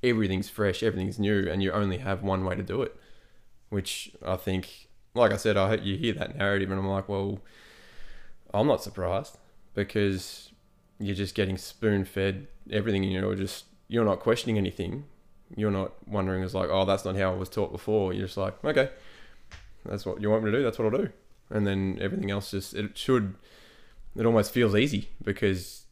everything's 0.02 0.48
fresh, 0.48 0.82
everything's 0.82 1.18
new, 1.18 1.48
and 1.50 1.62
you 1.62 1.72
only 1.72 1.98
have 1.98 2.22
one 2.22 2.44
way 2.44 2.54
to 2.54 2.62
do 2.62 2.82
it. 2.82 2.96
Which 3.70 4.12
I 4.24 4.36
think, 4.36 4.88
like 5.14 5.32
I 5.32 5.36
said, 5.36 5.56
I 5.58 5.68
hope 5.68 5.84
you 5.84 5.96
hear 5.96 6.14
that 6.14 6.36
narrative, 6.36 6.70
and 6.70 6.80
I'm 6.80 6.88
like, 6.88 7.08
well, 7.08 7.40
I'm 8.54 8.66
not 8.66 8.82
surprised 8.82 9.36
because 9.74 10.52
you're 10.98 11.14
just 11.14 11.34
getting 11.34 11.58
spoon 11.58 12.04
fed 12.04 12.46
everything, 12.70 13.04
and 13.04 13.12
you're 13.12 13.34
just 13.34 13.66
you're 13.88 14.04
not 14.04 14.20
questioning 14.20 14.56
anything. 14.56 15.04
You're 15.56 15.70
not 15.70 15.92
wondering, 16.06 16.42
it's 16.42 16.52
like, 16.52 16.68
oh, 16.70 16.84
that's 16.84 17.06
not 17.06 17.16
how 17.16 17.32
I 17.32 17.36
was 17.36 17.48
taught 17.48 17.72
before. 17.72 18.12
You're 18.12 18.26
just 18.26 18.36
like, 18.36 18.62
okay, 18.62 18.90
that's 19.89 20.07
what 20.07 20.20
you 20.20 20.30
want 20.30 20.45
me 20.45 20.51
to 20.51 20.59
do. 20.59 20.62
That's 20.62 20.78
what 20.78 20.93
I'll 20.93 21.01
do. 21.01 21.11
And 21.51 21.66
then 21.66 21.99
everything 22.01 22.30
else 22.30 22.51
just 22.51 22.74
it 22.74 22.97
should. 22.97 23.34
It 24.16 24.26
almost 24.26 24.53
feels 24.53 24.74
easy 24.74 25.11
because 25.22 25.86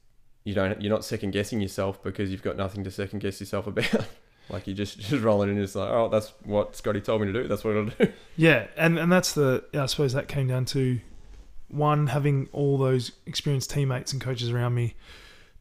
you 0.44 0.54
don't 0.54 0.80
you're 0.80 0.92
not 0.92 1.04
second 1.04 1.32
guessing 1.32 1.60
yourself 1.60 2.02
because 2.02 2.30
you've 2.30 2.42
got 2.42 2.56
nothing 2.56 2.84
to 2.84 2.90
second 2.90 3.20
guess 3.20 3.40
yourself 3.40 3.66
about. 3.66 4.06
like 4.48 4.66
you 4.66 4.74
just 4.74 4.98
just 5.00 5.22
roll 5.22 5.42
it 5.42 5.46
in 5.46 5.56
and 5.56 5.60
it's 5.60 5.74
like, 5.74 5.90
oh, 5.90 6.08
that's 6.08 6.32
what 6.44 6.76
Scotty 6.76 7.00
told 7.00 7.20
me 7.20 7.32
to 7.32 7.42
do. 7.42 7.48
That's 7.48 7.64
what 7.64 7.76
I'll 7.76 7.86
do. 7.86 8.12
Yeah, 8.36 8.66
and 8.76 8.98
and 8.98 9.10
that's 9.10 9.32
the 9.32 9.64
I 9.74 9.86
suppose 9.86 10.12
that 10.12 10.28
came 10.28 10.48
down 10.48 10.66
to 10.66 11.00
one 11.68 12.08
having 12.08 12.48
all 12.52 12.78
those 12.78 13.12
experienced 13.26 13.70
teammates 13.70 14.12
and 14.12 14.20
coaches 14.20 14.50
around 14.50 14.74
me, 14.74 14.94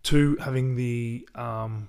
two 0.03 0.37
having 0.37 0.75
the 0.75 1.27
um, 1.35 1.87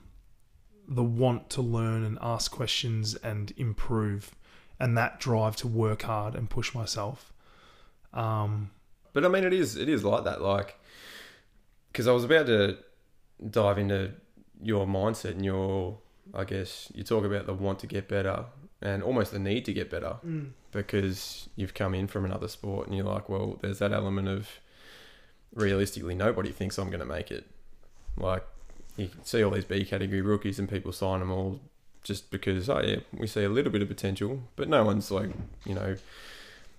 the 0.88 1.03
want 1.03 1.51
to 1.51 1.62
learn 1.62 2.05
and 2.05 2.18
ask 2.22 2.51
questions 2.51 3.14
and 3.16 3.53
improve, 3.57 4.34
and 4.78 4.96
that 4.96 5.20
drive 5.20 5.56
to 5.56 5.68
work 5.68 6.02
hard 6.02 6.34
and 6.34 6.48
push 6.50 6.74
myself. 6.74 7.32
Um, 8.12 8.70
But 9.12 9.24
I 9.24 9.28
mean, 9.28 9.44
it 9.44 9.52
is 9.52 9.76
it 9.76 9.88
is 9.88 10.04
like 10.04 10.24
that. 10.24 10.42
Like, 10.42 10.78
because 11.92 12.06
I 12.06 12.12
was 12.12 12.24
about 12.24 12.46
to 12.46 12.78
dive 13.50 13.78
into 13.78 14.12
your 14.62 14.86
mindset 14.86 15.32
and 15.32 15.44
your, 15.44 15.98
I 16.34 16.44
guess 16.44 16.90
you 16.94 17.02
talk 17.02 17.24
about 17.24 17.46
the 17.46 17.54
want 17.54 17.78
to 17.80 17.86
get 17.86 18.08
better 18.08 18.46
and 18.82 19.02
almost 19.02 19.32
the 19.32 19.38
need 19.38 19.64
to 19.66 19.72
get 19.72 19.90
better 19.90 20.16
because 20.72 21.48
you've 21.56 21.72
come 21.74 21.94
in 21.94 22.06
from 22.06 22.24
another 22.24 22.48
sport 22.48 22.86
and 22.86 22.96
you're 22.96 23.06
like, 23.06 23.28
well, 23.28 23.58
there's 23.62 23.78
that 23.78 23.92
element 23.92 24.28
of 24.28 24.48
realistically 25.54 26.14
nobody 26.14 26.50
thinks 26.52 26.78
I'm 26.78 26.88
going 26.88 27.00
to 27.00 27.06
make 27.06 27.30
it. 27.30 27.46
Like 28.18 28.44
you 28.96 29.10
see 29.24 29.42
all 29.42 29.50
these 29.50 29.64
B 29.64 29.84
category 29.84 30.20
rookies 30.22 30.58
and 30.58 30.68
people 30.68 30.92
sign 30.92 31.20
them 31.20 31.30
all 31.30 31.60
just 32.07 32.30
because 32.30 32.70
oh 32.70 32.80
yeah 32.80 33.00
we 33.12 33.26
see 33.26 33.42
a 33.42 33.48
little 33.48 33.72
bit 33.72 33.82
of 33.82 33.88
potential, 33.88 34.40
but 34.54 34.68
no 34.68 34.84
one's 34.84 35.11
like 35.11 35.30
you 35.64 35.74
know 35.74 35.96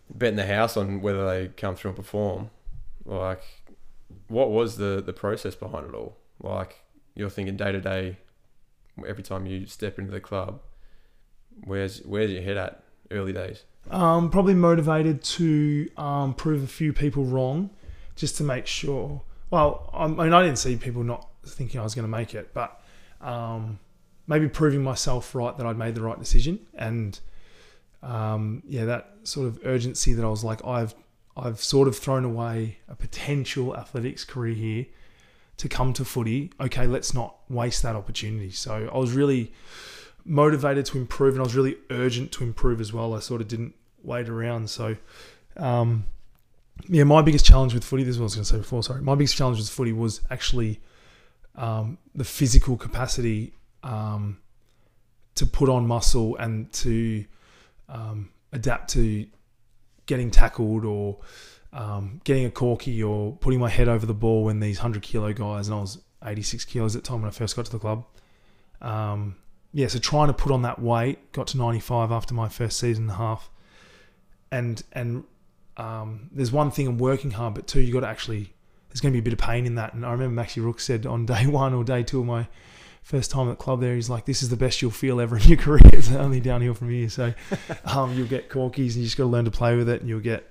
betting 0.09 0.38
the 0.38 0.45
house 0.45 0.78
on 0.78 1.01
whether 1.01 1.25
they 1.28 1.49
come 1.49 1.75
through 1.75 1.89
and 1.89 1.97
perform. 1.97 2.49
Like 3.05 3.43
what 4.30 4.51
was 4.51 4.78
the 4.78 5.03
the 5.05 5.13
process 5.13 5.53
behind 5.53 5.88
it 5.88 5.93
all? 5.93 6.15
Like 6.41 6.82
you're 7.13 7.30
thinking 7.30 7.57
day 7.57 7.73
to 7.73 7.82
day 7.82 8.17
every 9.07 9.23
time 9.23 9.45
you 9.45 9.65
step 9.65 9.99
into 9.99 10.11
the 10.11 10.21
club. 10.21 10.61
Where's 11.65 11.99
where's 12.03 12.32
your 12.32 12.41
head 12.41 12.55
at 12.55 12.84
early 13.11 13.34
days? 13.34 13.63
Um, 13.91 14.30
probably 14.30 14.53
motivated 14.53 15.23
to 15.23 15.89
um, 15.97 16.34
prove 16.34 16.63
a 16.63 16.67
few 16.67 16.93
people 16.93 17.25
wrong, 17.25 17.69
just 18.15 18.38
to 18.38 18.43
make 18.43 18.65
sure. 18.65 19.21
Well, 19.49 19.89
I 19.93 20.07
mean, 20.07 20.34
I 20.34 20.41
didn't 20.41 20.57
see 20.57 20.75
people 20.75 21.03
not 21.03 21.28
thinking 21.45 21.80
I 21.80 21.84
was 21.84 21.95
going 21.95 22.03
to 22.03 22.09
make 22.11 22.36
it, 22.36 22.53
but 22.53 22.82
um, 23.21 23.80
maybe 24.28 24.47
proving 24.47 24.84
myself 24.84 25.34
right 25.34 25.55
that 25.57 25.65
I'd 25.65 25.78
made 25.78 25.95
the 25.95 26.01
right 26.01 26.19
decision, 26.19 26.59
and 26.75 27.19
um, 28.03 28.61
yeah, 28.67 28.86
that 28.86 29.15
sort 29.23 29.47
of 29.47 29.59
urgency 29.65 30.13
that 30.13 30.23
I 30.23 30.30
was 30.30 30.43
like, 30.43 30.65
I've 30.65 30.93
I've 31.36 31.61
sort 31.61 31.88
of 31.88 31.95
thrown 31.95 32.25
away 32.25 32.80
a 32.89 32.95
potential 32.95 33.75
athletics 33.78 34.23
career 34.23 34.55
here 34.55 34.86
to 35.57 35.69
come 35.69 35.93
to 35.93 36.05
footy. 36.05 36.51
Okay, 36.59 36.88
let's 36.88 37.13
not 37.13 37.36
waste 37.49 37.84
that 37.84 37.95
opportunity. 37.95 38.51
So 38.51 38.89
I 38.91 38.97
was 38.97 39.13
really 39.13 39.51
motivated 40.25 40.86
to 40.88 40.97
improve 40.97 41.36
and 41.36 41.41
I 41.41 41.43
was 41.43 41.55
really 41.55 41.78
urgent 41.89 42.32
to 42.34 42.43
improve 42.43 42.82
as 42.82 42.91
well. 42.91 43.13
I 43.13 43.19
sort 43.19 43.41
of 43.41 43.47
didn't 43.47 43.75
wait 44.03 44.30
around. 44.30 44.69
So, 44.69 44.97
um, 45.57 46.05
yeah, 46.88 47.03
my 47.03 47.21
biggest 47.21 47.45
challenge 47.45 47.73
with 47.73 47.84
footy, 47.84 48.03
this 48.03 48.15
is 48.15 48.19
what 48.19 48.23
I 48.23 48.25
was 48.25 48.36
going 48.36 48.43
to 48.43 48.49
say 48.49 48.57
before, 48.57 48.84
sorry. 48.84 49.01
My 49.01 49.15
biggest 49.15 49.36
challenge 49.36 49.57
with 49.57 49.69
footy 49.69 49.93
was 49.93 50.21
actually 50.30 50.80
um, 51.55 51.97
the 52.13 52.23
physical 52.23 52.78
capacity 52.78 53.53
um, 53.84 54.39
to 55.36 55.45
put 55.45 55.69
on 55.69 55.88
muscle 55.88 56.36
and 56.38 56.71
to 56.73 57.25
um, 57.89 58.30
adapt 58.51 58.89
to 58.91 59.28
getting 60.05 60.32
tackled 60.32 60.86
or 60.86 61.19
um, 61.73 62.21
getting 62.23 62.45
a 62.45 62.51
corky 62.51 63.03
or 63.03 63.34
putting 63.38 63.59
my 63.59 63.69
head 63.69 63.88
over 63.88 64.05
the 64.05 64.13
ball 64.13 64.45
when 64.45 64.59
these 64.59 64.78
100 64.78 65.01
kilo 65.01 65.34
guys, 65.34 65.67
and 65.67 65.78
I 65.78 65.82
was 65.82 65.99
86 66.25 66.65
kilos 66.65 66.95
at 66.95 67.03
the 67.03 67.07
time 67.07 67.21
when 67.21 67.30
I 67.30 67.32
first 67.32 67.55
got 67.55 67.65
to 67.65 67.71
the 67.71 67.80
club. 67.80 68.05
Um, 68.82 69.36
yeah, 69.73 69.88
so 69.88 69.99
trying 69.99 70.28
to 70.28 70.34
put 70.34 70.51
on 70.51 70.63
that 70.63 70.80
weight, 70.80 71.32
got 71.34 71.47
to 71.47 71.57
95 71.57 72.11
after 72.11 72.34
my 72.34 72.49
first 72.49 72.80
season 72.80 73.03
and 73.05 73.11
a 73.11 73.15
half. 73.15 73.49
And 74.51 74.82
and 74.93 75.23
um, 75.75 76.30
there's 76.32 76.51
one 76.51 76.71
thing 76.71 76.88
I'm 76.88 76.97
working 76.97 77.32
hard, 77.32 77.53
but 77.53 77.67
two, 77.67 77.82
you've 77.82 77.93
got 77.93 77.99
to 77.99 78.07
actually 78.07 78.53
there's 78.89 79.01
going 79.01 79.13
to 79.13 79.15
be 79.15 79.19
a 79.19 79.23
bit 79.23 79.34
of 79.34 79.39
pain 79.39 79.65
in 79.65 79.75
that. 79.75 79.93
And 79.93 80.05
I 80.05 80.11
remember 80.11 80.41
Maxi 80.41 80.63
Rooke 80.63 80.80
said 80.80 81.05
on 81.05 81.25
day 81.34 81.45
one 81.45 81.73
or 81.73 81.84
day 81.84 82.03
two 82.03 82.21
of 82.21 82.25
my 82.25 82.47
first 83.08 83.32
time 83.32 83.47
at 83.47 83.58
the 83.58 83.64
club 83.64 83.80
there, 83.80 83.95
he's 83.95 84.10
like, 84.10 84.26
"This 84.26 84.43
is 84.43 84.49
the 84.49 84.58
best 84.58 84.82
you'll 84.82 84.91
feel 84.91 85.22
ever 85.22 85.38
in 85.38 85.43
your 85.43 85.58
career. 85.66 85.82
It's 85.86 86.12
only 86.12 86.41
downhill 86.41 86.74
from 86.74 86.89
here." 86.89 87.10
So 87.10 87.34
um, 87.86 88.14
you'll 88.14 88.28
get 88.28 88.49
corkies, 88.49 88.93
and 88.93 88.97
you 88.97 89.03
just 89.05 89.18
got 89.18 89.24
to 89.24 89.30
learn 89.30 89.45
to 89.45 89.51
play 89.51 89.76
with 89.78 89.89
it, 89.89 90.01
and 90.01 90.10
you'll 90.10 90.20
get 90.20 90.49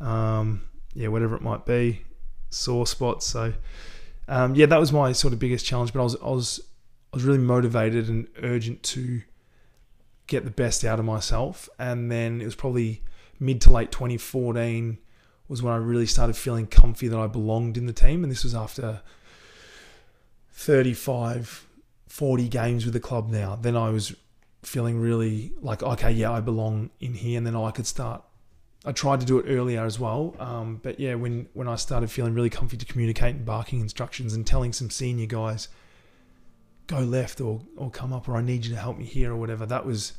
um, 0.00 0.62
yeah 0.94 1.08
whatever 1.08 1.36
it 1.36 1.42
might 1.42 1.66
be, 1.66 2.02
sore 2.48 2.86
spots. 2.86 3.26
So 3.26 3.52
um, 4.28 4.54
yeah, 4.54 4.66
that 4.66 4.80
was 4.80 4.92
my 4.92 5.12
sort 5.12 5.34
of 5.34 5.38
biggest 5.38 5.66
challenge. 5.66 5.92
But 5.92 6.00
I 6.00 6.04
was 6.04 6.16
I 6.16 6.30
was 6.30 6.60
I 7.12 7.16
was 7.16 7.24
really 7.24 7.38
motivated 7.38 8.08
and 8.08 8.28
urgent 8.42 8.82
to 8.84 9.22
get 10.26 10.44
the 10.44 10.50
best 10.50 10.84
out 10.84 10.98
of 10.98 11.04
myself. 11.04 11.68
And 11.78 12.10
then 12.10 12.40
it 12.40 12.44
was 12.44 12.54
probably 12.54 13.02
mid 13.38 13.60
to 13.62 13.72
late 13.72 13.92
2014 13.92 14.98
was 15.48 15.62
when 15.62 15.74
I 15.74 15.76
really 15.76 16.06
started 16.06 16.36
feeling 16.36 16.68
comfy 16.68 17.08
that 17.08 17.18
I 17.18 17.26
belonged 17.26 17.76
in 17.76 17.86
the 17.86 17.92
team. 17.92 18.22
And 18.22 18.30
this 18.30 18.44
was 18.44 18.54
after 18.54 19.02
35, 20.52 21.66
40 22.10 22.48
games 22.48 22.84
with 22.84 22.92
the 22.92 23.00
club 23.00 23.30
now. 23.30 23.56
Then 23.56 23.76
I 23.76 23.90
was 23.90 24.14
feeling 24.62 25.00
really 25.00 25.52
like, 25.62 25.82
okay, 25.82 26.10
yeah, 26.10 26.32
I 26.32 26.40
belong 26.40 26.90
in 26.98 27.14
here. 27.14 27.38
And 27.38 27.46
then 27.46 27.54
I 27.54 27.70
could 27.70 27.86
start. 27.86 28.22
I 28.84 28.92
tried 28.92 29.20
to 29.20 29.26
do 29.26 29.38
it 29.38 29.46
earlier 29.48 29.84
as 29.84 30.00
well. 30.00 30.34
Um, 30.40 30.80
but 30.82 30.98
yeah, 30.98 31.14
when, 31.14 31.48
when 31.52 31.68
I 31.68 31.76
started 31.76 32.10
feeling 32.10 32.34
really 32.34 32.50
comfy 32.50 32.76
to 32.76 32.84
communicate 32.84 33.36
and 33.36 33.46
barking 33.46 33.80
instructions 33.80 34.34
and 34.34 34.44
telling 34.44 34.72
some 34.72 34.90
senior 34.90 35.26
guys, 35.26 35.68
go 36.88 36.98
left 36.98 37.40
or, 37.40 37.60
or 37.76 37.90
come 37.90 38.12
up 38.12 38.28
or 38.28 38.36
I 38.36 38.42
need 38.42 38.64
you 38.64 38.74
to 38.74 38.80
help 38.80 38.98
me 38.98 39.04
here 39.04 39.32
or 39.32 39.36
whatever. 39.36 39.64
That 39.64 39.86
was 39.86 40.14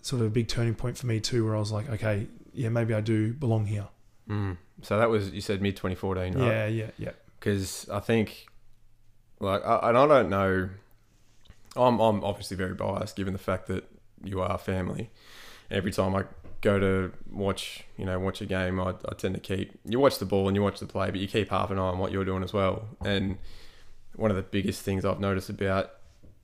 sort 0.00 0.20
of 0.20 0.28
a 0.28 0.30
big 0.30 0.46
turning 0.46 0.76
point 0.76 0.96
for 0.96 1.08
me 1.08 1.18
too, 1.18 1.44
where 1.44 1.56
I 1.56 1.58
was 1.58 1.72
like, 1.72 1.90
okay, 1.90 2.28
yeah, 2.54 2.68
maybe 2.68 2.94
I 2.94 3.00
do 3.00 3.32
belong 3.32 3.66
here. 3.66 3.88
Mm. 4.28 4.58
So 4.82 4.96
that 4.96 5.10
was 5.10 5.30
you 5.30 5.40
said 5.40 5.60
mid 5.60 5.76
2014, 5.76 6.34
right? 6.34 6.46
Yeah, 6.46 6.66
yeah, 6.66 6.90
yeah. 6.98 7.10
Because 7.40 7.88
I 7.88 7.98
think, 7.98 8.46
like, 9.40 9.64
I, 9.64 9.88
and 9.88 9.98
I 9.98 10.06
don't 10.06 10.30
know. 10.30 10.68
I'm 11.76 12.00
I'm 12.00 12.22
obviously 12.24 12.56
very 12.56 12.74
biased 12.74 13.16
given 13.16 13.32
the 13.32 13.38
fact 13.38 13.66
that 13.68 13.84
you 14.22 14.40
are 14.40 14.58
family. 14.58 15.10
Every 15.70 15.90
time 15.90 16.14
I 16.14 16.24
go 16.60 16.78
to 16.78 17.12
watch, 17.30 17.84
you 17.96 18.04
know, 18.04 18.18
watch 18.18 18.40
a 18.40 18.46
game, 18.46 18.78
I, 18.78 18.90
I 18.90 19.14
tend 19.16 19.34
to 19.34 19.40
keep 19.40 19.78
you 19.84 19.98
watch 19.98 20.18
the 20.18 20.26
ball 20.26 20.48
and 20.48 20.56
you 20.56 20.62
watch 20.62 20.80
the 20.80 20.86
play, 20.86 21.10
but 21.10 21.20
you 21.20 21.28
keep 21.28 21.50
half 21.50 21.70
an 21.70 21.78
eye 21.78 21.82
on 21.82 21.98
what 21.98 22.12
you're 22.12 22.24
doing 22.24 22.42
as 22.42 22.52
well. 22.52 22.88
And 23.04 23.38
one 24.16 24.30
of 24.30 24.36
the 24.36 24.42
biggest 24.42 24.82
things 24.82 25.04
I've 25.04 25.20
noticed 25.20 25.48
about 25.48 25.92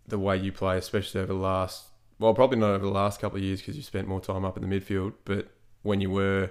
the 0.06 0.18
way 0.18 0.36
you 0.36 0.52
play, 0.52 0.78
especially 0.78 1.20
over 1.20 1.32
the 1.32 1.38
last, 1.38 1.84
well, 2.18 2.34
probably 2.34 2.58
not 2.58 2.70
over 2.70 2.84
the 2.84 2.90
last 2.90 3.20
couple 3.20 3.38
of 3.38 3.44
years 3.44 3.60
because 3.60 3.76
you 3.76 3.82
spent 3.82 4.08
more 4.08 4.20
time 4.20 4.44
up 4.44 4.56
in 4.56 4.68
the 4.68 4.80
midfield, 4.80 5.12
but 5.24 5.48
when 5.82 6.00
you 6.00 6.10
were, 6.10 6.50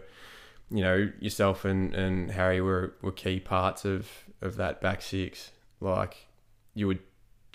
you 0.70 0.82
know, 0.82 1.12
yourself 1.20 1.66
and, 1.66 1.94
and 1.96 2.32
Harry 2.32 2.62
were, 2.62 2.94
were 3.02 3.12
key 3.12 3.40
parts 3.40 3.84
of, 3.84 4.08
of 4.42 4.56
that 4.58 4.80
back 4.80 5.02
six. 5.02 5.52
Like, 5.80 6.28
you 6.76 6.88
would 6.88 7.00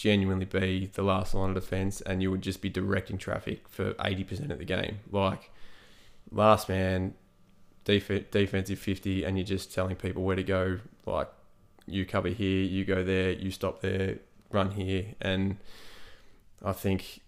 genuinely 0.03 0.45
be 0.45 0.91
the 0.95 1.03
last 1.03 1.33
line 1.33 1.51
of 1.51 1.55
defence 1.55 2.01
and 2.01 2.21
you 2.21 2.29
would 2.29 2.43
just 2.43 2.61
be 2.61 2.69
directing 2.69 3.17
traffic 3.17 3.69
for 3.69 3.93
80% 3.95 4.51
of 4.51 4.59
the 4.59 4.65
game. 4.65 4.99
Like, 5.13 5.53
last 6.33 6.69
man, 6.69 7.15
def- 7.85 8.31
defensive 8.33 8.81
50, 8.81 9.23
and 9.23 9.39
you're 9.39 9.47
just 9.47 9.73
telling 9.73 9.95
people 9.95 10.25
where 10.25 10.35
to 10.35 10.43
go. 10.43 10.81
Like, 11.07 11.29
you 11.87 12.05
cover 12.05 12.31
here, 12.31 12.65
you 12.65 12.85
go 12.85 13.05
there, 13.05 13.31
you 13.31 13.53
stop 13.53 13.81
there, 13.81 14.19
run 14.51 14.73
here. 14.73 15.15
And 15.21 15.59
I 16.65 16.73
think, 16.73 17.21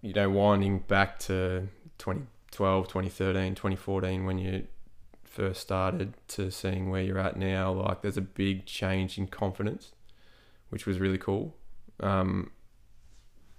you 0.00 0.14
know, 0.14 0.30
winding 0.30 0.78
back 0.78 1.18
to 1.20 1.68
2012, 1.98 2.88
2013, 2.88 3.54
2014, 3.54 4.24
when 4.24 4.38
you 4.38 4.66
first 5.22 5.60
started 5.60 6.14
to 6.28 6.50
seeing 6.50 6.88
where 6.88 7.02
you're 7.02 7.18
at 7.18 7.36
now, 7.36 7.72
like 7.72 8.00
there's 8.00 8.16
a 8.16 8.22
big 8.22 8.64
change 8.64 9.18
in 9.18 9.26
confidence, 9.26 9.92
which 10.70 10.86
was 10.86 10.98
really 10.98 11.18
cool. 11.18 11.57
Um, 12.00 12.50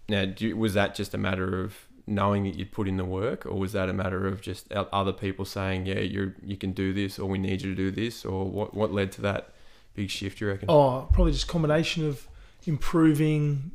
now, 0.07 0.25
do, 0.25 0.55
was 0.57 0.73
that 0.73 0.95
just 0.95 1.13
a 1.13 1.17
matter 1.17 1.63
of 1.63 1.75
knowing 2.09 2.43
that 2.43 2.55
you'd 2.55 2.71
put 2.71 2.87
in 2.87 2.97
the 2.97 3.05
work, 3.05 3.45
or 3.45 3.57
was 3.57 3.73
that 3.73 3.87
a 3.87 3.93
matter 3.93 4.27
of 4.27 4.41
just 4.41 4.71
other 4.73 5.13
people 5.13 5.45
saying, 5.45 5.85
"Yeah, 5.85 5.99
you 5.99 6.33
you 6.43 6.57
can 6.57 6.71
do 6.73 6.91
this," 6.93 7.19
or 7.19 7.29
"We 7.29 7.37
need 7.37 7.61
you 7.61 7.69
to 7.69 7.75
do 7.75 7.91
this," 7.91 8.25
or 8.25 8.49
what 8.49 8.73
what 8.73 8.91
led 8.91 9.11
to 9.13 9.21
that 9.21 9.53
big 9.93 10.09
shift? 10.09 10.41
You 10.41 10.47
reckon? 10.47 10.69
Oh, 10.69 11.07
probably 11.13 11.31
just 11.31 11.47
combination 11.47 12.07
of 12.07 12.27
improving, 12.65 13.71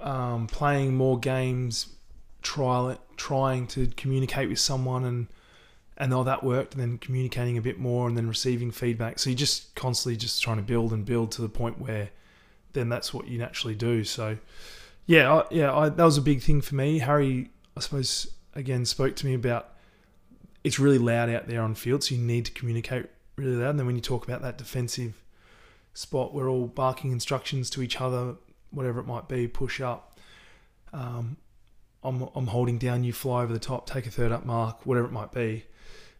um, 0.00 0.46
playing 0.46 0.96
more 0.96 1.18
games, 1.18 1.88
trial 2.42 2.96
trying 3.16 3.66
to 3.68 3.88
communicate 3.88 4.48
with 4.48 4.60
someone, 4.60 5.04
and 5.04 5.26
and 5.96 6.14
all 6.14 6.24
that 6.24 6.42
worked, 6.44 6.74
and 6.74 6.82
then 6.82 6.98
communicating 6.98 7.58
a 7.58 7.62
bit 7.62 7.78
more, 7.78 8.06
and 8.06 8.16
then 8.16 8.28
receiving 8.28 8.70
feedback. 8.70 9.18
So 9.18 9.30
you're 9.30 9.36
just 9.36 9.74
constantly 9.74 10.16
just 10.16 10.42
trying 10.42 10.56
to 10.56 10.62
build 10.62 10.92
and 10.92 11.04
build 11.04 11.32
to 11.32 11.42
the 11.42 11.48
point 11.48 11.80
where 11.80 12.10
then 12.74 12.88
that's 12.88 13.14
what 13.14 13.26
you 13.28 13.38
naturally 13.38 13.74
do. 13.74 14.04
So 14.04 14.36
yeah, 15.06 15.32
I, 15.32 15.44
yeah, 15.50 15.74
I, 15.74 15.88
that 15.88 16.04
was 16.04 16.18
a 16.18 16.22
big 16.22 16.42
thing 16.42 16.60
for 16.60 16.74
me. 16.74 16.98
Harry, 16.98 17.50
I 17.76 17.80
suppose, 17.80 18.32
again 18.54 18.84
spoke 18.84 19.16
to 19.16 19.26
me 19.26 19.34
about 19.34 19.70
it's 20.62 20.78
really 20.78 20.98
loud 20.98 21.28
out 21.28 21.46
there 21.46 21.60
on 21.60 21.74
field, 21.74 22.04
so 22.04 22.14
you 22.14 22.20
need 22.20 22.46
to 22.46 22.52
communicate 22.52 23.06
really 23.36 23.56
loud. 23.56 23.70
And 23.70 23.78
then 23.78 23.86
when 23.86 23.96
you 23.96 24.00
talk 24.00 24.24
about 24.26 24.42
that 24.42 24.56
defensive 24.56 25.22
spot, 25.92 26.34
we're 26.34 26.48
all 26.48 26.66
barking 26.66 27.12
instructions 27.12 27.68
to 27.70 27.82
each 27.82 28.00
other, 28.00 28.36
whatever 28.70 29.00
it 29.00 29.06
might 29.06 29.28
be, 29.28 29.46
push 29.46 29.80
up. 29.80 30.18
Um, 30.92 31.36
I'm, 32.02 32.28
I'm 32.34 32.46
holding 32.46 32.78
down, 32.78 33.04
you 33.04 33.12
fly 33.12 33.42
over 33.42 33.52
the 33.52 33.58
top, 33.58 33.88
take 33.88 34.06
a 34.06 34.10
third 34.10 34.32
up 34.32 34.46
mark, 34.46 34.86
whatever 34.86 35.06
it 35.06 35.12
might 35.12 35.32
be. 35.32 35.64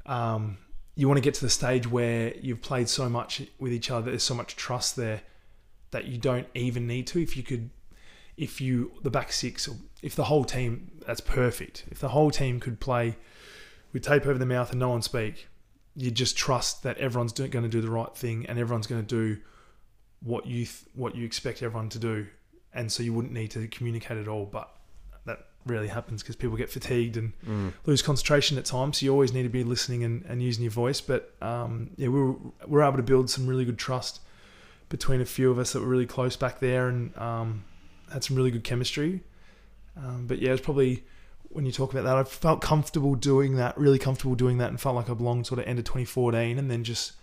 Um, 0.05 0.59
you 0.95 1.09
want 1.09 1.19
to 1.19 1.23
get 1.23 1.35
to 1.35 1.41
the 1.41 1.51
stage 1.51 1.91
where 1.91 2.35
you've 2.37 2.63
played 2.63 2.89
so 2.89 3.09
much 3.09 3.43
with 3.59 3.73
each 3.73 3.91
other, 3.91 4.11
there's 4.11 4.23
so 4.23 4.35
much 4.35 4.57
trust 4.57 4.97
there 4.97 5.23
that 5.95 6.07
you 6.07 6.19
don't 6.19 6.49
even 6.55 6.87
need 6.87 7.07
to. 7.07 7.23
If 7.23 7.37
you 7.37 7.43
could, 7.45 7.71
if 8.37 8.61
you, 8.61 8.93
the 9.03 9.11
back 9.11 9.31
six, 9.33 9.69
or 9.69 9.77
if 10.03 10.15
the 10.17 10.25
whole 10.25 10.45
team, 10.45 10.91
that's 11.07 11.21
perfect. 11.21 11.85
If 11.91 12.01
the 12.01 12.09
whole 12.09 12.31
team 12.33 12.59
could 12.61 12.81
play 12.81 13.17
with 13.93 14.03
tape 14.03 14.27
over 14.27 14.39
the 14.39 14.45
mouth 14.57 14.71
and 14.73 14.81
no 14.81 14.89
one 14.89 15.03
speak, 15.03 15.49
you 15.95 16.11
just 16.11 16.37
trust 16.37 16.83
that 16.83 16.99
everyone's 16.99 17.33
going 17.33 17.53
to 17.63 17.69
do 17.69 17.81
the 17.81 17.91
right 17.91 18.15
thing 18.17 18.45
and 18.47 18.59
everyone's 18.59 18.89
going 18.89 19.07
to 19.07 19.07
do 19.07 19.41
what 20.21 20.47
you 20.47 20.65
th- 20.65 20.85
what 20.95 21.15
you 21.15 21.25
expect 21.25 21.63
everyone 21.63 21.89
to 21.91 21.99
do, 21.99 22.27
and 22.73 22.91
so 22.91 23.03
you 23.05 23.13
wouldn't 23.13 23.33
need 23.33 23.51
to 23.53 23.69
communicate 23.69 24.19
at 24.19 24.27
all. 24.27 24.47
But 24.47 24.69
that 25.27 25.47
rarely 25.67 25.89
happens 25.89 26.23
because 26.23 26.35
people 26.35 26.57
get 26.57 26.71
fatigued 26.71 27.17
and 27.17 27.33
Mm. 27.49 27.73
lose 27.87 28.03
concentration 28.03 28.59
at 28.59 28.65
times. 28.65 28.99
So 28.99 29.05
you 29.07 29.13
always 29.13 29.33
need 29.33 29.45
to 29.45 29.49
be 29.61 29.63
listening 29.65 30.03
and, 30.03 30.25
and 30.27 30.43
using 30.43 30.65
your 30.65 30.73
voice. 30.73 31.01
But 31.01 31.33
um, 31.41 31.91
yeah, 31.97 32.09
we 32.09 32.21
were, 32.21 32.33
we 32.33 32.51
were 32.67 32.83
able 32.83 32.97
to 32.97 33.03
build 33.05 33.31
some 33.31 33.47
really 33.47 33.65
good 33.65 33.79
trust 33.79 34.21
between 34.95 35.21
a 35.21 35.25
few 35.25 35.51
of 35.51 35.59
us 35.59 35.73
that 35.73 35.81
were 35.81 35.89
really 35.89 36.07
close 36.07 36.37
back 36.37 36.61
there 36.61 36.87
and 36.87 37.17
um, 37.19 37.65
had 38.13 38.23
some 38.23 38.37
really 38.37 38.53
good 38.53 38.63
chemistry. 38.63 39.25
Um, 39.97 40.29
but 40.29 40.39
yeah, 40.39 40.51
it 40.51 40.53
was 40.53 40.61
probably 40.61 41.03
when 41.49 41.67
you 41.67 41.73
talk 41.73 41.93
about 41.93 42.05
that, 42.05 42.17
I 42.17 42.23
felt 42.23 42.61
comfortable 42.61 43.17
doing 43.17 43.57
that, 43.57 43.77
really 43.77 43.99
comfortable 43.99 44.37
doing 44.37 44.59
that, 44.59 44.69
and 44.69 44.81
felt 44.81 44.95
like 44.95 45.11
I 45.11 45.15
belonged 45.15 45.49
sort 45.49 45.59
of 45.59 45.67
end 45.67 45.81
of 45.81 45.85
2014, 45.85 46.61
and 46.61 46.71
then 46.71 46.85
just 46.85 47.15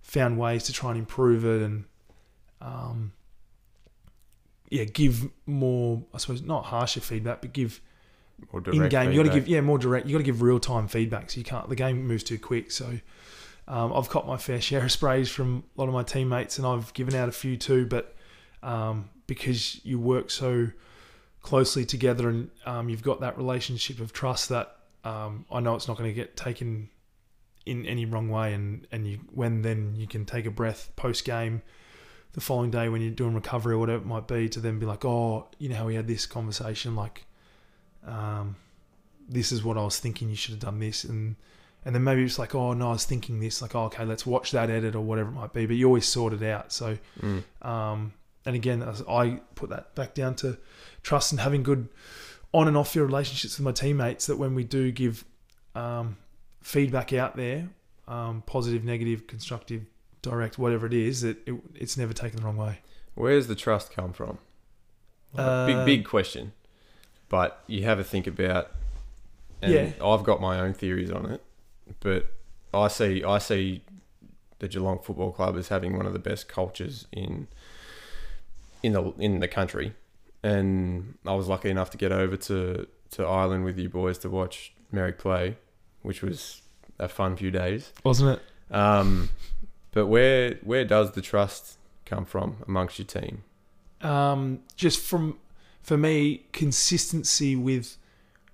found 0.00 0.38
ways 0.38 0.62
to 0.64 0.72
try 0.72 0.90
and 0.90 0.98
improve 1.00 1.44
it 1.44 1.60
and 1.60 1.86
um, 2.60 3.10
yeah, 4.70 4.84
give 4.84 5.28
more, 5.44 6.04
I 6.14 6.18
suppose, 6.18 6.40
not 6.40 6.66
harsher 6.66 7.00
feedback, 7.00 7.40
but 7.40 7.52
give 7.52 7.80
in 8.52 8.88
game. 8.88 9.10
You 9.10 9.24
got 9.24 9.32
to 9.32 9.40
give 9.40 9.48
yeah 9.48 9.60
more 9.60 9.78
direct. 9.78 10.06
You 10.06 10.12
got 10.12 10.18
to 10.18 10.24
give 10.24 10.40
real 10.40 10.60
time 10.60 10.86
feedback. 10.86 11.32
So 11.32 11.38
you 11.38 11.44
can't. 11.44 11.68
The 11.68 11.74
game 11.74 12.06
moves 12.06 12.22
too 12.22 12.38
quick. 12.38 12.70
So 12.70 13.00
um, 13.68 13.92
I've 13.92 14.08
caught 14.08 14.26
my 14.26 14.38
fair 14.38 14.60
share 14.60 14.84
of 14.84 14.90
sprays 14.90 15.30
from 15.30 15.62
a 15.76 15.80
lot 15.80 15.88
of 15.88 15.94
my 15.94 16.02
teammates, 16.02 16.56
and 16.56 16.66
I've 16.66 16.92
given 16.94 17.14
out 17.14 17.28
a 17.28 17.32
few 17.32 17.56
too. 17.58 17.86
But 17.86 18.14
um, 18.62 19.10
because 19.26 19.84
you 19.84 20.00
work 20.00 20.30
so 20.30 20.68
closely 21.42 21.84
together, 21.84 22.30
and 22.30 22.50
um, 22.64 22.88
you've 22.88 23.02
got 23.02 23.20
that 23.20 23.36
relationship 23.36 24.00
of 24.00 24.12
trust, 24.12 24.48
that 24.48 24.76
um, 25.04 25.44
I 25.52 25.60
know 25.60 25.74
it's 25.74 25.86
not 25.86 25.98
going 25.98 26.08
to 26.08 26.14
get 26.14 26.34
taken 26.34 26.88
in 27.66 27.84
any 27.84 28.06
wrong 28.06 28.30
way. 28.30 28.54
And 28.54 28.86
and 28.90 29.06
you 29.06 29.20
when 29.34 29.60
then 29.60 29.94
you 29.96 30.06
can 30.06 30.24
take 30.24 30.46
a 30.46 30.50
breath 30.50 30.90
post 30.96 31.24
game. 31.26 31.60
The 32.32 32.40
following 32.40 32.70
day, 32.70 32.88
when 32.88 33.02
you're 33.02 33.10
doing 33.10 33.34
recovery 33.34 33.74
or 33.74 33.78
whatever 33.78 34.02
it 34.02 34.06
might 34.06 34.28
be, 34.28 34.48
to 34.50 34.60
then 34.60 34.78
be 34.78 34.86
like, 34.86 35.04
oh, 35.04 35.48
you 35.58 35.68
know 35.68 35.76
how 35.76 35.86
we 35.86 35.94
had 35.94 36.06
this 36.06 36.24
conversation, 36.26 36.94
like, 36.94 37.24
um, 38.06 38.56
this 39.28 39.50
is 39.50 39.64
what 39.64 39.76
I 39.76 39.82
was 39.82 39.98
thinking. 39.98 40.28
You 40.28 40.36
should 40.36 40.52
have 40.52 40.60
done 40.60 40.78
this, 40.78 41.04
and 41.04 41.36
and 41.84 41.94
then 41.94 42.04
maybe 42.04 42.22
it's 42.24 42.38
like, 42.38 42.54
oh 42.54 42.72
no, 42.74 42.88
I 42.88 42.92
was 42.92 43.04
thinking 43.04 43.40
this. 43.40 43.62
Like, 43.62 43.74
oh, 43.74 43.84
okay, 43.84 44.04
let's 44.04 44.26
watch 44.26 44.50
that 44.52 44.68
edit 44.70 44.94
or 44.94 45.00
whatever 45.00 45.30
it 45.30 45.34
might 45.34 45.52
be. 45.52 45.66
But 45.66 45.76
you 45.76 45.86
always 45.86 46.06
sort 46.06 46.32
it 46.32 46.42
out. 46.42 46.72
So, 46.72 46.98
Mm. 47.20 47.42
um, 47.66 48.12
and 48.44 48.56
again, 48.56 48.82
I 49.08 49.40
put 49.54 49.70
that 49.70 49.94
back 49.94 50.14
down 50.14 50.34
to 50.36 50.56
trust 51.02 51.32
and 51.32 51.40
having 51.40 51.62
good 51.62 51.88
on 52.52 52.66
and 52.68 52.76
off 52.76 52.92
field 52.92 53.06
relationships 53.06 53.58
with 53.58 53.64
my 53.64 53.72
teammates. 53.72 54.26
That 54.26 54.36
when 54.36 54.54
we 54.54 54.64
do 54.64 54.90
give 54.90 55.24
um, 55.74 56.16
feedback 56.62 57.12
out 57.12 57.36
there, 57.36 57.68
um, 58.06 58.42
positive, 58.46 58.84
negative, 58.84 59.26
constructive, 59.26 59.82
direct, 60.22 60.58
whatever 60.58 60.86
it 60.86 60.94
is, 60.94 61.20
that 61.20 61.36
it, 61.46 61.54
it's 61.74 61.96
never 61.96 62.12
taken 62.12 62.40
the 62.40 62.44
wrong 62.46 62.56
way. 62.56 62.78
Where's 63.14 63.46
the 63.48 63.54
trust 63.54 63.92
come 63.92 64.12
from? 64.12 64.38
Like, 65.34 65.46
Uh, 65.46 65.66
big 65.66 65.84
big 65.84 66.04
question, 66.06 66.52
but 67.28 67.62
you 67.66 67.84
have 67.84 67.98
a 67.98 68.04
think 68.04 68.26
about. 68.26 68.70
And 69.60 69.72
Yeah. 69.72 69.90
I've 70.02 70.22
got 70.24 70.40
my 70.40 70.58
own 70.60 70.72
theories 70.72 71.10
on 71.10 71.26
it, 71.26 71.42
but 72.00 72.32
I 72.72 72.88
see 72.88 73.24
I 73.24 73.38
see 73.38 73.82
the 74.58 74.68
Geelong 74.68 74.98
Football 74.98 75.32
Club 75.32 75.56
as 75.56 75.68
having 75.68 75.96
one 75.96 76.06
of 76.06 76.12
the 76.12 76.18
best 76.18 76.48
cultures 76.48 77.06
in 77.12 77.48
in 78.82 78.92
the 78.92 79.12
in 79.18 79.40
the 79.40 79.48
country, 79.48 79.94
and 80.42 81.18
I 81.26 81.34
was 81.34 81.48
lucky 81.48 81.70
enough 81.70 81.90
to 81.90 81.98
get 81.98 82.12
over 82.12 82.36
to 82.36 82.86
to 83.12 83.24
Ireland 83.24 83.64
with 83.64 83.78
you 83.78 83.88
boys 83.88 84.18
to 84.18 84.28
watch 84.28 84.72
Merrick 84.92 85.18
play, 85.18 85.56
which 86.02 86.22
was 86.22 86.62
a 86.98 87.08
fun 87.08 87.36
few 87.36 87.50
days. 87.50 87.92
Wasn't 88.04 88.38
it? 88.38 88.74
Um, 88.74 89.30
but 89.92 90.06
where 90.06 90.58
where 90.62 90.84
does 90.84 91.12
the 91.12 91.22
trust 91.22 91.78
come 92.04 92.24
from 92.24 92.58
amongst 92.66 92.98
your 92.98 93.06
team? 93.06 93.44
um, 94.00 94.60
just 94.76 95.00
from 95.00 95.38
for 95.82 95.96
me 95.96 96.44
consistency 96.52 97.56
with 97.56 97.96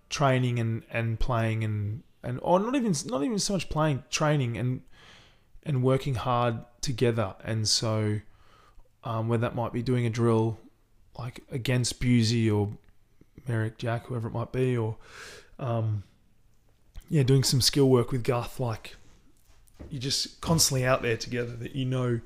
training 0.09 0.59
and, 0.59 0.85
and 0.91 1.18
playing 1.18 1.64
and 1.64 2.03
and 2.25 2.39
or 2.43 2.59
not 2.59 2.75
even 2.75 2.95
not 3.07 3.22
even 3.22 3.39
so 3.39 3.53
much 3.53 3.68
playing 3.68 4.03
training 4.11 4.57
and 4.57 4.83
and 5.64 5.83
working 5.83 6.14
hard 6.14 6.59
together 6.81 7.35
and 7.45 7.68
so 7.68 8.20
um, 9.05 9.29
whether 9.29 9.43
that 9.43 9.55
might 9.55 9.72
be 9.72 9.83
doing 9.83 10.07
a 10.07 10.11
drill 10.11 10.59
like 11.18 11.41
against 11.51 12.01
Busey 12.01 12.53
or 12.53 12.70
Merrick 13.47 13.79
Jack 13.79 14.07
whoever 14.07 14.29
it 14.29 14.33
might 14.33 14.53
be 14.53 14.77
or 14.77 14.97
um, 15.59 16.03
yeah 17.09 17.22
doing 17.22 17.45
some 17.45 17.61
skill 17.61 17.89
work 17.89 18.11
with 18.11 18.25
Guth 18.25 18.59
like 18.59 18.97
you're 19.91 20.01
just 20.01 20.41
constantly 20.41 20.85
out 20.85 21.03
there 21.03 21.16
together 21.16 21.55
that 21.57 21.75
you 21.75 21.85
know 21.85 22.20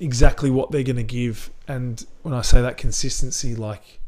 exactly 0.00 0.50
what 0.50 0.70
they're 0.70 0.82
going 0.82 0.96
to 0.96 1.02
give. 1.02 1.50
And 1.66 2.04
when 2.22 2.34
I 2.34 2.42
say 2.42 2.60
that 2.60 2.76
consistency, 2.76 3.54
like, 3.54 4.00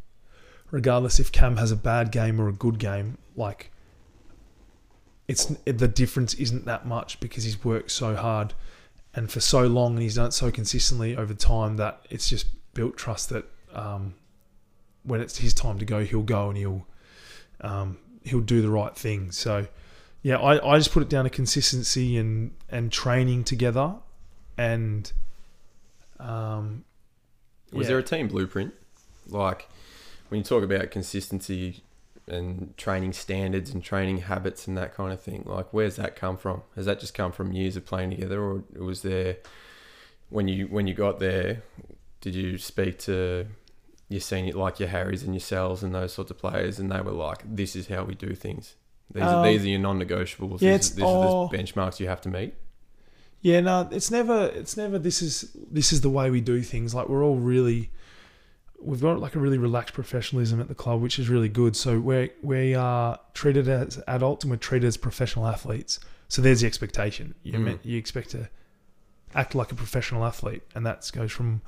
regardless 0.71 1.19
if 1.19 1.33
Cam 1.33 1.57
has 1.57 1.71
a 1.71 1.77
bad 1.77 2.13
game 2.13 2.41
or 2.41 2.49
a 2.49 2.53
good 2.53 2.79
game, 2.79 3.19
like, 3.37 3.71
it's 5.29 5.47
the 5.67 5.89
difference 5.89 6.35
isn't 6.35 6.65
that 6.65 6.87
much 6.87 7.21
because 7.21 7.45
he's 7.45 7.63
worked 7.63 7.91
so 7.91 8.17
hard 8.17 8.55
and 9.15 9.31
for 9.31 9.41
so 9.41 9.67
long 9.67 9.93
and 9.93 10.03
he's 10.03 10.15
done 10.15 10.27
it 10.29 10.33
so 10.33 10.51
consistently 10.51 11.17
over 11.17 11.35
time 11.35 11.77
that 11.77 12.07
it's 12.11 12.29
just 12.29 12.47
built 12.75 12.97
trust 12.97 13.29
that 13.29 13.45
um, 13.75 14.15
when 15.03 15.21
it's 15.21 15.39
his 15.39 15.53
time 15.53 15.79
to 15.79 15.85
go, 15.85 16.05
he'll 16.05 16.23
go 16.23 16.49
and 16.49 16.57
he'll 16.57 16.87
um, 17.61 17.99
he'll 18.23 18.41
do 18.41 18.63
the 18.63 18.71
right 18.71 18.95
thing. 18.97 19.31
So 19.31 19.67
yeah, 20.23 20.39
I, 20.39 20.75
I 20.75 20.79
just 20.79 20.93
put 20.93 21.03
it 21.03 21.09
down 21.09 21.25
to 21.25 21.31
consistency 21.31 22.17
and 22.17 22.53
and 22.71 22.91
training 22.91 23.45
together 23.45 23.97
and 24.57 25.13
um, 26.19 26.85
Was 27.73 27.85
yeah. 27.85 27.89
there 27.89 27.99
a 27.99 28.03
team 28.03 28.29
blueprint? 28.29 28.75
Like 29.27 29.69
when 30.29 30.39
you 30.39 30.45
talk 30.45 30.63
about 30.63 30.91
consistency 30.91 31.83
and 32.29 32.77
training 32.77 33.13
standards 33.13 33.71
and 33.73 33.83
training 33.83 34.19
habits 34.19 34.67
and 34.67 34.77
that 34.77 34.95
kind 34.95 35.13
of 35.13 35.21
thing, 35.21 35.43
like 35.47 35.73
where's 35.73 35.97
that 35.97 36.17
come 36.17 36.37
from? 36.37 36.63
Has 36.77 36.87
that 36.87 37.01
just 37.01 37.15
come 37.15 37.33
from 37.33 37.53
years 37.53 37.77
of 37.77 37.85
playing 37.87 38.11
together, 38.11 38.41
or 38.43 38.65
was 38.79 39.03
there 39.03 39.37
when 40.29 40.49
you 40.49 40.67
when 40.67 40.87
you 40.87 40.95
got 40.95 41.19
there? 41.21 41.63
Did 42.21 42.35
you 42.35 42.59
speak 42.59 42.99
to 43.01 43.47
your 44.09 44.21
senior, 44.21 44.55
like 44.55 44.81
your 44.81 44.89
Harrys 44.89 45.23
and 45.23 45.35
your 45.35 45.41
Cells 45.41 45.83
and 45.83 45.95
those 45.95 46.13
sorts 46.13 46.31
of 46.31 46.39
players, 46.39 46.79
and 46.79 46.91
they 46.91 47.01
were 47.01 47.13
like, 47.13 47.43
"This 47.45 47.77
is 47.77 47.89
how 47.89 48.05
we 48.05 48.15
do 48.15 48.35
things. 48.35 48.75
These 49.13 49.23
are 49.23 49.37
Um, 49.47 49.53
these 49.53 49.65
are 49.65 49.69
your 49.69 49.79
non-negotiables. 49.81 50.61
yeah, 50.61 50.77
this 50.77 50.99
all- 51.01 51.47
are 51.47 51.49
the 51.51 51.57
benchmarks 51.59 52.01
you 52.01 52.09
have 52.09 52.21
to 52.23 52.29
meet." 52.29 52.55
Yeah, 53.41 53.61
no, 53.61 53.89
it's 53.91 54.11
never 54.11 54.47
it's 54.55 54.77
never 54.77 54.99
this 54.99 55.23
is 55.23 55.51
this 55.71 55.93
is 55.93 56.01
the 56.01 56.11
way 56.11 56.29
we 56.31 56.41
do 56.41 56.63
things. 56.63 56.95
Like 56.95 57.09
we're 57.09 57.25
all 57.25 57.37
really 57.37 57.91
we've 58.81 59.01
got 59.01 59.19
like 59.21 59.35
a 59.35 59.39
really 59.39 59.59
relaxed 59.59 59.95
professionalism 59.95 60.61
at 60.61 60.69
the 60.69 60.75
club, 60.75 61.01
which 61.01 61.19
is 61.19 61.29
really 61.29 61.49
good. 61.49 61.75
So 61.77 61.99
we 61.99 62.31
we 62.43 62.75
are 62.75 63.19
treated 63.35 63.69
as 63.69 64.03
adults 64.07 64.45
and 64.45 64.51
we're 64.51 64.57
treated 64.57 64.87
as 64.87 64.97
professional 64.97 65.47
athletes. 65.47 66.01
So 66.29 66.43
there's 66.43 66.61
the 66.61 66.67
expectation. 66.67 67.35
You 67.43 67.53
Mm. 67.55 67.65
meant 67.65 67.81
you 67.85 67.97
expect 67.99 68.31
to 68.31 68.49
act 69.35 69.55
like 69.55 69.73
a 69.73 69.75
professional 69.75 70.25
athlete, 70.25 70.63
and 70.75 70.85
that 70.87 71.11
goes 71.13 71.33
from 71.33 71.63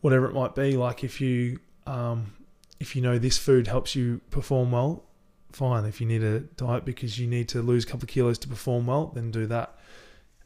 whatever 0.00 0.26
it 0.26 0.34
might 0.34 0.54
be. 0.54 0.76
Like 0.76 1.04
if 1.04 1.20
you 1.20 1.60
um, 1.86 2.32
if 2.80 2.96
you 2.96 3.02
know 3.02 3.18
this 3.18 3.38
food 3.38 3.66
helps 3.68 3.94
you 3.94 4.20
perform 4.30 4.72
well, 4.72 5.04
fine. 5.52 5.84
If 5.84 6.00
you 6.00 6.06
need 6.06 6.22
a 6.22 6.40
diet 6.40 6.84
because 6.84 7.18
you 7.18 7.26
need 7.26 7.48
to 7.50 7.62
lose 7.62 7.84
a 7.84 7.86
couple 7.86 8.04
of 8.04 8.08
kilos 8.08 8.38
to 8.40 8.48
perform 8.48 8.86
well, 8.86 9.06
then 9.14 9.30
do 9.30 9.46
that. 9.46 9.78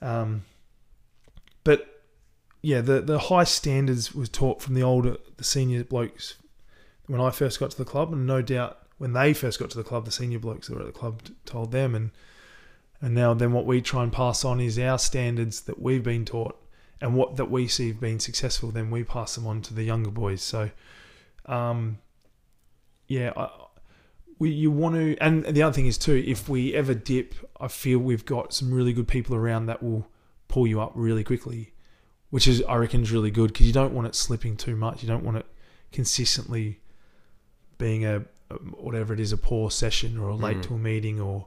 Um, 0.03 0.43
yeah, 2.63 2.81
the 2.81 3.01
the 3.01 3.19
high 3.19 3.45
standards 3.45 4.15
was 4.15 4.29
taught 4.29 4.63
from 4.63 4.75
the 4.75 4.83
older, 4.83 5.17
the 5.37 5.45
senior 5.45 5.85
blokes 5.85 6.35
when 7.07 7.21
I 7.21 7.31
first 7.31 7.59
got 7.59 7.71
to 7.73 7.79
the 7.79 7.85
club, 7.85 8.13
and 8.13 8.27
no 8.27 8.43
doubt 8.43 8.79
when 8.99 9.13
they 9.15 9.33
first 9.33 9.59
got 9.59 9.71
to 9.71 9.79
the 9.79 9.85
club, 9.85 10.05
the 10.05 10.11
senior 10.11 10.39
blokes 10.39 10.69
that 10.69 10.75
were 10.75 10.81
at 10.81 10.87
the 10.87 10.93
club 10.93 11.23
told 11.45 11.73
them, 11.73 11.95
and 11.95 12.11
and 13.01 13.15
now 13.15 13.35
then 13.35 13.53
what 13.53 13.67
we 13.67 13.81
try 13.81 14.03
and 14.03 14.13
pass 14.13 14.45
on 14.45 14.61
is 14.61 14.79
our 14.79 14.99
standards 14.99 15.63
that 15.63 15.81
we've 15.81 16.03
been 16.03 16.25
taught 16.25 16.61
and 17.01 17.15
what 17.15 17.37
that 17.37 17.51
we 17.51 17.67
see 17.67 17.93
being 17.93 18.19
successful. 18.19 18.71
Then 18.71 18.91
we 18.91 19.05
pass 19.05 19.35
them 19.35 19.47
on 19.47 19.63
to 19.63 19.75
the 19.75 19.85
younger 19.85 20.11
boys. 20.11 20.43
So, 20.43 20.71
um, 21.47 21.99
yeah, 23.09 23.33
I, 23.37 23.49
we 24.39 24.51
you 24.51 24.71
want 24.71 24.97
to, 24.97 25.17
and 25.19 25.45
the 25.45 25.63
other 25.63 25.73
thing 25.73 25.87
is 25.87 25.99
too, 25.99 26.23
if 26.27 26.49
we 26.49 26.75
ever 26.75 26.95
dip, 26.95 27.35
I 27.59 27.69
feel 27.69 27.99
we've 27.99 28.25
got 28.25 28.53
some 28.53 28.73
really 28.73 28.93
good 28.93 29.09
people 29.09 29.35
around 29.35 29.67
that 29.67 29.83
will 29.83 30.07
pull 30.49 30.67
you 30.67 30.81
up 30.81 30.93
really 30.95 31.25
quickly, 31.25 31.73
which 32.31 32.47
is 32.49 32.62
I 32.68 32.76
reckon 32.76 33.03
is 33.03 33.12
really 33.12 33.31
good 33.31 33.53
because 33.53 33.66
you 33.66 33.72
don't 33.72 33.93
want 33.93 34.07
it 34.07 34.14
slipping 34.14 34.57
too 34.57 34.76
much. 34.76 35.03
You 35.03 35.09
don't 35.09 35.24
want 35.24 35.37
it 35.39 35.47
consistently 35.93 36.81
being 37.78 38.05
a 38.05 38.24
whatever 38.78 39.12
it 39.14 39.20
is, 39.20 39.33
a 39.33 39.37
poor 39.37 39.70
session 39.70 40.18
or 40.18 40.28
a 40.28 40.35
late 40.35 40.57
Mm. 40.59 40.62
to 40.62 40.74
a 40.74 40.78
meeting 40.78 41.20
or 41.20 41.47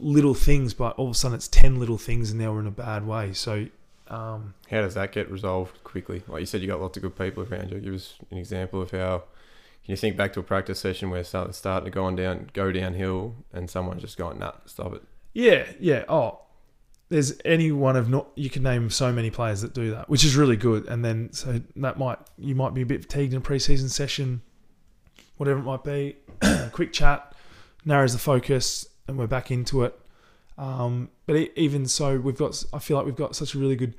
little 0.00 0.34
things, 0.34 0.74
but 0.74 0.96
all 0.96 1.06
of 1.06 1.12
a 1.12 1.14
sudden 1.14 1.36
it's 1.36 1.48
10 1.48 1.78
little 1.78 1.98
things 1.98 2.30
and 2.30 2.40
now 2.40 2.52
we're 2.52 2.60
in 2.60 2.66
a 2.66 2.70
bad 2.72 3.06
way. 3.06 3.32
So, 3.32 3.66
um, 4.08 4.54
How 4.70 4.80
does 4.80 4.94
that 4.94 5.12
get 5.12 5.30
resolved 5.30 5.82
quickly? 5.84 6.22
Like 6.26 6.40
you 6.40 6.46
said, 6.46 6.60
you 6.60 6.66
got 6.66 6.80
lots 6.80 6.96
of 6.96 7.02
good 7.02 7.16
people 7.16 7.44
around 7.44 7.70
you. 7.70 7.78
Give 7.78 7.94
us 7.94 8.14
an 8.30 8.38
example 8.38 8.82
of 8.82 8.90
how. 8.90 9.24
Can 9.84 9.92
you 9.92 9.96
think 9.96 10.16
back 10.16 10.32
to 10.34 10.40
a 10.40 10.42
practice 10.42 10.78
session 10.80 11.08
where 11.08 11.22
something's 11.24 11.56
starting 11.56 11.84
to 11.86 11.90
go 11.90 12.04
on 12.04 12.16
down, 12.16 12.50
go 12.52 12.70
downhill, 12.72 13.36
and 13.52 13.70
someone's 13.70 14.02
just 14.02 14.18
going, 14.18 14.38
"Nah, 14.38 14.52
stop 14.66 14.92
it." 14.94 15.02
yeah, 15.34 15.66
yeah. 15.80 16.04
Oh, 16.08 16.40
there's 17.08 17.34
any 17.44 17.72
one 17.72 17.96
of 17.96 18.08
not, 18.08 18.28
you 18.34 18.50
can 18.50 18.62
name 18.62 18.90
so 18.90 19.12
many 19.12 19.30
players 19.30 19.62
that 19.62 19.72
do 19.72 19.90
that, 19.92 20.08
which 20.08 20.24
is 20.24 20.36
really 20.36 20.56
good. 20.56 20.86
And 20.86 21.04
then, 21.04 21.32
so 21.32 21.60
that 21.76 21.98
might, 21.98 22.18
you 22.36 22.54
might 22.54 22.74
be 22.74 22.82
a 22.82 22.86
bit 22.86 23.02
fatigued 23.02 23.32
in 23.32 23.38
a 23.38 23.42
preseason 23.42 23.88
session, 23.88 24.42
whatever 25.36 25.60
it 25.60 25.62
might 25.62 25.84
be. 25.84 26.16
Quick 26.72 26.92
chat, 26.92 27.32
narrows 27.84 28.12
the 28.12 28.18
focus, 28.18 28.86
and 29.06 29.18
we're 29.18 29.26
back 29.26 29.50
into 29.50 29.84
it. 29.84 29.98
Um, 30.58 31.08
but 31.26 31.36
e- 31.36 31.50
even 31.56 31.86
so, 31.86 32.18
we've 32.18 32.36
got. 32.36 32.62
I 32.72 32.78
feel 32.78 32.96
like 32.96 33.06
we've 33.06 33.16
got 33.16 33.34
such 33.34 33.54
a 33.54 33.58
really 33.58 33.76
good 33.76 33.94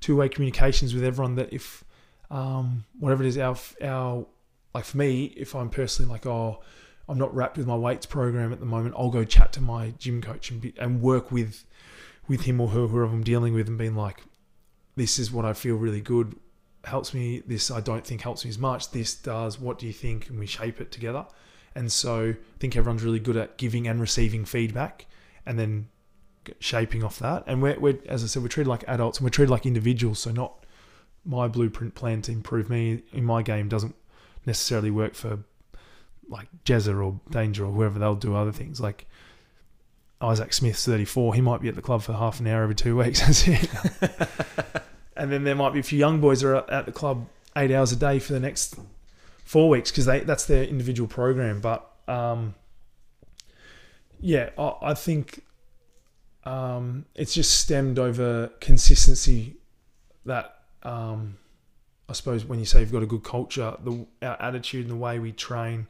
two-way 0.00 0.28
communications 0.28 0.94
with 0.94 1.04
everyone 1.04 1.34
that 1.34 1.52
if 1.52 1.84
um, 2.30 2.84
whatever 2.98 3.22
it 3.24 3.28
is, 3.28 3.36
our 3.36 3.56
our 3.82 4.26
like 4.74 4.84
for 4.84 4.96
me, 4.96 5.26
if 5.36 5.54
I'm 5.54 5.70
personally 5.70 6.10
like, 6.10 6.24
oh, 6.26 6.60
I'm 7.08 7.18
not 7.18 7.34
rapt 7.34 7.58
with 7.58 7.66
my 7.66 7.76
weights 7.76 8.06
program 8.06 8.52
at 8.52 8.60
the 8.60 8.66
moment, 8.66 8.94
I'll 8.98 9.10
go 9.10 9.24
chat 9.24 9.52
to 9.54 9.60
my 9.60 9.92
gym 9.98 10.22
coach 10.22 10.50
and 10.50 10.60
be, 10.60 10.74
and 10.78 11.02
work 11.02 11.30
with 11.30 11.64
with 12.28 12.42
him 12.42 12.60
or 12.60 12.68
her, 12.68 12.86
whoever 12.86 13.04
I'm 13.04 13.24
dealing 13.24 13.54
with, 13.54 13.68
and 13.68 13.78
being 13.78 13.94
like, 13.94 14.22
this 14.96 15.18
is 15.18 15.32
what 15.32 15.44
I 15.44 15.52
feel 15.52 15.76
really 15.76 16.00
good 16.00 16.36
helps 16.84 17.14
me. 17.14 17.42
This 17.46 17.70
I 17.70 17.80
don't 17.80 18.06
think 18.06 18.20
helps 18.20 18.44
me 18.44 18.50
as 18.50 18.58
much. 18.58 18.90
This 18.90 19.14
does. 19.14 19.58
What 19.58 19.78
do 19.78 19.86
you 19.86 19.92
think? 19.92 20.28
And 20.28 20.38
we 20.38 20.46
shape 20.46 20.80
it 20.80 20.92
together. 20.92 21.26
And 21.74 21.90
so 21.90 22.30
I 22.30 22.58
think 22.58 22.76
everyone's 22.76 23.02
really 23.02 23.18
good 23.18 23.36
at 23.36 23.56
giving 23.56 23.88
and 23.88 24.00
receiving 24.00 24.44
feedback, 24.44 25.06
and 25.44 25.58
then 25.58 25.88
shaping 26.60 27.02
off 27.02 27.18
that. 27.18 27.44
And 27.46 27.62
we're, 27.62 27.78
we're 27.78 27.98
as 28.08 28.22
I 28.22 28.26
said, 28.26 28.42
we're 28.42 28.48
treated 28.48 28.68
like 28.68 28.84
adults 28.86 29.18
and 29.18 29.24
we're 29.24 29.30
treated 29.30 29.50
like 29.50 29.66
individuals. 29.66 30.18
So 30.18 30.30
not 30.30 30.64
my 31.24 31.48
blueprint 31.48 31.94
plan 31.94 32.22
to 32.22 32.32
improve 32.32 32.68
me 32.68 33.02
in 33.12 33.24
my 33.24 33.42
game 33.42 33.68
doesn't 33.68 33.94
necessarily 34.46 34.90
work 34.90 35.14
for 35.14 35.40
like 36.28 36.48
Jezza 36.64 37.02
or 37.02 37.20
Danger 37.30 37.64
or 37.64 37.72
whoever 37.72 37.98
they'll 37.98 38.14
do 38.14 38.34
other 38.34 38.52
things. 38.52 38.80
Like 38.80 39.06
Isaac 40.20 40.52
Smith's 40.52 40.84
34, 40.84 41.34
he 41.34 41.40
might 41.40 41.60
be 41.60 41.68
at 41.68 41.74
the 41.74 41.82
club 41.82 42.02
for 42.02 42.12
half 42.12 42.40
an 42.40 42.46
hour 42.46 42.62
every 42.62 42.74
two 42.74 42.96
weeks. 42.96 43.20
That's 43.26 43.48
it. 43.48 43.68
and 45.16 45.30
then 45.30 45.44
there 45.44 45.54
might 45.54 45.72
be 45.72 45.80
a 45.80 45.82
few 45.82 45.98
young 45.98 46.20
boys 46.20 46.40
that 46.40 46.48
are 46.48 46.70
at 46.70 46.86
the 46.86 46.92
club 46.92 47.26
eight 47.56 47.70
hours 47.70 47.92
a 47.92 47.96
day 47.96 48.18
for 48.18 48.32
the 48.32 48.40
next 48.40 48.76
four 49.44 49.68
weeks 49.68 49.90
because 49.90 50.06
they 50.06 50.20
that's 50.20 50.46
their 50.46 50.64
individual 50.64 51.08
program. 51.08 51.60
But 51.60 51.88
um, 52.08 52.54
yeah, 54.20 54.50
I, 54.58 54.74
I 54.82 54.94
think 54.94 55.42
um, 56.44 57.06
it's 57.14 57.34
just 57.34 57.60
stemmed 57.60 57.98
over 57.98 58.48
consistency 58.60 59.56
that 60.26 60.56
um, 60.82 61.36
I 62.08 62.12
suppose 62.12 62.44
when 62.44 62.58
you 62.58 62.64
say 62.64 62.80
you've 62.80 62.92
got 62.92 63.02
a 63.02 63.06
good 63.06 63.24
culture, 63.24 63.76
the 63.82 64.06
our 64.22 64.40
attitude 64.40 64.86
and 64.86 64.90
the 64.90 64.96
way 64.96 65.18
we 65.18 65.32
train, 65.32 65.86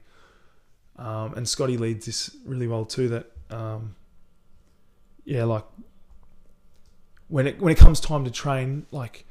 um, 0.97 1.35
and 1.35 1.49
Scotty 1.49 1.77
leads 1.77 2.07
this 2.07 2.37
really 2.45 2.67
well 2.67 2.85
too. 2.85 3.09
That 3.09 3.31
um, 3.51 3.97
yeah, 5.25 5.45
like 5.45 5.65
when 7.29 7.47
it 7.47 7.61
when 7.61 7.73
it 7.73 7.79
comes 7.79 8.01
time 8.01 8.25
to 8.25 8.31
train, 8.31 8.87
like 8.91 9.27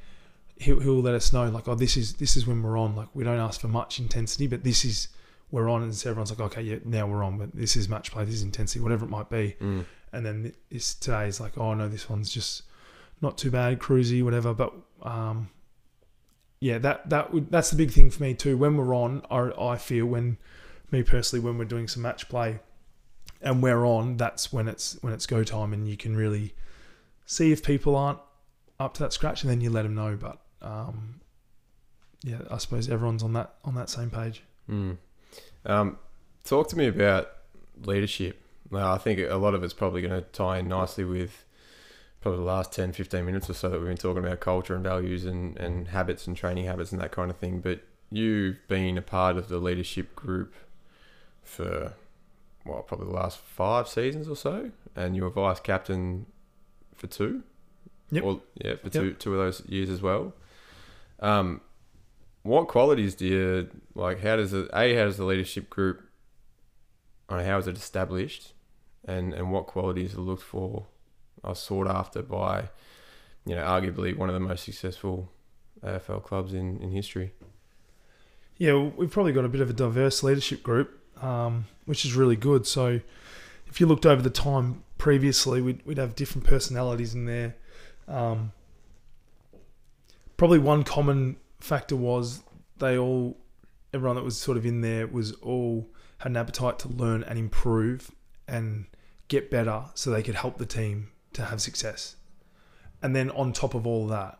he'll, 0.56 0.80
he'll 0.80 1.00
let 1.00 1.14
us 1.14 1.32
know, 1.32 1.48
like 1.48 1.68
oh 1.68 1.74
this 1.74 1.96
is 1.96 2.14
this 2.14 2.36
is 2.36 2.46
when 2.46 2.62
we're 2.62 2.76
on. 2.78 2.96
Like 2.96 3.08
we 3.14 3.24
don't 3.24 3.38
ask 3.38 3.60
for 3.60 3.68
much 3.68 3.98
intensity, 3.98 4.46
but 4.46 4.64
this 4.64 4.84
is 4.84 5.08
we're 5.50 5.68
on, 5.68 5.82
and 5.82 5.94
so 5.94 6.10
everyone's 6.10 6.30
like 6.30 6.40
okay, 6.40 6.62
yeah, 6.62 6.76
now 6.84 7.06
we're 7.06 7.22
on, 7.22 7.38
but 7.38 7.54
this 7.54 7.76
is 7.76 7.88
match 7.88 8.10
play, 8.10 8.24
this 8.24 8.34
is 8.34 8.42
intensity, 8.42 8.80
whatever 8.80 9.04
it 9.04 9.10
might 9.10 9.30
be. 9.30 9.56
Mm. 9.60 9.84
And 10.12 10.24
then 10.24 10.52
this 10.70 10.94
today 10.94 11.26
is 11.26 11.40
like 11.40 11.56
oh 11.58 11.74
no, 11.74 11.88
this 11.88 12.08
one's 12.10 12.30
just 12.30 12.62
not 13.20 13.38
too 13.38 13.50
bad, 13.50 13.78
cruisy, 13.78 14.22
whatever. 14.22 14.52
But 14.52 14.72
um, 15.02 15.50
yeah, 16.60 16.78
that 16.78 17.10
that 17.10 17.32
would 17.32 17.50
that's 17.50 17.70
the 17.70 17.76
big 17.76 17.92
thing 17.92 18.10
for 18.10 18.22
me 18.22 18.34
too. 18.34 18.56
When 18.56 18.76
we're 18.76 18.94
on, 18.94 19.22
I, 19.30 19.50
I 19.58 19.76
feel 19.76 20.06
when 20.06 20.38
me 20.90 21.02
personally 21.02 21.44
when 21.44 21.58
we're 21.58 21.64
doing 21.64 21.88
some 21.88 22.02
match 22.02 22.28
play 22.28 22.60
and 23.44 23.62
we're 23.62 23.84
on, 23.84 24.16
that's 24.16 24.52
when 24.52 24.66
it's 24.66 24.98
when 25.02 25.12
it's 25.12 25.26
go 25.26 25.44
time, 25.44 25.72
and 25.72 25.88
you 25.88 25.96
can 25.96 26.16
really 26.16 26.54
see 27.26 27.52
if 27.52 27.62
people 27.62 27.94
aren't 27.94 28.18
up 28.80 28.94
to 28.94 29.02
that 29.04 29.12
scratch, 29.12 29.42
and 29.42 29.50
then 29.50 29.60
you 29.60 29.70
let 29.70 29.82
them 29.82 29.94
know. 29.94 30.16
But 30.16 30.38
um, 30.62 31.20
yeah, 32.22 32.38
I 32.50 32.58
suppose 32.58 32.88
everyone's 32.88 33.22
on 33.22 33.34
that 33.34 33.54
on 33.64 33.74
that 33.74 33.90
same 33.90 34.10
page. 34.10 34.42
Mm. 34.68 34.96
Um, 35.66 35.98
talk 36.42 36.68
to 36.68 36.76
me 36.76 36.86
about 36.86 37.30
leadership. 37.84 38.40
Now, 38.70 38.92
I 38.92 38.98
think 38.98 39.20
a 39.20 39.36
lot 39.36 39.54
of 39.54 39.62
it's 39.62 39.74
probably 39.74 40.00
going 40.00 40.14
to 40.20 40.26
tie 40.32 40.58
in 40.58 40.68
nicely 40.68 41.04
with 41.04 41.44
probably 42.22 42.40
the 42.40 42.46
last 42.46 42.72
10, 42.72 42.92
15 42.92 43.24
minutes 43.24 43.50
or 43.50 43.54
so 43.54 43.68
that 43.68 43.78
we've 43.78 43.88
been 43.88 43.98
talking 43.98 44.24
about 44.24 44.40
culture 44.40 44.74
and 44.74 44.82
values 44.82 45.26
and, 45.26 45.58
and 45.58 45.88
habits 45.88 46.26
and 46.26 46.34
training 46.34 46.64
habits 46.64 46.90
and 46.90 47.00
that 47.00 47.12
kind 47.12 47.30
of 47.30 47.36
thing. 47.36 47.60
But 47.60 47.82
you've 48.10 48.66
been 48.66 48.96
a 48.96 49.02
part 49.02 49.36
of 49.36 49.48
the 49.48 49.58
leadership 49.58 50.16
group 50.16 50.54
for, 51.42 51.92
well, 52.64 52.82
probably 52.82 53.06
the 53.06 53.12
last 53.12 53.38
five 53.38 53.88
seasons 53.88 54.28
or 54.28 54.36
so, 54.36 54.70
and 54.96 55.14
you 55.16 55.22
were 55.22 55.30
vice 55.30 55.60
captain 55.60 56.26
for 56.94 57.06
two. 57.06 57.42
Yep. 58.10 58.24
Or, 58.24 58.40
yeah, 58.54 58.74
for 58.76 58.90
two, 58.90 59.14
two 59.14 59.32
of 59.34 59.38
those 59.38 59.68
years 59.68 59.90
as 59.90 60.00
well. 60.00 60.34
Um, 61.20 61.60
what 62.42 62.68
qualities 62.68 63.14
do 63.14 63.26
you 63.26 63.70
like? 63.94 64.20
How 64.20 64.36
does 64.36 64.52
it? 64.52 64.68
A, 64.72 64.94
how 64.94 65.04
does 65.04 65.16
the 65.16 65.24
leadership 65.24 65.70
group? 65.70 66.02
I 67.28 67.38
mean, 67.38 67.46
how 67.46 67.58
is 67.58 67.66
it 67.66 67.76
established, 67.76 68.52
and 69.06 69.32
and 69.32 69.50
what 69.50 69.66
qualities 69.66 70.14
are 70.14 70.20
looked 70.20 70.42
for, 70.42 70.86
are 71.42 71.54
sought 71.54 71.88
after 71.88 72.22
by, 72.22 72.68
you 73.46 73.54
know, 73.54 73.62
arguably 73.62 74.16
one 74.16 74.28
of 74.28 74.34
the 74.34 74.40
most 74.40 74.64
successful 74.64 75.32
AFL 75.82 76.22
clubs 76.22 76.52
in 76.52 76.78
in 76.80 76.90
history. 76.90 77.32
Yeah, 78.56 78.74
we've 78.74 79.10
probably 79.10 79.32
got 79.32 79.44
a 79.44 79.48
bit 79.48 79.60
of 79.60 79.70
a 79.70 79.72
diverse 79.72 80.22
leadership 80.22 80.62
group, 80.62 81.00
um, 81.20 81.66
which 81.84 82.04
is 82.04 82.14
really 82.14 82.36
good. 82.36 82.66
So, 82.66 83.00
if 83.66 83.80
you 83.80 83.86
looked 83.86 84.06
over 84.06 84.22
the 84.22 84.30
time 84.30 84.84
previously, 84.98 85.60
we'd, 85.60 85.84
we'd 85.84 85.98
have 85.98 86.14
different 86.14 86.46
personalities 86.46 87.14
in 87.14 87.26
there. 87.26 87.56
Um, 88.06 88.52
probably 90.36 90.58
one 90.58 90.84
common 90.84 91.36
factor 91.60 91.96
was 91.96 92.42
they 92.78 92.96
all, 92.98 93.36
everyone 93.92 94.16
that 94.16 94.24
was 94.24 94.36
sort 94.36 94.56
of 94.56 94.66
in 94.66 94.80
there 94.80 95.06
was 95.06 95.32
all 95.34 95.88
had 96.18 96.30
an 96.30 96.36
appetite 96.36 96.78
to 96.80 96.88
learn 96.88 97.22
and 97.24 97.38
improve 97.38 98.10
and 98.46 98.86
get 99.28 99.50
better 99.50 99.84
so 99.94 100.10
they 100.10 100.22
could 100.22 100.34
help 100.34 100.58
the 100.58 100.66
team 100.66 101.10
to 101.32 101.44
have 101.44 101.60
success. 101.60 102.16
And 103.02 103.14
then 103.14 103.30
on 103.30 103.52
top 103.52 103.74
of 103.74 103.86
all 103.86 104.06
that, 104.08 104.38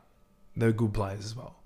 they're 0.56 0.72
good 0.72 0.94
players 0.94 1.24
as 1.24 1.36
well. 1.36 1.56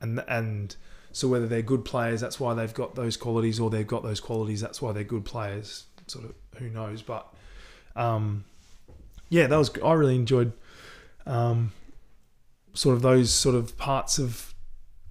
And, 0.00 0.22
and, 0.28 0.76
so 1.16 1.28
whether 1.28 1.46
they're 1.46 1.62
good 1.62 1.82
players, 1.82 2.20
that's 2.20 2.38
why 2.38 2.52
they've 2.52 2.74
got 2.74 2.94
those 2.94 3.16
qualities, 3.16 3.58
or 3.58 3.70
they've 3.70 3.86
got 3.86 4.02
those 4.02 4.20
qualities, 4.20 4.60
that's 4.60 4.82
why 4.82 4.92
they're 4.92 5.02
good 5.02 5.24
players. 5.24 5.86
Sort 6.08 6.26
of, 6.26 6.34
who 6.58 6.68
knows? 6.68 7.00
But 7.00 7.32
um, 7.96 8.44
yeah, 9.30 9.46
that 9.46 9.56
was. 9.56 9.70
I 9.82 9.94
really 9.94 10.14
enjoyed 10.14 10.52
um, 11.24 11.72
sort 12.74 12.96
of 12.96 13.00
those 13.00 13.32
sort 13.32 13.54
of 13.54 13.78
parts 13.78 14.18
of 14.18 14.52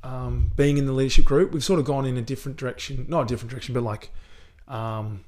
um, 0.04 0.52
being 0.56 0.78
in 0.78 0.86
the 0.86 0.92
leadership 0.92 1.26
group. 1.26 1.52
We've 1.52 1.64
sort 1.64 1.80
of 1.80 1.88
gone 1.88 2.06
in 2.06 2.18
a 2.18 2.22
different 2.22 2.60
direction, 2.60 3.08
not 3.10 3.22
a 3.22 3.26
different 3.26 3.50
direction, 3.50 3.74
but 3.74 3.82
like 3.82 4.12
um, 4.68 5.26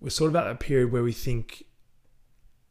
we're 0.00 0.10
sort 0.10 0.28
of 0.28 0.36
at 0.36 0.46
a 0.46 0.54
period 0.54 0.92
where 0.92 1.02
we 1.02 1.10
think, 1.10 1.64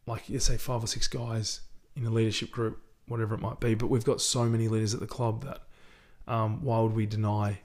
like 0.08 0.24
let's 0.30 0.46
say 0.46 0.56
five 0.56 0.82
or 0.82 0.88
six 0.88 1.10
guys 1.10 1.60
in 1.98 2.06
a 2.06 2.10
leadership 2.10 2.52
group, 2.52 2.82
whatever 3.10 3.36
it 3.36 3.42
might 3.42 3.60
be. 3.60 3.76
But 3.76 3.88
we've 3.88 4.06
got 4.06 4.22
so 4.22 4.46
many 4.46 4.70
leaders 4.70 4.94
at 4.94 5.02
the 5.02 5.08
club 5.08 5.44
that 5.44 5.64
um, 6.28 6.64
why 6.64 6.80
would 6.80 6.94
we 6.94 7.06
deny 7.06 7.60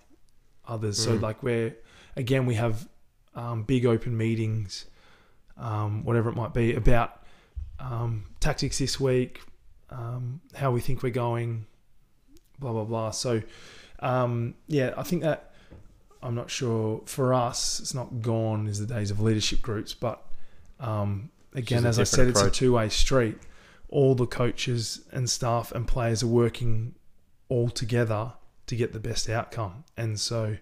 others? 0.66 0.98
So 0.98 1.16
Mm. 1.16 1.22
like 1.22 1.42
where 1.42 1.74
again 2.16 2.46
we 2.46 2.54
have 2.54 2.88
um, 3.34 3.62
big 3.62 3.86
open 3.86 4.16
meetings, 4.16 4.86
um, 5.56 6.04
whatever 6.04 6.28
it 6.30 6.36
might 6.36 6.52
be 6.52 6.74
about 6.74 7.22
um, 7.78 8.26
tactics 8.40 8.78
this 8.78 8.98
week, 9.00 9.40
um, 9.90 10.40
how 10.54 10.70
we 10.70 10.80
think 10.80 11.02
we're 11.02 11.10
going, 11.10 11.66
blah 12.58 12.72
blah 12.72 12.84
blah. 12.84 13.10
So 13.10 13.42
um, 14.00 14.54
yeah, 14.66 14.92
I 14.96 15.02
think 15.02 15.22
that 15.22 15.52
I'm 16.22 16.34
not 16.34 16.50
sure 16.50 17.02
for 17.06 17.32
us 17.32 17.80
it's 17.80 17.94
not 17.94 18.20
gone 18.20 18.66
is 18.66 18.78
the 18.78 18.86
days 18.94 19.10
of 19.10 19.20
leadership 19.20 19.62
groups, 19.62 19.94
but 19.94 20.22
um, 20.78 21.30
again, 21.54 21.84
as 21.86 21.98
I 21.98 22.04
said, 22.04 22.28
it's 22.28 22.40
a 22.48 22.50
two 22.50 22.72
way 22.74 22.88
street. 22.88 23.38
All 23.88 24.14
the 24.14 24.26
coaches 24.26 25.02
and 25.12 25.28
staff 25.28 25.72
and 25.72 25.86
players 25.86 26.22
are 26.22 26.28
working 26.28 26.94
all 27.48 27.68
together 27.70 28.34
to 28.70 28.76
get 28.76 28.92
the 28.92 29.00
best 29.00 29.28
outcome. 29.28 29.82
And 29.96 30.18
so, 30.18 30.56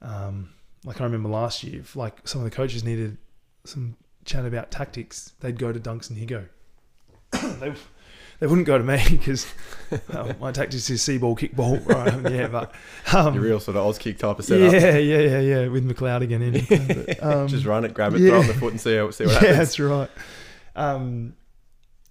um, 0.00 0.48
like 0.82 0.98
I 0.98 1.04
remember 1.04 1.28
last 1.28 1.62
year, 1.62 1.80
if 1.80 1.94
like 1.94 2.26
some 2.26 2.40
of 2.40 2.44
the 2.46 2.50
coaches 2.50 2.82
needed 2.82 3.18
some 3.64 3.96
chat 4.24 4.46
about 4.46 4.70
tactics, 4.70 5.34
they'd 5.40 5.58
go 5.58 5.70
to 5.70 5.78
Dunks 5.78 6.08
and 6.08 6.18
Higo. 6.18 6.48
they, 7.60 7.74
they 8.40 8.46
wouldn't 8.46 8.66
go 8.66 8.78
to 8.78 8.84
me 8.84 9.04
because 9.10 9.46
well, 10.10 10.34
my 10.40 10.52
tactics 10.52 10.88
is 10.88 11.02
see 11.02 11.18
ball, 11.18 11.36
kick 11.36 11.54
ball. 11.54 11.76
Right? 11.84 12.32
Yeah, 12.32 12.48
but 12.48 12.74
um, 13.12 13.34
Your 13.34 13.44
real 13.44 13.60
sort 13.60 13.76
of 13.76 13.84
Oz 13.84 13.98
kick 13.98 14.16
type 14.16 14.38
of 14.38 14.46
setup. 14.46 14.72
yeah, 14.72 14.96
yeah, 14.96 15.18
yeah, 15.18 15.40
yeah, 15.40 15.68
with 15.68 15.86
McLeod 15.86 16.22
again 16.22 16.42
in. 16.42 17.16
Um, 17.20 17.46
Just 17.46 17.66
run 17.66 17.84
it, 17.84 17.92
grab 17.92 18.14
it, 18.14 18.20
yeah. 18.22 18.30
throw 18.30 18.38
it 18.38 18.40
on 18.40 18.46
the 18.46 18.54
foot, 18.54 18.72
and 18.72 18.80
see 18.80 18.96
how 18.96 19.10
see 19.10 19.26
what 19.26 19.34
yeah, 19.34 19.40
happens. 19.40 19.58
that's 19.58 19.78
right. 19.78 20.10
Um, 20.74 21.34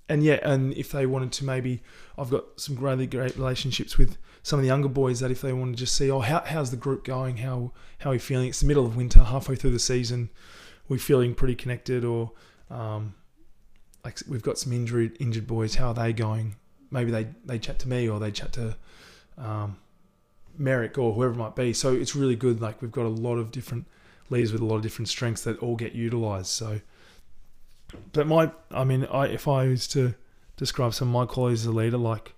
and 0.08 0.24
yeah, 0.24 0.40
and 0.44 0.74
if 0.74 0.92
they 0.92 1.08
wanted 1.08 1.32
to, 1.34 1.46
maybe 1.46 1.82
I've 2.20 2.30
got 2.30 2.44
some 2.58 2.76
really 2.76 3.08
great 3.08 3.36
relationships 3.36 3.98
with 3.98 4.18
some 4.48 4.60
of 4.60 4.64
the 4.64 4.68
younger 4.68 4.88
boys. 4.88 5.20
That 5.20 5.30
if 5.30 5.42
they 5.42 5.52
want 5.52 5.76
to 5.76 5.78
just 5.78 5.98
see, 5.98 6.10
oh, 6.10 6.22
how, 6.22 6.42
how's 6.46 6.72
the 6.72 6.78
group 6.78 7.04
going? 7.04 7.38
How 7.38 7.74
how 8.00 8.12
are 8.12 8.14
we 8.14 8.20
feeling? 8.20 8.48
It's 8.48 8.62
the 8.62 8.66
middle 8.66 8.86
of 8.86 8.96
winter, 8.96 9.22
halfway 9.22 9.56
through 9.56 9.72
the 9.72 9.80
season. 9.80 10.30
We're 10.88 11.00
feeling 11.00 11.36
pretty 11.36 11.56
connected, 11.56 12.06
or 12.06 12.32
um, 12.72 13.14
like 14.06 14.20
we've 14.26 14.42
got 14.42 14.58
some 14.58 14.72
injured 14.72 15.18
injured 15.20 15.48
boys. 15.48 15.76
How 15.76 15.90
are 15.90 15.94
they 15.94 16.14
going? 16.14 16.56
Maybe 16.92 17.12
they 17.12 17.28
they 17.44 17.60
chat 17.60 17.78
to 17.80 17.90
me, 17.90 18.08
or 18.08 18.22
they 18.22 18.32
chat 18.32 18.54
to 18.54 18.78
um, 19.38 19.76
Merrick, 20.58 20.98
or 20.98 21.14
whoever 21.14 21.34
it 21.34 21.38
might 21.38 21.56
be. 21.58 21.74
So 21.74 21.94
it's 21.94 22.16
really 22.16 22.38
good. 22.38 22.62
Like 22.62 22.82
we've 22.82 22.90
got 22.90 23.06
a 23.06 23.10
lot 23.10 23.36
of 23.36 23.52
different 23.52 23.86
leaders 24.30 24.54
with 24.54 24.62
a 24.62 24.66
lot 24.66 24.78
of 24.78 24.82
different 24.82 25.10
strengths 25.10 25.44
that 25.44 25.60
all 25.60 25.76
get 25.76 25.92
utilised. 25.92 26.54
So 26.54 26.80
but 28.14 28.28
my 28.28 28.52
I 28.72 28.86
mean 28.86 29.06
I 29.06 29.28
if 29.28 29.46
I 29.46 29.68
was 29.68 29.90
to 29.90 30.16
describe 30.56 30.94
some 30.94 31.10
of 31.10 31.14
my 31.14 31.26
qualities 31.26 31.62
as 31.62 31.68
a 31.68 31.72
leader 31.72 31.98
like 31.98 32.34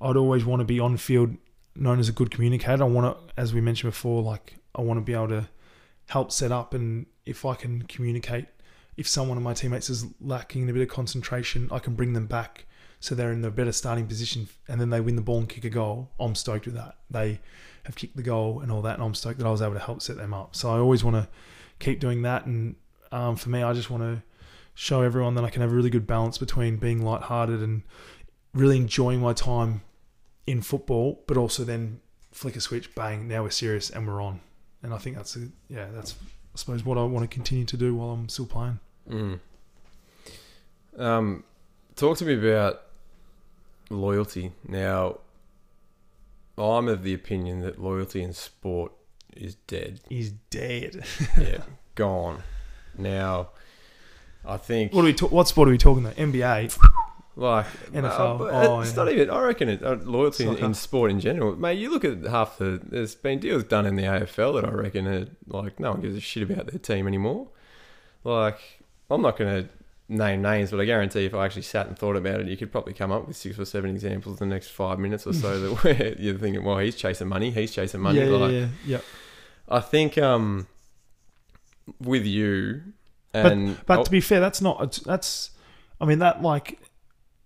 I'd 0.00 0.16
always 0.16 0.44
want 0.44 0.60
to 0.60 0.64
be 0.64 0.78
on 0.78 0.96
field 0.96 1.36
known 1.78 1.98
as 1.98 2.08
a 2.08 2.12
good 2.12 2.30
communicator. 2.30 2.82
I 2.82 2.86
want 2.86 3.16
to 3.16 3.40
as 3.40 3.54
we 3.54 3.60
mentioned 3.60 3.92
before 3.92 4.22
like 4.22 4.54
I 4.74 4.82
want 4.82 4.98
to 4.98 5.02
be 5.02 5.14
able 5.14 5.28
to 5.28 5.48
help 6.08 6.32
set 6.32 6.52
up 6.52 6.74
and 6.74 7.06
if 7.24 7.44
I 7.44 7.54
can 7.54 7.82
communicate 7.82 8.46
if 8.96 9.06
someone 9.08 9.36
of 9.36 9.42
my 9.42 9.52
teammates 9.52 9.90
is 9.90 10.06
lacking 10.20 10.62
in 10.62 10.68
a 10.70 10.72
bit 10.72 10.82
of 10.82 10.88
concentration 10.88 11.68
I 11.72 11.80
can 11.80 11.94
bring 11.94 12.12
them 12.12 12.26
back 12.26 12.66
so 13.00 13.14
they're 13.14 13.32
in 13.32 13.44
a 13.44 13.50
better 13.50 13.72
starting 13.72 14.06
position 14.06 14.48
and 14.68 14.80
then 14.80 14.90
they 14.90 15.00
win 15.00 15.16
the 15.16 15.22
ball 15.22 15.38
and 15.38 15.48
kick 15.48 15.64
a 15.64 15.70
goal. 15.70 16.10
I'm 16.18 16.34
stoked 16.34 16.66
with 16.66 16.74
that. 16.76 16.96
They 17.10 17.40
have 17.84 17.94
kicked 17.94 18.16
the 18.16 18.22
goal 18.22 18.60
and 18.60 18.72
all 18.72 18.82
that 18.82 18.94
and 18.94 19.02
I'm 19.02 19.14
stoked 19.14 19.38
that 19.38 19.46
I 19.46 19.50
was 19.50 19.62
able 19.62 19.74
to 19.74 19.80
help 19.80 20.00
set 20.00 20.16
them 20.16 20.32
up. 20.32 20.56
So 20.56 20.70
I 20.70 20.78
always 20.78 21.04
want 21.04 21.16
to 21.16 21.28
keep 21.78 22.00
doing 22.00 22.22
that 22.22 22.46
and 22.46 22.76
um, 23.12 23.36
for 23.36 23.50
me 23.50 23.62
I 23.62 23.72
just 23.72 23.90
want 23.90 24.02
to 24.02 24.22
show 24.74 25.02
everyone 25.02 25.34
that 25.34 25.44
I 25.44 25.50
can 25.50 25.62
have 25.62 25.72
a 25.72 25.74
really 25.74 25.90
good 25.90 26.06
balance 26.06 26.38
between 26.38 26.76
being 26.76 27.02
lighthearted 27.02 27.60
and 27.62 27.82
really 28.54 28.76
enjoying 28.76 29.20
my 29.20 29.32
time 29.32 29.82
in 30.46 30.62
football, 30.62 31.22
but 31.26 31.36
also 31.36 31.64
then 31.64 32.00
flick 32.32 32.56
a 32.56 32.60
switch, 32.60 32.94
bang, 32.94 33.26
now 33.26 33.42
we're 33.42 33.50
serious 33.50 33.90
and 33.90 34.06
we're 34.06 34.22
on. 34.22 34.40
And 34.82 34.92
I 34.94 34.98
think 34.98 35.16
that's 35.16 35.36
a, 35.36 35.48
yeah, 35.68 35.86
that's 35.92 36.14
I 36.54 36.58
suppose 36.58 36.84
what 36.84 36.96
I 36.98 37.02
want 37.02 37.28
to 37.28 37.34
continue 37.34 37.64
to 37.66 37.76
do 37.76 37.94
while 37.94 38.10
I'm 38.10 38.28
still 38.28 38.46
playing. 38.46 38.78
Mm. 39.10 39.40
Um, 40.98 41.44
talk 41.96 42.16
to 42.18 42.24
me 42.24 42.34
about 42.34 42.82
loyalty. 43.90 44.52
Now, 44.66 45.18
I'm 46.56 46.88
of 46.88 47.02
the 47.02 47.12
opinion 47.12 47.60
that 47.60 47.80
loyalty 47.80 48.22
in 48.22 48.32
sport 48.32 48.92
is 49.34 49.56
dead. 49.66 50.00
He's 50.08 50.30
dead. 50.50 51.04
Yeah, 51.38 51.58
gone. 51.94 52.42
Now, 52.96 53.50
I 54.44 54.56
think 54.56 54.92
What 54.94 55.02
are 55.02 55.04
we? 55.04 55.12
Ta- 55.12 55.26
what 55.26 55.48
sport 55.48 55.68
are 55.68 55.72
we 55.72 55.78
talking 55.78 56.04
about? 56.04 56.16
NBA. 56.16 56.78
Like 57.36 57.66
NFL. 57.92 58.40
uh, 58.40 58.68
Oh, 58.68 58.80
it's 58.80 58.90
yeah. 58.90 58.96
not 58.96 59.12
even. 59.12 59.30
I 59.30 59.40
reckon 59.42 59.68
it, 59.68 59.82
uh, 59.82 59.96
loyalty 60.02 60.46
in, 60.46 60.56
in 60.56 60.74
sport 60.74 61.10
in 61.10 61.20
general, 61.20 61.54
mate. 61.56 61.78
You 61.78 61.90
look 61.90 62.04
at 62.04 62.24
half 62.24 62.58
the. 62.58 62.80
There's 62.82 63.14
been 63.14 63.38
deals 63.38 63.64
done 63.64 63.86
in 63.86 63.96
the 63.96 64.04
AFL 64.04 64.60
that 64.60 64.68
I 64.68 64.72
reckon 64.72 65.06
are 65.06 65.26
like 65.46 65.78
no 65.78 65.92
one 65.92 66.00
gives 66.00 66.16
a 66.16 66.20
shit 66.20 66.50
about 66.50 66.66
their 66.66 66.78
team 66.78 67.06
anymore. 67.06 67.48
Like 68.24 68.58
I'm 69.10 69.22
not 69.22 69.36
going 69.38 69.64
to 69.64 69.68
name 70.08 70.40
names, 70.42 70.70
but 70.70 70.80
I 70.80 70.84
guarantee 70.84 71.26
if 71.26 71.34
I 71.34 71.44
actually 71.44 71.62
sat 71.62 71.86
and 71.86 71.98
thought 71.98 72.16
about 72.16 72.40
it, 72.40 72.46
you 72.48 72.56
could 72.56 72.72
probably 72.72 72.94
come 72.94 73.12
up 73.12 73.26
with 73.26 73.36
six 73.36 73.58
or 73.58 73.64
seven 73.64 73.90
examples 73.90 74.40
in 74.40 74.48
the 74.48 74.54
next 74.54 74.70
five 74.70 74.98
minutes 74.98 75.26
or 75.26 75.32
so 75.32 75.60
that 75.60 75.74
where 75.84 76.14
you're 76.18 76.38
thinking, 76.38 76.64
well, 76.64 76.78
he's 76.78 76.96
chasing 76.96 77.28
money, 77.28 77.50
he's 77.50 77.72
chasing 77.72 78.00
money. 78.00 78.20
yeah, 78.20 78.26
like, 78.26 78.52
yeah, 78.52 78.66
yeah. 78.86 79.00
I 79.68 79.80
think 79.80 80.16
um, 80.16 80.68
with 82.00 82.24
you 82.24 82.82
and 83.34 83.84
But 83.86 83.98
oh, 84.00 84.04
to 84.04 84.10
be 84.10 84.20
fair, 84.20 84.40
that's 84.40 84.60
not. 84.62 85.00
That's. 85.04 85.50
I 86.00 86.04
mean, 86.04 86.18
that 86.20 86.42
like, 86.42 86.78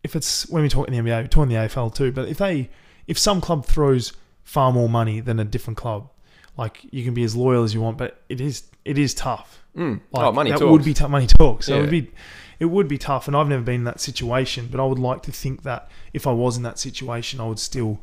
if 0.02 0.16
it's 0.16 0.48
when 0.48 0.62
we 0.62 0.68
talk 0.68 0.88
in 0.88 0.94
the 0.94 1.00
NBA, 1.10 1.22
we're 1.22 1.26
talking 1.28 1.48
the 1.48 1.56
AFL 1.56 1.94
too. 1.94 2.12
But 2.12 2.28
if 2.28 2.38
they, 2.38 2.70
if 3.06 3.18
some 3.18 3.40
club 3.40 3.66
throws 3.66 4.12
far 4.42 4.72
more 4.72 4.88
money 4.88 5.20
than 5.20 5.38
a 5.40 5.44
different 5.44 5.76
club, 5.76 6.10
like 6.56 6.80
you 6.90 7.04
can 7.04 7.14
be 7.14 7.22
as 7.22 7.36
loyal 7.36 7.62
as 7.64 7.74
you 7.74 7.80
want, 7.80 7.96
but 7.98 8.22
it 8.28 8.40
is 8.40 8.64
it 8.84 8.98
is 8.98 9.14
tough. 9.14 9.62
mm, 9.76 10.00
Like, 10.12 10.24
oh, 10.26 10.32
money 10.32 10.50
that 10.50 10.58
talks. 10.58 10.70
would 10.70 10.84
be 10.84 10.94
tough. 10.94 11.10
Money 11.10 11.26
talks. 11.26 11.66
So 11.66 11.76
it 11.76 11.80
would 11.82 11.90
be, 11.90 12.10
it 12.58 12.64
would 12.64 12.88
be 12.88 12.96
tough. 12.98 13.28
And 13.28 13.36
I've 13.36 13.46
never 13.48 13.62
been 13.62 13.76
in 13.76 13.84
that 13.84 14.00
situation, 14.00 14.68
but 14.70 14.80
I 14.80 14.84
would 14.86 14.98
like 14.98 15.22
to 15.24 15.32
think 15.32 15.62
that 15.64 15.90
if 16.14 16.26
I 16.26 16.32
was 16.32 16.56
in 16.56 16.62
that 16.62 16.78
situation, 16.78 17.40
I 17.40 17.46
would 17.46 17.58
still 17.58 18.02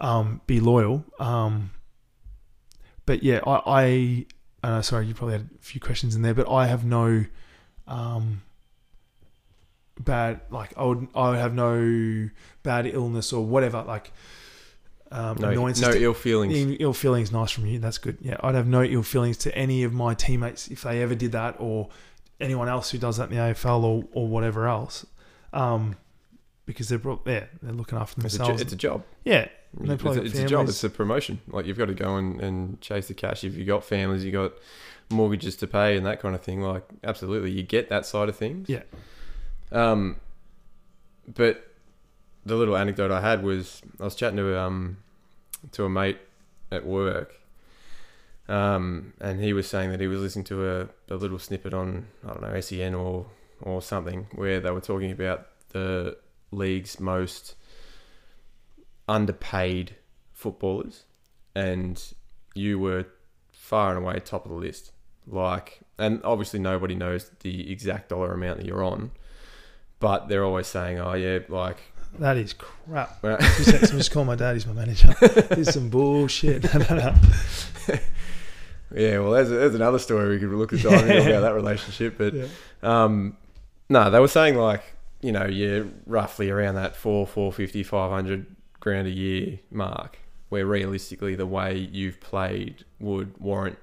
um, 0.00 0.40
be 0.46 0.58
loyal. 0.60 1.04
Um, 1.20 1.70
but 3.06 3.22
yeah, 3.22 3.40
I, 3.46 4.26
I 4.62 4.68
uh, 4.68 4.82
sorry, 4.82 5.06
you 5.06 5.14
probably 5.14 5.34
had 5.34 5.48
a 5.54 5.62
few 5.62 5.80
questions 5.80 6.16
in 6.16 6.22
there, 6.22 6.34
but 6.34 6.50
I 6.50 6.66
have 6.66 6.84
no 6.84 7.24
um, 7.86 8.42
bad 9.98 10.40
like 10.50 10.72
I 10.76 10.84
would 10.84 11.08
I 11.14 11.30
would 11.30 11.38
have 11.38 11.54
no 11.54 12.28
bad 12.62 12.86
illness 12.86 13.32
or 13.32 13.44
whatever 13.44 13.82
like 13.86 14.12
um, 15.10 15.36
no, 15.40 15.50
annoyances 15.50 15.82
no 15.86 15.92
to- 15.92 16.02
ill 16.02 16.14
feelings. 16.14 16.76
Ill 16.80 16.92
feelings, 16.92 17.30
nice 17.30 17.50
from 17.52 17.66
you. 17.66 17.78
That's 17.78 17.98
good. 17.98 18.18
Yeah, 18.20 18.36
I'd 18.40 18.54
have 18.56 18.66
no 18.66 18.82
ill 18.82 19.04
feelings 19.04 19.36
to 19.38 19.54
any 19.56 19.84
of 19.84 19.92
my 19.92 20.14
teammates 20.14 20.68
if 20.68 20.82
they 20.82 21.00
ever 21.02 21.14
did 21.14 21.32
that, 21.32 21.56
or 21.60 21.88
anyone 22.40 22.68
else 22.68 22.90
who 22.90 22.98
does 22.98 23.16
that 23.18 23.30
in 23.30 23.36
the 23.36 23.40
AFL 23.42 23.82
or, 23.84 24.04
or 24.12 24.26
whatever 24.26 24.66
else, 24.66 25.06
um, 25.52 25.94
because 26.66 26.88
they're 26.88 26.98
brought 26.98 27.24
there. 27.24 27.48
They're 27.62 27.72
looking 27.72 27.98
after 27.98 28.20
It's 28.26 28.34
a, 28.34 28.38
themselves. 28.38 28.62
it's 28.62 28.72
a 28.72 28.76
job. 28.76 29.04
yeah, 29.24 29.46
It's, 29.80 30.02
a, 30.04 30.22
it's 30.22 30.38
a 30.40 30.46
job. 30.46 30.68
It's 30.68 30.82
a 30.82 30.90
promotion. 30.90 31.40
Like 31.48 31.66
you've 31.66 31.78
got 31.78 31.86
to 31.86 31.94
go 31.94 32.16
and, 32.16 32.40
and 32.40 32.80
chase 32.80 33.06
the 33.06 33.14
cash. 33.14 33.44
If 33.44 33.54
you've 33.54 33.68
got 33.68 33.84
families, 33.84 34.24
you 34.24 34.36
have 34.36 34.50
got 34.50 34.58
mortgages 35.10 35.54
to 35.58 35.68
pay 35.68 35.96
and 35.96 36.04
that 36.04 36.20
kind 36.20 36.34
of 36.34 36.42
thing. 36.42 36.62
Like 36.62 36.82
absolutely, 37.04 37.52
you 37.52 37.62
get 37.62 37.88
that 37.90 38.06
side 38.06 38.28
of 38.28 38.34
things. 38.36 38.68
Yeah. 38.68 38.82
Um, 39.72 40.16
but 41.26 41.66
the 42.44 42.54
little 42.54 42.76
anecdote 42.76 43.10
I 43.10 43.20
had 43.20 43.42
was 43.42 43.82
I 44.00 44.04
was 44.04 44.14
chatting 44.14 44.36
to 44.36 44.58
um 44.58 44.98
to 45.72 45.84
a 45.84 45.88
mate 45.88 46.18
at 46.70 46.86
work. 46.86 47.40
Um, 48.48 49.14
and 49.20 49.42
he 49.42 49.52
was 49.52 49.66
saying 49.68 49.90
that 49.90 50.00
he 50.00 50.06
was 50.06 50.20
listening 50.20 50.44
to 50.44 50.70
a, 50.70 50.88
a 51.10 51.16
little 51.16 51.38
snippet 51.38 51.74
on 51.74 52.06
I 52.24 52.28
don't 52.28 52.42
know 52.42 52.60
SEN 52.60 52.94
or 52.94 53.26
or 53.60 53.82
something 53.82 54.28
where 54.34 54.60
they 54.60 54.70
were 54.70 54.80
talking 54.80 55.10
about 55.10 55.48
the 55.70 56.16
league's 56.50 57.00
most 57.00 57.54
underpaid 59.08 59.96
footballers, 60.32 61.04
and 61.54 62.02
you 62.54 62.78
were 62.78 63.06
far 63.50 63.96
and 63.96 64.04
away 64.04 64.20
top 64.20 64.44
of 64.44 64.50
the 64.50 64.56
list. 64.56 64.92
Like, 65.26 65.80
and 65.98 66.20
obviously 66.22 66.60
nobody 66.60 66.94
knows 66.94 67.30
the 67.40 67.70
exact 67.72 68.10
dollar 68.10 68.32
amount 68.32 68.58
that 68.58 68.66
you're 68.66 68.84
on, 68.84 69.10
but 70.00 70.28
they're 70.28 70.44
always 70.44 70.66
saying, 70.66 70.98
"Oh 70.98 71.14
yeah, 71.14 71.40
like." 71.48 71.78
that 72.18 72.38
is 72.38 72.54
crap. 72.54 73.20
seconds, 73.20 73.90
I'm 73.90 73.98
just 73.98 74.10
call 74.10 74.24
my 74.24 74.36
dad. 74.36 74.54
He's 74.54 74.66
my 74.66 74.72
manager. 74.72 75.14
Is 75.50 75.74
some 75.74 75.90
bullshit. 75.90 76.62
Yeah, 78.94 79.18
well, 79.18 79.32
there's, 79.32 79.50
there's 79.50 79.74
another 79.74 79.98
story 79.98 80.28
we 80.28 80.38
could 80.38 80.48
look 80.50 80.72
at 80.72 80.80
diving 80.80 81.16
into 81.16 81.30
about 81.30 81.40
that 81.40 81.54
relationship. 81.54 82.16
But 82.16 82.34
Yeah. 82.34 82.46
um, 82.82 83.36
no, 83.88 84.10
they 84.10 84.20
were 84.20 84.28
saying 84.28 84.54
like, 84.56 84.82
you 85.20 85.32
know, 85.32 85.44
you're 85.44 85.86
roughly 86.06 86.50
around 86.50 86.76
that 86.76 86.94
four, 86.94 87.26
450, 87.26 87.82
500 87.82 88.46
grand 88.80 89.08
a 89.08 89.10
year 89.10 89.58
mark, 89.70 90.18
where 90.50 90.64
realistically 90.64 91.34
the 91.34 91.46
way 91.46 91.76
you've 91.76 92.20
played 92.20 92.84
would 93.00 93.36
warrant, 93.38 93.76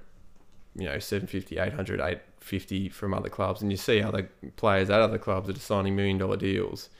you 0.74 0.86
know, 0.86 0.98
750, 0.98 1.58
800, 1.58 2.00
850 2.44 2.90
from 2.90 3.14
other 3.14 3.28
clubs. 3.28 3.62
And 3.62 3.70
you 3.70 3.76
see 3.76 4.02
other 4.02 4.30
players 4.56 4.90
at 4.90 5.00
other 5.00 5.18
clubs 5.18 5.46
that 5.46 5.56
are 5.56 5.60
signing 5.60 5.96
million 5.96 6.18
dollar 6.18 6.36
deals 6.36 6.90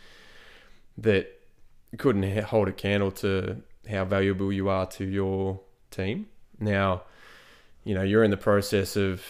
that 0.97 1.41
couldn't 1.99 2.45
hold 2.45 2.69
a 2.69 2.73
candle 2.73 3.11
to 3.11 3.63
how 3.89 4.05
valuable 4.05 4.53
you 4.53 4.69
are 4.69 4.87
to 4.87 5.05
your 5.05 5.61
team. 5.91 6.27
Now, 6.59 7.03
you 7.85 7.95
know, 7.95 8.03
you're 8.03 8.25
in 8.25 8.31
the 8.31 8.37
process 8.37 8.97
of, 8.97 9.23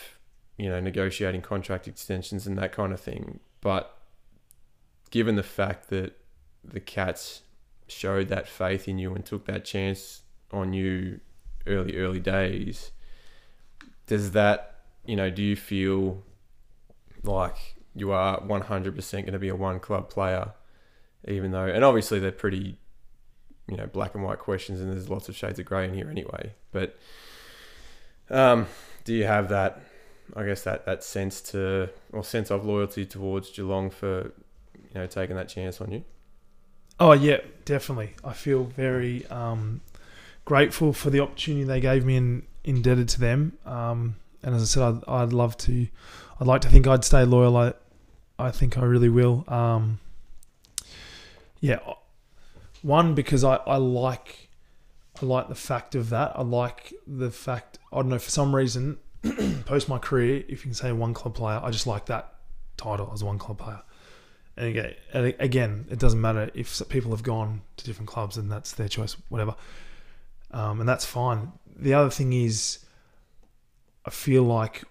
you 0.57 0.69
know, 0.69 0.81
negotiating 0.81 1.43
contract 1.43 1.89
extensions 1.89 2.47
and 2.47 2.57
that 2.59 2.73
kind 2.73 2.93
of 2.93 3.01
thing. 3.01 3.41
But 3.61 3.97
given 5.11 5.35
the 5.35 5.43
fact 5.43 5.91
that 5.91 6.17
the 6.62 6.81
Cats 6.81 7.43
showed 7.89 8.29
that 8.29 8.49
faith 8.49 8.89
in 8.89 8.99
you 8.99 9.15
and 9.15 9.25
took 9.25 9.47
that 9.47 9.65
chance 9.65 10.23
on 10.53 10.73
you 10.73 11.21
early, 11.67 11.97
early 11.97 12.21
days, 12.21 12.93
does 14.07 14.33
that, 14.33 14.74
you 15.07 15.16
know, 15.16 15.30
do 15.30 15.42
you 15.42 15.57
feel 15.57 16.22
like 17.22 17.57
you 17.94 18.12
are 18.12 18.40
100% 18.40 19.12
going 19.12 19.32
to 19.32 19.38
be 19.38 19.48
a 19.48 19.57
one 19.57 19.80
club 19.80 20.11
player, 20.11 20.52
even 21.26 21.50
though, 21.52 21.66
and 21.66 21.84
obviously 21.84 22.18
they're 22.18 22.32
pretty, 22.32 22.76
you 23.68 23.76
know, 23.76 23.86
black 23.86 24.14
and 24.14 24.24
white 24.24 24.38
questions 24.38 24.80
and 24.80 24.90
there's 24.90 25.09
lots 25.09 25.28
of 25.28 25.36
shades 25.36 25.59
of 25.59 25.66
grey 25.66 25.84
in 25.84 25.94
here 25.94 26.11
anyway. 26.11 26.52
But 26.72 26.98
um, 28.30 28.66
do 29.05 29.14
you 29.14 29.24
have 29.24 29.48
that, 29.50 29.80
I 30.34 30.44
guess, 30.44 30.62
that, 30.62 30.86
that 30.86 31.05
sense 31.05 31.40
to, 31.52 31.90
or 32.12 32.24
sense 32.24 32.50
of 32.50 32.64
loyalty 32.64 33.07
towards 33.07 33.50
Geelong 33.50 33.90
for, 33.90 34.32
you 34.74 34.94
know, 34.94 35.07
taking 35.07 35.36
that 35.36 35.48
chance 35.48 35.80
on 35.80 35.92
you? 35.92 36.05
Oh 37.00 37.12
yeah, 37.12 37.38
definitely. 37.64 38.14
I 38.24 38.32
feel 38.32 38.64
very 38.64 39.26
um, 39.26 39.80
grateful 40.44 40.92
for 40.92 41.11
the 41.11 41.20
opportunity 41.20 41.64
they 41.64 41.80
gave 41.80 42.05
me 42.05 42.16
and 42.16 42.46
indebted 42.62 43.09
to 43.11 43.20
them. 43.20 43.59
Um, 43.66 44.16
and 44.45 44.55
as 44.55 44.62
I 44.62 44.66
said, 44.66 44.82
I'd, 44.82 45.22
I'd 45.22 45.32
love 45.32 45.57
to. 45.59 45.88
I'd 46.40 46.47
like 46.47 46.61
to 46.62 46.68
think 46.68 46.86
I'd 46.86 47.05
stay 47.05 47.24
loyal. 47.24 47.57
I, 47.57 47.72
I 48.38 48.51
think 48.51 48.76
I 48.76 48.82
really 48.82 49.09
will. 49.09 49.45
Um, 49.49 50.01
yeah, 51.61 51.78
one 52.82 53.14
because 53.14 53.42
I, 53.45 53.57
I 53.57 53.76
like 53.76 54.51
I 55.20 55.26
like 55.26 55.49
the 55.49 55.55
fact 55.55 55.95
of 55.95 56.11
that. 56.11 56.32
I 56.34 56.42
like 56.42 56.92
the 57.07 57.30
fact 57.30 57.78
I 57.92 57.97
don't 57.97 58.09
know 58.09 58.18
for 58.18 58.30
some 58.30 58.55
reason 58.55 58.99
post 59.64 59.88
my 59.88 59.99
career, 59.99 60.45
if 60.49 60.64
you 60.64 60.70
can 60.70 60.74
say 60.74 60.92
one 60.92 61.14
club 61.14 61.34
player, 61.34 61.61
I 61.62 61.70
just 61.70 61.86
like 61.86 62.07
that 62.07 62.34
title 62.76 63.11
as 63.12 63.24
one 63.24 63.38
club 63.38 63.59
player. 63.59 63.82
And 64.57 64.76
again, 65.40 65.86
it 65.90 65.99
doesn't 65.99 66.20
matter 66.20 66.51
if 66.55 66.80
people 66.88 67.11
have 67.11 67.22
gone 67.22 67.62
to 67.76 67.84
different 67.84 68.09
clubs 68.09 68.36
and 68.36 68.53
that's 68.53 68.72
their 68.72 68.88
choice, 68.88 69.16
whatever, 69.28 69.57
um, 70.53 70.80
and 70.80 70.88
that's 70.88 71.05
fine. 71.05 71.53
The 71.76 71.95
other 71.95 72.11
thing 72.11 72.32
is, 72.32 72.84
I 74.05 74.11
feel 74.11 74.42
like 74.42 74.84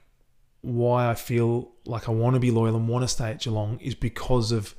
why 0.62 1.10
I 1.10 1.16
feel 1.16 1.72
like 1.86 2.08
I 2.08 2.12
want 2.12 2.36
to 2.36 2.40
be 2.40 2.52
loyal 2.52 2.76
and 2.76 2.88
want 2.88 3.04
to 3.04 3.08
stay 3.08 3.32
at 3.32 3.42
Geelong 3.42 3.80
is 3.82 3.96
because 3.96 4.52
of 4.52 4.76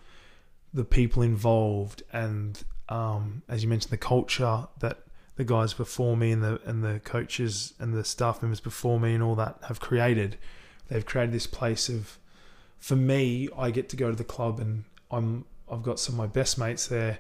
the 0.73 0.85
people 0.85 1.23
involved 1.23 2.03
and, 2.13 2.63
um, 2.89 3.43
as 3.49 3.63
you 3.63 3.69
mentioned, 3.69 3.93
the 3.93 3.99
culture 3.99 4.67
that 4.81 4.99
the 5.37 5.45
guys 5.45 5.75
before 5.75 6.17
me 6.17 6.33
and 6.33 6.43
the 6.43 6.61
and 6.65 6.85
the 6.85 7.01
coaches 7.01 7.75
and 7.79 7.93
the 7.93 8.05
staff 8.05 8.41
members 8.43 8.61
before 8.61 9.01
me 9.01 9.15
and 9.15 9.23
all 9.23 9.35
that 9.35 9.59
have 9.69 9.81
created. 9.81 10.37
They've 10.89 11.05
created 11.05 11.33
this 11.33 11.47
place 11.47 11.89
of, 11.89 12.19
for 12.79 12.95
me, 12.95 13.49
I 13.57 13.71
get 13.71 13.89
to 13.91 13.97
go 13.97 14.11
to 14.11 14.17
the 14.17 14.25
club 14.25 14.61
and 14.61 14.85
I'm 15.11 15.45
I've 15.71 15.83
got 15.83 15.99
some 15.99 16.15
of 16.15 16.19
my 16.19 16.27
best 16.27 16.59
mates 16.59 16.87
there. 16.87 17.19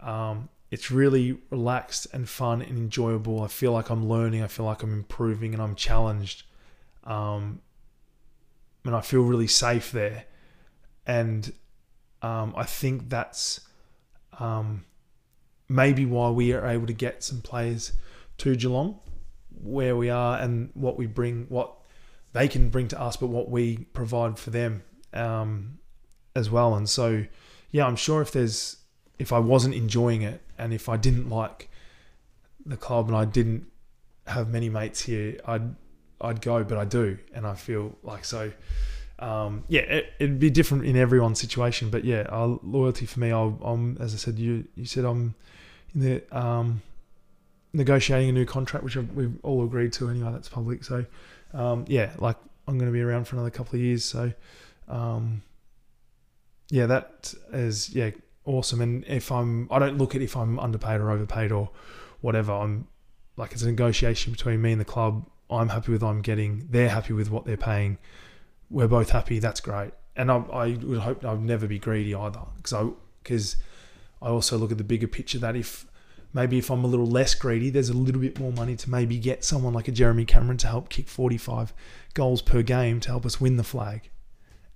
Um, 0.00 0.48
it's 0.70 0.90
really 0.90 1.38
relaxed 1.50 2.06
and 2.12 2.28
fun 2.28 2.62
and 2.62 2.78
enjoyable. 2.78 3.42
I 3.42 3.48
feel 3.48 3.72
like 3.72 3.90
I'm 3.90 4.08
learning. 4.08 4.42
I 4.42 4.46
feel 4.46 4.66
like 4.66 4.82
I'm 4.82 4.92
improving 4.92 5.52
and 5.52 5.62
I'm 5.62 5.74
challenged. 5.74 6.44
Um, 7.04 7.60
and 8.84 8.94
I 8.94 9.00
feel 9.00 9.22
really 9.22 9.48
safe 9.48 9.90
there. 9.90 10.24
And 11.06 11.52
um, 12.22 12.54
I 12.56 12.64
think 12.64 13.08
that's 13.08 13.60
um, 14.38 14.84
maybe 15.68 16.06
why 16.06 16.30
we 16.30 16.52
are 16.52 16.66
able 16.66 16.86
to 16.86 16.92
get 16.92 17.24
some 17.24 17.40
players 17.40 17.92
to 18.38 18.54
Geelong, 18.54 19.00
where 19.62 19.96
we 19.96 20.08
are 20.08 20.38
and 20.38 20.70
what 20.74 20.96
we 20.96 21.06
bring, 21.06 21.46
what 21.48 21.74
they 22.32 22.46
can 22.46 22.70
bring 22.70 22.86
to 22.88 23.00
us, 23.00 23.16
but 23.16 23.26
what 23.26 23.50
we 23.50 23.78
provide 23.92 24.38
for 24.38 24.50
them 24.50 24.84
um, 25.12 25.78
as 26.36 26.48
well. 26.48 26.76
And 26.76 26.88
so, 26.88 27.26
yeah, 27.72 27.86
I'm 27.86 27.96
sure 27.96 28.22
if 28.22 28.30
there's 28.30 28.76
if 29.20 29.34
I 29.34 29.38
wasn't 29.38 29.74
enjoying 29.74 30.22
it 30.22 30.40
and 30.58 30.72
if 30.72 30.88
I 30.88 30.96
didn't 30.96 31.28
like 31.28 31.68
the 32.64 32.76
club 32.76 33.08
and 33.08 33.16
I 33.16 33.26
didn't 33.26 33.66
have 34.26 34.48
many 34.48 34.70
mates 34.70 35.02
here, 35.02 35.38
I'd 35.44 35.74
I'd 36.22 36.40
go, 36.40 36.64
but 36.64 36.78
I 36.78 36.84
do, 36.84 37.18
and 37.34 37.46
I 37.46 37.54
feel 37.54 37.96
like 38.02 38.24
so. 38.24 38.52
Um, 39.18 39.64
yeah, 39.68 39.82
it, 39.82 40.12
would 40.20 40.38
be 40.38 40.48
different 40.48 40.86
in 40.86 40.96
everyone's 40.96 41.38
situation, 41.38 41.90
but 41.90 42.04
yeah, 42.04 42.26
uh, 42.30 42.56
loyalty 42.62 43.04
for 43.04 43.20
me. 43.20 43.30
i 43.30 43.42
am 43.42 43.98
as 44.00 44.14
I 44.14 44.16
said, 44.16 44.38
you 44.38 44.66
you 44.74 44.86
said 44.86 45.04
I'm 45.04 45.34
in 45.94 46.00
the 46.00 46.36
um, 46.36 46.80
negotiating 47.74 48.30
a 48.30 48.32
new 48.32 48.46
contract, 48.46 48.84
which 48.84 48.96
we've 48.96 49.38
all 49.42 49.64
agreed 49.64 49.92
to 49.94 50.08
anyway. 50.08 50.32
That's 50.32 50.48
public, 50.48 50.82
so 50.84 51.04
um, 51.52 51.84
yeah, 51.88 52.10
like 52.18 52.36
I'm 52.66 52.78
going 52.78 52.90
to 52.90 52.92
be 52.92 53.02
around 53.02 53.26
for 53.26 53.36
another 53.36 53.50
couple 53.50 53.74
of 53.76 53.82
years. 53.82 54.02
So 54.04 54.32
um, 54.88 55.42
yeah, 56.70 56.86
that 56.86 57.34
is 57.52 57.94
yeah 57.94 58.10
awesome. 58.44 58.80
And 58.80 59.04
if 59.06 59.30
I'm, 59.30 59.68
I 59.70 59.78
don't 59.78 59.98
look 59.98 60.14
at 60.14 60.22
if 60.22 60.36
I'm 60.36 60.58
underpaid 60.58 61.00
or 61.00 61.10
overpaid 61.10 61.52
or 61.52 61.70
whatever. 62.20 62.52
I'm 62.52 62.86
like 63.36 63.52
it's 63.52 63.62
a 63.62 63.66
negotiation 63.66 64.32
between 64.32 64.60
me 64.62 64.72
and 64.72 64.80
the 64.80 64.84
club. 64.84 65.26
I'm 65.48 65.70
happy 65.70 65.92
with 65.92 66.02
what 66.02 66.10
I'm 66.10 66.22
getting. 66.22 66.68
They're 66.70 66.88
happy 66.88 67.12
with 67.12 67.30
what 67.30 67.44
they're 67.44 67.56
paying. 67.56 67.98
We're 68.68 68.88
both 68.88 69.10
happy. 69.10 69.38
That's 69.38 69.60
great. 69.60 69.92
And 70.14 70.30
I, 70.30 70.36
I 70.36 70.66
would 70.82 71.00
hope 71.00 71.24
I'd 71.24 71.42
never 71.42 71.66
be 71.66 71.78
greedy 71.78 72.14
either, 72.14 72.42
because 72.56 72.72
I 72.72 72.88
because 73.22 73.56
I 74.22 74.28
also 74.28 74.58
look 74.58 74.70
at 74.70 74.78
the 74.78 74.84
bigger 74.84 75.08
picture 75.08 75.38
that 75.38 75.56
if 75.56 75.86
maybe 76.32 76.58
if 76.58 76.70
I'm 76.70 76.84
a 76.84 76.86
little 76.86 77.06
less 77.06 77.34
greedy, 77.34 77.70
there's 77.70 77.88
a 77.88 77.96
little 77.96 78.20
bit 78.20 78.38
more 78.38 78.52
money 78.52 78.76
to 78.76 78.90
maybe 78.90 79.18
get 79.18 79.44
someone 79.44 79.72
like 79.72 79.88
a 79.88 79.92
Jeremy 79.92 80.24
Cameron 80.24 80.58
to 80.58 80.68
help 80.68 80.88
kick 80.88 81.08
45 81.08 81.72
goals 82.14 82.42
per 82.42 82.62
game 82.62 83.00
to 83.00 83.08
help 83.08 83.26
us 83.26 83.40
win 83.40 83.56
the 83.56 83.64
flag. 83.64 84.10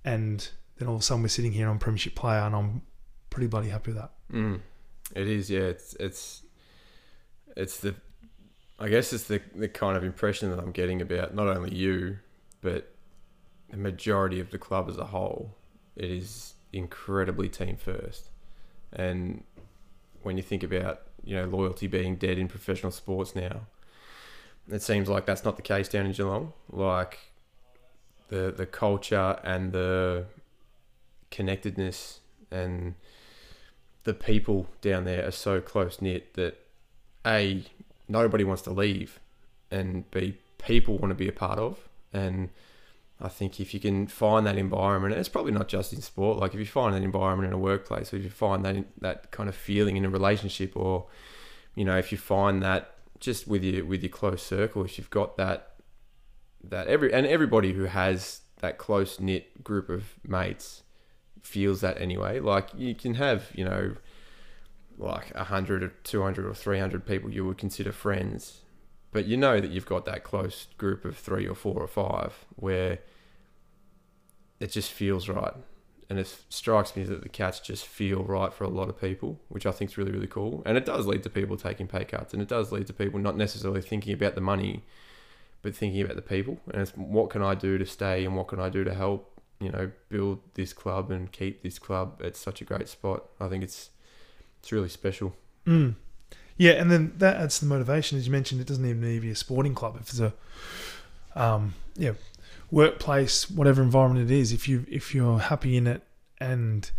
And 0.03 0.49
then 0.77 0.87
all 0.87 0.95
of 0.95 1.01
a 1.01 1.03
sudden 1.03 1.21
we're 1.21 1.29
sitting 1.29 1.53
here 1.53 1.69
on 1.69 1.79
Premiership 1.79 2.15
player 2.15 2.41
and 2.41 2.55
I'm 2.55 2.81
pretty 3.35 3.47
bloody 3.47 3.67
happy 3.67 3.91
with 3.91 4.01
that. 4.01 4.11
Mm. 4.31 4.61
It 5.13 5.27
is, 5.27 5.49
yeah. 5.49 5.59
It's 5.59 5.93
it's 5.99 6.41
it's 7.57 7.79
the 7.79 7.95
I 8.79 8.87
guess 8.87 9.11
it's 9.11 9.25
the 9.25 9.41
the 9.53 9.67
kind 9.67 9.97
of 9.97 10.05
impression 10.05 10.49
that 10.51 10.59
I'm 10.59 10.71
getting 10.71 11.01
about 11.01 11.35
not 11.35 11.47
only 11.47 11.75
you, 11.75 12.19
but 12.61 12.95
the 13.69 13.77
majority 13.77 14.39
of 14.39 14.51
the 14.51 14.57
club 14.57 14.89
as 14.89 14.97
a 14.97 15.05
whole. 15.07 15.53
It 15.97 16.09
is 16.09 16.53
incredibly 16.71 17.49
team 17.49 17.75
first, 17.75 18.29
and 18.93 19.43
when 20.23 20.37
you 20.37 20.43
think 20.43 20.63
about 20.63 21.01
you 21.25 21.35
know 21.35 21.45
loyalty 21.45 21.87
being 21.87 22.15
dead 22.15 22.37
in 22.37 22.47
professional 22.47 22.91
sports 22.93 23.35
now, 23.35 23.67
it 24.71 24.81
seems 24.81 25.09
like 25.09 25.25
that's 25.25 25.43
not 25.43 25.57
the 25.57 25.61
case 25.61 25.89
down 25.89 26.05
in 26.05 26.13
Geelong. 26.13 26.53
Like 26.69 27.19
the 28.29 28.53
the 28.55 28.65
culture 28.65 29.39
and 29.43 29.73
the 29.73 30.25
connectedness 31.31 32.21
and 32.49 32.95
the 34.05 34.13
people 34.13 34.67
down 34.81 35.03
there 35.03 35.27
are 35.27 35.31
so 35.31 35.59
close 35.59 36.01
knit 36.01 36.33
that 36.35 36.57
a 37.25 37.63
nobody 38.07 38.43
wants 38.43 38.61
to 38.61 38.71
leave, 38.71 39.19
and 39.69 40.09
b 40.11 40.37
people 40.57 40.97
want 40.97 41.11
to 41.11 41.15
be 41.15 41.27
a 41.27 41.33
part 41.33 41.59
of. 41.59 41.89
And 42.13 42.49
I 43.19 43.27
think 43.27 43.59
if 43.59 43.73
you 43.73 43.79
can 43.79 44.07
find 44.07 44.45
that 44.45 44.57
environment, 44.57 45.15
it's 45.15 45.29
probably 45.29 45.51
not 45.51 45.67
just 45.67 45.91
in 45.91 46.01
sport. 46.01 46.37
Like 46.37 46.53
if 46.53 46.59
you 46.59 46.65
find 46.65 46.93
that 46.93 47.03
environment 47.03 47.47
in 47.47 47.53
a 47.53 47.57
workplace, 47.57 48.13
or 48.13 48.17
if 48.17 48.23
you 48.23 48.29
find 48.29 48.63
that 48.63 48.85
that 49.01 49.31
kind 49.31 49.49
of 49.49 49.55
feeling 49.55 49.97
in 49.97 50.05
a 50.05 50.09
relationship, 50.09 50.73
or 50.75 51.07
you 51.75 51.83
know, 51.83 51.97
if 51.97 52.11
you 52.11 52.17
find 52.17 52.61
that 52.61 52.95
just 53.19 53.47
with 53.47 53.63
your 53.63 53.85
with 53.85 54.03
your 54.03 54.09
close 54.09 54.43
circle, 54.43 54.85
if 54.85 54.97
you've 54.97 55.09
got 55.09 55.35
that 55.37 55.73
that 56.63 56.87
every 56.87 57.11
and 57.11 57.25
everybody 57.25 57.73
who 57.73 57.85
has 57.85 58.41
that 58.59 58.77
close 58.77 59.19
knit 59.19 59.63
group 59.63 59.89
of 59.89 60.13
mates 60.23 60.83
feels 61.45 61.81
that 61.81 62.01
anyway. 62.01 62.39
Like 62.39 62.69
you 62.75 62.95
can 62.95 63.15
have, 63.15 63.49
you 63.53 63.63
know, 63.63 63.95
like 64.97 65.33
100 65.35 65.83
or 65.83 65.89
200 66.03 66.45
or 66.45 66.53
300 66.53 67.05
people 67.05 67.29
you 67.29 67.45
would 67.45 67.57
consider 67.57 67.91
friends, 67.91 68.61
but 69.11 69.25
you 69.25 69.37
know 69.37 69.59
that 69.59 69.71
you've 69.71 69.85
got 69.85 70.05
that 70.05 70.23
close 70.23 70.67
group 70.77 71.05
of 71.05 71.17
three 71.17 71.47
or 71.47 71.55
four 71.55 71.75
or 71.75 71.87
five 71.87 72.45
where 72.55 72.99
it 74.59 74.71
just 74.71 74.91
feels 74.91 75.29
right. 75.29 75.53
And 76.09 76.19
it 76.19 76.35
strikes 76.49 76.95
me 76.95 77.03
that 77.03 77.23
the 77.23 77.29
cats 77.29 77.59
just 77.59 77.85
feel 77.87 78.23
right 78.23 78.53
for 78.53 78.63
a 78.63 78.69
lot 78.69 78.89
of 78.89 79.01
people, 79.01 79.39
which 79.49 79.65
I 79.65 79.71
think 79.71 79.89
is 79.89 79.97
really, 79.97 80.11
really 80.11 80.27
cool. 80.27 80.61
And 80.65 80.77
it 80.77 80.85
does 80.85 81.07
lead 81.07 81.23
to 81.23 81.31
people 81.31 81.57
taking 81.57 81.87
pay 81.87 82.05
cuts, 82.05 82.31
and 82.31 82.43
it 82.43 82.47
does 82.47 82.71
lead 82.71 82.85
to 82.87 82.93
people 82.93 83.19
not 83.19 83.35
necessarily 83.35 83.81
thinking 83.81 84.13
about 84.13 84.35
the 84.35 84.41
money, 84.41 84.83
but 85.63 85.75
thinking 85.75 86.01
about 86.03 86.15
the 86.15 86.21
people. 86.21 86.59
And 86.71 86.83
it's 86.83 86.91
what 86.91 87.31
can 87.31 87.41
I 87.41 87.55
do 87.55 87.79
to 87.79 87.87
stay, 87.87 88.23
and 88.23 88.35
what 88.35 88.49
can 88.49 88.59
I 88.59 88.69
do 88.69 88.83
to 88.83 88.93
help 88.93 89.34
you 89.59 89.71
know, 89.71 89.91
build 90.09 90.39
this 90.53 90.73
club 90.73 91.11
and 91.11 91.31
keep 91.31 91.63
this 91.63 91.79
club 91.79 92.21
at 92.23 92.35
such 92.35 92.61
a 92.61 92.65
great 92.65 92.89
spot. 92.89 93.25
I 93.39 93.47
think 93.47 93.63
it's 93.63 93.89
it's 94.59 94.71
really 94.71 94.89
special. 94.89 95.35
Mm. 95.65 95.95
Yeah, 96.57 96.71
and 96.73 96.89
then 96.89 97.13
that 97.17 97.35
adds 97.37 97.59
to 97.59 97.65
the 97.65 97.69
motivation. 97.69 98.17
As 98.17 98.25
you 98.25 98.31
mentioned, 98.31 98.61
it 98.61 98.67
doesn't 98.67 98.85
even 98.85 99.01
need 99.01 99.15
to 99.15 99.21
be 99.21 99.31
a 99.31 99.35
sporting 99.35 99.75
club. 99.75 99.97
If 99.99 100.09
it's 100.09 100.19
a 100.19 100.33
um, 101.35 101.73
yeah, 101.95 102.13
workplace, 102.71 103.49
whatever 103.49 103.81
environment 103.81 104.29
it 104.29 104.33
is, 104.33 104.51
if 104.51 104.67
you 104.67 104.85
if 104.89 105.13
you're 105.13 105.39
happy 105.39 105.77
in 105.77 105.87
it 105.87 106.03
and 106.39 106.89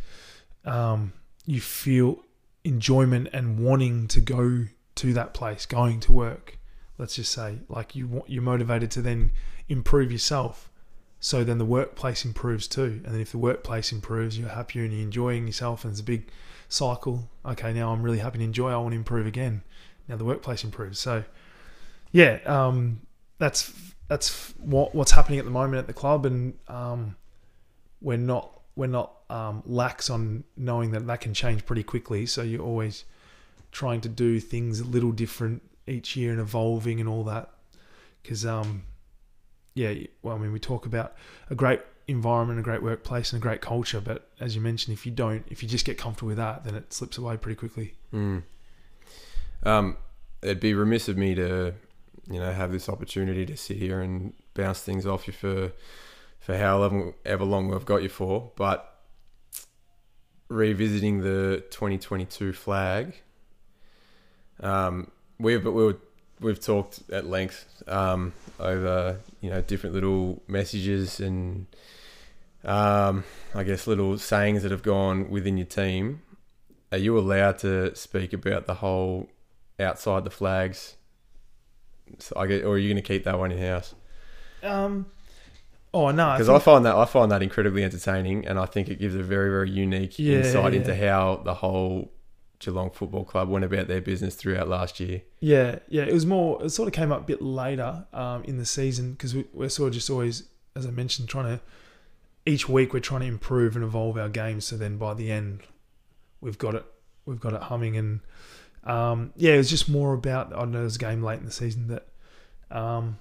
um, 0.64 1.12
you 1.46 1.60
feel 1.60 2.22
enjoyment 2.64 3.28
and 3.32 3.58
wanting 3.60 4.08
to 4.08 4.20
go 4.20 4.66
to 4.96 5.12
that 5.14 5.34
place, 5.34 5.66
going 5.66 6.00
to 6.00 6.12
work. 6.12 6.58
Let's 6.98 7.16
just 7.16 7.32
say, 7.32 7.58
like 7.68 7.94
you 7.94 8.06
want, 8.06 8.30
you're 8.30 8.42
motivated 8.42 8.90
to 8.92 9.02
then 9.02 9.32
improve 9.68 10.10
yourself. 10.10 10.70
So 11.20 11.44
then 11.44 11.58
the 11.58 11.64
workplace 11.64 12.24
improves 12.24 12.68
too, 12.68 13.00
and 13.04 13.14
then 13.14 13.20
if 13.20 13.32
the 13.32 13.38
workplace 13.38 13.90
improves, 13.90 14.38
you're 14.38 14.48
happier 14.50 14.84
and 14.84 14.92
you're 14.92 15.02
enjoying 15.02 15.46
yourself, 15.46 15.84
and 15.84 15.92
it's 15.92 16.00
a 16.00 16.04
big 16.04 16.30
cycle. 16.68 17.28
Okay, 17.44 17.72
now 17.72 17.92
I'm 17.92 18.02
really 18.02 18.18
happy 18.18 18.38
to 18.38 18.44
enjoy. 18.44 18.70
I 18.70 18.76
want 18.76 18.92
to 18.92 18.96
improve 18.96 19.26
again. 19.26 19.62
Now 20.08 20.16
the 20.16 20.24
workplace 20.24 20.62
improves. 20.62 20.98
So, 20.98 21.24
yeah, 22.12 22.38
um, 22.44 23.00
that's 23.38 23.72
that's 24.08 24.54
what 24.58 24.94
what's 24.94 25.12
happening 25.12 25.38
at 25.38 25.44
the 25.44 25.50
moment 25.50 25.78
at 25.78 25.86
the 25.86 25.92
club, 25.92 26.26
and 26.26 26.54
um, 26.68 27.16
we're 28.00 28.18
not 28.18 28.60
we're 28.76 28.86
not 28.86 29.12
um, 29.30 29.62
lax 29.66 30.10
on 30.10 30.44
knowing 30.56 30.90
that 30.92 31.06
that 31.06 31.20
can 31.20 31.34
change 31.34 31.64
pretty 31.64 31.82
quickly. 31.82 32.26
So 32.26 32.42
you're 32.42 32.62
always 32.62 33.04
trying 33.72 34.00
to 34.02 34.08
do 34.08 34.38
things 34.38 34.80
a 34.80 34.84
little 34.84 35.12
different 35.12 35.62
each 35.86 36.14
year 36.14 36.32
and 36.32 36.40
evolving 36.40 37.00
and 37.00 37.08
all 37.08 37.24
that. 37.24 37.50
Because 38.22 38.44
um, 38.44 38.82
yeah, 39.76 39.92
well, 40.22 40.34
I 40.34 40.38
mean, 40.38 40.52
we 40.52 40.58
talk 40.58 40.86
about 40.86 41.14
a 41.50 41.54
great 41.54 41.80
environment, 42.08 42.58
a 42.58 42.62
great 42.62 42.82
workplace, 42.82 43.32
and 43.32 43.40
a 43.40 43.42
great 43.42 43.60
culture, 43.60 44.00
but 44.00 44.30
as 44.40 44.56
you 44.56 44.62
mentioned, 44.62 44.96
if 44.96 45.04
you 45.04 45.12
don't, 45.12 45.44
if 45.48 45.62
you 45.62 45.68
just 45.68 45.84
get 45.84 45.98
comfortable 45.98 46.28
with 46.28 46.38
that, 46.38 46.64
then 46.64 46.74
it 46.74 46.94
slips 46.94 47.18
away 47.18 47.36
pretty 47.36 47.56
quickly. 47.56 47.94
Mm. 48.12 48.42
Um, 49.64 49.98
it'd 50.40 50.60
be 50.60 50.72
remiss 50.72 51.08
of 51.08 51.18
me 51.18 51.34
to, 51.34 51.74
you 52.26 52.40
know, 52.40 52.52
have 52.52 52.72
this 52.72 52.88
opportunity 52.88 53.44
to 53.44 53.56
sit 53.56 53.76
here 53.76 54.00
and 54.00 54.32
bounce 54.54 54.80
things 54.80 55.06
off 55.06 55.26
you 55.26 55.34
for 55.34 55.72
for 56.40 56.56
however 56.56 57.12
ever 57.24 57.44
long 57.44 57.68
we've 57.68 57.84
got 57.84 58.02
you 58.02 58.08
for, 58.08 58.52
but 58.56 59.02
revisiting 60.48 61.20
the 61.20 61.64
2022 61.70 62.54
flag, 62.54 63.14
um, 64.60 65.10
we've 65.38 65.64
we 65.64 65.70
were, 65.70 65.98
we've 66.40 66.60
talked 66.60 67.00
at 67.10 67.26
length 67.26 67.82
um, 67.86 68.32
over 68.58 69.20
you 69.40 69.50
know 69.50 69.60
different 69.62 69.94
little 69.94 70.42
messages 70.46 71.20
and 71.20 71.66
um, 72.64 73.24
I 73.54 73.62
guess 73.62 73.86
little 73.86 74.18
sayings 74.18 74.62
that 74.62 74.72
have 74.72 74.82
gone 74.82 75.30
within 75.30 75.56
your 75.56 75.66
team. 75.66 76.22
Are 76.92 76.98
you 76.98 77.18
allowed 77.18 77.58
to 77.58 77.94
speak 77.94 78.32
about 78.32 78.66
the 78.66 78.74
whole 78.74 79.28
outside 79.78 80.24
the 80.24 80.30
flags? 80.30 80.96
So 82.18 82.34
I 82.36 82.46
get, 82.46 82.64
or 82.64 82.74
are 82.74 82.78
you 82.78 82.88
going 82.88 83.02
to 83.02 83.06
keep 83.06 83.24
that 83.24 83.38
one 83.38 83.50
in 83.52 83.58
house? 83.58 83.94
Um, 84.62 85.06
oh 85.92 86.10
no, 86.10 86.32
because 86.32 86.48
I, 86.48 86.56
I, 86.56 86.58
find 86.58 86.84
that 86.84 86.94
I 86.94 87.04
find 87.04 87.30
that 87.30 87.42
incredibly 87.42 87.84
entertaining, 87.84 88.46
and 88.46 88.58
I 88.58 88.66
think 88.66 88.88
it 88.88 88.98
gives 88.98 89.14
a 89.14 89.22
very 89.22 89.50
very 89.50 89.70
unique 89.70 90.18
Yeah, 90.18 90.38
insight 90.38 90.72
yeah. 90.72 90.80
into 90.80 90.94
how 90.94 91.42
the 91.44 91.54
whole 91.54 92.10
Geelong 92.66 92.90
Football 92.90 93.24
Club 93.24 93.48
went 93.48 93.64
about 93.64 93.86
their 93.86 94.00
business 94.00 94.34
throughout 94.34 94.68
last 94.68 94.98
year. 95.00 95.22
Yeah, 95.40 95.78
yeah. 95.88 96.02
It 96.02 96.12
was 96.12 96.26
more. 96.26 96.62
It 96.64 96.70
sort 96.70 96.88
of 96.88 96.92
came 96.92 97.12
up 97.12 97.20
a 97.22 97.24
bit 97.24 97.40
later 97.40 98.06
um, 98.12 98.42
in 98.44 98.58
the 98.58 98.66
season 98.66 99.12
because 99.12 99.34
we, 99.34 99.44
we're 99.52 99.68
sort 99.68 99.88
of 99.88 99.94
just 99.94 100.10
always, 100.10 100.48
as 100.74 100.84
I 100.84 100.90
mentioned, 100.90 101.28
trying 101.28 101.58
to. 101.58 101.64
Each 102.44 102.68
week 102.68 102.92
we're 102.92 103.00
trying 103.00 103.22
to 103.22 103.26
improve 103.26 103.76
and 103.76 103.84
evolve 103.84 104.18
our 104.18 104.28
games. 104.28 104.64
So 104.64 104.76
then 104.76 104.98
by 104.98 105.14
the 105.14 105.30
end, 105.30 105.62
we've 106.40 106.58
got 106.58 106.74
it. 106.74 106.84
We've 107.24 107.40
got 107.40 107.54
it 107.54 107.62
humming, 107.62 107.96
and 107.96 108.20
um, 108.84 109.32
yeah, 109.36 109.54
it 109.54 109.58
was 109.58 109.70
just 109.70 109.88
more 109.88 110.12
about. 110.12 110.52
I 110.52 110.64
know 110.64 110.72
there 110.72 110.82
was 110.82 110.96
a 110.96 110.98
game 110.98 111.22
late 111.22 111.38
in 111.38 111.44
the 111.44 111.52
season 111.52 111.86
that 111.88 112.08
um, 112.70 113.18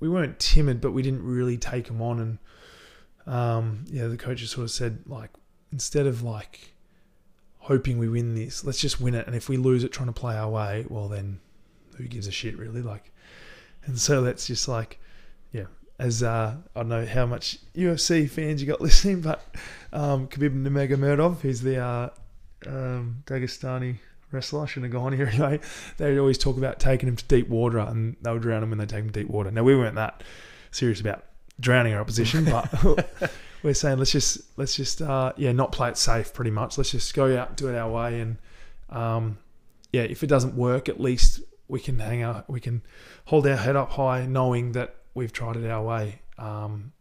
we 0.00 0.08
weren't 0.08 0.40
timid, 0.40 0.80
but 0.80 0.90
we 0.90 1.02
didn't 1.02 1.22
really 1.22 1.56
take 1.56 1.86
them 1.86 2.02
on, 2.02 2.18
and 2.20 3.32
um, 3.32 3.84
yeah, 3.90 4.08
the 4.08 4.16
coaches 4.16 4.50
sort 4.50 4.64
of 4.64 4.70
said 4.72 5.04
like 5.06 5.30
instead 5.72 6.06
of 6.06 6.22
like 6.22 6.72
hoping 7.68 7.98
we 7.98 8.08
win 8.08 8.34
this. 8.34 8.64
Let's 8.64 8.80
just 8.80 8.98
win 8.98 9.14
it, 9.14 9.26
and 9.26 9.36
if 9.36 9.50
we 9.50 9.58
lose 9.58 9.84
it 9.84 9.92
trying 9.92 10.08
to 10.08 10.12
play 10.12 10.34
our 10.34 10.48
way, 10.48 10.86
well 10.88 11.06
then, 11.06 11.38
who 11.96 12.04
gives 12.04 12.26
a 12.26 12.32
shit 12.32 12.58
really? 12.58 12.80
Like, 12.80 13.12
and 13.84 13.98
so 13.98 14.22
that's 14.22 14.46
just 14.46 14.68
like, 14.68 14.98
yeah. 15.52 15.66
As 15.98 16.22
uh, 16.22 16.56
I 16.74 16.78
don't 16.80 16.88
know 16.88 17.04
how 17.04 17.26
much 17.26 17.58
UFC 17.76 18.28
fans 18.28 18.62
you 18.62 18.66
got 18.66 18.80
listening, 18.88 19.20
but 19.20 19.44
um, 19.92 20.28
Khabib 20.28 20.54
Nurmagomedov, 20.54 21.40
who's 21.40 21.60
the 21.60 21.78
uh, 21.78 22.08
um, 22.66 23.22
Dagestani 23.26 23.98
wrestler, 24.32 24.62
I 24.62 24.66
shouldn't 24.66 24.90
have 24.90 25.02
gone 25.02 25.12
here 25.12 25.26
anyway. 25.32 25.60
They'd 25.98 26.18
always 26.18 26.38
talk 26.38 26.56
about 26.56 26.80
taking 26.80 27.06
him 27.06 27.16
to 27.16 27.24
deep 27.26 27.48
water, 27.48 27.80
and 27.80 28.16
they 28.22 28.32
would 28.32 28.40
drown 28.40 28.62
him 28.62 28.70
when 28.70 28.78
they 28.78 28.86
take 28.86 29.00
him 29.00 29.10
to 29.10 29.20
deep 29.20 29.28
water. 29.28 29.50
Now 29.50 29.62
we 29.62 29.76
weren't 29.76 29.96
that 29.96 30.22
serious 30.70 31.02
about 31.02 31.22
drowning 31.60 31.92
our 31.92 32.00
opposition, 32.00 32.46
but 32.46 33.30
we're 33.62 33.74
saying 33.74 33.98
let's 33.98 34.12
just 34.12 34.40
let's 34.56 34.76
just 34.76 35.02
uh, 35.02 35.32
yeah 35.36 35.52
not 35.52 35.72
play 35.72 35.88
it 35.88 35.96
safe 35.96 36.32
pretty 36.32 36.50
much. 36.50 36.78
Let's 36.78 36.90
just 36.90 37.14
go 37.14 37.36
out 37.36 37.56
do 37.56 37.68
it 37.68 37.76
our 37.76 37.90
way 37.90 38.20
and 38.20 38.36
um, 38.90 39.38
yeah 39.92 40.02
if 40.02 40.22
it 40.22 40.28
doesn't 40.28 40.54
work 40.54 40.88
at 40.88 41.00
least 41.00 41.40
we 41.66 41.80
can 41.80 41.98
hang 41.98 42.22
out 42.22 42.48
we 42.48 42.60
can 42.60 42.82
hold 43.26 43.46
our 43.46 43.56
head 43.56 43.76
up 43.76 43.90
high 43.90 44.24
knowing 44.26 44.72
that 44.72 44.94
we've 45.18 45.32
tried 45.32 45.56
it 45.56 45.68
our 45.68 45.82
way. 45.82 46.20
Um, 46.38 46.92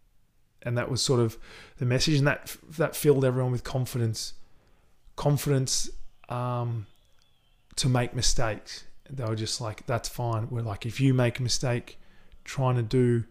and 0.63 0.77
that 0.77 0.89
was 0.89 1.01
sort 1.01 1.21
of 1.21 1.37
the 1.77 1.85
message, 1.85 2.17
and 2.17 2.27
that 2.27 2.57
that 2.77 2.95
filled 2.95 3.23
everyone 3.23 3.51
with 3.51 3.63
confidence, 3.63 4.33
confidence 5.15 5.89
um, 6.27 6.87
to 7.77 7.87
make 7.87 8.13
mistakes. 8.13 8.83
They 9.09 9.23
were 9.23 9.35
just 9.35 9.61
like, 9.61 9.85
"That's 9.85 10.09
fine." 10.09 10.49
We're 10.49 10.63
like, 10.63 10.85
if 10.85 10.99
you 10.99 11.13
make 11.13 11.39
a 11.39 11.43
mistake, 11.43 11.99
trying 12.43 12.75
to 12.75 12.83
do 12.83 13.23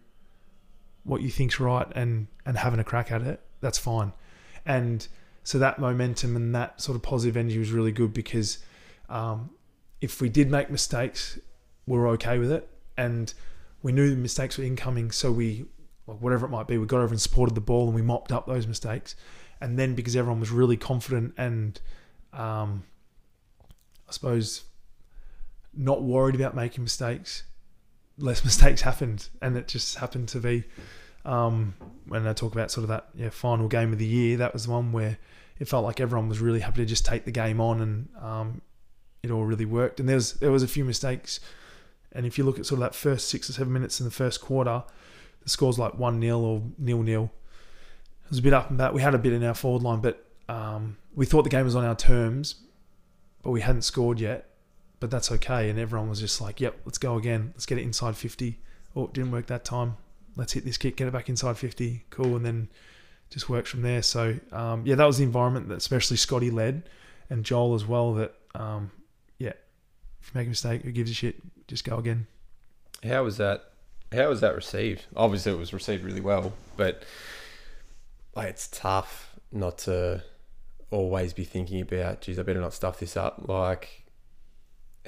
what 1.07 1.23
you 1.23 1.31
think's 1.31 1.59
right 1.59 1.87
and 1.95 2.27
and 2.45 2.59
having 2.59 2.81
a 2.81 2.85
crack 2.85 3.11
at 3.11 3.23
it, 3.23 3.41
that's 3.61 3.79
fine. 3.79 4.13
And 4.65 5.07
so 5.45 5.59
that 5.61 5.79
momentum 5.79 6.35
and 6.35 6.55
that 6.55 6.81
sort 6.81 6.97
of 6.97 7.03
positive 7.03 7.37
energy 7.37 7.59
was 7.59 7.71
really 7.71 7.93
good 7.93 8.13
because 8.13 8.59
um, 9.09 9.51
if 10.01 10.21
we 10.21 10.29
did 10.29 10.51
make 10.51 10.71
mistakes, 10.71 11.39
we 11.87 11.97
were 11.97 12.09
okay 12.09 12.39
with 12.39 12.51
it, 12.51 12.69
and 12.97 13.33
we 13.83 13.93
knew 13.93 14.11
the 14.11 14.17
mistakes 14.17 14.59
were 14.59 14.65
incoming. 14.65 15.13
So 15.13 15.31
we, 15.31 15.67
like 16.07 16.21
whatever 16.21 16.47
it 16.47 16.51
might 16.51 16.67
be, 16.67 16.79
we 16.79 16.87
got 16.87 16.99
over 16.99 17.13
and 17.13 17.21
supported 17.21 17.55
the 17.55 17.61
ball 17.61 17.87
and 17.87 17.95
we 17.95 18.03
mopped 18.03 18.33
up 18.33 18.47
those 18.47 18.67
mistakes. 18.67 19.15
And 19.61 19.79
then 19.79 19.95
because 19.95 20.17
everyone 20.17 20.41
was 20.41 20.51
really 20.51 20.77
confident 20.77 21.35
and, 21.39 21.81
um, 22.33 22.83
I 24.09 24.13
suppose, 24.13 24.65
not 25.73 26.03
worried 26.03 26.35
about 26.35 26.55
making 26.55 26.83
mistakes, 26.83 27.45
less 28.19 28.45
mistakes 28.45 28.83
happened, 28.83 29.29
and 29.43 29.57
it 29.57 29.69
just 29.69 29.97
happened 29.97 30.29
to 30.31 30.41
be 30.41 30.65
um, 31.25 31.75
when 32.07 32.27
I 32.27 32.33
talk 32.33 32.53
about 32.53 32.71
sort 32.71 32.89
of 32.89 32.89
that 32.89 33.33
final 33.33 33.69
game 33.69 33.93
of 33.93 33.99
the 33.99 34.07
year. 34.07 34.37
That 34.37 34.53
was 34.53 34.67
one 34.69 34.93
where 34.93 35.19
it 35.59 35.69
felt 35.69 35.85
like 35.85 36.01
everyone 36.01 36.29
was 36.29 36.41
really 36.41 36.61
happy 36.61 36.83
to 36.83 36.87
just 36.87 37.05
take 37.05 37.25
the 37.25 37.31
game 37.31 37.61
on, 37.61 37.81
and 37.81 38.09
um, 38.21 38.63
it 39.23 39.31
all 39.31 39.45
really 39.45 39.65
worked. 39.65 40.01
And 40.01 40.09
there 40.09 40.17
was 40.17 40.35
there 40.35 40.51
was 40.51 40.63
a 40.63 40.69
few 40.69 40.85
mistakes, 40.85 41.41
and 42.13 42.27
if 42.27 42.39
you 42.39 42.45
look 42.45 42.59
at 42.59 42.67
sort 42.67 42.79
of 42.79 42.81
that 42.81 42.95
first 42.95 43.29
six 43.29 43.51
or 43.51 43.53
seven 43.53 43.73
minutes 43.73 44.01
in 44.01 44.05
the 44.05 44.13
first 44.13 44.41
quarter, 44.41 44.85
the 45.43 45.51
score's 45.51 45.79
like 45.79 45.99
one 45.99 46.21
0 46.21 46.39
or 46.39 46.63
nil 46.79 47.03
nil. 47.03 47.31
It 48.25 48.31
was 48.31 48.39
a 48.41 48.43
bit 48.43 48.53
up 48.53 48.71
and 48.71 48.79
back. 48.79 48.93
We 48.93 49.03
had 49.03 49.15
a 49.15 49.19
bit 49.19 49.33
in 49.33 49.45
our 49.45 49.55
forward 49.55 49.83
line, 49.83 50.01
but 50.01 50.27
um, 50.49 50.97
we 51.15 51.27
thought 51.27 51.43
the 51.43 51.51
game 51.51 51.65
was 51.65 51.77
on 51.77 51.85
our 51.85 51.95
terms, 51.95 52.57
but 53.43 53.51
we 53.51 53.61
hadn't 53.61 53.83
scored 53.83 54.19
yet. 54.19 54.51
But 54.99 55.11
that's 55.11 55.31
okay, 55.33 55.69
and 55.69 55.79
everyone 55.79 56.09
was 56.09 56.21
just 56.21 56.41
like, 56.41 56.61
"Yep, 56.61 56.81
let's 56.85 56.99
go 56.99 57.17
again. 57.17 57.53
Let's 57.55 57.67
get 57.67 57.79
it 57.79 57.83
inside 57.83 58.17
50." 58.17 58.59
Oh, 58.95 59.05
it 59.05 59.13
didn't 59.13 59.31
work 59.31 59.47
that 59.47 59.65
time. 59.65 59.97
Let's 60.37 60.55
hit 60.55 60.65
this 60.65 60.79
kick, 60.79 60.97
get 60.97 61.07
it 61.07 61.13
back 61.13 61.29
inside 61.29 61.59
50. 61.59 62.05
Cool, 62.11 62.37
and 62.37 62.45
then 62.45 62.69
just 63.31 63.49
works 63.49 63.71
from 63.71 63.83
there. 63.83 64.03
So 64.03 64.39
um, 64.53 64.83
yeah, 64.87 64.95
that 64.95 65.05
was 65.05 65.19
the 65.19 65.25
environment 65.25 65.69
that 65.69 65.77
especially 65.77 66.17
Scotty 66.17 66.51
led, 66.51 66.89
and 67.29 67.45
Joel 67.45 67.75
as 67.75 67.85
well. 67.85 68.15
That 68.15 68.35
um, 68.55 68.91
yeah, 69.39 69.53
if 70.21 70.31
you 70.35 70.39
make 70.39 70.47
a 70.47 70.51
mistake, 70.51 70.83
who 70.83 70.93
gives 70.93 71.11
a 71.11 71.15
shit? 71.15 71.37
Just 71.69 71.85
go 71.85 71.99
again. 71.99 72.27
How 73.05 73.25
was 73.25 73.37
that? 73.37 73.73
How 74.13 74.29
was 74.29 74.41
that 74.41 74.55
received? 74.55 75.05
Obviously, 75.15 75.53
it 75.53 75.59
was 75.59 75.73
received 75.73 76.05
really 76.05 76.21
well, 76.21 76.53
but 76.77 77.03
like, 78.37 78.49
it's 78.49 78.69
tough 78.69 79.35
not 79.51 79.79
to 79.79 80.23
always 80.91 81.33
be 81.33 81.45
thinking 81.45 81.81
about, 81.81 82.21
geez, 82.21 82.39
I 82.39 82.43
better 82.43 82.61
not 82.61 82.75
stuff 82.75 83.01
this 83.01 83.17
up. 83.17 83.49
Like, 83.49 84.05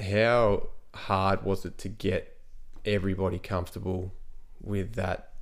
how 0.01 0.69
hard 0.95 1.45
was 1.45 1.65
it 1.65 1.79
to 1.79 1.89
get 1.89 2.37
everybody 2.85 3.39
comfortable 3.39 4.15
with 4.61 4.95
that 4.95 5.33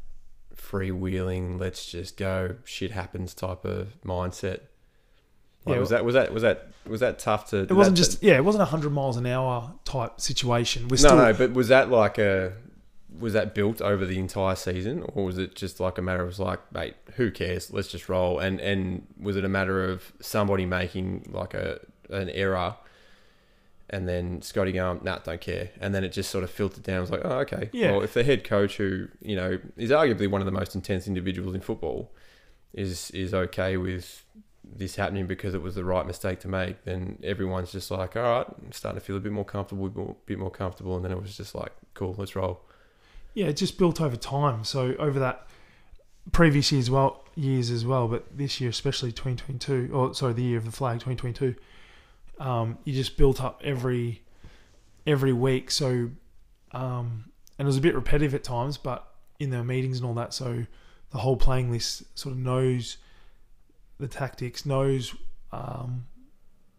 freewheeling, 0.55 1.61
let's 1.61 1.87
just 1.87 2.17
go, 2.17 2.57
shit 2.65 2.91
happens 2.91 3.35
type 3.35 3.65
of 3.65 4.01
mindset? 4.03 4.61
Like, 5.65 5.75
Yeah, 5.75 5.79
was 5.81 5.91
that 5.91 6.05
was 6.05 6.15
that 6.15 6.33
was 6.33 6.43
that 6.43 6.69
was 6.87 7.01
that 7.01 7.19
tough 7.19 7.51
to? 7.51 7.59
It 7.59 7.73
wasn't 7.73 7.97
just 7.97 8.23
yeah, 8.23 8.37
it 8.37 8.45
wasn't 8.45 8.63
a 8.63 8.67
hundred 8.67 8.91
miles 8.91 9.17
an 9.17 9.27
hour 9.27 9.75
type 9.85 10.21
situation. 10.21 10.85
We're 10.85 10.97
no, 10.97 10.97
still 10.97 11.17
no, 11.17 11.33
but 11.33 11.53
was 11.55 11.69
that 11.69 11.91
like 11.91 12.19
a 12.19 12.53
was 13.19 13.33
that 13.33 13.55
built 13.55 13.81
over 13.81 14.05
the 14.05 14.19
entire 14.19 14.55
season, 14.55 15.05
or 15.15 15.25
was 15.25 15.39
it 15.39 15.55
just 15.55 15.81
like 15.81 15.99
a 15.99 16.03
matter 16.03 16.23
of 16.23 16.39
like, 16.39 16.61
mate, 16.73 16.95
who 17.15 17.31
cares? 17.31 17.73
Let's 17.73 17.89
just 17.89 18.09
roll. 18.09 18.39
And 18.39 18.61
and 18.61 19.07
was 19.21 19.37
it 19.37 19.45
a 19.45 19.49
matter 19.49 19.85
of 19.91 20.13
somebody 20.21 20.67
making 20.67 21.31
like 21.31 21.55
a 21.55 21.81
an 22.11 22.31
error, 22.31 22.77
and 23.91 24.09
then 24.09 24.43
Scotty 24.43 24.73
going, 24.73 25.01
nah, 25.05 25.19
don't 25.19 25.41
care, 25.41 25.71
and 25.81 25.95
then 25.95 26.03
it 26.05 26.11
just 26.11 26.31
sort 26.31 26.43
of 26.45 26.51
filtered 26.51 26.83
down. 26.83 26.99
It 26.99 27.01
was 27.03 27.11
like, 27.11 27.23
oh, 27.25 27.39
okay, 27.41 27.71
Yeah. 27.73 27.93
Well, 27.93 28.03
if 28.03 28.15
the 28.15 28.25
head 28.25 28.45
coach, 28.45 28.77
who 28.77 29.09
you 29.21 29.37
know 29.37 29.59
is 29.77 29.91
arguably 29.91 30.29
one 30.31 30.41
of 30.41 30.47
the 30.47 30.53
most 30.53 30.75
intense 30.75 31.07
individuals 31.07 31.55
in 31.55 31.61
football, 31.61 32.13
is 32.73 33.11
is 33.13 33.33
okay 33.33 33.77
with 33.77 34.25
this 34.69 34.97
happening 34.97 35.27
because 35.29 35.55
it 35.55 35.63
was 35.63 35.77
the 35.77 35.85
right 35.85 36.05
mistake 36.07 36.41
to 36.41 36.49
make, 36.49 36.83
then 36.85 37.19
everyone's 37.23 37.71
just 37.71 37.91
like, 37.91 38.17
all 38.17 38.23
right, 38.23 38.47
I'm 38.65 38.73
starting 38.73 39.01
to 39.01 39.05
feel 39.07 39.17
a 39.17 39.21
bit 39.21 39.31
more 39.31 39.45
comfortable, 39.45 39.87
a 39.87 39.91
bit- 39.91 40.27
bit 40.27 40.39
more 40.41 40.51
comfortable, 40.51 40.97
and 40.97 41.05
then 41.05 41.13
it 41.13 41.23
was 41.23 41.37
just 41.37 41.55
like, 41.55 41.71
cool, 41.95 42.17
let's 42.19 42.35
roll. 42.35 42.63
Yeah, 43.35 43.47
it 43.47 43.57
just 43.57 43.79
built 43.79 44.01
over 44.01 44.17
time. 44.17 44.65
So 44.65 44.97
over 44.99 45.21
that 45.21 45.47
previous 46.33 46.73
years, 46.73 46.91
well, 46.91 47.25
years 47.37 47.71
as 47.71 47.85
well, 47.85 48.09
but 48.09 48.25
this 48.37 48.61
year 48.61 48.71
especially 48.71 49.13
2022, 49.13 49.91
or 49.95 50.15
sorry, 50.15 50.33
the 50.33 50.43
year 50.43 50.59
of 50.59 50.65
the 50.65 50.73
flag 50.73 50.95
2022, 51.01 51.55
um, 52.39 52.79
you 52.85 52.93
just 52.93 53.17
built 53.17 53.43
up 53.43 53.61
every 53.65 54.23
every 55.07 55.33
week. 55.33 55.71
So, 55.71 56.11
um, 56.73 57.31
and 57.59 57.65
it 57.65 57.65
was 57.67 57.77
a 57.77 57.81
bit 57.81 57.95
repetitive 57.95 58.35
at 58.35 58.45
times, 58.45 58.77
but 58.77 59.07
in 59.39 59.51
the 59.51 59.63
meetings 59.63 59.99
and 59.99 60.07
all 60.07 60.15
that, 60.15 60.35
so 60.35 60.67
the 61.11 61.19
whole 61.19 61.37
playing 61.37 61.71
list 61.71 62.03
sort 62.19 62.35
of 62.35 62.39
knows 62.39 62.97
the 63.99 64.09
tactics, 64.09 64.67
knows 64.67 65.15
um, 65.53 66.07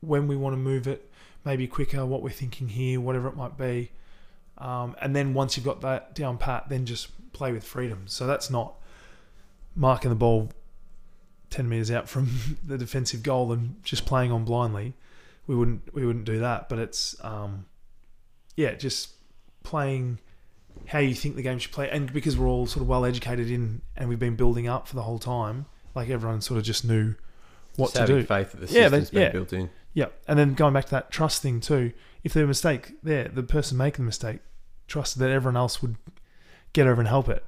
when 0.01 0.27
we 0.27 0.35
want 0.35 0.53
to 0.53 0.57
move 0.57 0.87
it, 0.87 1.09
maybe 1.45 1.67
quicker, 1.67 2.05
what 2.05 2.21
we're 2.21 2.29
thinking 2.29 2.67
here, 2.67 2.99
whatever 2.99 3.27
it 3.27 3.35
might 3.35 3.57
be. 3.57 3.91
Um, 4.57 4.95
and 5.01 5.15
then 5.15 5.33
once 5.33 5.55
you've 5.55 5.65
got 5.65 5.81
that 5.81 6.13
down 6.15 6.37
pat, 6.37 6.67
then 6.69 6.85
just 6.85 7.09
play 7.33 7.51
with 7.51 7.63
freedom. 7.63 8.03
So 8.05 8.27
that's 8.27 8.49
not 8.49 8.75
marking 9.75 10.09
the 10.09 10.15
ball 10.15 10.51
10 11.49 11.69
meters 11.69 11.91
out 11.91 12.09
from 12.09 12.57
the 12.65 12.77
defensive 12.77 13.23
goal 13.23 13.51
and 13.51 13.83
just 13.83 14.05
playing 14.05 14.31
on 14.31 14.43
blindly. 14.43 14.93
We 15.47 15.55
wouldn't 15.55 15.93
we 15.93 16.05
wouldn't 16.05 16.25
do 16.25 16.39
that, 16.39 16.69
but 16.69 16.77
it's 16.79 17.15
um, 17.23 17.65
yeah, 18.55 18.73
just 18.75 19.11
playing 19.63 20.19
how 20.87 20.99
you 20.99 21.13
think 21.15 21.35
the 21.35 21.41
game 21.41 21.57
should 21.59 21.71
play, 21.71 21.89
and 21.89 22.11
because 22.11 22.37
we're 22.37 22.47
all 22.47 22.67
sort 22.67 22.81
of 22.81 22.87
well 22.87 23.05
educated 23.05 23.49
in, 23.49 23.81
and 23.95 24.09
we've 24.09 24.19
been 24.19 24.35
building 24.35 24.67
up 24.67 24.87
for 24.87 24.95
the 24.95 25.01
whole 25.03 25.19
time, 25.19 25.65
like 25.95 26.09
everyone 26.09 26.41
sort 26.41 26.57
of 26.57 26.63
just 26.63 26.83
knew 26.85 27.15
what 27.77 27.93
Just 27.93 28.07
to 28.07 28.19
do. 28.21 28.23
faith 28.25 28.51
that 28.51 28.67
the 28.67 28.73
Yeah, 28.73 28.89
they- 28.89 28.99
system's 28.99 29.09
been 29.11 29.21
yeah. 29.21 29.29
built 29.31 29.53
in. 29.53 29.69
Yeah, 29.93 30.05
and 30.27 30.37
then 30.37 30.53
going 30.53 30.73
back 30.73 30.85
to 30.85 30.91
that 30.91 31.09
trust 31.11 31.41
thing 31.41 31.59
too. 31.59 31.91
If 32.23 32.33
there's 32.33 32.43
a 32.43 32.47
mistake 32.47 32.93
there, 33.01 33.27
the 33.29 33.41
person 33.43 33.77
making 33.77 34.03
the 34.05 34.07
mistake 34.07 34.39
trusted 34.87 35.21
that 35.21 35.31
everyone 35.31 35.57
else 35.57 35.81
would 35.81 35.95
get 36.73 36.85
over 36.87 36.99
and 37.01 37.07
help 37.07 37.29
it, 37.29 37.43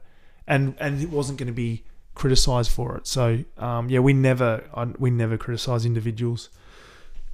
and 0.48 0.76
and 0.80 1.02
it 1.02 1.10
wasn't 1.10 1.38
going 1.38 1.48
to 1.48 1.54
be 1.54 1.84
criticised 2.16 2.72
for 2.72 2.96
it. 2.98 3.06
So 3.08 3.44
um, 3.58 3.90
yeah, 3.90 4.00
we 4.00 4.14
never 4.14 4.64
I, 4.74 4.86
we 4.98 5.12
never 5.12 5.38
criticise 5.38 5.86
individuals 5.86 6.50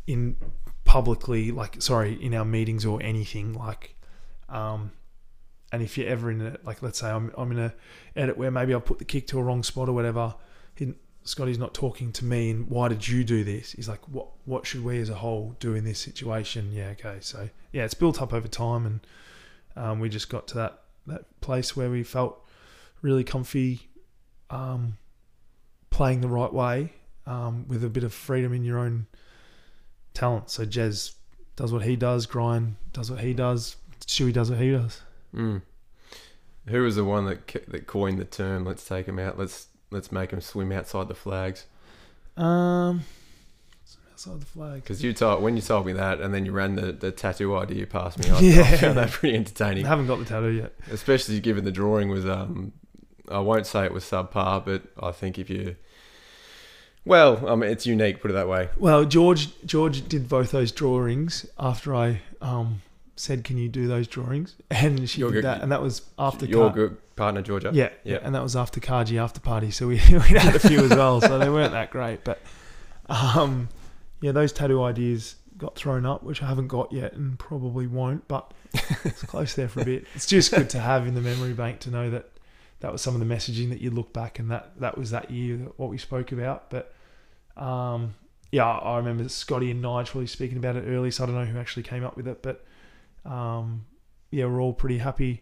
in 0.07 0.35
publicly, 0.83 1.51
like 1.51 1.81
sorry, 1.81 2.13
in 2.13 2.33
our 2.33 2.45
meetings 2.45 2.85
or 2.85 3.01
anything 3.01 3.53
like. 3.53 3.95
Um, 4.49 4.91
and 5.71 5.81
if 5.81 5.97
you're 5.97 6.07
ever 6.07 6.31
in 6.31 6.41
a 6.41 6.57
like, 6.63 6.81
let's 6.81 6.99
say 6.99 7.09
I'm 7.09 7.31
I'm 7.37 7.51
in 7.51 7.59
a 7.59 7.73
edit 8.15 8.37
where 8.37 8.51
maybe 8.51 8.73
I've 8.73 8.85
put 8.85 8.99
the 8.99 9.05
kick 9.05 9.27
to 9.27 9.39
a 9.39 9.43
wrong 9.43 9.63
spot 9.63 9.89
or 9.89 9.93
whatever, 9.93 10.35
he, 10.75 10.93
Scotty's 11.23 11.57
not 11.57 11.73
talking 11.73 12.11
to 12.13 12.23
me 12.23 12.51
and 12.51 12.69
why 12.69 12.87
did 12.87 13.07
you 13.07 13.23
do 13.23 13.43
this? 13.43 13.71
He's 13.71 13.89
like, 13.89 14.07
what 14.07 14.27
what 14.45 14.65
should 14.65 14.83
we 14.83 15.01
as 15.01 15.09
a 15.09 15.15
whole 15.15 15.55
do 15.59 15.73
in 15.73 15.83
this 15.83 15.99
situation? 15.99 16.71
Yeah, 16.71 16.89
okay. 16.89 17.17
So 17.19 17.49
yeah, 17.71 17.83
it's 17.83 17.95
built 17.95 18.21
up 18.21 18.31
over 18.31 18.47
time 18.47 18.85
and 18.85 18.99
um, 19.75 19.99
we 19.99 20.07
just 20.07 20.29
got 20.29 20.47
to 20.49 20.55
that 20.55 20.81
that 21.07 21.41
place 21.41 21.75
where 21.75 21.89
we 21.89 22.03
felt 22.03 22.39
really 23.01 23.23
comfy 23.23 23.89
um, 24.49 24.97
playing 25.89 26.21
the 26.21 26.27
right 26.27 26.53
way 26.53 26.93
um, 27.25 27.67
with 27.67 27.83
a 27.83 27.89
bit 27.89 28.03
of 28.03 28.13
freedom 28.13 28.53
in 28.53 28.63
your 28.63 28.77
own 28.77 29.07
talent. 30.15 30.49
So 30.49 30.65
Jez 30.65 31.13
does 31.55 31.71
what 31.71 31.83
he 31.83 31.95
does, 31.95 32.25
Grind 32.25 32.75
does 32.93 33.11
what 33.11 33.19
he 33.21 33.33
does, 33.33 33.75
Stewie 34.01 34.33
does 34.33 34.49
what 34.49 34.59
he 34.59 34.71
does. 34.71 35.01
Mm. 35.35 35.61
Who 36.67 36.81
was 36.83 36.95
the 36.95 37.03
one 37.05 37.25
that 37.25 37.47
that 37.67 37.85
coined 37.87 38.17
the 38.19 38.25
term? 38.25 38.65
Let's 38.65 38.87
take 38.87 39.05
him 39.05 39.19
out. 39.19 39.37
Let's 39.37 39.67
let's 39.91 40.11
make 40.11 40.31
him 40.31 40.41
swim 40.41 40.71
outside 40.71 41.07
the 41.07 41.13
flags. 41.13 41.65
Um, 42.37 43.03
outside 44.11 44.41
the 44.41 44.45
flag. 44.45 44.81
Because 44.83 45.03
you 45.03 45.13
told 45.13 45.43
when 45.43 45.55
you 45.55 45.61
told 45.61 45.85
me 45.85 45.93
that, 45.93 46.19
and 46.21 46.33
then 46.33 46.45
you 46.45 46.51
ran 46.51 46.75
the, 46.75 46.91
the 46.91 47.11
tattoo 47.11 47.55
idea 47.55 47.85
past 47.85 48.17
me. 48.17 48.29
I, 48.29 48.35
I 48.37 48.39
Yeah. 48.41 48.77
found 48.77 48.97
that 48.97 49.11
pretty 49.11 49.35
entertaining. 49.35 49.85
I 49.85 49.89
haven't 49.89 50.07
got 50.07 50.17
the 50.19 50.25
tattoo 50.25 50.49
yet. 50.51 50.73
especially 50.91 51.39
given 51.39 51.63
the 51.65 51.71
drawing 51.71 52.09
was. 52.09 52.25
Um, 52.25 52.71
I 53.29 53.39
won't 53.39 53.65
say 53.67 53.85
it 53.85 53.93
was 53.93 54.03
subpar, 54.03 54.63
but 54.65 54.83
I 55.01 55.11
think 55.11 55.39
if 55.39 55.49
you, 55.49 55.75
well, 57.05 57.47
I 57.47 57.55
mean, 57.55 57.69
it's 57.69 57.85
unique. 57.85 58.21
Put 58.21 58.31
it 58.31 58.33
that 58.35 58.47
way. 58.47 58.69
Well, 58.77 59.05
George 59.05 59.49
George 59.65 60.07
did 60.07 60.27
both 60.27 60.51
those 60.51 60.71
drawings 60.71 61.45
after 61.59 61.95
I 61.95 62.21
um, 62.41 62.81
said, 63.15 63.43
"Can 63.43 63.57
you 63.57 63.69
do 63.69 63.87
those 63.87 64.07
drawings?" 64.07 64.55
And 64.71 65.09
she 65.09 65.19
Your 65.21 65.31
did 65.31 65.43
that, 65.43 65.61
and 65.61 65.71
that 65.71 65.81
was 65.81 66.01
after 66.19 66.45
Your 66.45 66.67
Car- 66.69 66.75
good 66.75 67.15
partner 67.15 67.41
Georgia. 67.41 67.71
yeah, 67.73 67.89
Yeah. 68.03 68.13
yeah, 68.15 68.19
and 68.23 68.35
that 68.35 68.43
was 68.43 68.55
after 68.55 68.79
Carji 68.79 69.17
after 69.21 69.39
party. 69.39 69.71
So 69.71 69.87
we 69.87 69.95
we 70.11 70.19
had 70.19 70.55
a 70.55 70.59
few 70.59 70.79
as 70.83 70.89
well, 70.91 71.21
so 71.21 71.37
they 71.39 71.49
weren't 71.49 71.71
that 71.73 71.91
great. 71.91 72.23
But 72.23 72.39
um, 73.07 73.69
yeah, 74.21 74.31
those 74.31 74.51
tattoo 74.51 74.83
ideas 74.83 75.35
got 75.57 75.75
thrown 75.75 76.05
up, 76.05 76.23
which 76.23 76.41
I 76.43 76.47
haven't 76.47 76.67
got 76.67 76.91
yet, 76.91 77.13
and 77.13 77.37
probably 77.39 77.87
won't. 77.87 78.27
But 78.27 78.51
it's 79.03 79.23
close 79.33 79.53
there 79.53 79.67
for 79.69 79.81
a 79.81 79.85
bit. 79.85 80.05
It's 80.15 80.25
just 80.25 80.51
good 80.53 80.69
to 80.71 80.79
have 80.79 81.07
in 81.07 81.13
the 81.15 81.21
memory 81.21 81.53
bank 81.53 81.79
to 81.81 81.89
know 81.91 82.09
that 82.09 82.31
that 82.81 82.91
was 82.91 83.01
some 83.01 83.13
of 83.19 83.25
the 83.25 83.33
messaging 83.33 83.69
that 83.69 83.79
you 83.79 83.89
look 83.89 84.11
back 84.11 84.37
and 84.39 84.51
that 84.51 84.73
that 84.79 84.97
was 84.97 85.11
that 85.11 85.31
year 85.31 85.57
what 85.77 85.89
we 85.89 85.97
spoke 85.97 86.31
about. 86.31 86.69
But 86.69 86.93
um, 87.57 88.15
yeah, 88.51 88.65
I 88.65 88.97
remember 88.97 89.27
Scotty 89.29 89.71
and 89.71 89.81
Nigel 89.81 90.11
probably 90.11 90.27
speaking 90.27 90.57
about 90.57 90.75
it 90.75 90.85
early, 90.87 91.11
so 91.11 91.23
I 91.23 91.27
don't 91.27 91.35
know 91.35 91.45
who 91.45 91.57
actually 91.59 91.83
came 91.83 92.03
up 92.05 92.15
with 92.15 92.27
it, 92.27 92.41
but 92.41 92.65
um, 93.25 93.85
yeah, 94.31 94.45
we're 94.45 94.61
all 94.61 94.73
pretty 94.73 94.99
happy. 94.99 95.41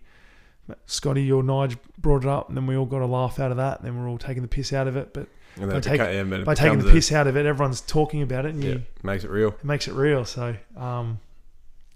Scotty 0.85 1.29
or 1.31 1.43
Nigel 1.43 1.79
brought 1.97 2.23
it 2.23 2.29
up, 2.29 2.47
and 2.47 2.55
then 2.57 2.65
we 2.65 2.75
all 2.77 2.85
got 2.85 3.01
a 3.01 3.05
laugh 3.05 3.39
out 3.39 3.51
of 3.51 3.57
that, 3.57 3.79
and 3.79 3.87
then 3.87 3.99
we're 3.99 4.09
all 4.09 4.17
taking 4.17 4.41
the 4.41 4.47
piss 4.47 4.71
out 4.71 4.87
of 4.87 4.95
it. 4.95 5.13
But 5.13 5.27
By 5.57 5.79
take- 5.81 5.99
yeah, 5.99 6.23
by 6.43 6.53
taking 6.55 6.79
the 6.79 6.91
piss 6.91 7.11
out 7.11 7.27
of 7.27 7.35
it, 7.35 7.45
everyone's 7.45 7.81
talking 7.81 8.21
about 8.21 8.45
it, 8.45 8.53
and 8.55 8.63
a- 8.63 8.67
you, 8.67 8.73
yeah, 8.73 8.79
makes 9.03 9.23
it 9.25 9.29
real. 9.29 9.49
it 9.49 9.63
makes 9.65 9.87
it 9.87 9.93
real. 9.93 10.23
So 10.25 10.55
um, 10.77 11.19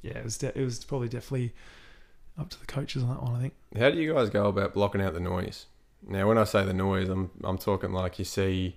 yeah, 0.02 0.18
it 0.18 0.24
was 0.24 0.38
de- 0.38 0.58
it 0.60 0.64
was 0.64 0.84
probably 0.84 1.08
definitely 1.08 1.54
up 2.38 2.50
to 2.50 2.60
the 2.60 2.66
coaches 2.66 3.04
on 3.04 3.10
that 3.10 3.24
one. 3.24 3.36
I 3.36 3.40
think. 3.42 3.54
How 3.80 3.90
do 3.90 3.98
you 3.98 4.14
guys 4.14 4.30
go 4.30 4.48
about 4.48 4.74
blocking 4.74 5.02
out 5.02 5.14
the 5.14 5.20
noise? 5.22 5.66
Now, 6.06 6.28
when 6.28 6.38
I 6.38 6.44
say 6.44 6.66
the 6.66 6.74
noise, 6.74 7.08
I'm 7.10 7.32
I'm 7.46 7.58
talking 7.58 7.94
like 7.94 8.20
you 8.20 8.26
see, 8.26 8.76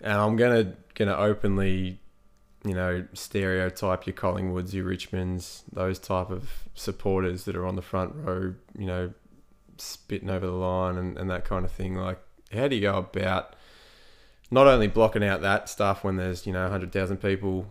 and 0.00 0.12
I'm 0.12 0.36
gonna 0.36 0.74
gonna 0.94 1.16
openly, 1.16 2.00
you 2.64 2.74
know, 2.74 3.06
stereotype 3.12 4.06
your 4.06 4.14
Collingwoods, 4.14 4.72
your 4.72 4.86
Richmonds, 4.86 5.62
those 5.72 5.98
type 5.98 6.30
of 6.30 6.68
supporters 6.74 7.44
that 7.44 7.56
are 7.56 7.66
on 7.66 7.76
the 7.76 7.82
front 7.82 8.14
row, 8.14 8.54
you 8.76 8.86
know, 8.86 9.12
spitting 9.76 10.30
over 10.30 10.46
the 10.46 10.52
line 10.52 10.96
and, 10.96 11.16
and 11.18 11.30
that 11.30 11.44
kind 11.44 11.64
of 11.64 11.72
thing. 11.72 11.94
Like, 11.94 12.20
how 12.52 12.68
do 12.68 12.76
you 12.76 12.82
go 12.82 12.98
about 12.98 13.54
not 14.50 14.66
only 14.66 14.86
blocking 14.86 15.24
out 15.24 15.42
that 15.42 15.68
stuff 15.68 16.04
when 16.04 16.16
there's 16.16 16.46
you 16.46 16.52
know 16.52 16.68
hundred 16.68 16.92
thousand 16.92 17.18
people, 17.18 17.66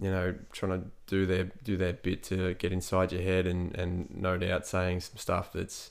you 0.00 0.10
know, 0.10 0.34
trying 0.52 0.80
to 0.80 0.88
do 1.06 1.26
their 1.26 1.44
do 1.64 1.76
their 1.76 1.92
bit 1.92 2.22
to 2.24 2.54
get 2.54 2.72
inside 2.72 3.12
your 3.12 3.22
head 3.22 3.46
and 3.46 3.74
and 3.76 4.10
no 4.14 4.36
doubt 4.36 4.66
saying 4.66 5.00
some 5.00 5.16
stuff 5.16 5.52
that's 5.52 5.90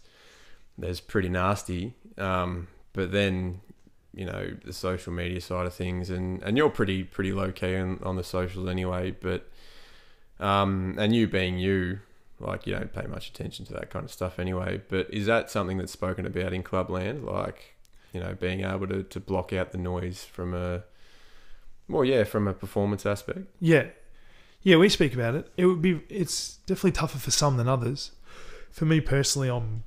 that's 0.78 1.00
pretty 1.00 1.30
nasty. 1.30 1.94
Um, 2.18 2.68
but 2.94 3.12
then 3.12 3.62
you 4.16 4.26
know 4.26 4.56
the 4.64 4.74
social 4.74 5.14
media 5.14 5.42
side 5.42 5.66
of 5.66 5.74
things, 5.74 6.10
and 6.10 6.42
and 6.44 6.58
you're 6.58 6.70
pretty 6.70 7.04
pretty 7.04 7.34
low 7.34 7.52
key 7.52 7.76
on, 7.76 8.00
on 8.04 8.16
the 8.16 8.24
socials 8.24 8.68
anyway. 8.68 9.12
But 9.12 9.50
um, 10.40 10.96
and 10.98 11.16
you 11.16 11.28
being 11.28 11.60
you, 11.60 12.00
like 12.40 12.66
you 12.66 12.74
don't 12.74 12.94
pay 12.94 13.06
much 13.06 13.30
attention 13.30 13.66
to 13.66 13.74
that 13.74 13.90
kind 13.90 14.06
of 14.06 14.12
stuff 14.12 14.40
anyway. 14.40 14.82
But 14.88 15.14
is 15.14 15.26
that 15.28 15.52
something 15.52 15.78
that's 15.78 15.92
spoken 15.92 16.26
about 16.26 16.54
in 16.54 16.64
clubland, 16.64 17.26
like 17.26 17.76
you 18.14 18.20
know 18.20 18.34
being 18.34 18.62
able 18.62 18.88
to 18.88 19.04
to 19.04 19.20
block 19.20 19.54
out 19.54 19.72
the 19.72 19.78
noise 19.78 20.24
from 20.24 20.54
a 20.54 20.84
well, 21.88 22.04
yeah, 22.04 22.24
from 22.24 22.48
a 22.48 22.54
performance 22.54 23.06
aspect. 23.06 23.48
Yeah, 23.60 23.88
yeah, 24.62 24.78
we 24.78 24.90
speak 24.90 25.14
about 25.14 25.36
it. 25.36 25.52
It 25.58 25.66
would 25.66 25.82
be. 25.82 26.02
It's 26.10 26.58
definitely 26.66 26.94
tougher 26.94 27.20
for 27.20 27.32
some 27.32 27.58
than 27.58 27.68
others. 27.68 28.12
For 28.72 28.86
me 28.86 29.00
personally, 29.00 29.50
I'm 29.50 29.84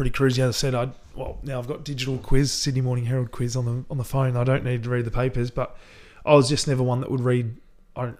pretty 0.00 0.10
cruisy. 0.10 0.38
As 0.38 0.56
I 0.56 0.58
said, 0.58 0.74
I 0.74 0.88
well 1.14 1.38
now 1.42 1.58
I've 1.58 1.68
got 1.68 1.84
digital 1.84 2.16
quiz, 2.16 2.50
Sydney 2.50 2.80
Morning 2.80 3.04
Herald 3.04 3.32
quiz 3.32 3.54
on 3.54 3.66
the 3.66 3.84
on 3.90 3.98
the 3.98 4.04
phone. 4.04 4.34
I 4.34 4.44
don't 4.44 4.64
need 4.64 4.82
to 4.84 4.88
read 4.88 5.04
the 5.04 5.10
papers, 5.10 5.50
but 5.50 5.76
I 6.24 6.32
was 6.32 6.48
just 6.48 6.66
never 6.66 6.82
one 6.82 7.02
that 7.02 7.10
would 7.10 7.20
read. 7.20 7.58
I 7.94 8.14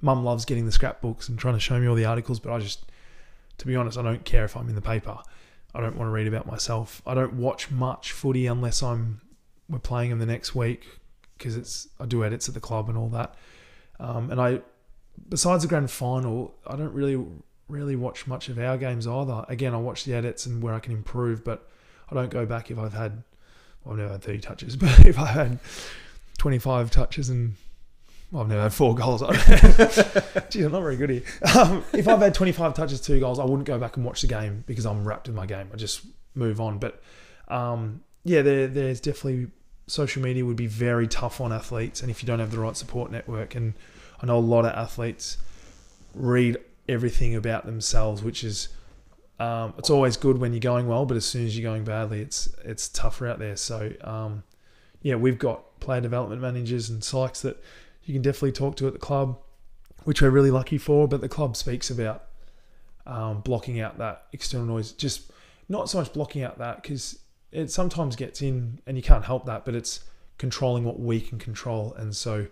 Mum 0.00 0.22
loves 0.22 0.44
getting 0.44 0.64
the 0.64 0.70
scrapbooks 0.70 1.28
and 1.28 1.36
trying 1.36 1.54
to 1.54 1.60
show 1.60 1.80
me 1.80 1.88
all 1.88 1.96
the 1.96 2.04
articles, 2.04 2.38
but 2.38 2.52
I 2.52 2.60
just, 2.60 2.86
to 3.56 3.66
be 3.66 3.74
honest, 3.74 3.98
I 3.98 4.02
don't 4.02 4.24
care 4.24 4.44
if 4.44 4.56
I'm 4.56 4.68
in 4.68 4.76
the 4.76 4.80
paper. 4.80 5.18
I 5.74 5.80
don't 5.80 5.96
want 5.96 6.06
to 6.06 6.12
read 6.12 6.28
about 6.28 6.46
myself. 6.46 7.02
I 7.04 7.14
don't 7.14 7.32
watch 7.32 7.68
much 7.68 8.12
footy 8.12 8.46
unless 8.46 8.80
I'm 8.80 9.20
we're 9.68 9.80
playing 9.80 10.10
them 10.10 10.20
the 10.20 10.26
next 10.26 10.54
week 10.54 10.86
because 11.36 11.56
it's 11.56 11.88
I 11.98 12.06
do 12.06 12.24
edits 12.24 12.46
at 12.46 12.54
the 12.54 12.60
club 12.60 12.88
and 12.88 12.96
all 12.96 13.08
that. 13.08 13.34
Um, 13.98 14.30
and 14.30 14.40
I, 14.40 14.60
besides 15.28 15.64
the 15.64 15.68
grand 15.68 15.90
final, 15.90 16.54
I 16.64 16.76
don't 16.76 16.94
really 16.94 17.20
really 17.68 17.96
watch 17.96 18.26
much 18.26 18.48
of 18.48 18.58
our 18.58 18.76
games 18.76 19.06
either. 19.06 19.44
Again, 19.48 19.74
I 19.74 19.78
watch 19.78 20.04
the 20.04 20.14
edits 20.14 20.46
and 20.46 20.62
where 20.62 20.74
I 20.74 20.80
can 20.80 20.92
improve, 20.92 21.44
but 21.44 21.68
I 22.10 22.14
don't 22.14 22.30
go 22.30 22.46
back 22.46 22.70
if 22.70 22.78
I've 22.78 22.94
had, 22.94 23.22
well, 23.84 23.92
I've 23.92 23.98
never 23.98 24.12
had 24.12 24.22
30 24.22 24.38
touches, 24.40 24.76
but 24.76 25.06
if 25.06 25.18
I 25.18 25.26
had 25.26 25.58
25 26.38 26.90
touches 26.90 27.28
and 27.28 27.54
well, 28.30 28.42
I've 28.42 28.48
never 28.48 28.62
had 28.62 28.74
four 28.74 28.94
goals. 28.94 29.22
Gee, 30.50 30.62
I'm 30.62 30.72
not 30.72 30.82
very 30.82 30.96
good 30.96 31.08
here. 31.08 31.22
Um, 31.56 31.82
if 31.94 32.06
I've 32.06 32.20
had 32.20 32.34
25 32.34 32.74
touches, 32.74 33.00
two 33.00 33.18
goals, 33.20 33.38
I 33.38 33.44
wouldn't 33.44 33.64
go 33.64 33.78
back 33.78 33.96
and 33.96 34.04
watch 34.04 34.20
the 34.20 34.26
game 34.26 34.64
because 34.66 34.84
I'm 34.84 35.06
rapt 35.06 35.28
in 35.28 35.34
my 35.34 35.46
game. 35.46 35.70
I 35.72 35.76
just 35.76 36.02
move 36.34 36.60
on. 36.60 36.78
But 36.78 37.02
um, 37.48 38.02
yeah, 38.24 38.42
there, 38.42 38.66
there's 38.66 39.00
definitely 39.00 39.46
social 39.86 40.22
media 40.22 40.44
would 40.44 40.56
be 40.56 40.66
very 40.66 41.08
tough 41.08 41.40
on 41.40 41.52
athletes, 41.52 42.02
and 42.02 42.10
if 42.10 42.22
you 42.22 42.26
don't 42.26 42.38
have 42.38 42.50
the 42.50 42.58
right 42.58 42.76
support 42.76 43.10
network, 43.10 43.54
and 43.54 43.72
I 44.22 44.26
know 44.26 44.36
a 44.36 44.40
lot 44.40 44.66
of 44.66 44.72
athletes 44.72 45.38
read 46.14 46.58
everything 46.88 47.34
about 47.34 47.66
themselves, 47.66 48.22
which 48.22 48.44
is 48.44 48.68
um, 49.38 49.74
it's 49.78 49.90
always 49.90 50.16
good 50.16 50.38
when 50.38 50.52
you're 50.52 50.60
going 50.60 50.88
well, 50.88 51.06
but 51.06 51.16
as 51.16 51.24
soon 51.24 51.46
as 51.46 51.56
you're 51.56 51.70
going 51.70 51.84
badly, 51.84 52.20
it's 52.20 52.48
it's 52.64 52.88
tougher 52.88 53.28
out 53.28 53.38
there. 53.38 53.56
So 53.56 53.92
um, 54.02 54.42
yeah, 55.02 55.14
we've 55.14 55.38
got 55.38 55.78
player 55.80 56.00
development 56.00 56.42
managers 56.42 56.90
and 56.90 57.00
psychs 57.00 57.42
that 57.42 57.62
you 58.04 58.14
can 58.14 58.22
definitely 58.22 58.52
talk 58.52 58.76
to 58.76 58.86
at 58.86 58.94
the 58.94 58.98
club, 58.98 59.38
which 60.04 60.22
we're 60.22 60.30
really 60.30 60.50
lucky 60.50 60.78
for. 60.78 61.06
But 61.06 61.20
the 61.20 61.28
club 61.28 61.56
speaks 61.56 61.90
about 61.90 62.24
um, 63.06 63.40
blocking 63.40 63.80
out 63.80 63.98
that 63.98 64.26
external 64.32 64.66
noise, 64.66 64.92
just 64.92 65.30
not 65.68 65.88
so 65.88 65.98
much 65.98 66.12
blocking 66.12 66.42
out 66.42 66.58
that 66.58 66.82
because 66.82 67.20
it 67.52 67.70
sometimes 67.70 68.16
gets 68.16 68.42
in 68.42 68.80
and 68.86 68.96
you 68.96 69.02
can't 69.02 69.24
help 69.24 69.46
that, 69.46 69.64
but 69.64 69.74
it's 69.74 70.00
controlling 70.36 70.84
what 70.84 70.98
we 70.98 71.20
can 71.20 71.38
control. 71.38 71.94
And 71.94 72.14
so 72.14 72.46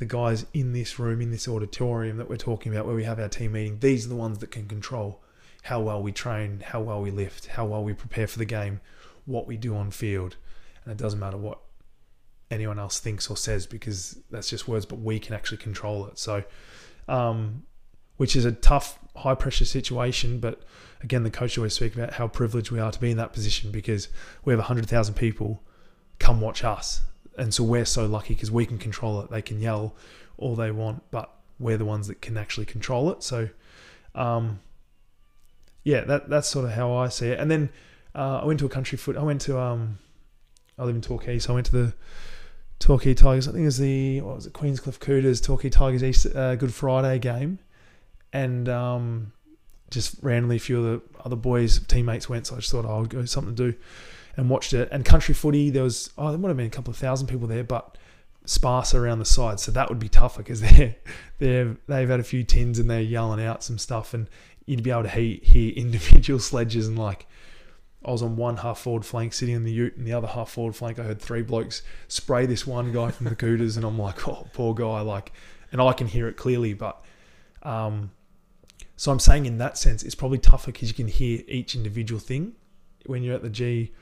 the 0.00 0.06
guys 0.06 0.46
in 0.54 0.72
this 0.72 0.98
room, 0.98 1.20
in 1.20 1.30
this 1.30 1.46
auditorium 1.46 2.16
that 2.16 2.28
we're 2.28 2.36
talking 2.36 2.72
about, 2.72 2.86
where 2.86 2.96
we 2.96 3.04
have 3.04 3.20
our 3.20 3.28
team 3.28 3.52
meeting, 3.52 3.78
these 3.80 4.06
are 4.06 4.08
the 4.08 4.16
ones 4.16 4.38
that 4.38 4.50
can 4.50 4.66
control 4.66 5.22
how 5.64 5.78
well 5.78 6.02
we 6.02 6.10
train, 6.10 6.64
how 6.64 6.80
well 6.80 7.02
we 7.02 7.10
lift, 7.10 7.48
how 7.48 7.66
well 7.66 7.84
we 7.84 7.92
prepare 7.92 8.26
for 8.26 8.38
the 8.38 8.46
game, 8.46 8.80
what 9.26 9.46
we 9.46 9.58
do 9.58 9.76
on 9.76 9.90
field. 9.90 10.36
And 10.82 10.92
it 10.92 10.96
doesn't 10.96 11.20
matter 11.20 11.36
what 11.36 11.58
anyone 12.50 12.78
else 12.78 12.98
thinks 12.98 13.28
or 13.28 13.36
says 13.36 13.66
because 13.66 14.18
that's 14.30 14.48
just 14.48 14.66
words, 14.66 14.86
but 14.86 14.98
we 15.00 15.18
can 15.18 15.34
actually 15.34 15.58
control 15.58 16.06
it. 16.06 16.18
So, 16.18 16.44
um, 17.06 17.64
which 18.16 18.34
is 18.34 18.46
a 18.46 18.52
tough, 18.52 18.98
high 19.16 19.34
pressure 19.34 19.66
situation. 19.66 20.40
But 20.40 20.62
again, 21.02 21.24
the 21.24 21.30
coach 21.30 21.58
always 21.58 21.74
speak 21.74 21.94
about 21.94 22.14
how 22.14 22.26
privileged 22.26 22.70
we 22.70 22.80
are 22.80 22.90
to 22.90 22.98
be 22.98 23.10
in 23.10 23.18
that 23.18 23.34
position 23.34 23.70
because 23.70 24.08
we 24.46 24.54
have 24.54 24.60
100,000 24.60 25.12
people 25.12 25.62
come 26.18 26.40
watch 26.40 26.64
us. 26.64 27.02
And 27.38 27.54
so 27.54 27.64
we're 27.64 27.84
so 27.84 28.06
lucky 28.06 28.34
because 28.34 28.50
we 28.50 28.66
can 28.66 28.78
control 28.78 29.20
it. 29.20 29.30
They 29.30 29.42
can 29.42 29.60
yell 29.60 29.94
all 30.36 30.56
they 30.56 30.70
want, 30.70 31.02
but 31.10 31.30
we're 31.58 31.76
the 31.76 31.84
ones 31.84 32.08
that 32.08 32.20
can 32.20 32.36
actually 32.36 32.66
control 32.66 33.10
it. 33.10 33.22
So, 33.22 33.48
um, 34.14 34.60
yeah, 35.84 36.02
that 36.02 36.28
that's 36.28 36.48
sort 36.48 36.64
of 36.64 36.72
how 36.72 36.92
I 36.92 37.08
see 37.08 37.28
it. 37.28 37.38
And 37.38 37.50
then 37.50 37.70
uh, 38.14 38.40
I 38.42 38.44
went 38.44 38.58
to 38.60 38.66
a 38.66 38.70
country 38.70 38.98
foot. 38.98 39.16
I 39.16 39.22
went 39.22 39.40
to 39.42 39.58
um, 39.58 39.98
I 40.78 40.84
live 40.84 40.96
in 40.96 41.02
Torquay, 41.02 41.38
so 41.38 41.52
I 41.52 41.54
went 41.54 41.66
to 41.66 41.72
the 41.72 41.94
Torquay 42.78 43.14
Tigers. 43.14 43.46
I 43.46 43.52
think 43.52 43.62
it 43.62 43.66
was 43.66 43.78
the 43.78 44.20
what 44.22 44.36
was 44.36 44.46
it 44.46 44.52
Queenscliff 44.52 44.98
Cooters 44.98 45.40
Torquay 45.40 45.68
Tigers 45.68 46.02
East 46.02 46.26
uh, 46.34 46.56
Good 46.56 46.74
Friday 46.74 47.18
game, 47.18 47.58
and 48.32 48.68
um, 48.68 49.32
just 49.90 50.16
randomly 50.22 50.56
a 50.56 50.60
few 50.60 50.84
of 50.84 50.84
the 50.84 51.20
other 51.24 51.36
boys 51.36 51.78
teammates 51.86 52.28
went. 52.28 52.46
So 52.46 52.56
I 52.56 52.58
just 52.58 52.72
thought 52.72 52.86
oh, 52.86 52.88
I'll 52.88 53.04
go 53.04 53.24
something 53.26 53.54
to 53.54 53.72
do, 53.72 53.78
and 54.36 54.48
watched 54.50 54.72
it. 54.72 54.88
And 54.92 55.04
country 55.04 55.34
footy, 55.34 55.70
there 55.70 55.82
was 55.82 56.10
oh 56.18 56.30
there 56.30 56.38
might 56.38 56.48
have 56.48 56.56
been 56.56 56.66
a 56.66 56.70
couple 56.70 56.90
of 56.90 56.96
thousand 56.96 57.26
people 57.26 57.46
there, 57.46 57.64
but 57.64 57.96
sparse 58.44 58.94
around 58.94 59.18
the 59.18 59.24
side, 59.24 59.60
so 59.60 59.70
that 59.72 59.88
would 59.88 59.98
be 59.98 60.08
tougher 60.08 60.42
because 60.42 60.60
they're 60.62 60.96
they 61.38 61.68
they've 61.86 62.08
had 62.08 62.20
a 62.20 62.24
few 62.24 62.44
tins 62.44 62.78
and 62.78 62.90
they're 62.90 63.00
yelling 63.00 63.44
out 63.44 63.62
some 63.62 63.78
stuff 63.78 64.14
and 64.14 64.28
you'd 64.66 64.82
be 64.82 64.90
able 64.90 65.02
to 65.02 65.08
hear, 65.08 65.38
hear 65.42 65.72
individual 65.76 66.38
sledges 66.38 66.86
and 66.86 66.98
like 66.98 67.26
I 68.04 68.10
was 68.10 68.22
on 68.22 68.36
one 68.36 68.58
half 68.58 68.78
forward 68.78 69.04
flank 69.04 69.32
sitting 69.32 69.54
in 69.54 69.64
the 69.64 69.72
ute 69.72 69.96
and 69.96 70.06
the 70.06 70.12
other 70.12 70.28
half 70.28 70.50
forward 70.50 70.76
flank 70.76 70.98
I 70.98 71.02
heard 71.02 71.20
three 71.20 71.42
blokes 71.42 71.82
spray 72.08 72.46
this 72.46 72.66
one 72.66 72.92
guy 72.92 73.10
from 73.10 73.26
the 73.26 73.34
Cooters 73.34 73.76
and 73.76 73.84
I'm 73.84 73.98
like 73.98 74.26
oh 74.28 74.46
poor 74.52 74.74
guy 74.74 75.00
like 75.00 75.32
and 75.72 75.80
I 75.80 75.92
can 75.92 76.06
hear 76.06 76.28
it 76.28 76.36
clearly 76.36 76.72
but 76.72 77.04
um 77.62 78.12
so 78.96 79.10
I'm 79.10 79.18
saying 79.18 79.46
in 79.46 79.58
that 79.58 79.76
sense 79.76 80.02
it's 80.02 80.14
probably 80.14 80.38
tougher 80.38 80.72
because 80.72 80.88
you 80.88 80.94
can 80.94 81.08
hear 81.08 81.42
each 81.46 81.74
individual 81.74 82.20
thing 82.20 82.52
when 83.06 83.22
you're 83.22 83.34
at 83.34 83.42
the 83.42 83.50
G 83.50 83.92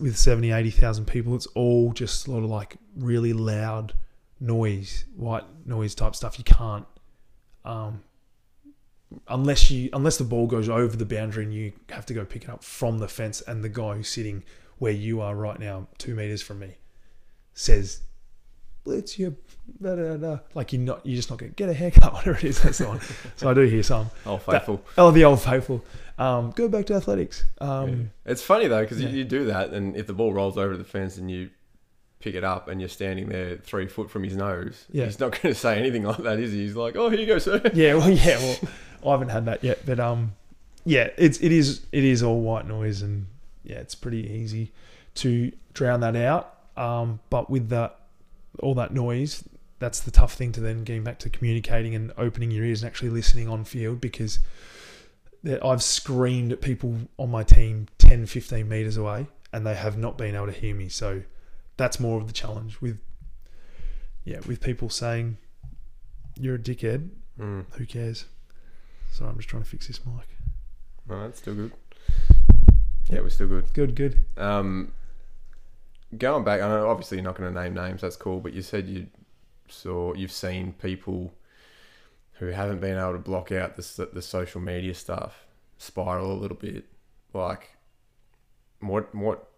with 0.00 0.16
70 0.16 0.52
80,000 0.52 1.06
people 1.06 1.34
it's 1.34 1.46
all 1.48 1.92
just 1.92 2.22
sort 2.22 2.44
of 2.44 2.50
like 2.50 2.76
really 2.96 3.32
loud 3.32 3.94
noise 4.42 5.04
white 5.16 5.44
noise 5.64 5.94
type 5.94 6.14
stuff. 6.14 6.38
You 6.38 6.44
can't 6.44 6.86
um 7.64 8.02
unless 9.28 9.70
you 9.70 9.88
unless 9.92 10.18
the 10.18 10.24
ball 10.24 10.46
goes 10.46 10.68
over 10.68 10.96
the 10.96 11.06
boundary 11.06 11.44
and 11.44 11.54
you 11.54 11.72
have 11.90 12.06
to 12.06 12.14
go 12.14 12.24
pick 12.24 12.44
it 12.44 12.50
up 12.50 12.64
from 12.64 12.98
the 12.98 13.08
fence 13.08 13.40
and 13.42 13.62
the 13.62 13.68
guy 13.68 13.94
who's 13.94 14.08
sitting 14.08 14.42
where 14.78 14.92
you 14.92 15.20
are 15.20 15.36
right 15.36 15.60
now, 15.60 15.86
two 15.98 16.14
meters 16.14 16.42
from 16.42 16.58
me, 16.58 16.74
says, 17.54 18.00
"Blitz 18.82 19.16
you," 19.16 19.36
da, 19.80 19.94
da, 19.94 20.16
da. 20.16 20.38
like 20.54 20.72
you're 20.72 20.82
not 20.82 21.04
you're 21.04 21.16
just 21.16 21.30
not 21.30 21.38
going 21.38 21.50
to 21.52 21.56
get 21.56 21.68
a 21.68 21.74
haircut, 21.74 22.12
whatever 22.14 22.36
it 22.36 22.44
is. 22.44 22.62
That's 22.62 22.78
the 22.78 22.88
one. 22.88 23.00
so 23.36 23.50
I 23.50 23.54
do 23.54 23.62
hear 23.62 23.82
some. 23.82 24.10
Old 24.26 24.42
faithful. 24.42 24.76
That, 24.76 25.02
oh, 25.02 25.10
the 25.10 25.24
old 25.24 25.40
faithful. 25.40 25.84
Um, 26.18 26.50
go 26.52 26.68
back 26.68 26.86
to 26.86 26.94
athletics. 26.94 27.44
Um, 27.60 27.88
yeah. 28.24 28.32
It's 28.32 28.42
funny 28.42 28.68
though 28.68 28.82
because 28.82 29.00
yeah. 29.00 29.08
you, 29.08 29.18
you 29.18 29.24
do 29.24 29.46
that, 29.46 29.70
and 29.70 29.96
if 29.96 30.06
the 30.06 30.12
ball 30.12 30.32
rolls 30.32 30.58
over 30.58 30.76
the 30.76 30.84
fence 30.84 31.16
and 31.16 31.30
you 31.30 31.50
pick 32.20 32.34
it 32.34 32.44
up 32.44 32.68
and 32.68 32.80
you're 32.80 32.88
standing 32.88 33.28
there 33.28 33.56
three 33.56 33.86
foot 33.88 34.10
from 34.10 34.22
his 34.22 34.36
nose, 34.36 34.86
Yeah. 34.90 35.06
he's 35.06 35.18
not 35.18 35.32
going 35.42 35.54
to 35.54 35.58
say 35.58 35.78
anything 35.78 36.04
like 36.04 36.18
that, 36.18 36.38
is 36.38 36.52
he? 36.52 36.60
He's 36.60 36.76
like, 36.76 36.96
"Oh, 36.96 37.08
here 37.08 37.18
you 37.20 37.26
go, 37.26 37.38
sir." 37.38 37.60
Yeah, 37.74 37.94
well, 37.94 38.10
yeah, 38.10 38.38
well, 38.38 38.58
I 39.06 39.10
haven't 39.12 39.30
had 39.30 39.46
that 39.46 39.64
yet, 39.64 39.84
but 39.84 39.98
um, 39.98 40.34
yeah, 40.84 41.08
it's 41.16 41.40
it 41.40 41.52
is 41.52 41.86
it 41.92 42.04
is 42.04 42.22
all 42.22 42.40
white 42.40 42.66
noise, 42.66 43.02
and 43.02 43.26
yeah, 43.64 43.76
it's 43.76 43.94
pretty 43.94 44.28
easy 44.30 44.72
to 45.16 45.52
drown 45.74 46.00
that 46.00 46.16
out. 46.16 46.58
Um, 46.76 47.20
but 47.30 47.50
with 47.50 47.68
that 47.70 47.98
all 48.60 48.74
that 48.74 48.92
noise, 48.92 49.44
that's 49.82 50.00
the 50.00 50.10
tough 50.10 50.34
thing 50.34 50.52
to 50.52 50.60
then 50.60 50.84
getting 50.84 51.02
back 51.02 51.18
to 51.18 51.28
communicating 51.28 51.94
and 51.94 52.12
opening 52.16 52.50
your 52.50 52.64
ears 52.64 52.82
and 52.82 52.88
actually 52.88 53.10
listening 53.10 53.48
on 53.48 53.64
field 53.64 54.00
because 54.00 54.38
that 55.42 55.64
I've 55.64 55.82
screamed 55.82 56.52
at 56.52 56.60
people 56.60 56.96
on 57.18 57.30
my 57.30 57.42
team 57.42 57.88
10, 57.98 58.26
15 58.26 58.68
meters 58.68 58.96
away, 58.96 59.26
and 59.52 59.66
they 59.66 59.74
have 59.74 59.98
not 59.98 60.16
been 60.16 60.36
able 60.36 60.46
to 60.46 60.52
hear 60.52 60.74
me. 60.74 60.88
So 60.88 61.22
that's 61.76 61.98
more 61.98 62.20
of 62.20 62.28
the 62.28 62.32
challenge 62.32 62.80
with 62.80 62.98
yeah 64.24 64.38
with 64.46 64.60
people 64.60 64.88
saying 64.88 65.36
you're 66.38 66.54
a 66.54 66.58
dickhead. 66.58 67.10
Mm. 67.38 67.64
Who 67.72 67.84
cares? 67.84 68.26
Sorry, 69.10 69.30
I'm 69.30 69.36
just 69.36 69.48
trying 69.48 69.64
to 69.64 69.68
fix 69.68 69.88
this 69.88 70.00
mic. 70.06 70.28
No, 71.08 71.24
it's 71.24 71.40
still 71.40 71.54
good. 71.54 71.72
Yeah, 73.10 73.20
we're 73.20 73.30
still 73.30 73.48
good. 73.48 73.72
Good, 73.74 73.96
good. 73.96 74.24
Um, 74.36 74.92
going 76.16 76.44
back, 76.44 76.60
I 76.60 76.68
know 76.68 76.88
obviously 76.88 77.18
you're 77.18 77.24
not 77.24 77.34
going 77.34 77.52
to 77.52 77.60
name 77.60 77.74
names. 77.74 78.00
That's 78.00 78.16
cool, 78.16 78.40
but 78.40 78.52
you 78.52 78.62
said 78.62 78.86
you 78.86 79.08
saw 79.72 80.14
you've 80.14 80.32
seen 80.32 80.74
people 80.74 81.32
who 82.34 82.46
haven't 82.46 82.80
been 82.80 82.98
able 82.98 83.12
to 83.12 83.18
block 83.18 83.52
out 83.52 83.76
the 83.76 84.08
the 84.12 84.22
social 84.22 84.60
media 84.60 84.94
stuff 84.94 85.46
spiral 85.78 86.32
a 86.32 86.34
little 86.34 86.56
bit. 86.56 86.84
Like, 87.32 87.76
what 88.80 89.14
what 89.14 89.48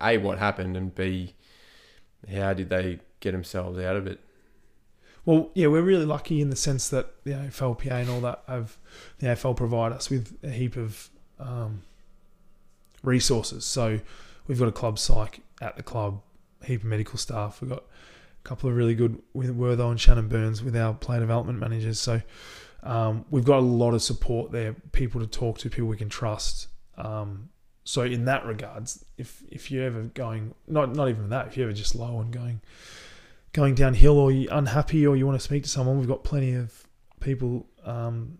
a 0.00 0.18
what 0.18 0.38
happened 0.38 0.76
and 0.76 0.94
b 0.94 1.34
how 2.32 2.52
did 2.52 2.68
they 2.68 2.98
get 3.20 3.32
themselves 3.32 3.78
out 3.78 3.96
of 3.96 4.06
it? 4.06 4.20
Well, 5.24 5.50
yeah, 5.54 5.66
we're 5.66 5.82
really 5.82 6.06
lucky 6.06 6.40
in 6.40 6.50
the 6.50 6.56
sense 6.56 6.88
that 6.88 7.22
the 7.24 7.32
AFLPA 7.32 7.90
and 7.90 8.10
all 8.10 8.20
that 8.22 8.42
have 8.48 8.78
the 9.18 9.26
AFL 9.26 9.56
provide 9.56 9.92
us 9.92 10.08
with 10.08 10.36
a 10.42 10.50
heap 10.50 10.76
of 10.76 11.10
um, 11.38 11.82
resources. 13.02 13.64
So 13.64 14.00
we've 14.46 14.58
got 14.58 14.68
a 14.68 14.72
club 14.72 14.98
psych 14.98 15.40
at 15.60 15.76
the 15.76 15.82
club, 15.82 16.22
heap 16.64 16.80
of 16.80 16.86
medical 16.86 17.18
staff. 17.18 17.60
We've 17.60 17.70
got 17.70 17.84
couple 18.48 18.70
of 18.70 18.76
really 18.76 18.94
good 18.94 19.20
with 19.34 19.54
Wertho 19.56 19.90
and 19.90 20.00
Shannon 20.00 20.26
Byrnes 20.26 20.62
with 20.62 20.74
our 20.74 20.94
player 20.94 21.20
development 21.20 21.58
managers. 21.58 22.00
So 22.00 22.22
um, 22.82 23.26
we've 23.30 23.44
got 23.44 23.58
a 23.58 23.60
lot 23.60 23.92
of 23.92 24.02
support 24.02 24.52
there, 24.52 24.74
people 24.92 25.20
to 25.20 25.26
talk 25.26 25.58
to, 25.58 25.68
people 25.68 25.88
we 25.88 25.98
can 25.98 26.08
trust. 26.08 26.68
Um, 26.96 27.50
so 27.84 28.02
in 28.02 28.24
that 28.24 28.46
regards, 28.46 29.04
if 29.18 29.42
if 29.50 29.70
you're 29.70 29.84
ever 29.84 30.02
going, 30.02 30.54
not 30.66 30.94
not 30.94 31.08
even 31.08 31.28
that, 31.28 31.48
if 31.48 31.56
you're 31.56 31.68
ever 31.68 31.76
just 31.76 31.94
low 31.94 32.20
and 32.20 32.32
going 32.32 32.60
going 33.52 33.74
downhill 33.74 34.18
or 34.18 34.30
you're 34.30 34.52
unhappy 34.52 35.06
or 35.06 35.16
you 35.16 35.26
want 35.26 35.38
to 35.38 35.44
speak 35.44 35.62
to 35.64 35.68
someone, 35.68 35.98
we've 35.98 36.08
got 36.08 36.24
plenty 36.24 36.54
of 36.54 36.86
people. 37.20 37.66
Um, 37.84 38.38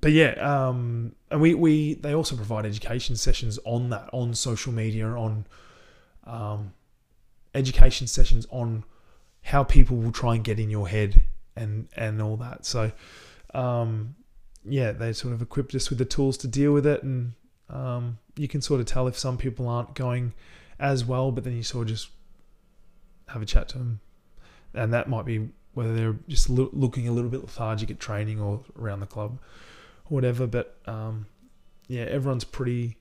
but 0.00 0.12
yeah, 0.12 0.32
um, 0.32 1.14
and 1.30 1.40
we, 1.40 1.54
we 1.54 1.94
they 1.94 2.14
also 2.14 2.36
provide 2.36 2.66
education 2.66 3.16
sessions 3.16 3.58
on 3.64 3.88
that 3.90 4.10
on 4.12 4.34
social 4.34 4.72
media 4.72 5.06
on 5.06 5.46
um, 6.24 6.74
education 7.54 8.06
sessions 8.06 8.46
on 8.50 8.84
how 9.44 9.62
people 9.62 9.96
will 9.96 10.12
try 10.12 10.34
and 10.34 10.44
get 10.44 10.58
in 10.58 10.70
your 10.70 10.88
head 10.88 11.22
and 11.56 11.88
and 11.96 12.20
all 12.20 12.36
that. 12.36 12.66
So 12.66 12.92
um, 13.54 14.16
yeah, 14.64 14.92
they 14.92 15.12
sort 15.12 15.34
of 15.34 15.42
equipped 15.42 15.74
us 15.74 15.88
with 15.88 15.98
the 15.98 16.04
tools 16.04 16.36
to 16.38 16.48
deal 16.48 16.72
with 16.72 16.86
it, 16.86 17.02
and 17.02 17.34
um, 17.70 18.18
you 18.36 18.48
can 18.48 18.60
sort 18.60 18.80
of 18.80 18.86
tell 18.86 19.06
if 19.06 19.18
some 19.18 19.38
people 19.38 19.68
aren't 19.68 19.94
going 19.94 20.34
as 20.78 21.04
well, 21.04 21.30
but 21.30 21.44
then 21.44 21.56
you 21.56 21.62
sort 21.62 21.82
of 21.82 21.94
just 21.94 22.08
have 23.28 23.40
a 23.40 23.46
chat 23.46 23.68
to 23.68 23.78
them 23.78 24.00
and 24.74 24.92
that 24.92 25.08
might 25.08 25.24
be 25.24 25.48
whether 25.72 25.94
they're 25.94 26.16
just 26.28 26.50
lo- 26.50 26.70
looking 26.72 27.08
a 27.08 27.12
little 27.12 27.30
bit 27.30 27.40
lethargic 27.40 27.90
at 27.90 27.98
training 27.98 28.40
or 28.40 28.60
around 28.78 29.00
the 29.00 29.06
club, 29.06 29.38
or 30.04 30.14
whatever. 30.14 30.46
But 30.46 30.76
um, 30.86 31.26
yeah, 31.88 32.02
everyone's 32.02 32.44
pretty, 32.44 32.96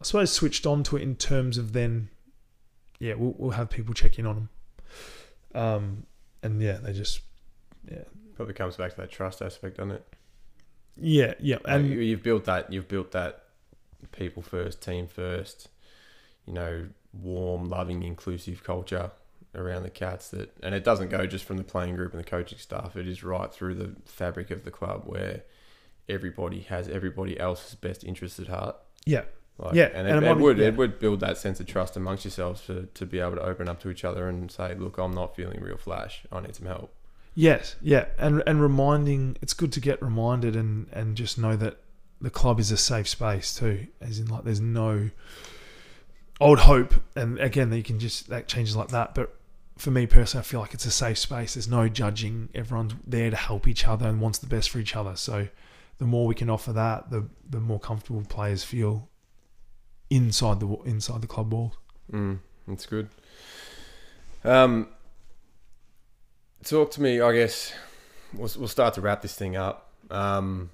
I 0.00 0.04
suppose, 0.04 0.32
switched 0.32 0.66
on 0.66 0.82
to 0.84 0.96
it 0.96 1.02
in 1.02 1.16
terms 1.16 1.58
of 1.58 1.72
then, 1.72 2.08
yeah, 2.98 3.14
we'll, 3.14 3.34
we'll 3.36 3.50
have 3.52 3.70
people 3.70 3.94
check 3.94 4.18
in 4.18 4.26
on 4.26 4.34
them, 4.34 4.48
um, 5.54 6.04
and 6.42 6.60
yeah, 6.60 6.78
they 6.82 6.92
just, 6.92 7.20
yeah, 7.90 8.04
probably 8.34 8.54
comes 8.54 8.76
back 8.76 8.92
to 8.92 8.96
that 8.98 9.10
trust 9.10 9.42
aspect, 9.42 9.76
doesn't 9.76 9.92
it? 9.92 10.14
Yeah, 10.96 11.34
yeah, 11.40 11.58
and 11.64 11.88
like 11.88 11.98
you've 11.98 12.22
built 12.22 12.44
that, 12.44 12.72
you've 12.72 12.88
built 12.88 13.12
that 13.12 13.44
people 14.12 14.42
first, 14.42 14.82
team 14.82 15.06
first, 15.06 15.68
you 16.46 16.52
know, 16.52 16.88
warm, 17.12 17.68
loving, 17.68 18.02
inclusive 18.02 18.64
culture 18.64 19.10
around 19.54 19.82
the 19.82 19.90
cats 19.90 20.28
that 20.28 20.50
and 20.62 20.74
it 20.74 20.82
doesn't 20.82 21.10
go 21.10 21.26
just 21.26 21.44
from 21.44 21.58
the 21.58 21.64
playing 21.64 21.94
group 21.94 22.12
and 22.12 22.20
the 22.20 22.24
coaching 22.24 22.58
staff 22.58 22.96
it 22.96 23.06
is 23.06 23.22
right 23.22 23.52
through 23.52 23.74
the 23.74 23.94
fabric 24.06 24.50
of 24.50 24.64
the 24.64 24.70
club 24.70 25.02
where 25.04 25.42
everybody 26.08 26.60
has 26.60 26.88
everybody 26.88 27.38
else's 27.38 27.74
best 27.74 28.02
interests 28.02 28.38
at 28.40 28.48
heart 28.48 28.76
Yeah. 29.04 29.24
Like, 29.58 29.74
Yeah, 29.74 29.90
and, 29.94 30.06
and 30.08 30.24
it, 30.24 30.28
it 30.28 30.30
it 30.32 30.36
be- 30.36 30.42
would 30.42 30.58
yeah. 30.58 30.66
it 30.68 30.76
would 30.76 30.98
build 30.98 31.20
that 31.20 31.36
sense 31.38 31.60
of 31.60 31.66
trust 31.66 31.96
amongst 31.96 32.24
yourselves 32.24 32.62
to, 32.66 32.88
to 32.94 33.06
be 33.06 33.20
able 33.20 33.36
to 33.36 33.42
open 33.42 33.68
up 33.68 33.80
to 33.82 33.90
each 33.90 34.04
other 34.04 34.28
and 34.28 34.50
say 34.50 34.74
look 34.74 34.98
i'm 34.98 35.12
not 35.14 35.36
feeling 35.36 35.60
real 35.60 35.76
flash 35.76 36.22
i 36.32 36.40
need 36.40 36.54
some 36.56 36.66
help 36.66 36.92
Yes, 37.34 37.76
yeah, 37.80 38.06
and 38.18 38.42
and 38.46 38.60
reminding 38.60 39.38
it's 39.40 39.54
good 39.54 39.72
to 39.72 39.80
get 39.80 40.02
reminded 40.02 40.54
and 40.54 40.86
and 40.92 41.16
just 41.16 41.38
know 41.38 41.56
that 41.56 41.78
the 42.20 42.28
club 42.28 42.60
is 42.60 42.70
a 42.70 42.76
safe 42.76 43.08
space 43.08 43.54
too, 43.54 43.86
as 44.02 44.18
in 44.18 44.26
like 44.26 44.44
there's 44.44 44.60
no. 44.60 45.08
I 46.40 46.46
would 46.48 46.58
hope, 46.58 46.94
and 47.16 47.38
again, 47.38 47.70
that 47.70 47.76
you 47.78 47.82
can 47.82 47.98
just 47.98 48.28
that 48.28 48.48
changes 48.48 48.76
like 48.76 48.88
that. 48.88 49.14
But 49.14 49.34
for 49.78 49.90
me 49.90 50.06
personally, 50.06 50.42
I 50.42 50.44
feel 50.44 50.60
like 50.60 50.74
it's 50.74 50.84
a 50.84 50.90
safe 50.90 51.16
space. 51.16 51.54
There's 51.54 51.68
no 51.68 51.88
judging. 51.88 52.50
Everyone's 52.54 52.94
there 53.06 53.30
to 53.30 53.36
help 53.36 53.66
each 53.66 53.86
other 53.88 54.08
and 54.08 54.20
wants 54.20 54.38
the 54.38 54.46
best 54.46 54.68
for 54.68 54.78
each 54.78 54.94
other. 54.94 55.16
So, 55.16 55.48
the 55.96 56.04
more 56.04 56.26
we 56.26 56.34
can 56.34 56.50
offer 56.50 56.74
that, 56.74 57.10
the 57.10 57.28
the 57.48 57.60
more 57.60 57.80
comfortable 57.80 58.22
players 58.28 58.62
feel 58.62 59.08
inside 60.12 60.60
the 60.60 60.68
inside 60.84 61.22
the 61.22 61.26
club 61.26 61.52
walls. 61.52 61.72
Mm, 62.12 62.38
that's 62.68 62.84
good. 62.84 63.08
Um, 64.44 64.88
talk 66.62 66.90
to 66.92 67.02
me. 67.02 67.20
I 67.20 67.32
guess 67.32 67.72
we'll 68.34 68.50
we'll 68.58 68.68
start 68.68 68.94
to 68.94 69.00
wrap 69.00 69.22
this 69.22 69.34
thing 69.34 69.56
up. 69.56 69.90
Um, 70.10 70.70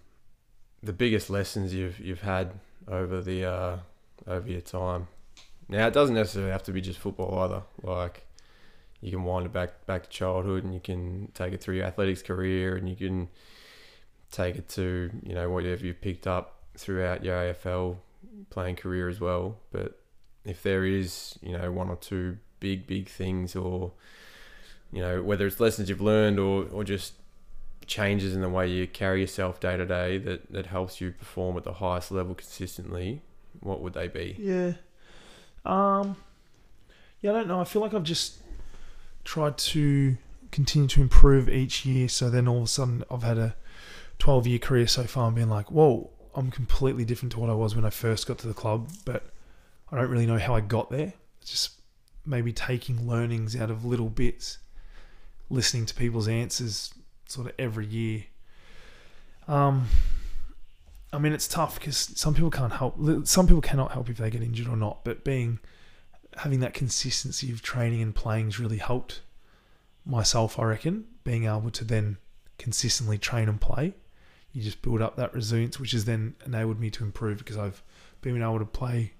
the 0.83 0.93
biggest 0.93 1.31
lessons 1.31 1.73
you've 1.73 2.01
you've 2.01 2.23
had 2.23 2.53
over 2.89 3.21
the 3.21 3.45
uh, 3.45 3.77
over 4.27 4.49
your 4.49 4.61
time. 4.61 5.07
Now 5.69 5.87
it 5.87 5.93
doesn't 5.93 6.17
necessarily 6.17 6.51
have 6.51 6.65
to 6.65 6.73
be 6.73 6.81
just 6.81 6.99
football 6.99 7.39
either. 7.39 7.63
Like 7.83 8.27
you 9.01 9.13
can 9.13 9.23
wind 9.23 9.47
it 9.47 9.53
back 9.53 9.87
back 9.87 10.03
to 10.03 10.09
childhood, 10.09 10.65
and 10.65 10.75
you 10.75 10.81
can 10.81 11.31
take 11.35 11.53
it 11.53 11.61
through 11.61 11.77
your 11.77 11.87
athletics 11.87 12.23
career, 12.23 12.77
and 12.77 12.89
you 12.89 12.97
can 12.97 13.29
take 14.33 14.57
it 14.57 14.69
to 14.71 15.11
you 15.23 15.35
know 15.35 15.49
whatever 15.49 15.87
you've 15.87 16.01
picked 16.01 16.27
up 16.27 16.57
throughout 16.77 17.25
your 17.25 17.37
AFL 17.37 17.99
playing 18.51 18.77
career 18.77 19.09
as 19.09 19.21
well. 19.21 19.59
But 19.73 20.01
if 20.45 20.63
there 20.63 20.85
is, 20.85 21.39
you 21.43 21.57
know, 21.57 21.71
one 21.73 21.89
or 21.89 21.97
two 21.97 22.39
big, 22.61 22.87
big 22.87 23.09
things, 23.09 23.55
or 23.57 23.93
you 24.93 25.03
know, 25.03 25.23
whether 25.23 25.47
it's 25.47 25.61
lessons 25.61 25.89
you've 25.89 26.01
learned 26.01 26.39
or 26.39 26.65
or 26.73 26.85
just 26.85 27.15
changes 27.87 28.35
in 28.35 28.43
the 28.43 28.49
way 28.49 28.69
you 28.69 28.87
carry 28.87 29.21
yourself 29.23 29.61
day 29.61 29.77
to 29.77 29.87
day 29.87 30.19
that 30.19 30.53
that 30.53 30.67
helps 30.67 31.01
you 31.01 31.11
perform 31.11 31.57
at 31.57 31.65
the 31.65 31.75
highest 31.75 32.11
level 32.11 32.35
consistently, 32.35 33.23
what 33.61 33.81
would 33.81 33.95
they 33.95 34.09
be? 34.09 34.37
Yeah. 34.39 34.73
Um 35.65 36.17
Yeah, 37.21 37.31
I 37.31 37.35
don't 37.35 37.49
know. 37.49 37.61
I 37.61 37.65
feel 37.65 37.83
like 37.83 37.95
I've 37.95 38.05
just 38.05 38.39
tried 39.25 39.59
to 39.59 40.17
continue 40.51 40.89
to 40.89 41.03
improve 41.03 41.49
each 41.49 41.85
year 41.85 42.09
so 42.09 42.31
then 42.31 42.49
all 42.49 42.59
of 42.59 42.65
a 42.65 42.67
sudden 42.67 43.05
I've 43.11 43.23
had 43.23 43.39
a 43.39 43.55
12 44.19 44.47
year 44.47 44.59
career 44.59 44.87
so 44.87 45.05
far 45.05 45.27
and 45.29 45.37
being 45.37 45.51
like, 45.51 45.71
"Whoa, 45.71 46.11
I'm 46.39 46.51
completely 46.51 47.05
different 47.05 47.33
to 47.33 47.41
what 47.41 47.51
I 47.51 47.55
was 47.55 47.75
when 47.75 47.85
I 47.85 47.91
first 47.91 48.27
got 48.27 48.39
to 48.39 48.47
the 48.47 48.55
club, 48.55 48.91
but 49.05 49.25
I 49.91 49.97
don't 49.97 50.11
really 50.11 50.27
know 50.27 50.39
how 50.39 50.55
I 50.55 50.61
got 50.61 50.91
there." 50.91 51.13
It's 51.41 51.51
just 51.51 51.73
maybe 52.25 52.53
taking 52.53 53.09
learnings 53.09 53.57
out 53.57 53.71
of 53.71 53.85
little 53.85 54.09
bits, 54.09 54.59
listening 55.51 55.87
to 55.87 55.95
people's 55.95 56.29
answers 56.29 56.93
sort 57.27 57.49
of 57.49 57.55
every 57.59 57.87
year. 57.87 58.25
Um 59.47 59.89
I 61.13 61.19
mean, 61.19 61.33
it's 61.33 61.49
tough 61.49 61.79
because 61.79 61.97
some 61.97 62.35
people 62.35 62.51
can't 62.51 62.75
help. 62.75 62.97
Some 63.27 63.47
people 63.47 63.63
cannot 63.63 63.93
help 63.93 64.11
if 64.11 64.19
they 64.19 64.31
get 64.31 64.43
injured 64.43 64.69
or 64.69 64.77
not. 64.77 65.05
But 65.05 65.25
being 65.25 65.59
having 66.37 66.61
that 66.61 66.75
consistency 66.75 67.51
of 67.51 67.63
training 67.63 68.03
and 68.03 68.15
playing's 68.15 68.59
really 68.61 68.77
helped 68.77 69.23
myself. 70.05 70.59
I 70.59 70.65
reckon 70.65 71.07
being 71.25 71.45
able 71.47 71.71
to 71.71 71.85
then 71.85 72.19
consistently 72.59 73.19
train 73.19 73.49
and 73.49 73.61
play, 73.61 73.95
you 74.59 74.65
just 74.65 74.83
build 74.83 75.01
up 75.01 75.15
that 75.17 75.33
resilience, 75.33 75.79
which 75.79 75.93
has 75.93 76.05
then 76.05 76.35
enabled 76.45 76.81
me 76.81 76.91
to 76.91 77.05
improve 77.05 77.39
because 77.39 77.57
I've 77.57 77.81
been 78.23 78.43
able 78.43 78.59
to 78.59 78.65
play 78.65 79.13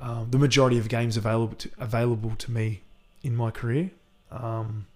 um, 0.00 0.28
the 0.30 0.38
majority 0.38 0.78
of 0.78 0.88
games 0.88 1.18
available 1.18 1.56
to, 1.56 1.70
available 1.78 2.34
to 2.36 2.50
me 2.50 2.80
in 3.22 3.36
my 3.36 3.50
career. 3.50 3.90
Um, 4.30 4.86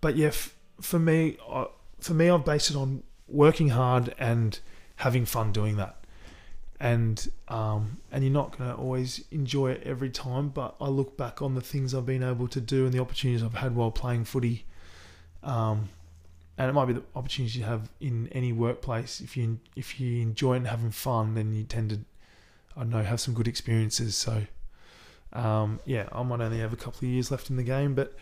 but 0.00 0.16
yeah, 0.16 0.28
f- 0.28 0.54
for 0.80 1.00
me, 1.00 1.36
I, 1.50 1.66
for 1.98 2.14
me, 2.14 2.30
I've 2.30 2.44
based 2.44 2.70
it 2.70 2.76
on 2.76 3.02
working 3.26 3.70
hard 3.70 4.14
and 4.20 4.58
having 4.96 5.26
fun 5.26 5.50
doing 5.50 5.76
that. 5.76 5.96
And 6.78 7.28
um, 7.48 7.96
and 8.12 8.22
you're 8.22 8.32
not 8.32 8.56
gonna 8.56 8.76
always 8.76 9.24
enjoy 9.32 9.72
it 9.72 9.82
every 9.84 10.10
time, 10.10 10.50
but 10.50 10.76
I 10.80 10.88
look 10.88 11.16
back 11.16 11.42
on 11.42 11.54
the 11.56 11.60
things 11.60 11.92
I've 11.92 12.06
been 12.06 12.22
able 12.22 12.46
to 12.48 12.60
do 12.60 12.84
and 12.84 12.92
the 12.92 13.00
opportunities 13.00 13.42
I've 13.42 13.54
had 13.54 13.74
while 13.74 13.90
playing 13.90 14.26
footy. 14.26 14.64
And 16.58 16.70
it 16.70 16.72
might 16.72 16.86
be 16.86 16.94
the 16.94 17.02
opportunities 17.14 17.56
you 17.56 17.64
have 17.64 17.90
in 18.00 18.28
any 18.32 18.52
workplace. 18.52 19.20
If 19.20 19.36
you 19.36 19.60
if 19.74 20.00
you 20.00 20.22
enjoy 20.22 20.54
and 20.54 20.66
having 20.66 20.90
fun, 20.90 21.34
then 21.34 21.52
you 21.52 21.64
tend 21.64 21.90
to, 21.90 21.98
I 22.76 22.80
don't 22.80 22.90
know, 22.90 23.02
have 23.02 23.20
some 23.20 23.34
good 23.34 23.46
experiences. 23.46 24.16
So, 24.16 24.46
um, 25.34 25.80
yeah, 25.84 26.08
I 26.12 26.22
might 26.22 26.40
only 26.40 26.60
have 26.60 26.72
a 26.72 26.76
couple 26.76 27.00
of 27.06 27.12
years 27.12 27.30
left 27.30 27.50
in 27.50 27.56
the 27.56 27.62
game, 27.62 27.94
but 27.94 28.14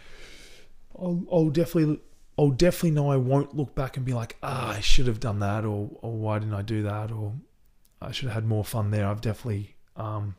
I'll, 0.98 1.22
I'll 1.30 1.50
definitely 1.50 2.00
I'll 2.36 2.50
definitely 2.50 2.90
know 2.90 3.12
I 3.12 3.16
won't 3.16 3.56
look 3.56 3.76
back 3.76 3.96
and 3.96 4.04
be 4.04 4.12
like, 4.12 4.36
ah, 4.42 4.70
I 4.70 4.80
should 4.80 5.06
have 5.06 5.20
done 5.20 5.38
that, 5.38 5.64
or 5.64 5.90
or 6.02 6.12
why 6.12 6.40
didn't 6.40 6.54
I 6.54 6.62
do 6.62 6.82
that, 6.82 7.12
or 7.12 7.34
I 8.02 8.10
should 8.10 8.26
have 8.26 8.34
had 8.34 8.46
more 8.46 8.64
fun 8.64 8.90
there. 8.90 9.06
I've 9.06 9.20
definitely, 9.20 9.76
um, 9.96 10.34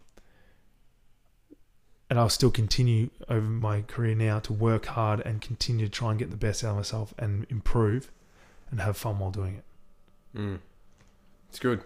and 2.09 2.19
I'll 2.19 2.29
still 2.29 2.51
continue 2.51 3.09
over 3.29 3.47
my 3.47 3.81
career 3.81 4.15
now 4.15 4.39
to 4.39 4.53
work 4.53 4.85
hard 4.87 5.21
and 5.21 5.41
continue 5.41 5.85
to 5.85 5.91
try 5.91 6.11
and 6.11 6.19
get 6.19 6.29
the 6.29 6.37
best 6.37 6.63
out 6.63 6.71
of 6.71 6.75
myself 6.77 7.13
and 7.17 7.45
improve, 7.49 8.11
and 8.69 8.81
have 8.81 8.97
fun 8.97 9.19
while 9.19 9.31
doing 9.31 9.55
it. 9.55 10.37
Mm. 10.37 10.59
It's 11.49 11.59
good. 11.59 11.81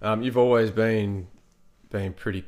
Um, 0.00 0.22
you've 0.22 0.38
always 0.38 0.70
been 0.70 1.28
been 1.90 2.12
pretty 2.14 2.44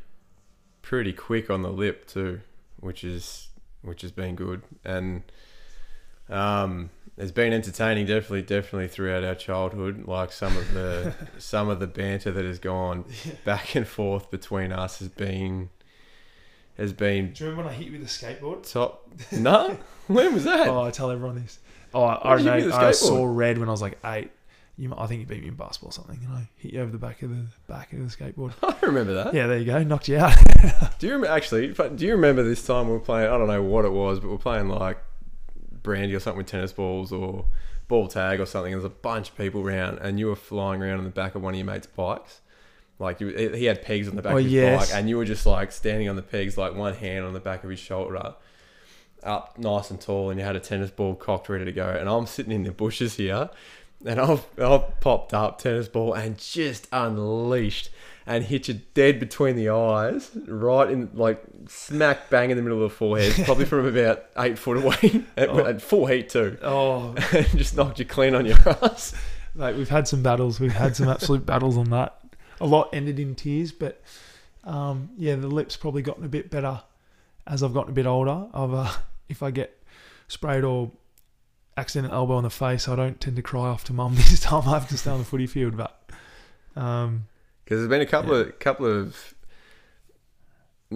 pretty 0.83 1.13
quick 1.13 1.51
on 1.51 1.63
the 1.63 1.71
lip 1.71 2.07
too, 2.07 2.41
which 2.81 3.05
is 3.05 3.49
which 3.83 4.03
has 4.03 4.11
been 4.11 4.35
good. 4.35 4.63
And 4.85 5.23
um, 6.29 6.91
it's 7.17 7.31
been 7.31 7.53
entertaining, 7.53 8.07
definitely, 8.07 8.43
definitely 8.43 8.89
throughout 8.89 9.23
our 9.23 9.35
childhood. 9.35 10.07
Like 10.07 10.33
some 10.33 10.57
of 10.57 10.73
the 10.73 11.15
some 11.39 11.69
of 11.69 11.79
the 11.79 11.87
banter 11.87 12.33
that 12.33 12.45
has 12.45 12.59
gone 12.59 13.05
back 13.45 13.75
and 13.77 13.87
forth 13.87 14.31
between 14.31 14.73
us 14.73 14.99
has 14.99 15.09
been 15.09 15.71
has 16.77 16.93
been 16.93 17.33
Do 17.33 17.45
you 17.45 17.51
remember 17.51 17.69
when 17.69 17.75
I 17.75 17.77
hit 17.77 17.87
you 17.87 17.93
with 17.99 18.03
a 18.03 18.07
skateboard? 18.07 18.71
top. 18.71 19.09
no, 19.33 19.77
when 20.07 20.35
was 20.35 20.45
that? 20.45 20.69
Oh, 20.69 20.83
I 20.83 20.91
tell 20.91 21.11
everyone 21.11 21.37
this. 21.37 21.59
Oh, 21.93 22.03
I, 22.03 22.15
I, 22.15 22.37
you 22.39 22.45
know, 22.45 22.73
I 22.77 22.91
saw 22.91 23.25
red 23.25 23.59
when 23.59 23.69
I 23.69 23.73
was 23.73 23.83
like 23.83 23.99
eight. 24.05 24.31
You, 24.77 24.93
I 24.99 25.07
think 25.07 25.21
you 25.21 25.27
beat 25.27 25.43
me 25.43 25.49
in 25.49 25.55
basketball 25.55 25.91
or 25.91 25.93
something. 25.93 26.19
You 26.21 26.29
know, 26.29 26.41
hit 26.57 26.73
you 26.73 26.81
over 26.81 26.91
the 26.91 26.99
back 26.99 27.23
of 27.23 27.31
the 27.31 27.47
back 27.69 27.93
of 27.93 28.01
the 28.01 28.17
skateboard. 28.17 28.53
I 28.63 28.75
remember 28.85 29.15
that. 29.15 29.33
Yeah, 29.33 29.47
there 29.47 29.59
you 29.59 29.65
go, 29.67 29.83
knocked 29.85 30.09
you 30.09 30.19
out. 30.19 30.37
Do 30.99 31.07
you 31.07 31.13
remember 31.13 31.33
actually? 31.33 31.69
Do 31.69 32.05
you 32.05 32.13
remember 32.13 32.43
this 32.43 32.67
time 32.67 32.89
we 32.89 32.95
were 32.95 33.01
playing? 33.01 33.29
I 33.31 33.39
don't 33.39 33.47
know 33.47 33.63
what 33.63 33.85
it 33.85 33.93
was, 33.93 34.19
but 34.19 34.29
we 34.29 34.35
are 34.35 34.39
playing 34.39 34.69
like 34.69 34.99
brandy 35.85 36.15
or 36.15 36.19
something 36.19 36.39
with 36.39 36.47
tennis 36.49 36.73
balls 36.73 37.13
or 37.13 37.45
ball 37.87 38.09
tag 38.09 38.41
or 38.41 38.47
something. 38.47 38.73
And 38.73 38.83
there's 38.83 38.93
a 38.93 38.95
bunch 38.95 39.29
of 39.29 39.37
people 39.37 39.61
around, 39.61 39.99
and 39.99 40.19
you 40.19 40.27
were 40.27 40.35
flying 40.37 40.83
around 40.83 40.99
on 40.99 41.05
the 41.05 41.11
back 41.11 41.37
of 41.37 41.43
one 41.43 41.55
of 41.55 41.59
your 41.59 41.67
mates' 41.67 41.87
bikes. 41.87 42.41
Like 42.99 43.21
you, 43.21 43.29
he 43.29 43.65
had 43.65 43.83
pegs 43.83 44.09
on 44.09 44.17
the 44.17 44.23
back 44.23 44.35
Oh, 44.35 44.39
of 44.39 44.45
his 44.45 44.53
yes. 44.53 44.91
bike, 44.91 44.99
and 44.99 45.09
you 45.09 45.17
were 45.17 45.25
just 45.25 45.47
like 45.47 45.73
standing 45.73 46.09
on 46.09 46.17
the 46.17 46.23
pegs, 46.23 46.57
like 46.57 46.75
one 46.75 46.95
hand 46.95 47.25
on 47.25 47.33
the 47.33 47.41
back 47.41 47.65
of 47.65 47.71
his 47.71 47.81
shoulder, 47.81 48.35
up 49.23 49.59
nice 49.59 49.91
and 49.91 50.01
tall, 50.01 50.31
and 50.31 50.39
you 50.39 50.45
had 50.47 50.57
a 50.57 50.61
tennis 50.61 50.91
ball 50.91 51.15
cocked 51.15 51.49
ready 51.49 51.65
to 51.65 51.73
go. 51.73 51.89
And 51.89 52.09
I'm 52.09 52.27
sitting 52.27 52.53
in 52.53 52.63
the 52.63 52.71
bushes 52.73 53.17
here, 53.17 53.51
and 54.05 54.21
I've 54.21 54.47
I've 54.59 55.01
popped 55.01 55.35
up 55.35 55.59
tennis 55.59 55.89
ball 55.89 56.13
and 56.15 56.39
just 56.39 56.87
unleashed 56.93 57.91
and 58.27 58.45
hit 58.45 58.69
you 58.69 58.81
dead 58.95 59.19
between 59.21 59.57
the 59.57 59.69
eyes, 59.71 60.31
right 60.47 60.91
in 60.91 61.11
like 61.15 61.43
smack 61.69 62.31
bang 62.31 62.51
in 62.51 62.57
the 62.57 62.63
middle 62.63 62.83
of 62.83 62.91
the 62.91 62.97
forehead, 62.97 63.33
probably 63.45 63.65
from 63.65 63.87
about 63.87 64.25
eight 64.39 64.59
foot 64.59 64.77
away, 64.79 65.25
at, 65.37 65.49
Oh. 65.49 65.67
at 65.67 65.83
full 65.83 66.07
heat 66.07 66.29
too, 66.29 66.57
oh, 66.63 67.15
and 67.33 67.47
just 67.59 67.77
knocked 67.77 67.99
you 67.99 68.05
clean 68.05 68.35
on 68.35 68.47
your 68.47 68.57
ass. 68.83 69.15
Like 69.57 69.77
we've 69.77 69.89
had 69.89 70.09
some 70.09 70.23
battles. 70.23 70.59
We've 70.59 70.73
had 70.73 70.97
some 70.97 71.09
absolute 71.09 71.47
battles 71.47 71.77
on 71.77 71.91
that. 71.91 72.19
A 72.61 72.67
lot 72.67 72.91
ended 72.93 73.19
in 73.19 73.35
tears, 73.35 73.73
but 73.73 74.03
um, 74.65 75.11
yeah, 75.17 75.35
the 75.35 75.49
lips 75.49 75.77
probably 75.77 76.03
gotten 76.03 76.25
a 76.25 76.29
bit 76.29 76.51
better 76.51 76.83
as 77.47 77.63
I've 77.63 77.75
gotten 77.75 77.91
a 77.91 77.95
bit 77.95 78.07
older. 78.07 78.47
I've 78.53 78.75
uh, 78.75 78.93
if 79.29 79.43
I 79.43 79.51
get 79.51 79.83
sprayed 80.29 80.65
or 80.65 80.91
accident 81.77 82.13
elbow 82.13 82.37
on 82.37 82.45
the 82.45 82.51
face, 82.51 82.89
I 82.89 82.97
don't 82.97 83.21
tend 83.21 83.37
to 83.37 83.43
cry 83.43 83.69
off 83.69 83.85
to 83.85 83.93
mum 83.93 84.15
this 84.17 84.41
time. 84.41 84.69
I 84.69 84.73
have 84.73 84.89
to 84.89 84.97
stay 84.97 85.11
on 85.11 85.19
the 85.19 85.25
footy 85.25 85.47
field, 85.47 85.77
but 85.77 86.11
um, 86.77 87.27
Because 87.65 87.81
there's 87.81 87.89
been 87.89 88.01
a 88.01 88.07
couple 88.07 88.35
of 88.35 88.59
couple 88.59 88.87
of 88.87 89.35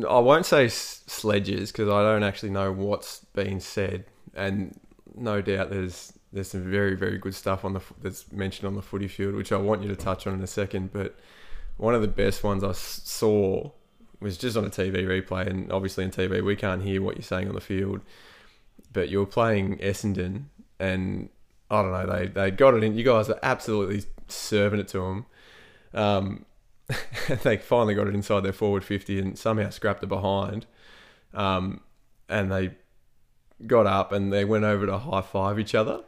I 0.09 0.19
won't 0.19 0.47
say 0.47 0.69
sledges 0.69 1.73
because 1.73 1.89
I 1.89 2.03
don't 2.03 2.23
actually 2.23 2.51
know 2.51 2.73
what's 2.73 3.21
been 3.35 3.61
said, 3.61 4.05
and 4.35 4.79
no 5.15 5.41
doubt 5.41 5.71
there's 5.71 6.13
there's 6.33 6.49
some 6.49 6.71
very 6.71 6.95
very 6.95 7.19
good 7.19 7.35
stuff 7.35 7.65
on 7.65 7.73
the 7.73 7.81
that's 8.03 8.31
mentioned 8.33 8.67
on 8.67 8.75
the 8.75 8.83
footy 8.83 9.09
field, 9.09 9.35
which 9.35 9.51
I 9.53 9.57
want 9.57 9.83
you 9.83 9.89
to 9.89 9.97
touch 9.97 10.27
on 10.27 10.35
in 10.35 10.43
a 10.43 10.47
second. 10.47 10.93
But 10.93 11.19
one 11.79 11.95
of 11.95 12.03
the 12.03 12.09
best 12.09 12.45
ones 12.45 12.63
I 12.63 12.73
saw 12.73 13.71
was 14.21 14.37
just 14.37 14.57
on 14.57 14.65
a 14.65 14.71
TV 14.71 15.07
replay, 15.07 15.47
and 15.47 15.73
obviously 15.73 16.05
on 16.05 16.11
TV 16.11 16.45
we 16.45 16.57
can't 16.57 16.83
hear 16.83 17.01
what 17.01 17.17
you're 17.17 17.23
saying 17.23 17.49
on 17.49 17.55
the 17.55 17.61
field. 17.61 18.03
But 18.93 19.09
you 19.09 19.21
were 19.21 19.27
playing 19.27 19.79
Essendon, 19.79 20.45
and 20.79 21.31
I 21.71 21.83
don't 21.83 21.93
know, 21.93 22.07
they 22.07 22.27
they 22.27 22.51
got 22.51 22.75
it 22.75 22.85
in. 22.85 22.97
You 22.97 23.05
guys 23.05 23.31
are 23.31 23.39
absolutely 23.43 24.05
serving 24.27 24.81
it 24.81 24.89
to 24.89 24.99
them. 24.99 25.27
Um, 25.95 26.45
they 27.43 27.57
finally 27.57 27.95
got 27.95 28.09
it 28.09 28.15
inside 28.15 28.41
their 28.41 28.53
forward 28.53 28.85
fifty, 28.85 29.19
and 29.19 29.39
somehow 29.39 29.71
scrapped 29.71 30.03
it 30.03 30.09
behind. 30.09 30.67
Um, 31.33 31.81
and 32.29 32.51
they 32.51 32.73
got 33.67 33.87
up 33.87 34.13
and 34.13 34.33
they 34.33 34.45
went 34.45 34.65
over 34.65 34.87
to 34.87 34.99
high 34.99 35.23
five 35.23 35.59
each 35.59 35.75
other. 35.75 36.03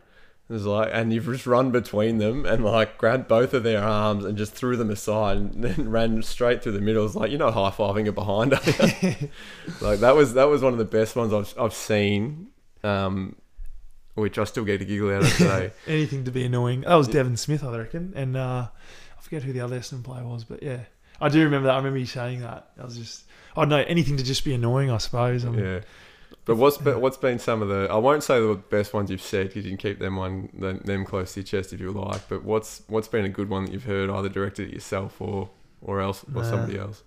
It 0.50 0.54
was 0.54 0.66
like, 0.66 0.90
and 0.92 1.12
you've 1.12 1.26
just 1.26 1.46
run 1.46 1.70
between 1.70 2.18
them 2.18 2.44
and 2.44 2.64
like 2.64 2.98
grabbed 2.98 3.28
both 3.28 3.54
of 3.54 3.62
their 3.62 3.84
arms 3.84 4.24
and 4.24 4.36
just 4.36 4.52
threw 4.52 4.76
them 4.76 4.90
aside 4.90 5.36
and 5.36 5.54
then 5.62 5.88
ran 5.88 6.20
straight 6.24 6.60
through 6.60 6.72
the 6.72 6.80
middle. 6.80 7.06
It's 7.06 7.14
like 7.14 7.30
you're 7.30 7.38
not 7.38 7.54
high 7.54 7.70
fiving 7.70 8.08
it 8.08 8.16
behind. 8.16 8.54
Like 9.80 10.00
that 10.00 10.16
was 10.16 10.34
that 10.34 10.48
was 10.48 10.60
one 10.60 10.72
of 10.72 10.80
the 10.80 10.84
best 10.84 11.14
ones 11.14 11.32
I've 11.32 11.54
I've 11.56 11.72
seen, 11.72 12.48
um, 12.82 13.36
which 14.14 14.38
I 14.38 14.44
still 14.44 14.64
get 14.64 14.82
a 14.82 14.84
giggle 14.84 15.14
out 15.14 15.22
of 15.22 15.36
today. 15.36 15.70
Anything 15.86 16.24
to 16.24 16.32
be 16.32 16.44
annoying. 16.44 16.80
That 16.80 16.96
was 16.96 17.06
Devon 17.06 17.36
Smith, 17.36 17.62
I 17.62 17.78
reckon, 17.78 18.12
and 18.16 18.36
uh, 18.36 18.66
I 19.16 19.22
forget 19.22 19.44
who 19.44 19.52
the 19.52 19.60
other 19.60 19.78
Essendon 19.78 20.02
player 20.02 20.24
was, 20.24 20.42
but 20.42 20.64
yeah, 20.64 20.80
I 21.20 21.28
do 21.28 21.44
remember 21.44 21.68
that. 21.68 21.74
I 21.74 21.76
remember 21.76 21.98
you 21.98 22.06
saying 22.06 22.40
that. 22.40 22.72
I 22.76 22.84
was 22.84 22.98
just, 22.98 23.22
I 23.56 23.60
don't 23.60 23.68
know, 23.68 23.84
anything 23.86 24.16
to 24.16 24.24
just 24.24 24.44
be 24.44 24.52
annoying, 24.52 24.90
I 24.90 24.98
suppose. 24.98 25.44
Um, 25.44 25.56
yeah. 25.56 25.80
But 26.46 26.56
what's 26.56 26.78
but 26.78 27.00
what's 27.00 27.16
been 27.16 27.38
some 27.38 27.62
of 27.62 27.68
the? 27.68 27.86
I 27.90 27.96
won't 27.96 28.22
say 28.22 28.40
the 28.40 28.54
best 28.54 28.92
ones 28.94 29.10
you've 29.10 29.20
said 29.22 29.48
because 29.48 29.64
you 29.64 29.70
can 29.70 29.78
keep 29.78 29.98
them 29.98 30.16
one 30.16 30.48
them, 30.52 30.78
them 30.84 31.04
close 31.04 31.34
to 31.34 31.40
your 31.40 31.44
chest 31.46 31.72
if 31.72 31.80
you 31.80 31.92
like. 31.92 32.28
But 32.28 32.44
what's 32.44 32.82
what's 32.88 33.08
been 33.08 33.24
a 33.24 33.28
good 33.28 33.48
one 33.50 33.66
that 33.66 33.72
you've 33.72 33.84
heard 33.84 34.10
either 34.10 34.28
directed 34.28 34.68
at 34.68 34.74
yourself 34.74 35.20
or 35.20 35.50
or 35.82 36.00
else 36.00 36.24
or 36.34 36.42
Nah. 36.42 36.50
somebody 36.50 36.78
else? 36.78 37.02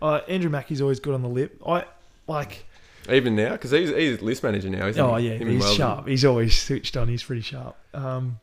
Uh, 0.00 0.20
Andrew 0.28 0.48
Mackie's 0.48 0.80
always 0.80 1.00
good 1.00 1.12
on 1.14 1.22
the 1.22 1.28
lip. 1.28 1.60
I 1.66 1.84
like. 2.28 2.64
Even 3.10 3.34
now 3.36 3.52
because 3.52 3.70
he's 3.72 3.90
he's 3.90 4.22
list 4.22 4.42
manager 4.42 4.68
now. 4.70 4.86
Isn't 4.86 5.02
Oh 5.02 5.16
he? 5.16 5.28
yeah, 5.30 5.34
Him 5.36 5.48
he's 5.48 5.74
sharp. 5.74 6.06
He's 6.06 6.24
always 6.24 6.56
switched 6.56 6.96
on. 6.96 7.08
He's 7.08 7.22
pretty 7.22 7.42
sharp. 7.42 7.76
Um, 7.94 8.38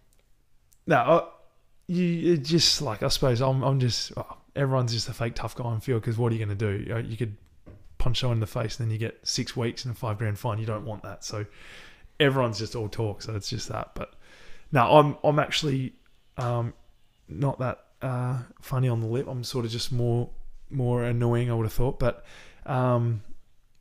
no, 0.87 0.97
I, 0.97 1.23
you 1.87 2.37
just 2.37 2.81
like 2.81 3.03
I 3.03 3.07
suppose 3.09 3.41
I'm. 3.41 3.63
I'm 3.63 3.79
just 3.79 4.15
well, 4.15 4.37
everyone's 4.55 4.91
just 4.93 5.07
a 5.07 5.13
fake 5.13 5.35
tough 5.35 5.55
guy 5.55 5.63
on 5.65 5.79
field 5.81 6.01
because 6.01 6.17
what 6.17 6.31
are 6.31 6.35
you 6.35 6.43
going 6.45 6.57
to 6.57 6.77
do? 6.77 7.03
You 7.07 7.15
could 7.17 7.35
punch 8.05 8.19
someone 8.19 8.35
in 8.35 8.39
the 8.39 8.45
face, 8.45 8.79
and 8.79 8.87
then 8.87 8.93
you 8.93 8.99
get 8.99 9.17
six 9.23 9.57
weeks 9.57 9.83
and 9.83 9.91
a 9.91 9.97
five 9.97 10.19
grand 10.19 10.37
fine. 10.37 10.59
You 10.59 10.67
don't 10.67 10.85
want 10.85 11.01
that. 11.01 11.23
So 11.23 11.43
everyone's 12.19 12.59
just 12.59 12.75
all 12.75 12.87
talk. 12.87 13.23
So 13.23 13.33
it's 13.33 13.49
just 13.49 13.67
that. 13.69 13.95
But 13.95 14.13
no, 14.71 14.83
I'm 14.83 15.17
I'm 15.23 15.39
actually 15.39 15.93
um, 16.37 16.75
not 17.27 17.57
that 17.57 17.83
uh, 18.03 18.43
funny 18.61 18.89
on 18.89 19.01
the 19.01 19.07
lip. 19.07 19.25
I'm 19.27 19.43
sort 19.43 19.65
of 19.65 19.71
just 19.71 19.91
more 19.91 20.29
more 20.69 21.03
annoying. 21.03 21.49
I 21.49 21.55
would 21.55 21.65
have 21.65 21.73
thought, 21.73 21.97
but 21.97 22.23
um, 22.67 23.23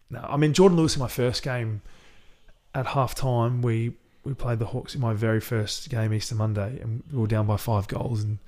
no, 0.09 0.25
I 0.27 0.39
mean 0.39 0.55
Jordan 0.55 0.79
Lewis 0.79 0.97
in 0.97 1.01
my 1.01 1.09
first 1.09 1.43
game 1.43 1.83
at 2.75 2.87
half 2.87 3.15
time 3.15 3.61
we 3.61 3.93
we 4.25 4.33
played 4.33 4.59
the 4.59 4.67
Hawks 4.67 4.95
in 4.95 5.03
my 5.03 5.13
very 5.13 5.41
first 5.41 5.91
game 5.91 6.15
Easter 6.15 6.35
Monday 6.35 6.81
and 6.81 7.03
we 7.13 7.19
were 7.19 7.27
down 7.27 7.47
by 7.47 7.59
five 7.59 7.89
goals 7.89 8.23
and 8.23 8.39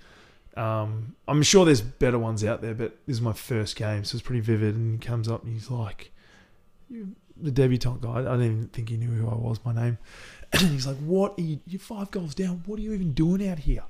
um, 0.57 1.15
I'm 1.29 1.43
sure 1.43 1.65
there's 1.65 1.81
better 1.83 2.19
ones 2.19 2.45
out 2.45 2.63
there 2.63 2.75
but 2.75 2.97
this 3.07 3.17
is 3.17 3.21
my 3.21 3.33
first 3.33 3.77
game 3.77 4.05
so 4.05 4.17
it's 4.17 4.27
pretty 4.27 4.41
vivid. 4.41 4.75
And 4.75 5.01
he 5.01 5.07
comes 5.07 5.29
up 5.29 5.45
and 5.45 5.53
he's 5.53 5.71
like 5.71 6.13
"You- 6.89 7.15
the 7.39 7.51
debutante 7.51 8.01
guy. 8.01 8.21
I 8.21 8.23
didn't 8.23 8.43
even 8.45 8.69
think 8.69 8.89
he 8.89 8.97
knew 8.97 9.09
who 9.11 9.29
I 9.29 9.35
was 9.35 9.59
my 9.65 9.75
name. 9.75 9.99
And 10.53 10.63
he's 10.69 10.87
like 10.87 10.97
what 10.99 11.37
are 11.39 11.43
you 11.43 11.59
you're 11.67 11.81
five 11.81 12.11
goals 12.13 12.35
down. 12.35 12.63
What 12.67 12.79
are 12.79 12.83
you 12.83 12.93
even 12.93 13.13
doing 13.13 13.47
out 13.49 13.59
here? 13.59 13.83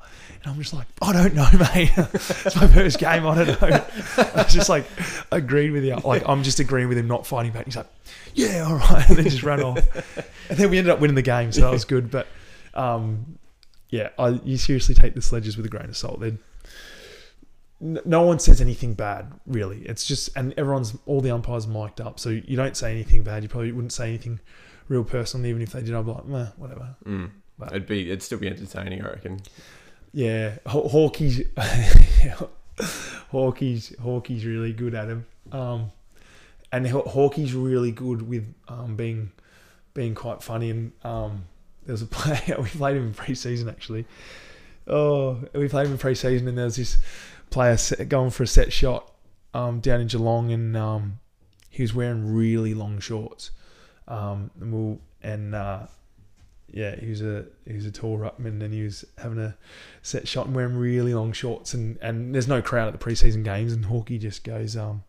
And 0.43 0.51
I'm 0.51 0.59
just 0.59 0.73
like 0.73 0.87
I 1.03 1.13
don't 1.13 1.35
know 1.35 1.47
mate. 1.75 1.93
It's 1.97 2.57
my 2.57 2.67
first 2.67 2.99
game 2.99 3.27
I 3.27 3.45
don't 3.45 3.61
know. 3.61 3.85
I 4.17 4.43
was 4.43 4.55
just 4.55 4.71
like 4.71 4.87
agreed 5.31 5.71
with 5.71 5.85
you. 5.85 5.97
Like 5.97 6.27
I'm 6.27 6.43
just 6.43 6.59
agreeing 6.59 6.89
with 6.89 6.97
him 6.97 7.07
not 7.07 7.27
fighting 7.27 7.53
back. 7.53 7.67
He's 7.67 7.77
like 7.77 7.87
yeah, 8.35 8.65
all 8.67 8.77
right, 8.77 9.07
and 9.09 9.19
then 9.19 9.25
just 9.25 9.43
ran 9.43 9.63
off. 9.63 9.79
And 10.51 10.59
then 10.59 10.71
we 10.71 10.79
ended 10.79 10.93
up 10.93 10.99
winning 11.01 11.15
the 11.15 11.23
game, 11.23 11.53
so 11.53 11.61
that 11.61 11.71
was 11.73 11.85
good. 11.95 12.11
But 12.11 12.27
um, 12.75 13.39
yeah, 13.91 14.09
I, 14.19 14.29
you 14.45 14.57
seriously 14.57 14.95
take 14.95 15.15
the 15.15 15.23
sledges 15.23 15.57
with 15.57 15.67
a 15.67 15.69
grain 15.69 15.87
of 15.87 15.97
salt. 15.97 16.21
They're, 16.21 16.33
no 17.81 18.23
one 18.23 18.39
says 18.39 18.61
anything 18.61 18.95
bad, 18.95 19.33
really. 19.47 19.83
It's 19.87 20.05
just, 20.07 20.31
and 20.37 20.55
everyone's, 20.57 20.97
all 21.07 21.21
the 21.21 21.31
umpires 21.31 21.67
mic'd 21.67 22.01
up, 22.01 22.19
so 22.19 22.31
you 22.31 22.57
don't 22.57 22.77
say 22.77 22.91
anything 22.93 23.23
bad. 23.23 23.43
You 23.43 23.49
probably 23.49 23.73
wouldn't 23.73 23.93
say 23.93 24.09
anything 24.09 24.41
real 24.89 25.05
personal, 25.05 25.47
even 25.47 25.61
if 25.63 25.73
they 25.73 25.83
did. 25.83 25.95
I'd 25.95 26.05
be 26.07 26.13
like, 26.13 26.27
meh, 26.27 26.47
whatever. 26.57 26.97
Mm. 27.05 27.31
But- 27.59 27.69
It'd 27.73 27.87
be 27.87 28.07
it'd 28.09 28.23
still 28.23 28.39
be 28.39 28.49
entertaining, 28.49 29.03
I 29.03 29.09
reckon. 29.11 29.41
Yeah, 30.13 30.57
Haw- 30.67 30.89
Hawkey's, 30.89 31.43
Hawkey's, 33.31 33.95
Hawkey's 34.01 34.45
really 34.45 34.73
good 34.73 34.95
at 34.95 35.09
him. 35.09 35.27
Um, 35.53 35.93
and 36.73 36.87
Haw- 36.87 37.09
Hawkey's 37.09 37.55
really 37.55 37.93
good 37.93 38.23
with 38.29 38.45
um, 38.69 38.97
being 38.97 39.31
being 39.95 40.15
quite 40.15 40.43
funny. 40.43 40.71
And 40.71 40.93
um, 41.05 41.45
there 41.85 41.93
was 41.93 42.03
a 42.03 42.07
player 42.07 42.57
we 42.61 42.69
played 42.69 42.97
him 42.97 43.09
in 43.09 43.15
pre-season 43.15 43.69
actually. 43.69 44.05
Oh, 44.89 45.39
we 45.53 45.69
played 45.69 45.87
him 45.87 45.93
in 45.93 45.99
pre-season, 45.99 46.47
and 46.49 46.57
there 46.57 46.65
was 46.67 46.77
this 46.77 46.97
player 47.51 47.77
set, 47.77 48.09
going 48.09 48.31
for 48.31 48.43
a 48.43 48.47
set 48.47 48.73
shot 48.73 49.13
um, 49.55 49.81
down 49.81 50.01
in 50.01 50.07
Geelong, 50.07 50.53
and 50.53 50.77
um, 50.77 51.19
he 51.71 51.83
was 51.83 51.95
wearing 51.95 52.35
really 52.35 52.75
long 52.75 52.99
shorts. 53.01 53.51
Um, 54.09 54.51
and 54.61 54.73
we'll, 54.73 55.01
and 55.23 55.55
uh, 55.55 55.87
yeah, 56.71 56.97
he 56.97 57.09
was 57.09 57.23
a 57.23 57.47
he 57.67 57.75
was 57.75 57.87
a 57.87 57.91
tall 57.91 58.19
ruckman, 58.19 58.63
and 58.63 58.73
he 58.73 58.83
was 58.83 59.05
having 59.19 59.39
a 59.39 59.57
set 60.03 60.29
shot 60.29 60.47
and 60.47 60.55
wearing 60.55 60.77
really 60.77 61.15
long 61.15 61.33
shorts, 61.33 61.75
and, 61.75 61.99
and 62.03 62.35
there's 62.35 62.49
no 62.49 62.61
crowd 62.61 62.93
at 62.93 62.99
the 62.99 63.05
preseason 63.05 63.45
games, 63.45 63.73
and 63.73 63.87
Hawkey 63.87 64.21
just 64.21 64.45
goes, 64.45 64.77
um, 64.77 65.03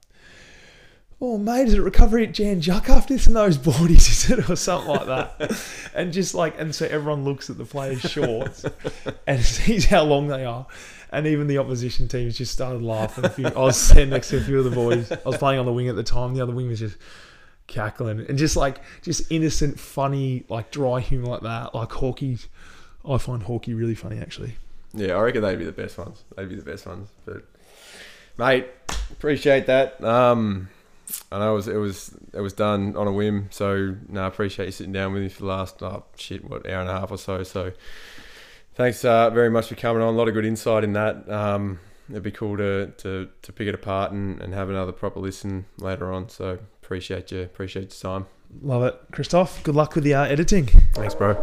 "Oh 1.20 1.38
mate, 1.38 1.68
is 1.68 1.74
it 1.74 1.82
recovery 1.82 2.26
at 2.26 2.34
Jan 2.34 2.62
Juc 2.62 2.90
after 2.90 3.14
this 3.14 3.28
and 3.28 3.36
those 3.36 3.58
boardies, 3.58 4.10
is 4.10 4.30
it, 4.30 4.50
or 4.50 4.56
something 4.56 4.90
like 4.90 5.08
that?" 5.08 5.62
and 5.96 6.14
just 6.14 6.34
like, 6.34 6.60
and 6.60 6.74
so 6.74 6.86
everyone 6.86 7.24
looks 7.24 7.50
at 7.50 7.58
the 7.58 7.66
players' 7.66 8.02
shorts 8.02 8.66
and 9.26 9.42
sees 9.44 9.86
how 9.86 10.04
long 10.04 10.28
they 10.28 10.46
are, 10.46 10.68
and 11.12 11.28
even 11.28 11.48
the 11.48 11.58
opposition 11.58 12.08
teams 12.08 12.38
just 12.38 12.52
started 12.52 12.82
laughing. 12.82 13.26
A 13.26 13.30
few, 13.30 13.48
I 13.48 13.60
was 13.60 13.78
sitting 13.78 14.10
next 14.10 14.30
to 14.30 14.38
a 14.38 14.42
few 14.42 14.60
of 14.60 14.66
the 14.66 14.72
boys. 14.72 15.12
I 15.12 15.18
was 15.26 15.38
playing 15.38 15.60
on 15.60 15.66
the 15.66 15.74
wing 15.74 15.88
at 15.90 15.96
the 15.96 16.04
time. 16.04 16.34
The 16.34 16.42
other 16.42 16.54
wing 16.54 16.68
was 16.68 16.80
just 16.80 16.98
cackling 17.68 18.22
and 18.22 18.38
just 18.38 18.56
like 18.56 18.82
just 19.02 19.32
innocent, 19.32 19.80
funny, 19.80 20.44
like 20.50 20.72
dry 20.72 21.00
humor 21.00 21.28
like 21.28 21.42
that. 21.42 21.76
Like 21.76 21.90
Hawkey, 21.90 22.46
I 23.08 23.18
find 23.18 23.44
Hawkey 23.44 23.78
really 23.78 23.96
funny 23.96 24.20
actually. 24.20 24.56
Yeah, 24.94 25.16
I 25.16 25.22
reckon 25.22 25.42
they'd 25.42 25.60
be 25.60 25.66
the 25.66 25.72
best 25.72 25.98
ones. 25.98 26.24
They'd 26.36 26.50
be 26.50 26.56
the 26.56 26.64
best 26.64 26.86
ones. 26.86 27.10
But 27.26 27.44
mate, 28.38 28.68
appreciate 29.12 29.68
that. 29.68 30.04
Um, 30.04 30.70
I 31.32 31.40
know 31.40 31.54
it 31.54 31.56
was 31.56 31.68
it 31.68 31.78
was 31.78 32.18
it 32.34 32.42
was 32.42 32.54
done 32.54 32.96
on 32.96 33.08
a 33.08 33.12
whim, 33.12 33.48
so 33.50 33.96
no, 34.10 34.24
I 34.24 34.28
appreciate 34.28 34.66
you 34.66 34.72
sitting 34.72 34.94
down 34.94 35.14
with 35.14 35.24
me 35.24 35.30
for 35.30 35.42
the 35.42 35.48
last 35.48 35.82
oh, 35.82 36.04
shit 36.16 36.44
what 36.50 36.68
hour 36.70 36.82
and 36.82 36.90
a 36.90 37.00
half 37.00 37.12
or 37.12 37.18
so. 37.18 37.44
So 37.44 37.72
thanks 38.78 39.04
uh, 39.04 39.30
very 39.32 39.50
much 39.50 39.68
for 39.68 39.76
coming 39.76 40.02
on. 40.02 40.14
A 40.14 40.18
lot 40.18 40.28
of 40.28 40.34
good 40.34 40.46
insight 40.46 40.84
in 40.84 40.94
that. 40.94 41.30
Um, 41.30 41.80
it'd 42.10 42.24
be 42.24 42.32
cool 42.32 42.56
to, 42.58 42.88
to, 42.98 43.28
to 43.42 43.52
pick 43.52 43.68
it 43.68 43.76
apart 43.76 44.12
and, 44.12 44.42
and 44.42 44.54
have 44.54 44.70
another 44.70 44.94
proper 44.94 45.20
listen 45.20 45.66
later 45.80 46.14
on. 46.14 46.30
So 46.30 46.60
appreciate 46.82 47.32
you 47.32 47.42
appreciate 47.42 47.94
your 48.04 48.14
time. 48.14 48.28
Love 48.62 48.84
it, 48.84 49.00
Christoph. 49.12 49.62
Good 49.64 49.76
luck 49.76 49.96
with 49.96 50.06
the 50.06 50.14
uh, 50.14 50.24
editing. 50.24 50.68
Thanks, 50.94 51.16
bro. 51.16 51.36